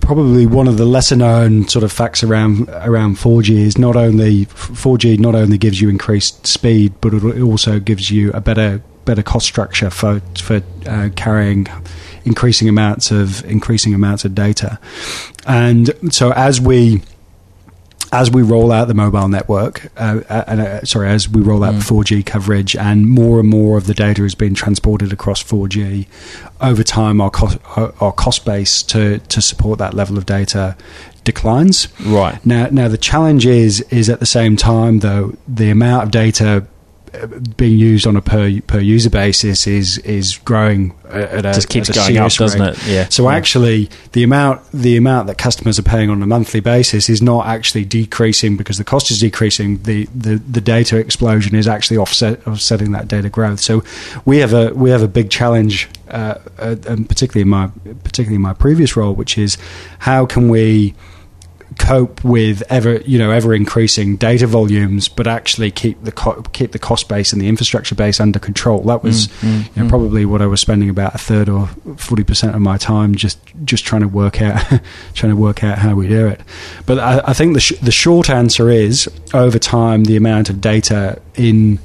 probably 0.00 0.46
one 0.46 0.68
of 0.68 0.78
the 0.78 0.84
lesser 0.84 1.16
known 1.16 1.68
sort 1.68 1.84
of 1.84 1.92
facts 1.92 2.22
around 2.22 2.68
around 2.70 3.16
4G 3.16 3.50
is 3.50 3.76
not 3.76 3.96
only 3.96 4.46
4G 4.46 5.18
not 5.18 5.34
only 5.34 5.58
gives 5.58 5.80
you 5.80 5.88
increased 5.88 6.46
speed, 6.46 6.94
but 7.00 7.12
it 7.12 7.40
also 7.42 7.78
gives 7.78 8.10
you 8.10 8.30
a 8.32 8.40
better 8.40 8.82
better 9.04 9.22
cost 9.22 9.46
structure 9.46 9.90
for 9.90 10.20
for 10.38 10.62
uh, 10.86 11.08
carrying 11.16 11.66
increasing 12.24 12.68
amounts 12.68 13.10
of 13.10 13.44
increasing 13.44 13.94
amounts 13.94 14.24
of 14.24 14.34
data. 14.34 14.78
And 15.46 15.90
so 16.14 16.32
as 16.32 16.60
we 16.60 17.02
as 18.12 18.30
we 18.30 18.42
roll 18.42 18.70
out 18.70 18.88
the 18.88 18.94
mobile 18.94 19.26
network, 19.26 19.90
uh, 19.96 20.20
uh, 20.28 20.44
and, 20.46 20.60
uh, 20.60 20.84
sorry, 20.84 21.08
as 21.08 21.30
we 21.30 21.40
roll 21.40 21.64
out 21.64 21.74
4G 21.74 22.24
coverage, 22.24 22.76
and 22.76 23.08
more 23.08 23.40
and 23.40 23.48
more 23.48 23.78
of 23.78 23.86
the 23.86 23.94
data 23.94 24.22
is 24.24 24.34
being 24.34 24.52
transported 24.52 25.14
across 25.14 25.42
4G, 25.42 26.06
over 26.60 26.84
time 26.84 27.22
our 27.22 27.30
cost 27.30 27.58
our, 27.76 28.12
cost 28.12 28.44
base 28.44 28.82
to 28.84 29.18
to 29.18 29.40
support 29.40 29.78
that 29.78 29.94
level 29.94 30.18
of 30.18 30.26
data 30.26 30.76
declines. 31.24 31.88
Right. 32.04 32.44
Now, 32.44 32.68
now 32.70 32.88
the 32.88 32.98
challenge 32.98 33.46
is 33.46 33.80
is 33.90 34.10
at 34.10 34.20
the 34.20 34.26
same 34.26 34.56
time 34.56 34.98
though 34.98 35.34
the 35.48 35.70
amount 35.70 36.04
of 36.04 36.10
data 36.10 36.66
being 37.56 37.78
used 37.78 38.06
on 38.06 38.16
a 38.16 38.22
per 38.22 38.60
per 38.62 38.80
user 38.80 39.10
basis 39.10 39.66
is 39.66 39.98
is 39.98 40.38
growing 40.38 40.94
at 41.10 41.44
a 41.44 41.52
Just 41.52 41.68
keeps 41.68 41.90
a 41.90 41.92
going 41.92 42.16
up, 42.16 42.32
serious 42.32 42.36
doesn't 42.36 42.62
it? 42.62 42.86
Yeah. 42.86 43.08
So 43.10 43.28
Yeah. 43.28 43.36
actually, 43.36 43.90
the 44.12 44.22
amount 44.22 44.62
the 44.72 44.96
amount 44.96 45.26
that 45.26 45.36
customers 45.36 45.78
are 45.78 45.82
paying 45.82 46.08
on 46.08 46.22
a 46.22 46.26
monthly 46.26 46.60
basis 46.60 47.10
is 47.10 47.20
not 47.20 47.46
actually 47.46 47.84
decreasing 47.84 48.56
because 48.56 48.78
the 48.78 48.84
cost 48.84 49.10
is 49.10 49.20
decreasing. 49.20 49.82
The 49.82 50.08
the, 50.14 50.36
the 50.36 50.60
data 50.60 50.96
explosion 50.96 51.54
is 51.54 51.68
actually 51.68 51.98
offset 51.98 52.46
offsetting 52.46 52.92
that 52.92 53.08
data 53.08 53.28
growth. 53.28 53.60
So 53.60 53.84
we 54.24 54.38
have 54.38 54.54
a 54.54 54.72
we 54.72 54.90
have 54.90 55.02
a 55.02 55.08
big 55.08 55.28
challenge, 55.30 55.88
uh, 56.08 56.36
uh, 56.58 56.76
and 56.88 57.08
particularly 57.08 57.42
in 57.42 57.48
my 57.48 57.68
particularly 58.04 58.36
in 58.36 58.42
my 58.42 58.54
previous 58.54 58.96
role, 58.96 59.14
which 59.14 59.36
is 59.36 59.58
how 59.98 60.24
can 60.24 60.48
we 60.48 60.94
cope 61.78 62.22
with 62.24 62.62
ever 62.68 62.96
you 63.02 63.18
know 63.18 63.30
ever 63.30 63.54
increasing 63.54 64.16
data 64.16 64.46
volumes, 64.46 65.08
but 65.08 65.26
actually 65.26 65.70
keep 65.70 66.02
the 66.04 66.12
co- 66.12 66.42
keep 66.52 66.72
the 66.72 66.78
cost 66.78 67.08
base 67.08 67.32
and 67.32 67.40
the 67.40 67.48
infrastructure 67.48 67.94
base 67.94 68.20
under 68.20 68.38
control. 68.38 68.80
That 68.82 69.02
was 69.02 69.28
Mm, 69.28 69.30
mm, 69.30 69.76
you 69.76 69.82
know, 69.82 69.86
mm. 69.86 69.88
probably 69.88 70.24
what 70.26 70.42
I 70.42 70.46
was 70.46 70.60
spending 70.60 70.88
about 70.90 71.14
a 71.14 71.18
third 71.18 71.48
or 71.48 71.66
forty 71.96 72.24
percent 72.24 72.54
of 72.54 72.60
my 72.60 72.76
time 72.76 73.14
just 73.14 73.38
just 73.64 73.84
trying 73.84 74.02
to 74.02 74.08
work 74.08 74.40
out 74.42 74.62
trying 75.14 75.32
to 75.32 75.36
work 75.36 75.62
out 75.64 75.78
how 75.78 75.94
we 75.94 76.08
do 76.08 76.26
it. 76.26 76.40
But 76.86 76.98
I, 76.98 77.20
I 77.26 77.32
think 77.32 77.54
the 77.54 77.60
sh- 77.60 77.78
the 77.82 77.92
short 77.92 78.30
answer 78.30 78.70
is 78.70 79.08
over 79.34 79.58
time 79.58 80.04
the 80.04 80.16
amount 80.16 80.50
of 80.50 80.60
data 80.60 81.20
in 81.34 81.78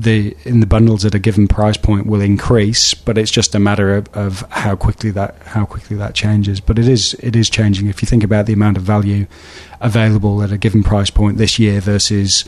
the 0.00 0.36
in 0.44 0.60
the 0.60 0.66
bundles 0.66 1.04
at 1.04 1.14
a 1.14 1.18
given 1.18 1.46
price 1.46 1.76
point 1.76 2.06
will 2.06 2.20
increase, 2.20 2.94
but 2.94 3.18
it's 3.18 3.30
just 3.30 3.54
a 3.54 3.58
matter 3.58 3.94
of, 3.94 4.08
of 4.14 4.40
how 4.50 4.76
quickly 4.76 5.10
that 5.10 5.36
how 5.44 5.66
quickly 5.66 5.96
that 5.96 6.14
changes. 6.14 6.60
But 6.60 6.78
it 6.78 6.88
is 6.88 7.14
it 7.20 7.36
is 7.36 7.50
changing. 7.50 7.88
If 7.88 8.02
you 8.02 8.06
think 8.06 8.24
about 8.24 8.46
the 8.46 8.52
amount 8.52 8.76
of 8.76 8.82
value 8.82 9.26
available 9.80 10.42
at 10.42 10.52
a 10.52 10.58
given 10.58 10.82
price 10.82 11.10
point 11.10 11.38
this 11.38 11.58
year 11.58 11.80
versus 11.80 12.44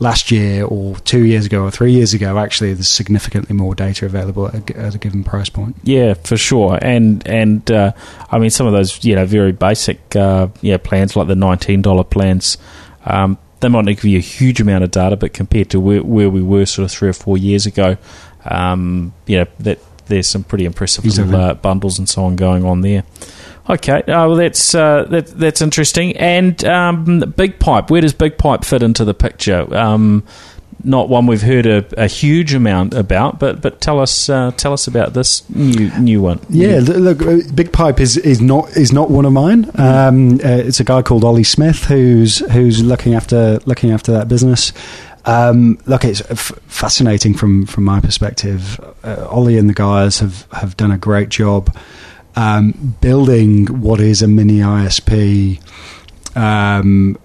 last 0.00 0.30
year 0.30 0.64
or 0.64 0.96
two 1.00 1.24
years 1.24 1.46
ago 1.46 1.62
or 1.62 1.70
three 1.70 1.92
years 1.92 2.14
ago, 2.14 2.38
actually 2.38 2.72
there's 2.74 2.88
significantly 2.88 3.54
more 3.54 3.74
data 3.74 4.06
available 4.06 4.48
at 4.48 4.70
a, 4.70 4.78
at 4.78 4.94
a 4.94 4.98
given 4.98 5.24
price 5.24 5.48
point. 5.48 5.76
Yeah, 5.82 6.14
for 6.14 6.36
sure. 6.36 6.78
And 6.80 7.26
and 7.26 7.70
uh, 7.70 7.92
I 8.30 8.38
mean 8.38 8.50
some 8.50 8.66
of 8.66 8.72
those 8.72 9.04
you 9.04 9.14
know 9.14 9.26
very 9.26 9.52
basic 9.52 10.16
uh, 10.16 10.48
yeah 10.62 10.78
plans 10.78 11.16
like 11.16 11.28
the 11.28 11.36
nineteen 11.36 11.82
dollar 11.82 12.04
plans. 12.04 12.56
Um, 13.06 13.38
they 13.64 13.68
might 13.70 13.86
not 13.86 13.94
give 13.94 14.04
you 14.04 14.18
a 14.18 14.22
huge 14.22 14.60
amount 14.60 14.84
of 14.84 14.90
data, 14.90 15.16
but 15.16 15.32
compared 15.32 15.70
to 15.70 15.80
where, 15.80 16.02
where 16.02 16.28
we 16.28 16.42
were 16.42 16.66
sort 16.66 16.84
of 16.84 16.92
three 16.92 17.08
or 17.08 17.14
four 17.14 17.38
years 17.38 17.64
ago, 17.64 17.96
um, 18.44 19.14
you 19.26 19.38
know 19.38 19.46
that 19.60 19.78
there's 20.06 20.28
some 20.28 20.44
pretty 20.44 20.66
impressive 20.66 21.02
Exactly. 21.02 21.32
little 21.32 21.50
uh, 21.50 21.54
bundles 21.54 21.98
and 21.98 22.06
so 22.06 22.26
on 22.26 22.36
going 22.36 22.62
on 22.62 22.82
there. 22.82 23.04
Okay, 23.70 24.02
uh, 24.02 24.28
well 24.28 24.36
that's 24.36 24.74
uh, 24.74 25.04
that, 25.04 25.28
that's 25.28 25.62
interesting. 25.62 26.14
And 26.18 26.62
um, 26.66 27.06
BigPipe, 27.22 27.88
where 27.88 28.02
does 28.02 28.12
BigPipe 28.12 28.66
fit 28.66 28.82
into 28.82 29.06
the 29.06 29.14
picture? 29.14 29.74
Um, 29.74 30.24
not 30.84 31.08
one 31.08 31.26
we've 31.26 31.42
heard 31.42 31.66
a, 31.66 31.84
a 31.96 32.06
huge 32.06 32.54
amount 32.54 32.94
about, 32.94 33.38
but 33.38 33.60
but 33.62 33.80
tell 33.80 34.00
us 34.00 34.28
uh, 34.28 34.50
tell 34.56 34.72
us 34.72 34.86
about 34.86 35.14
this 35.14 35.48
new 35.50 35.90
new 35.98 36.20
one. 36.22 36.40
Yeah, 36.50 36.76
l- 36.76 36.82
look, 36.82 37.22
uh, 37.22 37.40
BigPipe 37.54 38.00
is, 38.00 38.16
is 38.18 38.40
not 38.40 38.76
is 38.76 38.92
not 38.92 39.10
one 39.10 39.24
of 39.24 39.32
mine. 39.32 39.70
Um, 39.76 40.34
uh, 40.34 40.48
it's 40.48 40.80
a 40.80 40.84
guy 40.84 41.02
called 41.02 41.24
Ollie 41.24 41.44
Smith 41.44 41.84
who's 41.84 42.38
who's 42.52 42.82
looking 42.82 43.14
after 43.14 43.58
looking 43.66 43.90
after 43.90 44.12
that 44.12 44.28
business. 44.28 44.72
Um, 45.26 45.78
look, 45.86 46.04
it's 46.04 46.20
f- 46.30 46.52
fascinating 46.66 47.34
from 47.34 47.64
from 47.66 47.84
my 47.84 48.00
perspective. 48.00 48.78
Uh, 49.02 49.26
Ollie 49.30 49.56
and 49.58 49.68
the 49.70 49.74
guys 49.74 50.20
have 50.20 50.46
have 50.52 50.76
done 50.76 50.90
a 50.90 50.98
great 50.98 51.30
job 51.30 51.74
um, 52.36 52.96
building 53.00 53.66
what 53.80 54.00
is 54.00 54.20
a 54.22 54.28
mini 54.28 54.58
ISP. 54.58 55.60
Um, 56.36 57.16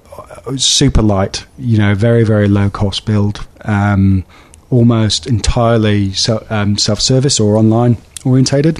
super 0.57 1.01
light, 1.01 1.45
you 1.57 1.77
know, 1.77 1.95
very 1.95 2.23
very 2.23 2.47
low 2.47 2.69
cost 2.69 3.05
build, 3.05 3.45
um, 3.65 4.25
almost 4.69 5.27
entirely 5.27 6.13
um, 6.49 6.77
self 6.77 7.01
service 7.01 7.39
or 7.39 7.57
online 7.57 7.97
orientated. 8.25 8.79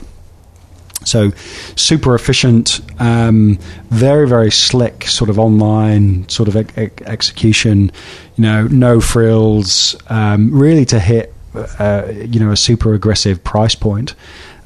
So 1.05 1.31
super 1.75 2.13
efficient, 2.13 2.81
um, 2.99 3.57
very 3.89 4.27
very 4.27 4.51
slick 4.51 5.05
sort 5.05 5.29
of 5.29 5.39
online 5.39 6.27
sort 6.27 6.49
of 6.49 6.55
ex- 6.55 6.77
ex- 6.77 7.01
execution. 7.03 7.91
You 8.35 8.41
know, 8.43 8.67
no 8.67 9.01
frills, 9.01 9.95
um, 10.07 10.51
really 10.51 10.85
to 10.85 10.99
hit 10.99 11.33
uh, 11.55 12.11
you 12.13 12.39
know 12.39 12.51
a 12.51 12.57
super 12.57 12.93
aggressive 12.93 13.43
price 13.43 13.75
point. 13.75 14.13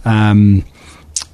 Um, 0.06 0.66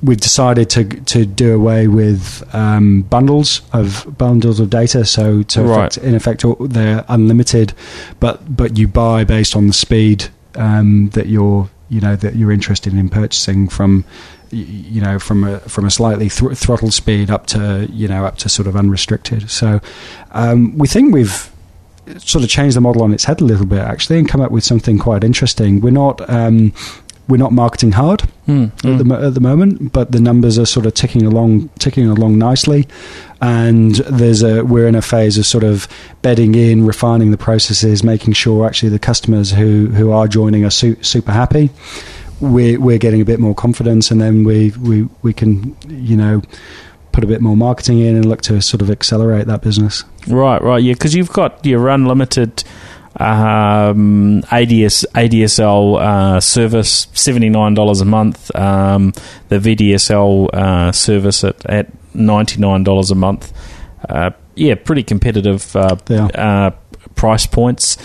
we've 0.02 0.20
decided 0.20 0.70
to 0.72 0.84
to 0.86 1.26
do 1.26 1.54
away 1.54 1.88
with 1.88 2.44
um, 2.56 3.02
bundles 3.04 3.62
of 3.74 4.06
bundles 4.18 4.60
of 4.60 4.70
data. 4.70 5.06
So 5.06 5.44
to 5.44 5.62
Right. 5.64 5.98
effect, 5.98 5.98
in 6.06 6.16
effect, 6.16 6.46
they're 6.60 7.04
unlimited, 7.08 7.74
but 8.20 8.56
but 8.56 8.78
you 8.78 8.88
buy 8.88 9.24
based 9.24 9.56
on 9.56 9.68
the 9.68 9.74
speed 9.74 10.30
um, 10.56 11.10
that 11.10 11.28
you're 11.28 11.70
you 11.90 12.00
know 12.02 12.16
that 12.16 12.36
you're 12.36 12.52
interested 12.52 12.94
in 12.94 13.10
purchasing 13.10 13.68
from 13.68 14.06
you 14.52 15.02
know 15.02 15.20
from 15.20 15.44
a 15.44 15.60
from 15.62 15.86
a 15.86 15.92
slightly 15.92 16.30
thr- 16.30 16.54
throttle 16.54 16.92
speed 16.92 17.30
up 17.30 17.46
to 17.48 17.88
you 17.92 18.08
know 18.08 18.26
up 18.26 18.38
to 18.38 18.50
sort 18.50 18.68
of 18.68 18.76
unrestricted. 18.76 19.50
So 19.50 19.80
um, 20.32 20.78
we 20.78 20.88
think 20.88 21.14
we've 21.14 21.52
sort 22.18 22.44
of 22.44 22.50
changed 22.50 22.76
the 22.76 22.82
model 22.82 23.04
on 23.04 23.14
its 23.14 23.26
head 23.26 23.40
a 23.42 23.44
little 23.44 23.68
bit 23.68 23.80
actually 23.80 24.18
and 24.18 24.28
come 24.28 24.42
up 24.42 24.50
with 24.52 24.64
something 24.64 24.98
quite 24.98 25.24
interesting. 25.24 25.80
We're 25.82 25.92
not 25.92 26.28
um, 26.30 26.74
we're 27.30 27.38
not 27.38 27.54
marketing 27.54 27.94
hard 27.94 28.24
Mm, 28.48 28.72
at, 28.84 29.08
the, 29.08 29.16
at 29.28 29.34
the 29.36 29.40
moment, 29.40 29.94
but 29.94 30.12
the 30.12 30.20
numbers 30.20 30.58
are 30.58 30.66
sort 30.66 30.88
of 30.88 30.96
ticking 30.96 31.24
along, 31.24 31.70
ticking 31.78 32.08
along 32.08 32.40
nicely, 32.40 32.88
and 33.42 33.96
there's 34.10 34.42
a 34.42 34.64
we're 34.66 34.88
in 34.88 34.96
a 34.96 35.04
phase 35.04 35.38
of 35.38 35.46
sort 35.46 35.64
of 35.64 35.88
bedding 36.24 36.56
in, 36.56 36.84
refining 36.86 37.30
the 37.30 37.38
processes, 37.38 38.04
making 38.04 38.34
sure 38.34 38.66
actually 38.66 38.90
the 38.90 38.98
customers 38.98 39.52
who 39.52 39.88
who 39.90 40.12
are 40.12 40.28
joining 40.28 40.66
are 40.66 40.72
su- 40.72 40.98
super 41.04 41.32
happy. 41.32 41.70
We're 42.42 42.80
we're 42.80 42.98
getting 42.98 43.22
a 43.22 43.26
bit 43.26 43.40
more 43.40 43.54
confidence, 43.54 44.10
and 44.10 44.20
then 44.20 44.44
we 44.44 44.72
we 44.82 45.08
we 45.22 45.32
can 45.32 45.78
you 45.88 46.18
know 46.18 46.42
put 47.12 47.24
a 47.24 47.28
bit 47.28 47.42
more 47.42 47.56
marketing 47.56 48.00
in 48.00 48.16
and 48.16 48.26
look 48.26 48.42
to 48.42 48.62
sort 48.64 48.82
of 48.82 48.90
accelerate 48.90 49.46
that 49.46 49.62
business. 49.62 50.04
Right, 50.28 50.62
right, 50.62 50.82
yeah, 50.82 50.94
because 50.94 51.14
you've 51.14 51.34
got 51.34 51.64
your 51.66 51.88
unlimited 51.90 52.64
um, 53.20 54.40
ADS 54.52 55.06
ADSL 55.14 56.00
uh, 56.00 56.40
service, 56.40 57.08
seventy 57.14 57.50
nine 57.50 57.74
dollars 57.74 58.02
a 58.02 58.06
month. 58.06 58.54
Um, 58.56 59.14
the 59.50 59.60
VDSL 59.60 60.54
uh, 60.54 60.92
service 60.92 61.44
at 61.44 61.66
at 61.66 61.88
ninety 62.16 62.60
nine 62.60 62.84
dollars 62.84 63.12
a 63.12 63.16
month. 63.16 63.54
Uh, 64.08 64.32
yeah, 64.56 64.76
pretty 64.76 65.04
competitive 65.04 65.76
uh, 65.76 65.96
They 66.06 66.18
uh, 66.18 66.72
price 67.16 67.46
points. 67.46 67.98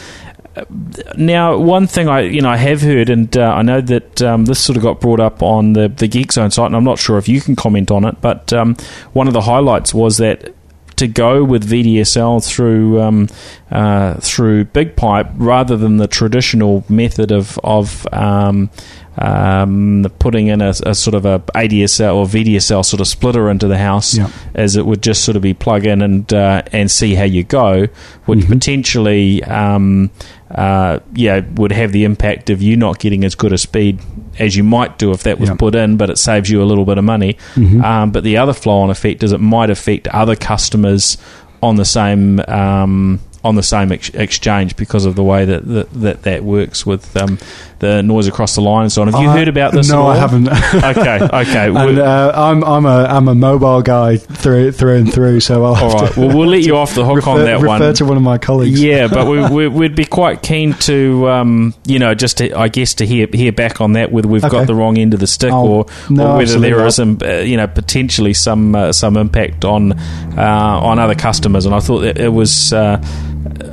Now, 1.17 1.57
one 1.59 1.87
thing 1.87 2.09
I 2.09 2.21
you 2.21 2.41
know 2.41 2.51
I 2.51 2.57
have 2.57 2.81
heard, 2.81 3.11
and 3.11 3.37
uh, 3.37 3.55
I 3.55 3.63
know 3.63 3.81
that 3.81 4.23
um, 4.23 4.45
this 4.45 4.61
sort 4.61 4.77
of 4.77 4.83
got 4.83 5.01
brought 5.01 5.21
up 5.21 5.43
on 5.43 5.73
the 5.73 5.89
the 5.89 6.09
Geekzone 6.09 6.53
site, 6.53 6.67
and 6.67 6.77
I'm 6.77 6.85
not 6.85 6.99
sure 6.99 7.19
if 7.19 7.29
you 7.29 7.41
can 7.41 7.57
comment 7.57 7.91
on 7.91 8.05
it, 8.05 8.21
but 8.21 8.53
um, 8.53 8.77
one 9.13 9.27
of 9.27 9.33
the 9.33 9.43
highlights 9.43 9.93
was 9.93 10.19
that 10.19 10.55
to 10.97 11.07
go 11.07 11.45
with 11.45 11.69
VDSL 11.69 12.47
through 12.47 13.01
um, 13.01 13.29
uh, 13.71 14.15
through 14.21 14.65
BigPipe 14.67 15.33
rather 15.37 15.77
than 15.77 15.97
the 15.97 16.07
traditional 16.07 16.85
method 16.89 17.33
of 17.33 17.59
of 17.65 18.07
um, 18.13 18.71
um, 19.19 20.07
putting 20.19 20.49
in 20.49 20.61
a, 20.61 20.71
a 20.85 20.95
sort 20.95 21.15
of 21.15 21.25
a 21.25 21.39
ADSL 21.55 22.15
or 22.17 22.27
VDSL 22.27 22.85
sort 22.85 23.01
of 23.01 23.07
splitter 23.07 23.49
into 23.51 23.67
the 23.69 23.79
house, 23.79 24.17
Yeah. 24.17 24.29
as 24.55 24.77
it 24.77 24.87
would 24.87 25.03
just 25.03 25.25
sort 25.25 25.37
of 25.37 25.43
be 25.43 25.55
plug 25.55 25.87
in 25.87 26.03
and 26.03 26.33
uh, 26.33 26.63
and 26.73 26.91
see 26.91 27.15
how 27.15 27.25
you 27.25 27.45
go, 27.45 27.87
would 28.27 28.39
Mhm. 28.41 28.49
potentially 28.49 29.43
um, 29.45 30.11
uh, 30.51 30.99
yeah 31.15 31.41
would 31.55 31.73
have 31.73 31.93
the 31.93 32.05
impact 32.05 32.51
of 32.51 32.61
you 32.63 32.77
not 32.77 32.99
getting 32.99 33.25
as 33.25 33.35
good 33.35 33.53
a 33.53 33.59
speed 33.59 33.99
as 34.39 34.57
you 34.57 34.65
might 34.65 34.99
do 34.99 35.13
if 35.13 35.23
that 35.25 35.39
was 35.39 35.49
Yeah. 35.51 35.57
put 35.57 35.75
in, 35.75 35.97
but 35.97 36.11
it 36.11 36.19
saves 36.19 36.51
you 36.51 36.63
a 36.63 36.65
little 36.65 36.85
bit 36.85 36.99
of 36.99 37.05
money. 37.05 37.37
Mhm. 37.55 37.83
Um, 37.85 38.11
but 38.11 38.25
the 38.25 38.37
other 38.37 38.53
flow-on 38.53 38.91
effect 38.91 39.23
is 39.23 39.33
it 39.33 39.41
might 39.41 39.71
affect 39.71 40.09
other 40.09 40.35
customers 40.37 41.17
on 41.63 41.77
the 41.77 41.85
same 41.85 42.41
um, 42.49 43.21
on 43.45 43.57
the 43.57 43.63
same 43.63 43.93
ex- 43.93 44.09
exchange 44.15 44.75
because 44.75 45.05
of 45.05 45.17
the 45.17 45.23
way 45.23 45.45
that 45.45 45.67
that, 45.69 45.93
that, 45.93 46.23
that 46.23 46.45
works 46.45 46.85
with 46.87 47.15
um, 47.17 47.39
the 47.85 48.03
noise 48.03 48.27
across 48.27 48.55
the 48.55 48.61
line 48.63 48.83
and 48.85 48.93
so 48.93 49.03
on. 49.03 49.09
Have 49.13 49.21
you 49.23 49.29
I- 49.29 49.37
heard 49.37 49.49
about 49.49 49.73
this? 49.73 49.91
No? 49.91 50.07
I 50.07 50.17
haven't. 50.17 50.49
Okay, 50.95 51.19
okay. 51.23 51.67
and 51.69 51.99
uh, 51.99 52.33
I'm 52.35 52.63
I'm 52.65 52.87
a 52.87 53.05
I'm 53.05 53.29
a 53.29 53.35
mobile 53.35 53.83
guy 53.83 54.17
through 54.17 54.73
through 54.73 54.97
and 54.97 55.13
through. 55.13 55.41
So 55.41 55.65
I'll 55.65 55.75
all 55.77 55.95
right. 56.01 56.17
Well, 56.17 56.37
we'll 56.37 56.49
let 56.49 56.63
you 56.63 56.77
off 56.77 56.95
the 56.95 57.05
hook 57.05 57.17
refer, 57.17 57.31
on 57.31 57.45
that 57.45 57.61
refer 57.61 57.67
one. 57.87 57.95
to 57.95 58.05
one 58.05 58.17
of 58.17 58.23
my 58.23 58.39
colleagues. 58.39 58.83
Yeah, 58.83 59.09
but 59.09 59.27
we, 59.27 59.47
we, 59.57 59.69
we'd 59.69 59.95
be 59.95 60.05
quite 60.05 60.43
keen 60.43 60.73
to, 60.75 61.29
um, 61.29 61.75
you 61.87 61.99
know, 61.99 62.15
just 62.15 62.39
to, 62.39 62.53
I 62.59 62.69
guess 62.69 62.95
to 62.95 63.07
hear 63.07 63.29
hear 63.33 63.53
back 63.53 63.81
on 63.81 63.93
that 63.95 64.11
whether 64.13 64.29
we've 64.29 64.45
Okay. 64.45 64.51
got 64.59 64.67
the 64.67 64.75
wrong 64.75 64.99
end 64.99 65.15
of 65.15 65.21
the 65.21 65.27
stick 65.27 65.53
Oh, 65.53 65.67
or, 65.69 65.87
no, 66.11 66.33
or 66.33 66.37
whether 66.39 66.59
there 66.59 66.85
is 66.87 66.97
some, 66.97 67.19
uh, 67.23 67.39
you 67.39 67.57
know, 67.57 67.67
potentially 67.67 68.35
some 68.35 68.75
uh, 68.75 68.93
some 68.93 69.17
impact 69.17 69.65
on 69.65 69.93
uh, 70.39 70.81
on 70.83 70.99
other 70.99 71.15
customers. 71.15 71.67
And 71.67 71.75
I 71.75 71.81
thought 71.81 72.01
that 72.01 72.19
it 72.19 72.31
was. 72.31 72.73
Uh, 72.73 73.03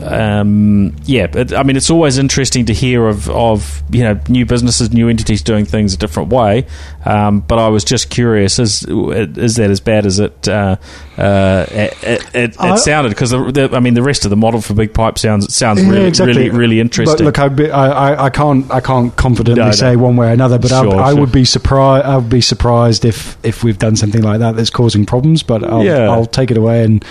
um, 0.03 0.95
yeah, 1.03 1.27
it, 1.33 1.53
I 1.53 1.63
mean, 1.63 1.75
it's 1.77 1.89
always 1.89 2.17
interesting 2.17 2.65
to 2.65 2.73
hear 2.73 3.07
of, 3.07 3.29
of 3.29 3.81
you 4.01 4.07
know 4.07 4.19
new 4.29 4.47
businesses, 4.47 4.91
new 4.91 5.09
entities 5.09 5.43
doing 5.43 5.63
things 5.63 5.93
a 5.93 5.97
different 5.97 6.29
way. 6.33 6.65
Um, 7.03 7.39
but 7.41 7.57
I 7.59 7.67
was 7.69 7.83
just 7.83 8.09
curious: 8.09 8.59
is 8.59 8.83
is 8.87 9.55
that 9.55 9.69
as 9.71 9.79
bad 9.79 10.05
as 10.05 10.19
it 10.19 10.47
uh, 10.47 10.75
uh, 11.17 11.65
it, 11.69 11.93
it, 12.03 12.35
it 12.35 12.55
I- 12.59 12.75
sounded? 12.75 13.09
Because 13.09 13.31
the, 13.31 13.51
the, 13.51 13.75
I 13.75 13.79
mean, 13.79 13.93
the 13.95 14.03
rest 14.03 14.23
of 14.25 14.29
the 14.29 14.35
model 14.37 14.61
for 14.61 14.73
BigPipe 14.73 15.17
sounds 15.17 15.53
sounds 15.53 15.81
Yeah, 15.83 15.89
really 15.89 16.05
exactly. 16.05 16.33
really 16.35 16.49
really 16.49 16.79
interesting. 16.79 17.25
But 17.25 17.37
look, 17.37 17.55
be, 17.57 17.71
I, 17.71 18.13
I, 18.13 18.25
I 18.25 18.29
can't 18.29 18.69
I 18.71 18.81
can't 18.81 19.15
confidently 19.15 19.59
No, 19.61 19.67
no. 19.67 19.71
say 19.71 19.95
one 19.95 20.15
way 20.15 20.27
or 20.29 20.31
another, 20.31 20.59
but 20.59 20.71
I, 20.71 20.81
Sure, 20.83 21.01
I 21.01 21.11
sure. 21.11 21.19
would 21.21 21.31
be 21.31 21.45
surprised. 21.45 22.05
I 22.05 22.17
would 22.17 22.29
be 22.29 22.41
surprised 22.41 23.03
if 23.05 23.37
if 23.43 23.63
we've 23.63 23.79
done 23.79 23.95
something 23.95 24.21
like 24.21 24.39
that 24.39 24.55
that's 24.55 24.69
causing 24.69 25.05
problems. 25.05 25.43
But 25.43 25.63
I'll, 25.63 25.83
Yeah. 25.83 26.09
I'll 26.09 26.25
take 26.27 26.51
it 26.51 26.57
away 26.57 26.83
and 26.83 27.03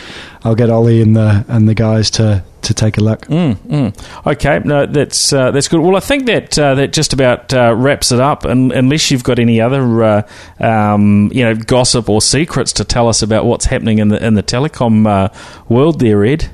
I'll 0.44 0.54
get 0.54 0.70
Ollie 0.70 1.02
and 1.02 1.16
the 1.16 1.44
and 1.48 1.68
the 1.68 1.74
guys 1.74 2.10
to 2.12 2.44
to 2.62 2.74
take 2.74 2.98
a 2.98 3.00
look. 3.00 3.22
Mm, 3.26 3.54
mm. 3.56 4.26
Okay, 4.26 4.60
no, 4.64 4.84
that's 4.84 5.32
uh, 5.32 5.50
that's 5.50 5.66
good. 5.68 5.80
Well, 5.80 5.96
I 5.96 6.00
think 6.00 6.26
that 6.26 6.58
uh, 6.58 6.74
that 6.74 6.92
just 6.92 7.12
about 7.14 7.52
uh, 7.54 7.74
wraps 7.74 8.12
it 8.12 8.20
up. 8.20 8.44
And 8.44 8.70
unless 8.72 9.10
you've 9.10 9.24
got 9.24 9.38
any 9.38 9.60
other 9.62 9.79
uh, 9.80 10.22
um, 10.60 11.30
you 11.32 11.42
know 11.44 11.54
gossip 11.54 12.08
or 12.08 12.20
secrets 12.22 12.72
to 12.74 12.84
tell 12.84 13.08
us 13.08 13.22
about 13.22 13.44
what's 13.46 13.66
happening 13.66 13.98
in 13.98 14.08
the 14.08 14.24
in 14.24 14.34
the 14.34 14.42
telecom 14.42 15.06
uh, 15.06 15.28
world, 15.68 16.00
there, 16.00 16.24
Ed. 16.24 16.50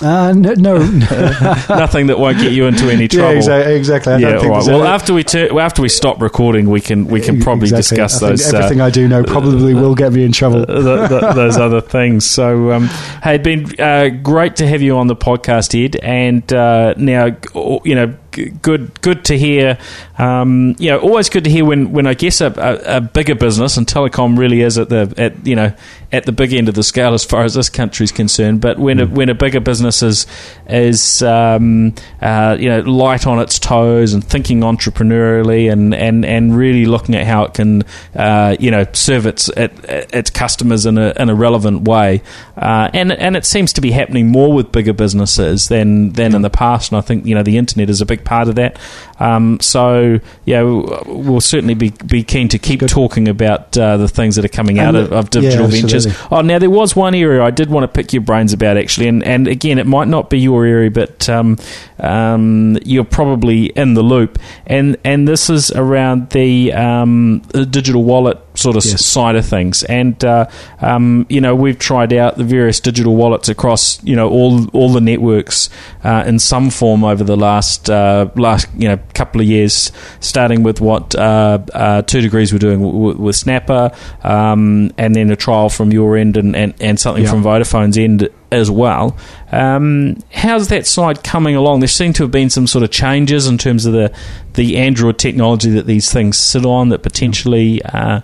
Uh, 0.00 0.32
no, 0.32 0.52
no. 0.54 0.76
nothing 1.68 2.06
that 2.06 2.18
won't 2.20 2.38
get 2.38 2.52
you 2.52 2.66
into 2.66 2.88
any 2.88 3.08
trouble. 3.08 3.32
Yeah, 3.34 3.38
exactly. 3.38 3.74
exactly. 3.74 4.12
I 4.12 4.18
yeah, 4.18 4.30
don't 4.30 4.40
think 4.42 4.52
right. 4.52 4.66
Well, 4.66 4.80
any- 4.84 4.88
after 4.92 5.12
we 5.12 5.24
well, 5.34 5.58
after 5.60 5.82
we 5.82 5.88
stop 5.88 6.22
recording, 6.22 6.70
we 6.70 6.80
can 6.80 7.06
we 7.08 7.20
can 7.20 7.40
probably 7.40 7.64
Exactly. 7.68 7.96
discuss 7.96 8.22
I 8.22 8.28
those. 8.28 8.54
uh, 8.54 8.58
Everything 8.58 8.80
I 8.80 8.90
do 8.90 9.08
know 9.08 9.24
probably 9.24 9.74
will 9.74 9.96
get 9.96 10.12
me 10.12 10.22
in 10.24 10.30
trouble. 10.30 10.64
th- 10.66 11.08
th- 11.08 11.34
those 11.34 11.56
other 11.56 11.80
things. 11.80 12.24
So, 12.24 12.70
um, 12.70 12.86
hey, 13.24 13.34
it'd 13.34 13.42
been 13.42 13.80
uh, 13.80 14.10
great 14.22 14.54
to 14.56 14.68
have 14.68 14.82
you 14.82 14.96
on 14.98 15.08
the 15.08 15.16
podcast, 15.16 15.74
Ed. 15.74 15.96
And 15.96 16.52
uh, 16.52 16.94
now, 16.96 17.36
you 17.84 17.96
know, 17.96 18.14
good 18.46 19.00
good 19.00 19.24
to 19.26 19.38
hear. 19.38 19.78
Um, 20.18 20.74
you 20.78 20.90
know, 20.90 20.98
always 20.98 21.28
good 21.28 21.44
to 21.44 21.50
hear 21.50 21.64
when, 21.64 21.92
when 21.92 22.06
I 22.06 22.14
guess 22.14 22.40
a, 22.40 22.46
a, 22.56 22.96
a 22.96 23.00
bigger 23.00 23.34
business 23.34 23.76
and 23.76 23.86
telecom 23.86 24.36
really 24.36 24.62
is 24.62 24.78
at 24.78 24.88
the 24.88 25.12
at 25.16 25.46
you 25.46 25.54
know 25.54 25.72
at 26.10 26.24
the 26.24 26.32
big 26.32 26.54
end 26.54 26.68
of 26.68 26.74
the 26.74 26.82
scale 26.82 27.12
as 27.12 27.24
far 27.24 27.44
as 27.44 27.54
this 27.54 27.68
country's 27.68 28.12
concerned. 28.12 28.60
But 28.60 28.78
when 28.78 28.98
a, 28.98 29.06
when 29.06 29.28
a 29.28 29.34
bigger 29.34 29.60
business 29.60 30.02
is 30.02 30.26
is 30.68 31.22
um, 31.22 31.94
uh, 32.20 32.56
you 32.58 32.68
know 32.68 32.80
light 32.80 33.26
on 33.26 33.38
its 33.40 33.58
toes 33.58 34.14
and 34.14 34.24
thinking 34.24 34.60
entrepreneurially 34.60 35.70
and, 35.70 35.94
and, 35.94 36.24
and 36.24 36.56
really 36.56 36.86
looking 36.86 37.14
at 37.14 37.26
how 37.26 37.44
it 37.44 37.54
can 37.54 37.84
uh, 38.14 38.56
you 38.58 38.70
know 38.70 38.86
serve 38.92 39.26
its 39.26 39.48
it, 39.50 39.72
its 39.84 40.30
customers 40.30 40.86
in 40.86 40.98
a 40.98 41.12
in 41.16 41.28
a 41.28 41.34
relevant 41.34 41.86
way, 41.86 42.22
uh, 42.56 42.90
and 42.94 43.12
and 43.12 43.36
it 43.36 43.44
seems 43.44 43.72
to 43.74 43.80
be 43.80 43.90
happening 43.90 44.28
more 44.28 44.52
with 44.52 44.72
bigger 44.72 44.92
businesses 44.92 45.68
than 45.68 46.12
than 46.12 46.34
in 46.34 46.42
the 46.42 46.50
past. 46.50 46.90
And 46.90 46.98
I 46.98 47.02
think 47.02 47.26
you 47.26 47.34
know 47.34 47.42
the 47.42 47.58
internet 47.58 47.90
is 47.90 48.00
a 48.00 48.06
big 48.06 48.24
part 48.28 48.48
of 48.48 48.56
that. 48.56 48.78
Um, 49.18 49.58
so 49.60 50.20
yeah, 50.44 50.62
we'll 50.62 51.40
certainly 51.40 51.74
be 51.74 51.90
be 52.06 52.22
keen 52.22 52.48
to 52.48 52.58
keep 52.58 52.80
talking 52.80 53.26
about 53.26 53.76
uh, 53.76 53.96
the 53.96 54.06
things 54.06 54.36
that 54.36 54.44
are 54.44 54.48
coming 54.56 54.78
out 54.78 54.94
of, 54.94 55.12
of 55.12 55.30
digital 55.30 55.66
yeah, 55.66 55.80
ventures. 55.80 56.06
Oh, 56.30 56.42
now 56.42 56.58
there 56.58 56.70
was 56.70 56.94
one 56.94 57.14
area 57.14 57.42
I 57.42 57.50
did 57.50 57.70
want 57.70 57.84
to 57.84 57.88
pick 57.88 58.12
your 58.12 58.22
brains 58.22 58.52
about 58.52 58.76
actually, 58.76 59.08
and, 59.08 59.24
and 59.24 59.48
again, 59.48 59.78
it 59.78 59.86
might 59.86 60.08
not 60.08 60.30
be 60.30 60.38
your 60.38 60.64
area, 60.66 60.90
but 60.90 61.28
um, 61.28 61.56
um, 61.98 62.78
you're 62.84 63.04
probably 63.04 63.66
in 63.66 63.94
the 63.94 64.02
loop, 64.02 64.38
and 64.66 64.96
and 65.04 65.26
this 65.26 65.50
is 65.50 65.70
around 65.72 66.30
the, 66.30 66.72
um, 66.74 67.42
the 67.48 67.64
digital 67.64 68.04
wallet 68.04 68.38
sort 68.58 68.76
of 68.76 68.84
Yes. 68.84 69.04
side 69.04 69.36
of 69.36 69.46
things, 69.46 69.82
and 69.84 70.22
uh, 70.24 70.46
um, 70.80 71.26
you 71.28 71.40
know 71.40 71.54
we've 71.54 71.78
tried 71.78 72.12
out 72.12 72.36
the 72.36 72.44
various 72.44 72.80
digital 72.80 73.14
wallets 73.16 73.48
across 73.48 74.02
you 74.04 74.16
know 74.16 74.28
all 74.28 74.66
all 74.70 74.92
the 74.92 75.00
networks 75.00 75.70
uh, 76.04 76.24
in 76.26 76.38
some 76.38 76.70
form 76.70 77.04
over 77.04 77.22
the 77.24 77.36
last 77.36 77.88
uh, 77.88 78.28
last 78.36 78.66
you 78.76 78.88
know 78.88 78.98
couple 79.14 79.40
of 79.40 79.46
years, 79.46 79.92
starting 80.20 80.62
with 80.62 80.80
what 80.80 81.14
uh, 81.14 81.58
uh, 81.72 82.02
2degrees 82.02 82.52
were 82.52 82.58
doing 82.58 82.80
w- 82.80 82.98
w- 83.10 83.22
with 83.24 83.36
Snapper, 83.36 83.90
um, 84.24 84.90
and 84.98 85.14
then 85.14 85.30
a 85.30 85.36
trial 85.36 85.68
from 85.68 85.92
your 85.92 86.16
end 86.16 86.36
and, 86.36 86.54
and, 86.56 86.74
and 86.80 86.98
something 87.00 87.24
Yeah. 87.24 87.30
from 87.30 87.42
Vodafone's 87.42 87.96
end 87.98 88.28
as 88.50 88.70
well. 88.70 89.16
Um, 89.52 90.16
how's 90.32 90.68
that 90.68 90.86
side 90.86 91.22
coming 91.22 91.54
along? 91.54 91.80
There 91.80 91.88
seem 91.88 92.12
to 92.14 92.22
have 92.24 92.30
been 92.30 92.48
some 92.50 92.66
sort 92.66 92.82
of 92.82 92.90
changes 92.90 93.46
in 93.46 93.58
terms 93.58 93.86
of 93.86 93.92
the 93.92 94.12
the 94.54 94.76
Android 94.78 95.18
technology 95.18 95.70
that 95.70 95.86
these 95.86 96.10
things 96.12 96.36
sit 96.38 96.64
on 96.66 96.88
that 96.88 97.02
potentially. 97.02 97.82
Uh, 97.82 98.20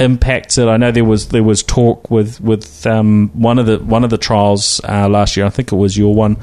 impacts 0.00 0.58
it. 0.58 0.68
I 0.68 0.76
know 0.76 0.90
there 0.92 1.04
was 1.04 1.28
there 1.28 1.42
was 1.42 1.62
talk 1.62 2.10
with 2.10 2.40
with 2.40 2.86
um, 2.86 3.30
one 3.34 3.58
of 3.58 3.66
the 3.66 3.78
one 3.78 4.04
of 4.04 4.10
the 4.10 4.18
trials 4.18 4.80
uh, 4.88 5.08
last 5.08 5.36
year. 5.36 5.46
I 5.46 5.50
think 5.50 5.72
it 5.72 5.76
was 5.76 5.96
your 5.96 6.14
one 6.14 6.36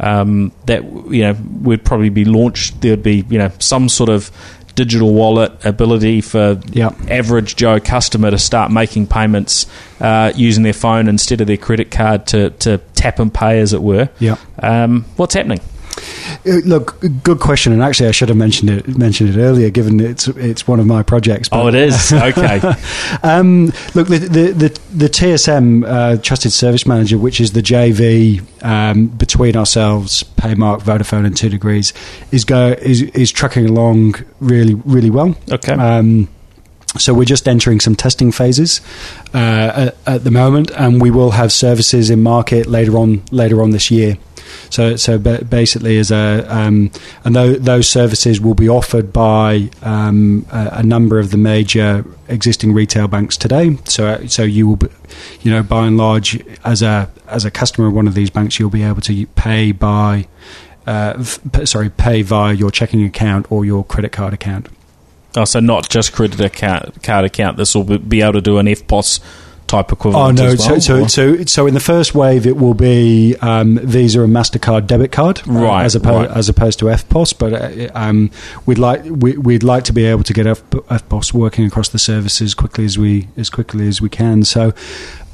um, 0.00 0.52
that 0.66 0.82
you 1.10 1.22
know 1.22 1.36
would 1.62 1.84
probably 1.84 2.08
be 2.08 2.24
launched. 2.24 2.80
There 2.80 2.92
would 2.92 3.02
be 3.02 3.24
you 3.28 3.38
know 3.38 3.50
some 3.58 3.88
sort 3.88 4.08
of 4.10 4.30
digital 4.74 5.12
wallet 5.12 5.52
ability 5.66 6.22
for 6.22 6.58
Yeah. 6.70 6.92
average 7.10 7.56
Joe 7.56 7.78
customer 7.78 8.30
to 8.30 8.38
start 8.38 8.72
making 8.72 9.06
payments 9.06 9.66
uh, 10.00 10.32
using 10.34 10.62
their 10.62 10.72
phone 10.72 11.08
instead 11.08 11.42
of 11.42 11.46
their 11.46 11.58
credit 11.58 11.90
card 11.90 12.26
to, 12.28 12.48
to 12.50 12.78
tap 12.94 13.18
and 13.18 13.32
pay, 13.32 13.60
as 13.60 13.74
it 13.74 13.82
were. 13.82 14.08
Yeah. 14.18 14.36
Um, 14.58 15.04
what's 15.16 15.34
happening? 15.34 15.60
Uh, 16.46 16.60
Look, 16.64 17.00
good 17.22 17.40
question, 17.40 17.72
and 17.72 17.82
actually, 17.82 18.08
I 18.08 18.12
should 18.12 18.28
have 18.28 18.38
mentioned 18.38 18.70
it 18.70 18.96
mentioned 18.98 19.30
it 19.34 19.38
earlier, 19.40 19.70
given 19.70 20.00
it's 20.00 20.28
it's 20.28 20.66
one 20.68 20.80
of 20.80 20.86
my 20.86 21.02
projects. 21.02 21.48
but- 21.48 21.60
Oh, 21.62 21.68
it 21.68 21.74
is 21.74 22.12
okay. 22.30 22.60
Um, 23.22 23.66
look, 23.94 24.08
the 24.08 24.18
the 24.18 24.52
the, 24.52 24.80
the 24.94 25.08
TSM 25.08 25.84
uh, 25.86 26.16
Trusted 26.22 26.52
Service 26.52 26.86
Manager, 26.86 27.18
which 27.18 27.40
is 27.40 27.52
the 27.52 27.62
JV 27.62 28.42
um, 28.64 29.06
between 29.08 29.56
ourselves, 29.56 30.22
Paymark, 30.36 30.82
Vodafone, 30.82 31.26
and 31.26 31.34
2degrees, 31.34 31.92
is 32.32 32.44
go 32.44 32.68
is 32.80 33.02
is 33.02 33.30
trucking 33.32 33.66
along 33.68 34.16
really 34.40 34.74
really 34.74 35.10
well. 35.10 35.34
Okay. 35.50 35.72
Um, 35.72 36.28
so 36.98 37.14
we're 37.14 37.24
just 37.24 37.48
entering 37.48 37.80
some 37.80 37.96
testing 37.96 38.30
phases 38.32 38.82
uh, 39.32 39.38
at, 39.88 39.96
at 40.06 40.24
the 40.24 40.30
moment, 40.30 40.70
and 40.72 41.00
we 41.00 41.10
will 41.10 41.30
have 41.30 41.50
services 41.50 42.10
in 42.10 42.22
market 42.22 42.66
later 42.66 42.98
on 42.98 43.22
later 43.30 43.62
on 43.62 43.70
this 43.70 43.90
year. 43.90 44.18
So, 44.70 44.96
so 44.96 45.18
basically, 45.18 45.98
as 45.98 46.10
a 46.10 46.44
um, 46.48 46.90
and 47.24 47.34
tho- 47.34 47.54
those 47.54 47.88
services 47.88 48.40
will 48.40 48.54
be 48.54 48.68
offered 48.68 49.12
by 49.12 49.70
um, 49.82 50.46
a, 50.50 50.70
a 50.74 50.82
number 50.82 51.18
of 51.18 51.30
the 51.30 51.36
major 51.36 52.04
existing 52.28 52.72
retail 52.72 53.08
banks 53.08 53.36
today. 53.36 53.76
So, 53.84 54.26
so 54.26 54.42
you 54.42 54.66
will, 54.68 54.76
be, 54.76 54.88
you 55.42 55.50
know, 55.50 55.62
by 55.62 55.86
and 55.86 55.96
large, 55.96 56.42
as 56.64 56.82
a 56.82 57.10
as 57.28 57.44
a 57.44 57.50
customer 57.50 57.88
of 57.88 57.94
one 57.94 58.06
of 58.06 58.14
these 58.14 58.30
banks, 58.30 58.58
you'll 58.58 58.70
be 58.70 58.82
able 58.82 59.00
to 59.02 59.26
pay 59.28 59.72
by, 59.72 60.26
uh, 60.86 61.22
sorry, 61.22 61.90
pay 61.90 62.22
via 62.22 62.52
your 62.52 62.70
checking 62.70 63.04
account 63.04 63.50
or 63.50 63.64
your 63.64 63.84
credit 63.84 64.12
card 64.12 64.34
account. 64.34 64.68
oh, 65.36 65.44
so 65.44 65.60
not 65.60 65.88
just 65.88 66.12
credit 66.12 66.40
account, 66.40 67.02
card 67.02 67.24
account. 67.24 67.56
This 67.56 67.74
will 67.74 67.98
be 67.98 68.22
able 68.22 68.34
to 68.34 68.40
do 68.40 68.58
an 68.58 68.66
EFTPOS 68.66 69.20
type 69.72 70.04
Oh 70.04 70.30
no! 70.30 70.46
as 70.48 70.58
well, 70.58 70.80
so, 70.80 71.00
so, 71.00 71.06
so, 71.06 71.44
so 71.44 71.66
in 71.66 71.74
the 71.74 71.80
first 71.80 72.14
wave, 72.14 72.46
it 72.46 72.56
will 72.56 72.74
be 72.74 73.36
um, 73.40 73.78
Visa 73.78 74.22
and 74.22 74.32
Mastercard 74.32 74.86
debit 74.86 75.12
card, 75.12 75.40
uh, 75.40 75.52
Right, 75.52 75.84
as 75.84 75.94
opposed 75.94 76.28
right. 76.28 76.36
as 76.36 76.48
opposed 76.48 76.78
to 76.80 76.86
EFTPOS. 76.86 77.38
But 77.38 77.52
uh, 77.54 77.98
um, 77.98 78.30
we'd 78.66 78.78
like 78.78 79.02
we, 79.04 79.36
we'd 79.38 79.62
like 79.62 79.84
to 79.84 79.92
be 79.92 80.04
able 80.04 80.24
to 80.24 80.32
get 80.32 80.46
F- 80.46 80.62
EFTPOS 80.70 81.32
working 81.32 81.64
across 81.64 81.88
the 81.88 81.98
services 81.98 82.42
as 82.42 82.54
quickly 82.54 82.84
as 82.84 82.98
we 82.98 83.28
as 83.36 83.50
quickly 83.50 83.88
as 83.88 84.00
we 84.00 84.08
can. 84.08 84.44
So. 84.44 84.72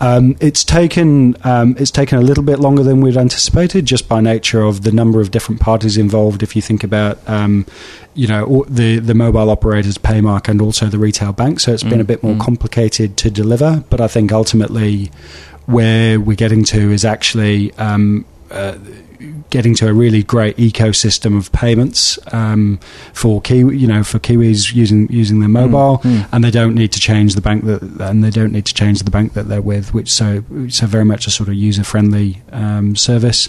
Um, 0.00 0.36
it's 0.40 0.62
taken 0.64 1.36
um, 1.44 1.74
it's 1.78 1.90
taken 1.90 2.18
a 2.18 2.20
little 2.22 2.44
bit 2.44 2.60
longer 2.60 2.82
than 2.84 3.00
we'd 3.00 3.16
anticipated, 3.16 3.84
just 3.84 4.08
by 4.08 4.20
nature 4.20 4.62
of 4.62 4.82
the 4.82 4.92
number 4.92 5.20
of 5.20 5.30
different 5.30 5.60
parties 5.60 5.96
involved. 5.96 6.42
If 6.42 6.54
you 6.54 6.62
think 6.62 6.84
about, 6.84 7.18
um, 7.28 7.66
you 8.14 8.28
know, 8.28 8.44
all- 8.44 8.66
the 8.68 8.98
the 9.00 9.14
mobile 9.14 9.50
operators, 9.50 9.98
Paymark, 9.98 10.48
and 10.48 10.60
also 10.62 10.86
the 10.86 10.98
retail 10.98 11.32
bank, 11.32 11.58
so 11.60 11.72
it's 11.72 11.82
been 11.82 12.00
a 12.00 12.04
bit 12.04 12.22
more 12.22 12.36
complicated 12.36 13.16
to 13.18 13.30
deliver. 13.30 13.82
But 13.90 14.00
I 14.00 14.06
think 14.06 14.30
ultimately, 14.30 15.10
where 15.66 16.20
we're 16.20 16.36
getting 16.36 16.62
to 16.64 16.92
is 16.92 17.04
actually 17.04 17.72
um, 17.74 18.24
uh, 18.52 18.74
getting 19.50 19.74
to 19.76 19.88
a 19.88 19.92
really 19.92 20.22
great 20.22 20.56
ecosystem 20.56 21.36
of 21.36 21.50
payments 21.52 22.18
um, 22.32 22.78
for 23.12 23.40
Kiwi, 23.40 23.76
you 23.78 23.86
know, 23.86 24.04
for 24.04 24.18
Kiwis 24.18 24.74
using 24.74 25.10
using 25.10 25.40
their 25.40 25.48
mobile, 25.48 26.00
and 26.32 26.44
they 26.44 26.50
don't 26.50 26.74
need 26.74 26.92
to 26.92 27.00
change 27.00 27.34
the 27.34 27.40
bank 27.40 27.64
that, 27.64 27.82
and 27.82 28.22
they 28.22 28.30
don't 28.30 28.52
need 28.52 28.66
to 28.66 28.74
change 28.74 29.02
the 29.02 29.10
bank 29.10 29.32
that 29.34 29.48
they're 29.48 29.62
with, 29.62 29.94
which 29.94 30.10
so 30.10 30.44
so 30.68 30.86
very 30.86 31.04
much 31.04 31.26
a 31.26 31.30
sort 31.30 31.48
of 31.48 31.54
user 31.54 31.84
friendly 31.84 32.42
um, 32.52 32.96
service. 32.96 33.48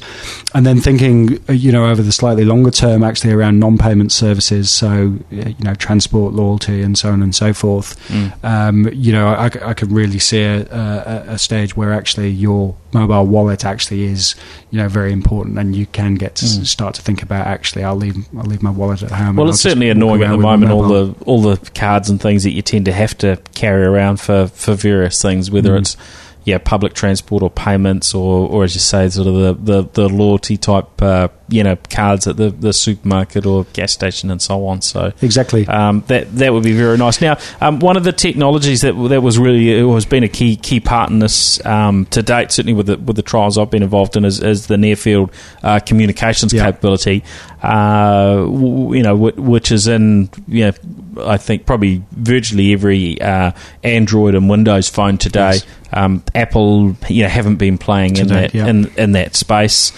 And 0.54 0.66
then 0.66 0.80
thinking, 0.80 1.40
uh, 1.50 1.54
you 1.54 1.72
know, 1.72 1.88
over 1.90 2.02
the 2.02 2.12
slightly 2.12 2.46
longer 2.46 2.72
term, 2.72 3.04
actually 3.04 3.34
around 3.34 3.60
non 3.60 3.78
payment 3.78 4.12
services, 4.12 4.72
so 4.72 5.18
uh, 5.32 5.50
you 5.50 5.64
know, 5.64 5.76
transport, 5.76 6.34
loyalty, 6.34 6.82
and 6.82 6.98
so 6.98 7.12
on 7.12 7.22
and 7.22 7.36
so 7.36 7.54
forth. 7.54 7.96
Um, 8.44 8.90
you 8.94 9.12
know, 9.12 9.28
I, 9.30 9.46
I 9.46 9.74
could 9.74 9.92
really 9.92 10.20
see 10.20 10.42
a, 10.42 10.62
a, 10.72 11.24
a 11.34 11.38
stage 11.38 11.76
where 11.76 11.94
actually 11.94 12.30
your 12.30 12.76
mobile 12.94 13.26
wallet 13.26 13.66
actually 13.66 14.04
is, 14.04 14.36
you 14.72 14.78
know, 14.80 14.88
very 14.90 15.12
important, 15.12 15.58
and 15.58 15.76
you 15.76 15.86
can 15.88 16.16
get 16.16 16.36
to 16.36 16.46
s 16.46 16.70
start 16.70 16.96
to 16.96 17.02
think 17.02 17.22
about 17.22 17.48
actually, 17.48 17.84
I'll 17.84 17.96
leave 17.96 18.18
I'll 18.38 18.44
leave 18.46 18.64
my 18.64 18.72
wallet 18.72 19.04
at 19.04 19.12
home. 19.12 19.36
Well, 19.36 19.50
it's 19.50 19.62
certainly 19.62 19.90
annoying 19.90 20.24
at 20.24 20.32
the 20.32 20.38
moment. 20.38 20.72
All 20.72 20.88
the 20.88 21.16
all 21.26 21.42
the 21.42 21.58
cards 21.76 22.10
and 22.10 22.20
things 22.22 22.44
that 22.44 22.52
you 22.52 22.62
tend 22.62 22.86
to 22.86 22.92
have 22.92 23.18
to 23.20 23.38
carry 23.54 23.84
around 23.84 24.20
for, 24.20 24.48
for 24.48 24.74
various 24.74 25.22
things, 25.22 25.52
whether 25.52 25.72
Mm. 25.72 25.80
it's 25.82 25.98
yeah 26.46 26.58
public 26.58 26.94
transport 26.94 27.44
or 27.44 27.50
payments, 27.52 28.14
or, 28.16 28.48
or 28.50 28.64
as 28.64 28.74
you 28.74 28.80
say, 28.80 29.08
sort 29.10 29.28
of 29.28 29.36
the, 29.36 29.54
the, 29.84 29.90
the 29.94 30.10
loyalty 30.10 30.58
type 30.58 31.02
uh, 31.02 31.28
you 31.50 31.64
know 31.64 31.78
cards 31.90 32.28
at 32.28 32.38
the, 32.38 32.50
the 32.50 32.74
supermarket 32.74 33.46
or 33.46 33.66
gas 33.74 33.92
station 33.92 34.32
and 34.32 34.42
so 34.42 34.66
on. 34.68 34.82
So 34.82 35.12
exactly. 35.22 35.68
um, 35.68 36.04
that 36.08 36.34
that 36.38 36.54
would 36.54 36.64
be 36.64 36.74
very 36.74 36.98
nice. 36.98 37.22
Now, 37.22 37.38
um, 37.62 37.80
one 37.80 37.98
of 37.98 38.04
the 38.04 38.12
technologies 38.14 38.82
that 38.82 38.94
that 39.10 39.22
was 39.22 39.38
really 39.40 39.72
it 39.72 39.86
has 39.94 40.06
been 40.06 40.24
a 40.24 40.30
key 40.30 40.56
key 40.56 40.80
part 40.80 41.10
in 41.10 41.20
this 41.20 41.64
um, 41.66 42.06
to 42.08 42.22
date, 42.22 42.52
certainly 42.52 42.74
with 42.74 42.88
the 42.88 42.98
with 42.98 43.16
the 43.16 43.22
trials 43.22 43.58
I've 43.58 43.72
been 43.72 43.84
involved 43.84 44.16
in, 44.16 44.26
is, 44.26 44.42
is 44.42 44.68
the 44.68 44.78
near 44.78 44.96
field 44.96 45.32
uh, 45.64 45.80
communications 45.80 46.54
Yeah. 46.54 46.66
capability. 46.66 47.24
Uh, 47.62 48.36
w- 48.36 48.96
you 48.96 49.04
know, 49.04 49.16
wh- 49.18 49.38
which 49.38 49.72
is 49.72 49.88
in 49.88 50.30
you 50.48 50.66
know, 50.66 51.26
I 51.26 51.38
think 51.38 51.66
probably 51.66 52.04
virtually 52.12 52.72
every 52.74 53.20
uh, 53.22 53.52
Android 53.84 54.36
and 54.36 54.50
Windows 54.50 54.88
phone 54.90 55.18
today. 55.18 55.54
Yes. 55.56 55.66
Um, 55.92 56.24
Apple, 56.36 56.96
you 57.10 57.24
know, 57.24 57.30
haven't 57.30 57.56
been 57.58 57.78
playing 57.78 58.18
in 58.18 58.28
that 58.28 58.54
yeah. 58.54 58.68
in 58.68 58.86
in 58.96 59.12
that 59.14 59.36
space. 59.36 59.92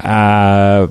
Uh, 0.00 0.88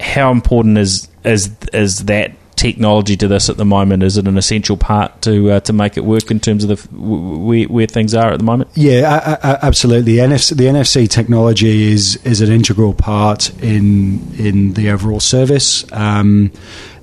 how 0.00 0.30
important 0.30 0.78
is 0.78 1.08
is 1.24 1.50
is 1.72 2.04
that 2.06 2.32
technology 2.56 3.16
to 3.16 3.26
this 3.26 3.48
at 3.48 3.56
the 3.56 3.64
moment? 3.64 4.02
Is 4.02 4.16
it 4.16 4.28
an 4.28 4.38
essential 4.38 4.76
part 4.76 5.22
to 5.22 5.52
uh, 5.52 5.60
to 5.60 5.72
make 5.72 5.96
it 5.96 6.04
work 6.04 6.30
in 6.30 6.38
terms 6.38 6.64
of 6.64 6.68
the 6.68 6.96
where, 6.96 7.64
where 7.64 7.86
things 7.86 8.14
are 8.14 8.32
at 8.32 8.38
the 8.38 8.44
moment? 8.44 8.70
Yeah, 8.74 9.38
I, 9.42 9.48
I, 9.48 9.58
absolutely. 9.62 10.14
NFC, 10.14 10.56
the 10.56 10.66
NFC 10.66 11.08
technology 11.08 11.92
is 11.92 12.16
is 12.24 12.40
an 12.40 12.52
integral 12.52 12.94
part 12.94 13.50
in 13.62 14.34
in 14.38 14.74
the 14.74 14.90
overall 14.90 15.20
service. 15.20 15.84
Um, 15.92 16.52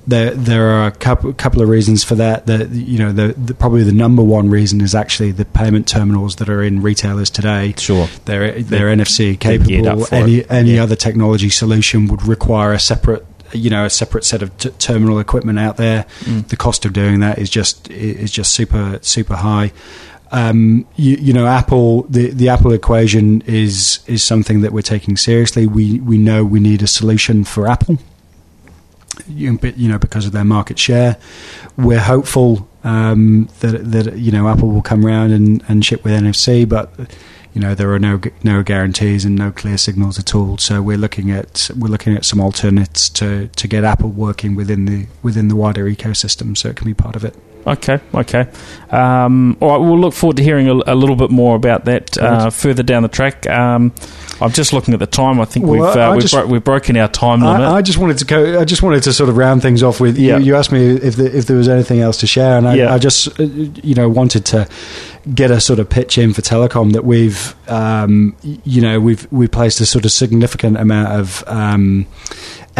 there, 0.06 0.30
there 0.30 0.70
are 0.70 0.86
a 0.86 0.90
couple, 0.90 1.32
couple 1.34 1.62
of 1.62 1.68
reasons 1.68 2.02
for 2.04 2.14
that. 2.16 2.46
That 2.46 2.70
you 2.70 2.98
know, 2.98 3.12
the, 3.12 3.34
the, 3.34 3.54
probably 3.54 3.82
the 3.82 3.92
number 3.92 4.22
one 4.22 4.50
reason 4.50 4.80
is 4.80 4.94
actually 4.94 5.32
the 5.32 5.44
payment 5.44 5.86
terminals 5.86 6.36
that 6.36 6.48
are 6.48 6.62
in 6.62 6.82
retailers 6.82 7.30
today. 7.30 7.74
Sure, 7.76 8.08
they're 8.24 8.62
they're, 8.62 8.88
NFC 8.88 9.38
capable. 9.38 10.06
Any 10.12 10.48
any 10.48 10.74
yeah. 10.74 10.82
other 10.82 10.96
technology 10.96 11.50
solution 11.50 12.08
would 12.08 12.22
require 12.22 12.72
a 12.72 12.80
separate 12.80 13.24
you 13.52 13.70
know 13.70 13.84
a 13.84 13.90
separate 13.90 14.24
set 14.24 14.42
of 14.42 14.56
t- 14.58 14.70
terminal 14.70 15.18
equipment 15.18 15.58
out 15.58 15.76
there. 15.76 16.04
Mm. 16.20 16.48
The 16.48 16.56
cost 16.56 16.84
of 16.84 16.92
doing 16.92 17.20
that 17.20 17.38
is 17.38 17.50
just 17.50 17.90
is 17.90 18.30
just 18.30 18.52
super 18.52 18.98
super 19.02 19.36
high. 19.36 19.72
Um, 20.32 20.86
you, 20.94 21.16
you, 21.16 21.32
know, 21.32 21.48
Apple 21.48 22.02
the, 22.02 22.30
the 22.30 22.50
Apple 22.50 22.72
equation 22.72 23.42
is 23.42 24.00
is 24.06 24.22
something 24.22 24.60
that 24.60 24.72
we're 24.72 24.82
taking 24.82 25.16
seriously. 25.16 25.66
We 25.66 25.98
we 26.00 26.18
know 26.18 26.44
we 26.44 26.60
need 26.60 26.82
a 26.82 26.86
solution 26.86 27.44
for 27.44 27.66
Apple. 27.66 27.98
You 29.28 29.58
know, 29.88 29.98
because 29.98 30.26
of 30.26 30.32
their 30.32 30.44
market 30.44 30.78
share, 30.78 31.16
we're 31.76 32.00
hopeful 32.00 32.68
um, 32.84 33.48
that 33.60 33.90
that 33.92 34.18
you 34.18 34.32
know 34.32 34.48
Apple 34.48 34.68
will 34.68 34.82
come 34.82 35.04
around 35.04 35.32
and, 35.32 35.62
and 35.68 35.84
ship 35.84 36.04
with 36.04 36.12
NFC, 36.12 36.68
but 36.68 36.92
you 37.52 37.60
know 37.60 37.74
there 37.74 37.92
are 37.92 37.98
no 37.98 38.20
no 38.42 38.62
guarantees 38.62 39.24
and 39.24 39.36
no 39.36 39.52
clear 39.52 39.76
signals 39.76 40.18
at 40.18 40.34
all. 40.34 40.58
So 40.58 40.82
we're 40.82 40.98
looking 40.98 41.30
at 41.30 41.70
we're 41.76 41.88
looking 41.88 42.16
at 42.16 42.24
some 42.24 42.40
alternates 42.40 43.08
to, 43.10 43.48
to 43.48 43.68
get 43.68 43.84
Apple 43.84 44.10
working 44.10 44.54
within 44.54 44.84
the 44.86 45.06
within 45.22 45.48
the 45.48 45.56
wider 45.56 45.84
ecosystem, 45.84 46.56
so 46.56 46.68
it 46.68 46.76
can 46.76 46.86
be 46.86 46.94
part 46.94 47.16
of 47.16 47.24
it. 47.24 47.36
Okay, 47.66 48.00
okay. 48.14 48.48
Um, 48.90 49.56
all 49.60 49.70
right, 49.70 49.78
we'll 49.78 49.98
look 49.98 50.14
forward 50.14 50.36
to 50.38 50.42
hearing 50.42 50.68
a, 50.68 50.74
a 50.86 50.94
little 50.94 51.16
bit 51.16 51.30
more 51.30 51.56
about 51.56 51.84
that 51.84 52.16
uh, 52.18 52.50
further 52.50 52.82
down 52.82 53.02
the 53.02 53.08
track. 53.08 53.48
Um, 53.48 53.92
I'm 54.40 54.52
just 54.52 54.72
looking 54.72 54.94
at 54.94 55.00
the 55.00 55.06
time. 55.06 55.40
I 55.40 55.44
think 55.44 55.66
well, 55.66 55.74
we've 55.74 55.96
uh, 55.96 56.10
we've, 56.14 56.22
just, 56.22 56.34
bro- 56.34 56.46
we've, 56.46 56.64
broken 56.64 56.96
our 56.96 57.08
time 57.08 57.40
limit. 57.40 57.60
I, 57.60 57.76
I, 57.76 57.82
just 57.82 57.98
wanted 57.98 58.18
to 58.18 58.24
go. 58.24 58.58
I 58.58 58.64
just 58.64 58.82
wanted 58.82 59.02
to 59.02 59.12
sort 59.12 59.28
of 59.28 59.36
round 59.36 59.60
things 59.60 59.82
off 59.82 60.00
with. 60.00 60.16
Yeah. 60.16 60.38
You, 60.38 60.46
you 60.46 60.56
asked 60.56 60.72
me 60.72 60.88
if 60.88 61.16
the, 61.16 61.36
if 61.36 61.46
there 61.46 61.56
was 61.56 61.68
anything 61.68 62.00
else 62.00 62.18
to 62.18 62.26
share, 62.26 62.56
and 62.56 62.66
I, 62.66 62.74
yeah. 62.74 62.94
I 62.94 62.98
just 62.98 63.38
uh, 63.38 63.42
you 63.42 63.94
know 63.94 64.08
wanted 64.08 64.46
to 64.46 64.68
get 65.34 65.50
a 65.50 65.60
sort 65.60 65.78
of 65.78 65.90
pitch 65.90 66.16
in 66.16 66.32
for 66.32 66.40
telecom 66.40 66.92
that 66.94 67.04
we've 67.04 67.54
um, 67.68 68.34
you 68.42 68.80
know 68.80 68.98
we've 68.98 69.30
we 69.30 69.46
placed 69.46 69.80
a 69.80 69.86
sort 69.86 70.06
of 70.06 70.12
significant 70.12 70.78
amount 70.78 71.08
of 71.08 71.44
um, 71.46 72.06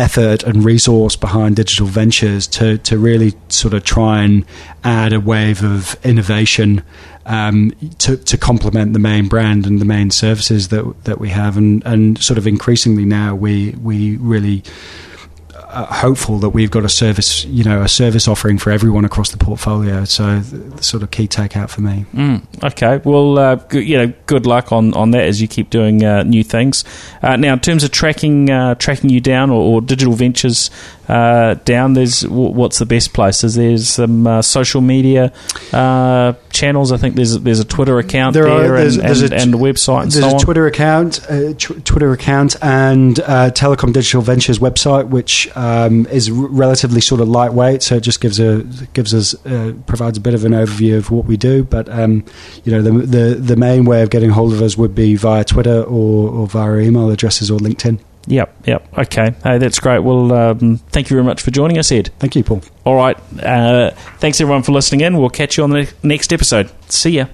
effort 0.00 0.42
and 0.42 0.64
resource 0.64 1.14
behind 1.14 1.56
digital 1.56 1.86
ventures 1.86 2.46
to 2.46 2.78
to 2.78 2.98
really 2.98 3.34
sort 3.48 3.74
of 3.74 3.84
try 3.84 4.22
and 4.22 4.44
add 4.82 5.12
a 5.12 5.20
wave 5.20 5.62
of 5.62 5.94
innovation 6.04 6.82
um, 7.26 7.70
to 7.98 8.16
to 8.16 8.38
complement 8.38 8.94
the 8.94 8.98
main 8.98 9.28
brand 9.28 9.66
and 9.66 9.78
the 9.78 9.84
main 9.84 10.10
services 10.10 10.68
that 10.68 11.04
that 11.04 11.20
we 11.20 11.28
have. 11.28 11.56
And 11.58 11.84
and 11.84 12.18
sort 12.18 12.38
of 12.38 12.46
increasingly 12.46 13.04
now 13.04 13.34
we 13.34 13.72
we 13.82 14.16
really 14.16 14.62
hopeful 15.70 16.38
that 16.38 16.50
we've 16.50 16.70
got 16.70 16.84
a 16.84 16.88
service, 16.88 17.44
you 17.44 17.64
know, 17.64 17.82
a 17.82 17.88
service 17.88 18.26
offering 18.28 18.58
for 18.58 18.70
everyone 18.70 19.04
across 19.04 19.30
the 19.30 19.38
portfolio. 19.38 20.04
So, 20.04 20.40
the, 20.40 20.56
the 20.56 20.82
sort 20.82 21.02
of 21.02 21.10
key 21.10 21.28
takeout 21.28 21.70
for 21.70 21.80
me. 21.80 22.06
Mm, 22.14 22.42
okay, 22.64 23.00
well, 23.04 23.38
uh, 23.38 23.54
good, 23.56 23.86
you 23.86 23.96
know, 23.96 24.12
good 24.26 24.46
luck 24.46 24.72
on, 24.72 24.94
on 24.94 25.12
that 25.12 25.24
as 25.24 25.40
you 25.40 25.48
keep 25.48 25.70
doing 25.70 26.04
uh, 26.04 26.22
new 26.22 26.44
things. 26.44 26.84
Uh, 27.22 27.36
now, 27.36 27.52
in 27.54 27.60
terms 27.60 27.84
of 27.84 27.90
tracking 27.90 28.50
uh, 28.50 28.74
tracking 28.74 29.10
you 29.10 29.20
down 29.20 29.50
or, 29.50 29.60
or 29.60 29.80
digital 29.80 30.14
ventures 30.14 30.70
uh, 31.10 31.54
down, 31.64 31.94
there's 31.94 32.26
what's 32.26 32.78
the 32.78 32.86
best 32.86 33.12
places? 33.12 33.54
There's 33.56 33.88
some 33.88 34.42
social 34.42 34.80
media 34.80 35.32
channels. 36.52 36.92
I 36.92 36.96
think 36.96 37.16
there's 37.16 37.38
there's 37.40 37.60
a 37.60 37.64
Twitter 37.64 37.98
account 37.98 38.34
there, 38.34 38.44
there 38.44 38.74
are, 38.74 38.78
there's, 38.78 38.96
and, 38.96 39.04
there's 39.06 39.22
and, 39.22 39.32
a, 39.32 39.36
and, 39.36 39.54
a, 39.54 39.58
website. 39.58 40.02
And 40.04 40.12
there's 40.12 40.30
so 40.30 40.36
a 40.36 40.40
Twitter 40.40 40.66
account, 40.66 41.20
tw- 41.58 41.84
Twitter 41.84 42.12
account, 42.12 42.56
and 42.62 43.16
Telecom 43.16 43.92
Digital 43.92 44.22
Ventures 44.22 44.58
website, 44.58 45.08
which 45.08 45.48
um, 45.56 46.06
is 46.06 46.30
r- 46.30 46.36
relatively 46.36 47.00
sort 47.00 47.20
of 47.20 47.28
lightweight, 47.28 47.82
so 47.82 47.96
it 47.96 48.02
just 48.02 48.20
gives 48.20 48.38
a 48.38 48.62
gives 48.92 49.14
us 49.14 49.34
uh, 49.46 49.74
provides 49.86 50.18
a 50.18 50.20
bit 50.20 50.34
of 50.34 50.44
an 50.44 50.52
overview 50.52 50.96
of 50.96 51.10
what 51.10 51.24
we 51.24 51.36
do. 51.36 51.64
But 51.64 51.88
um, 51.88 52.24
you 52.64 52.72
know, 52.72 52.82
the, 52.82 52.92
the 53.06 53.34
the 53.34 53.56
main 53.56 53.84
way 53.84 54.02
of 54.02 54.10
getting 54.10 54.30
hold 54.30 54.52
of 54.52 54.62
us 54.62 54.76
would 54.76 54.94
be 54.94 55.16
via 55.16 55.44
Twitter 55.44 55.82
or, 55.82 56.30
or 56.30 56.46
via 56.46 56.78
email 56.78 57.10
addresses 57.10 57.50
or 57.50 57.58
LinkedIn. 57.58 58.00
Yep, 58.30 58.66
yep. 58.68 58.98
Okay. 58.98 59.34
Hey, 59.42 59.58
that's 59.58 59.80
great. 59.80 59.98
Well, 59.98 60.32
um, 60.32 60.76
thank 60.90 61.10
you 61.10 61.16
very 61.16 61.24
much 61.24 61.42
for 61.42 61.50
joining 61.50 61.78
us, 61.78 61.90
Ed. 61.90 62.10
Thank 62.20 62.36
you, 62.36 62.44
Paul. 62.44 62.62
All 62.84 62.94
right. 62.94 63.18
Uh, 63.42 63.90
thanks, 64.18 64.40
everyone, 64.40 64.62
for 64.62 64.70
listening 64.70 65.00
in. 65.00 65.18
We'll 65.18 65.30
catch 65.30 65.56
you 65.56 65.64
on 65.64 65.70
the 65.70 65.92
next 66.04 66.32
episode. 66.32 66.70
See 66.88 67.10
ya. 67.10 67.26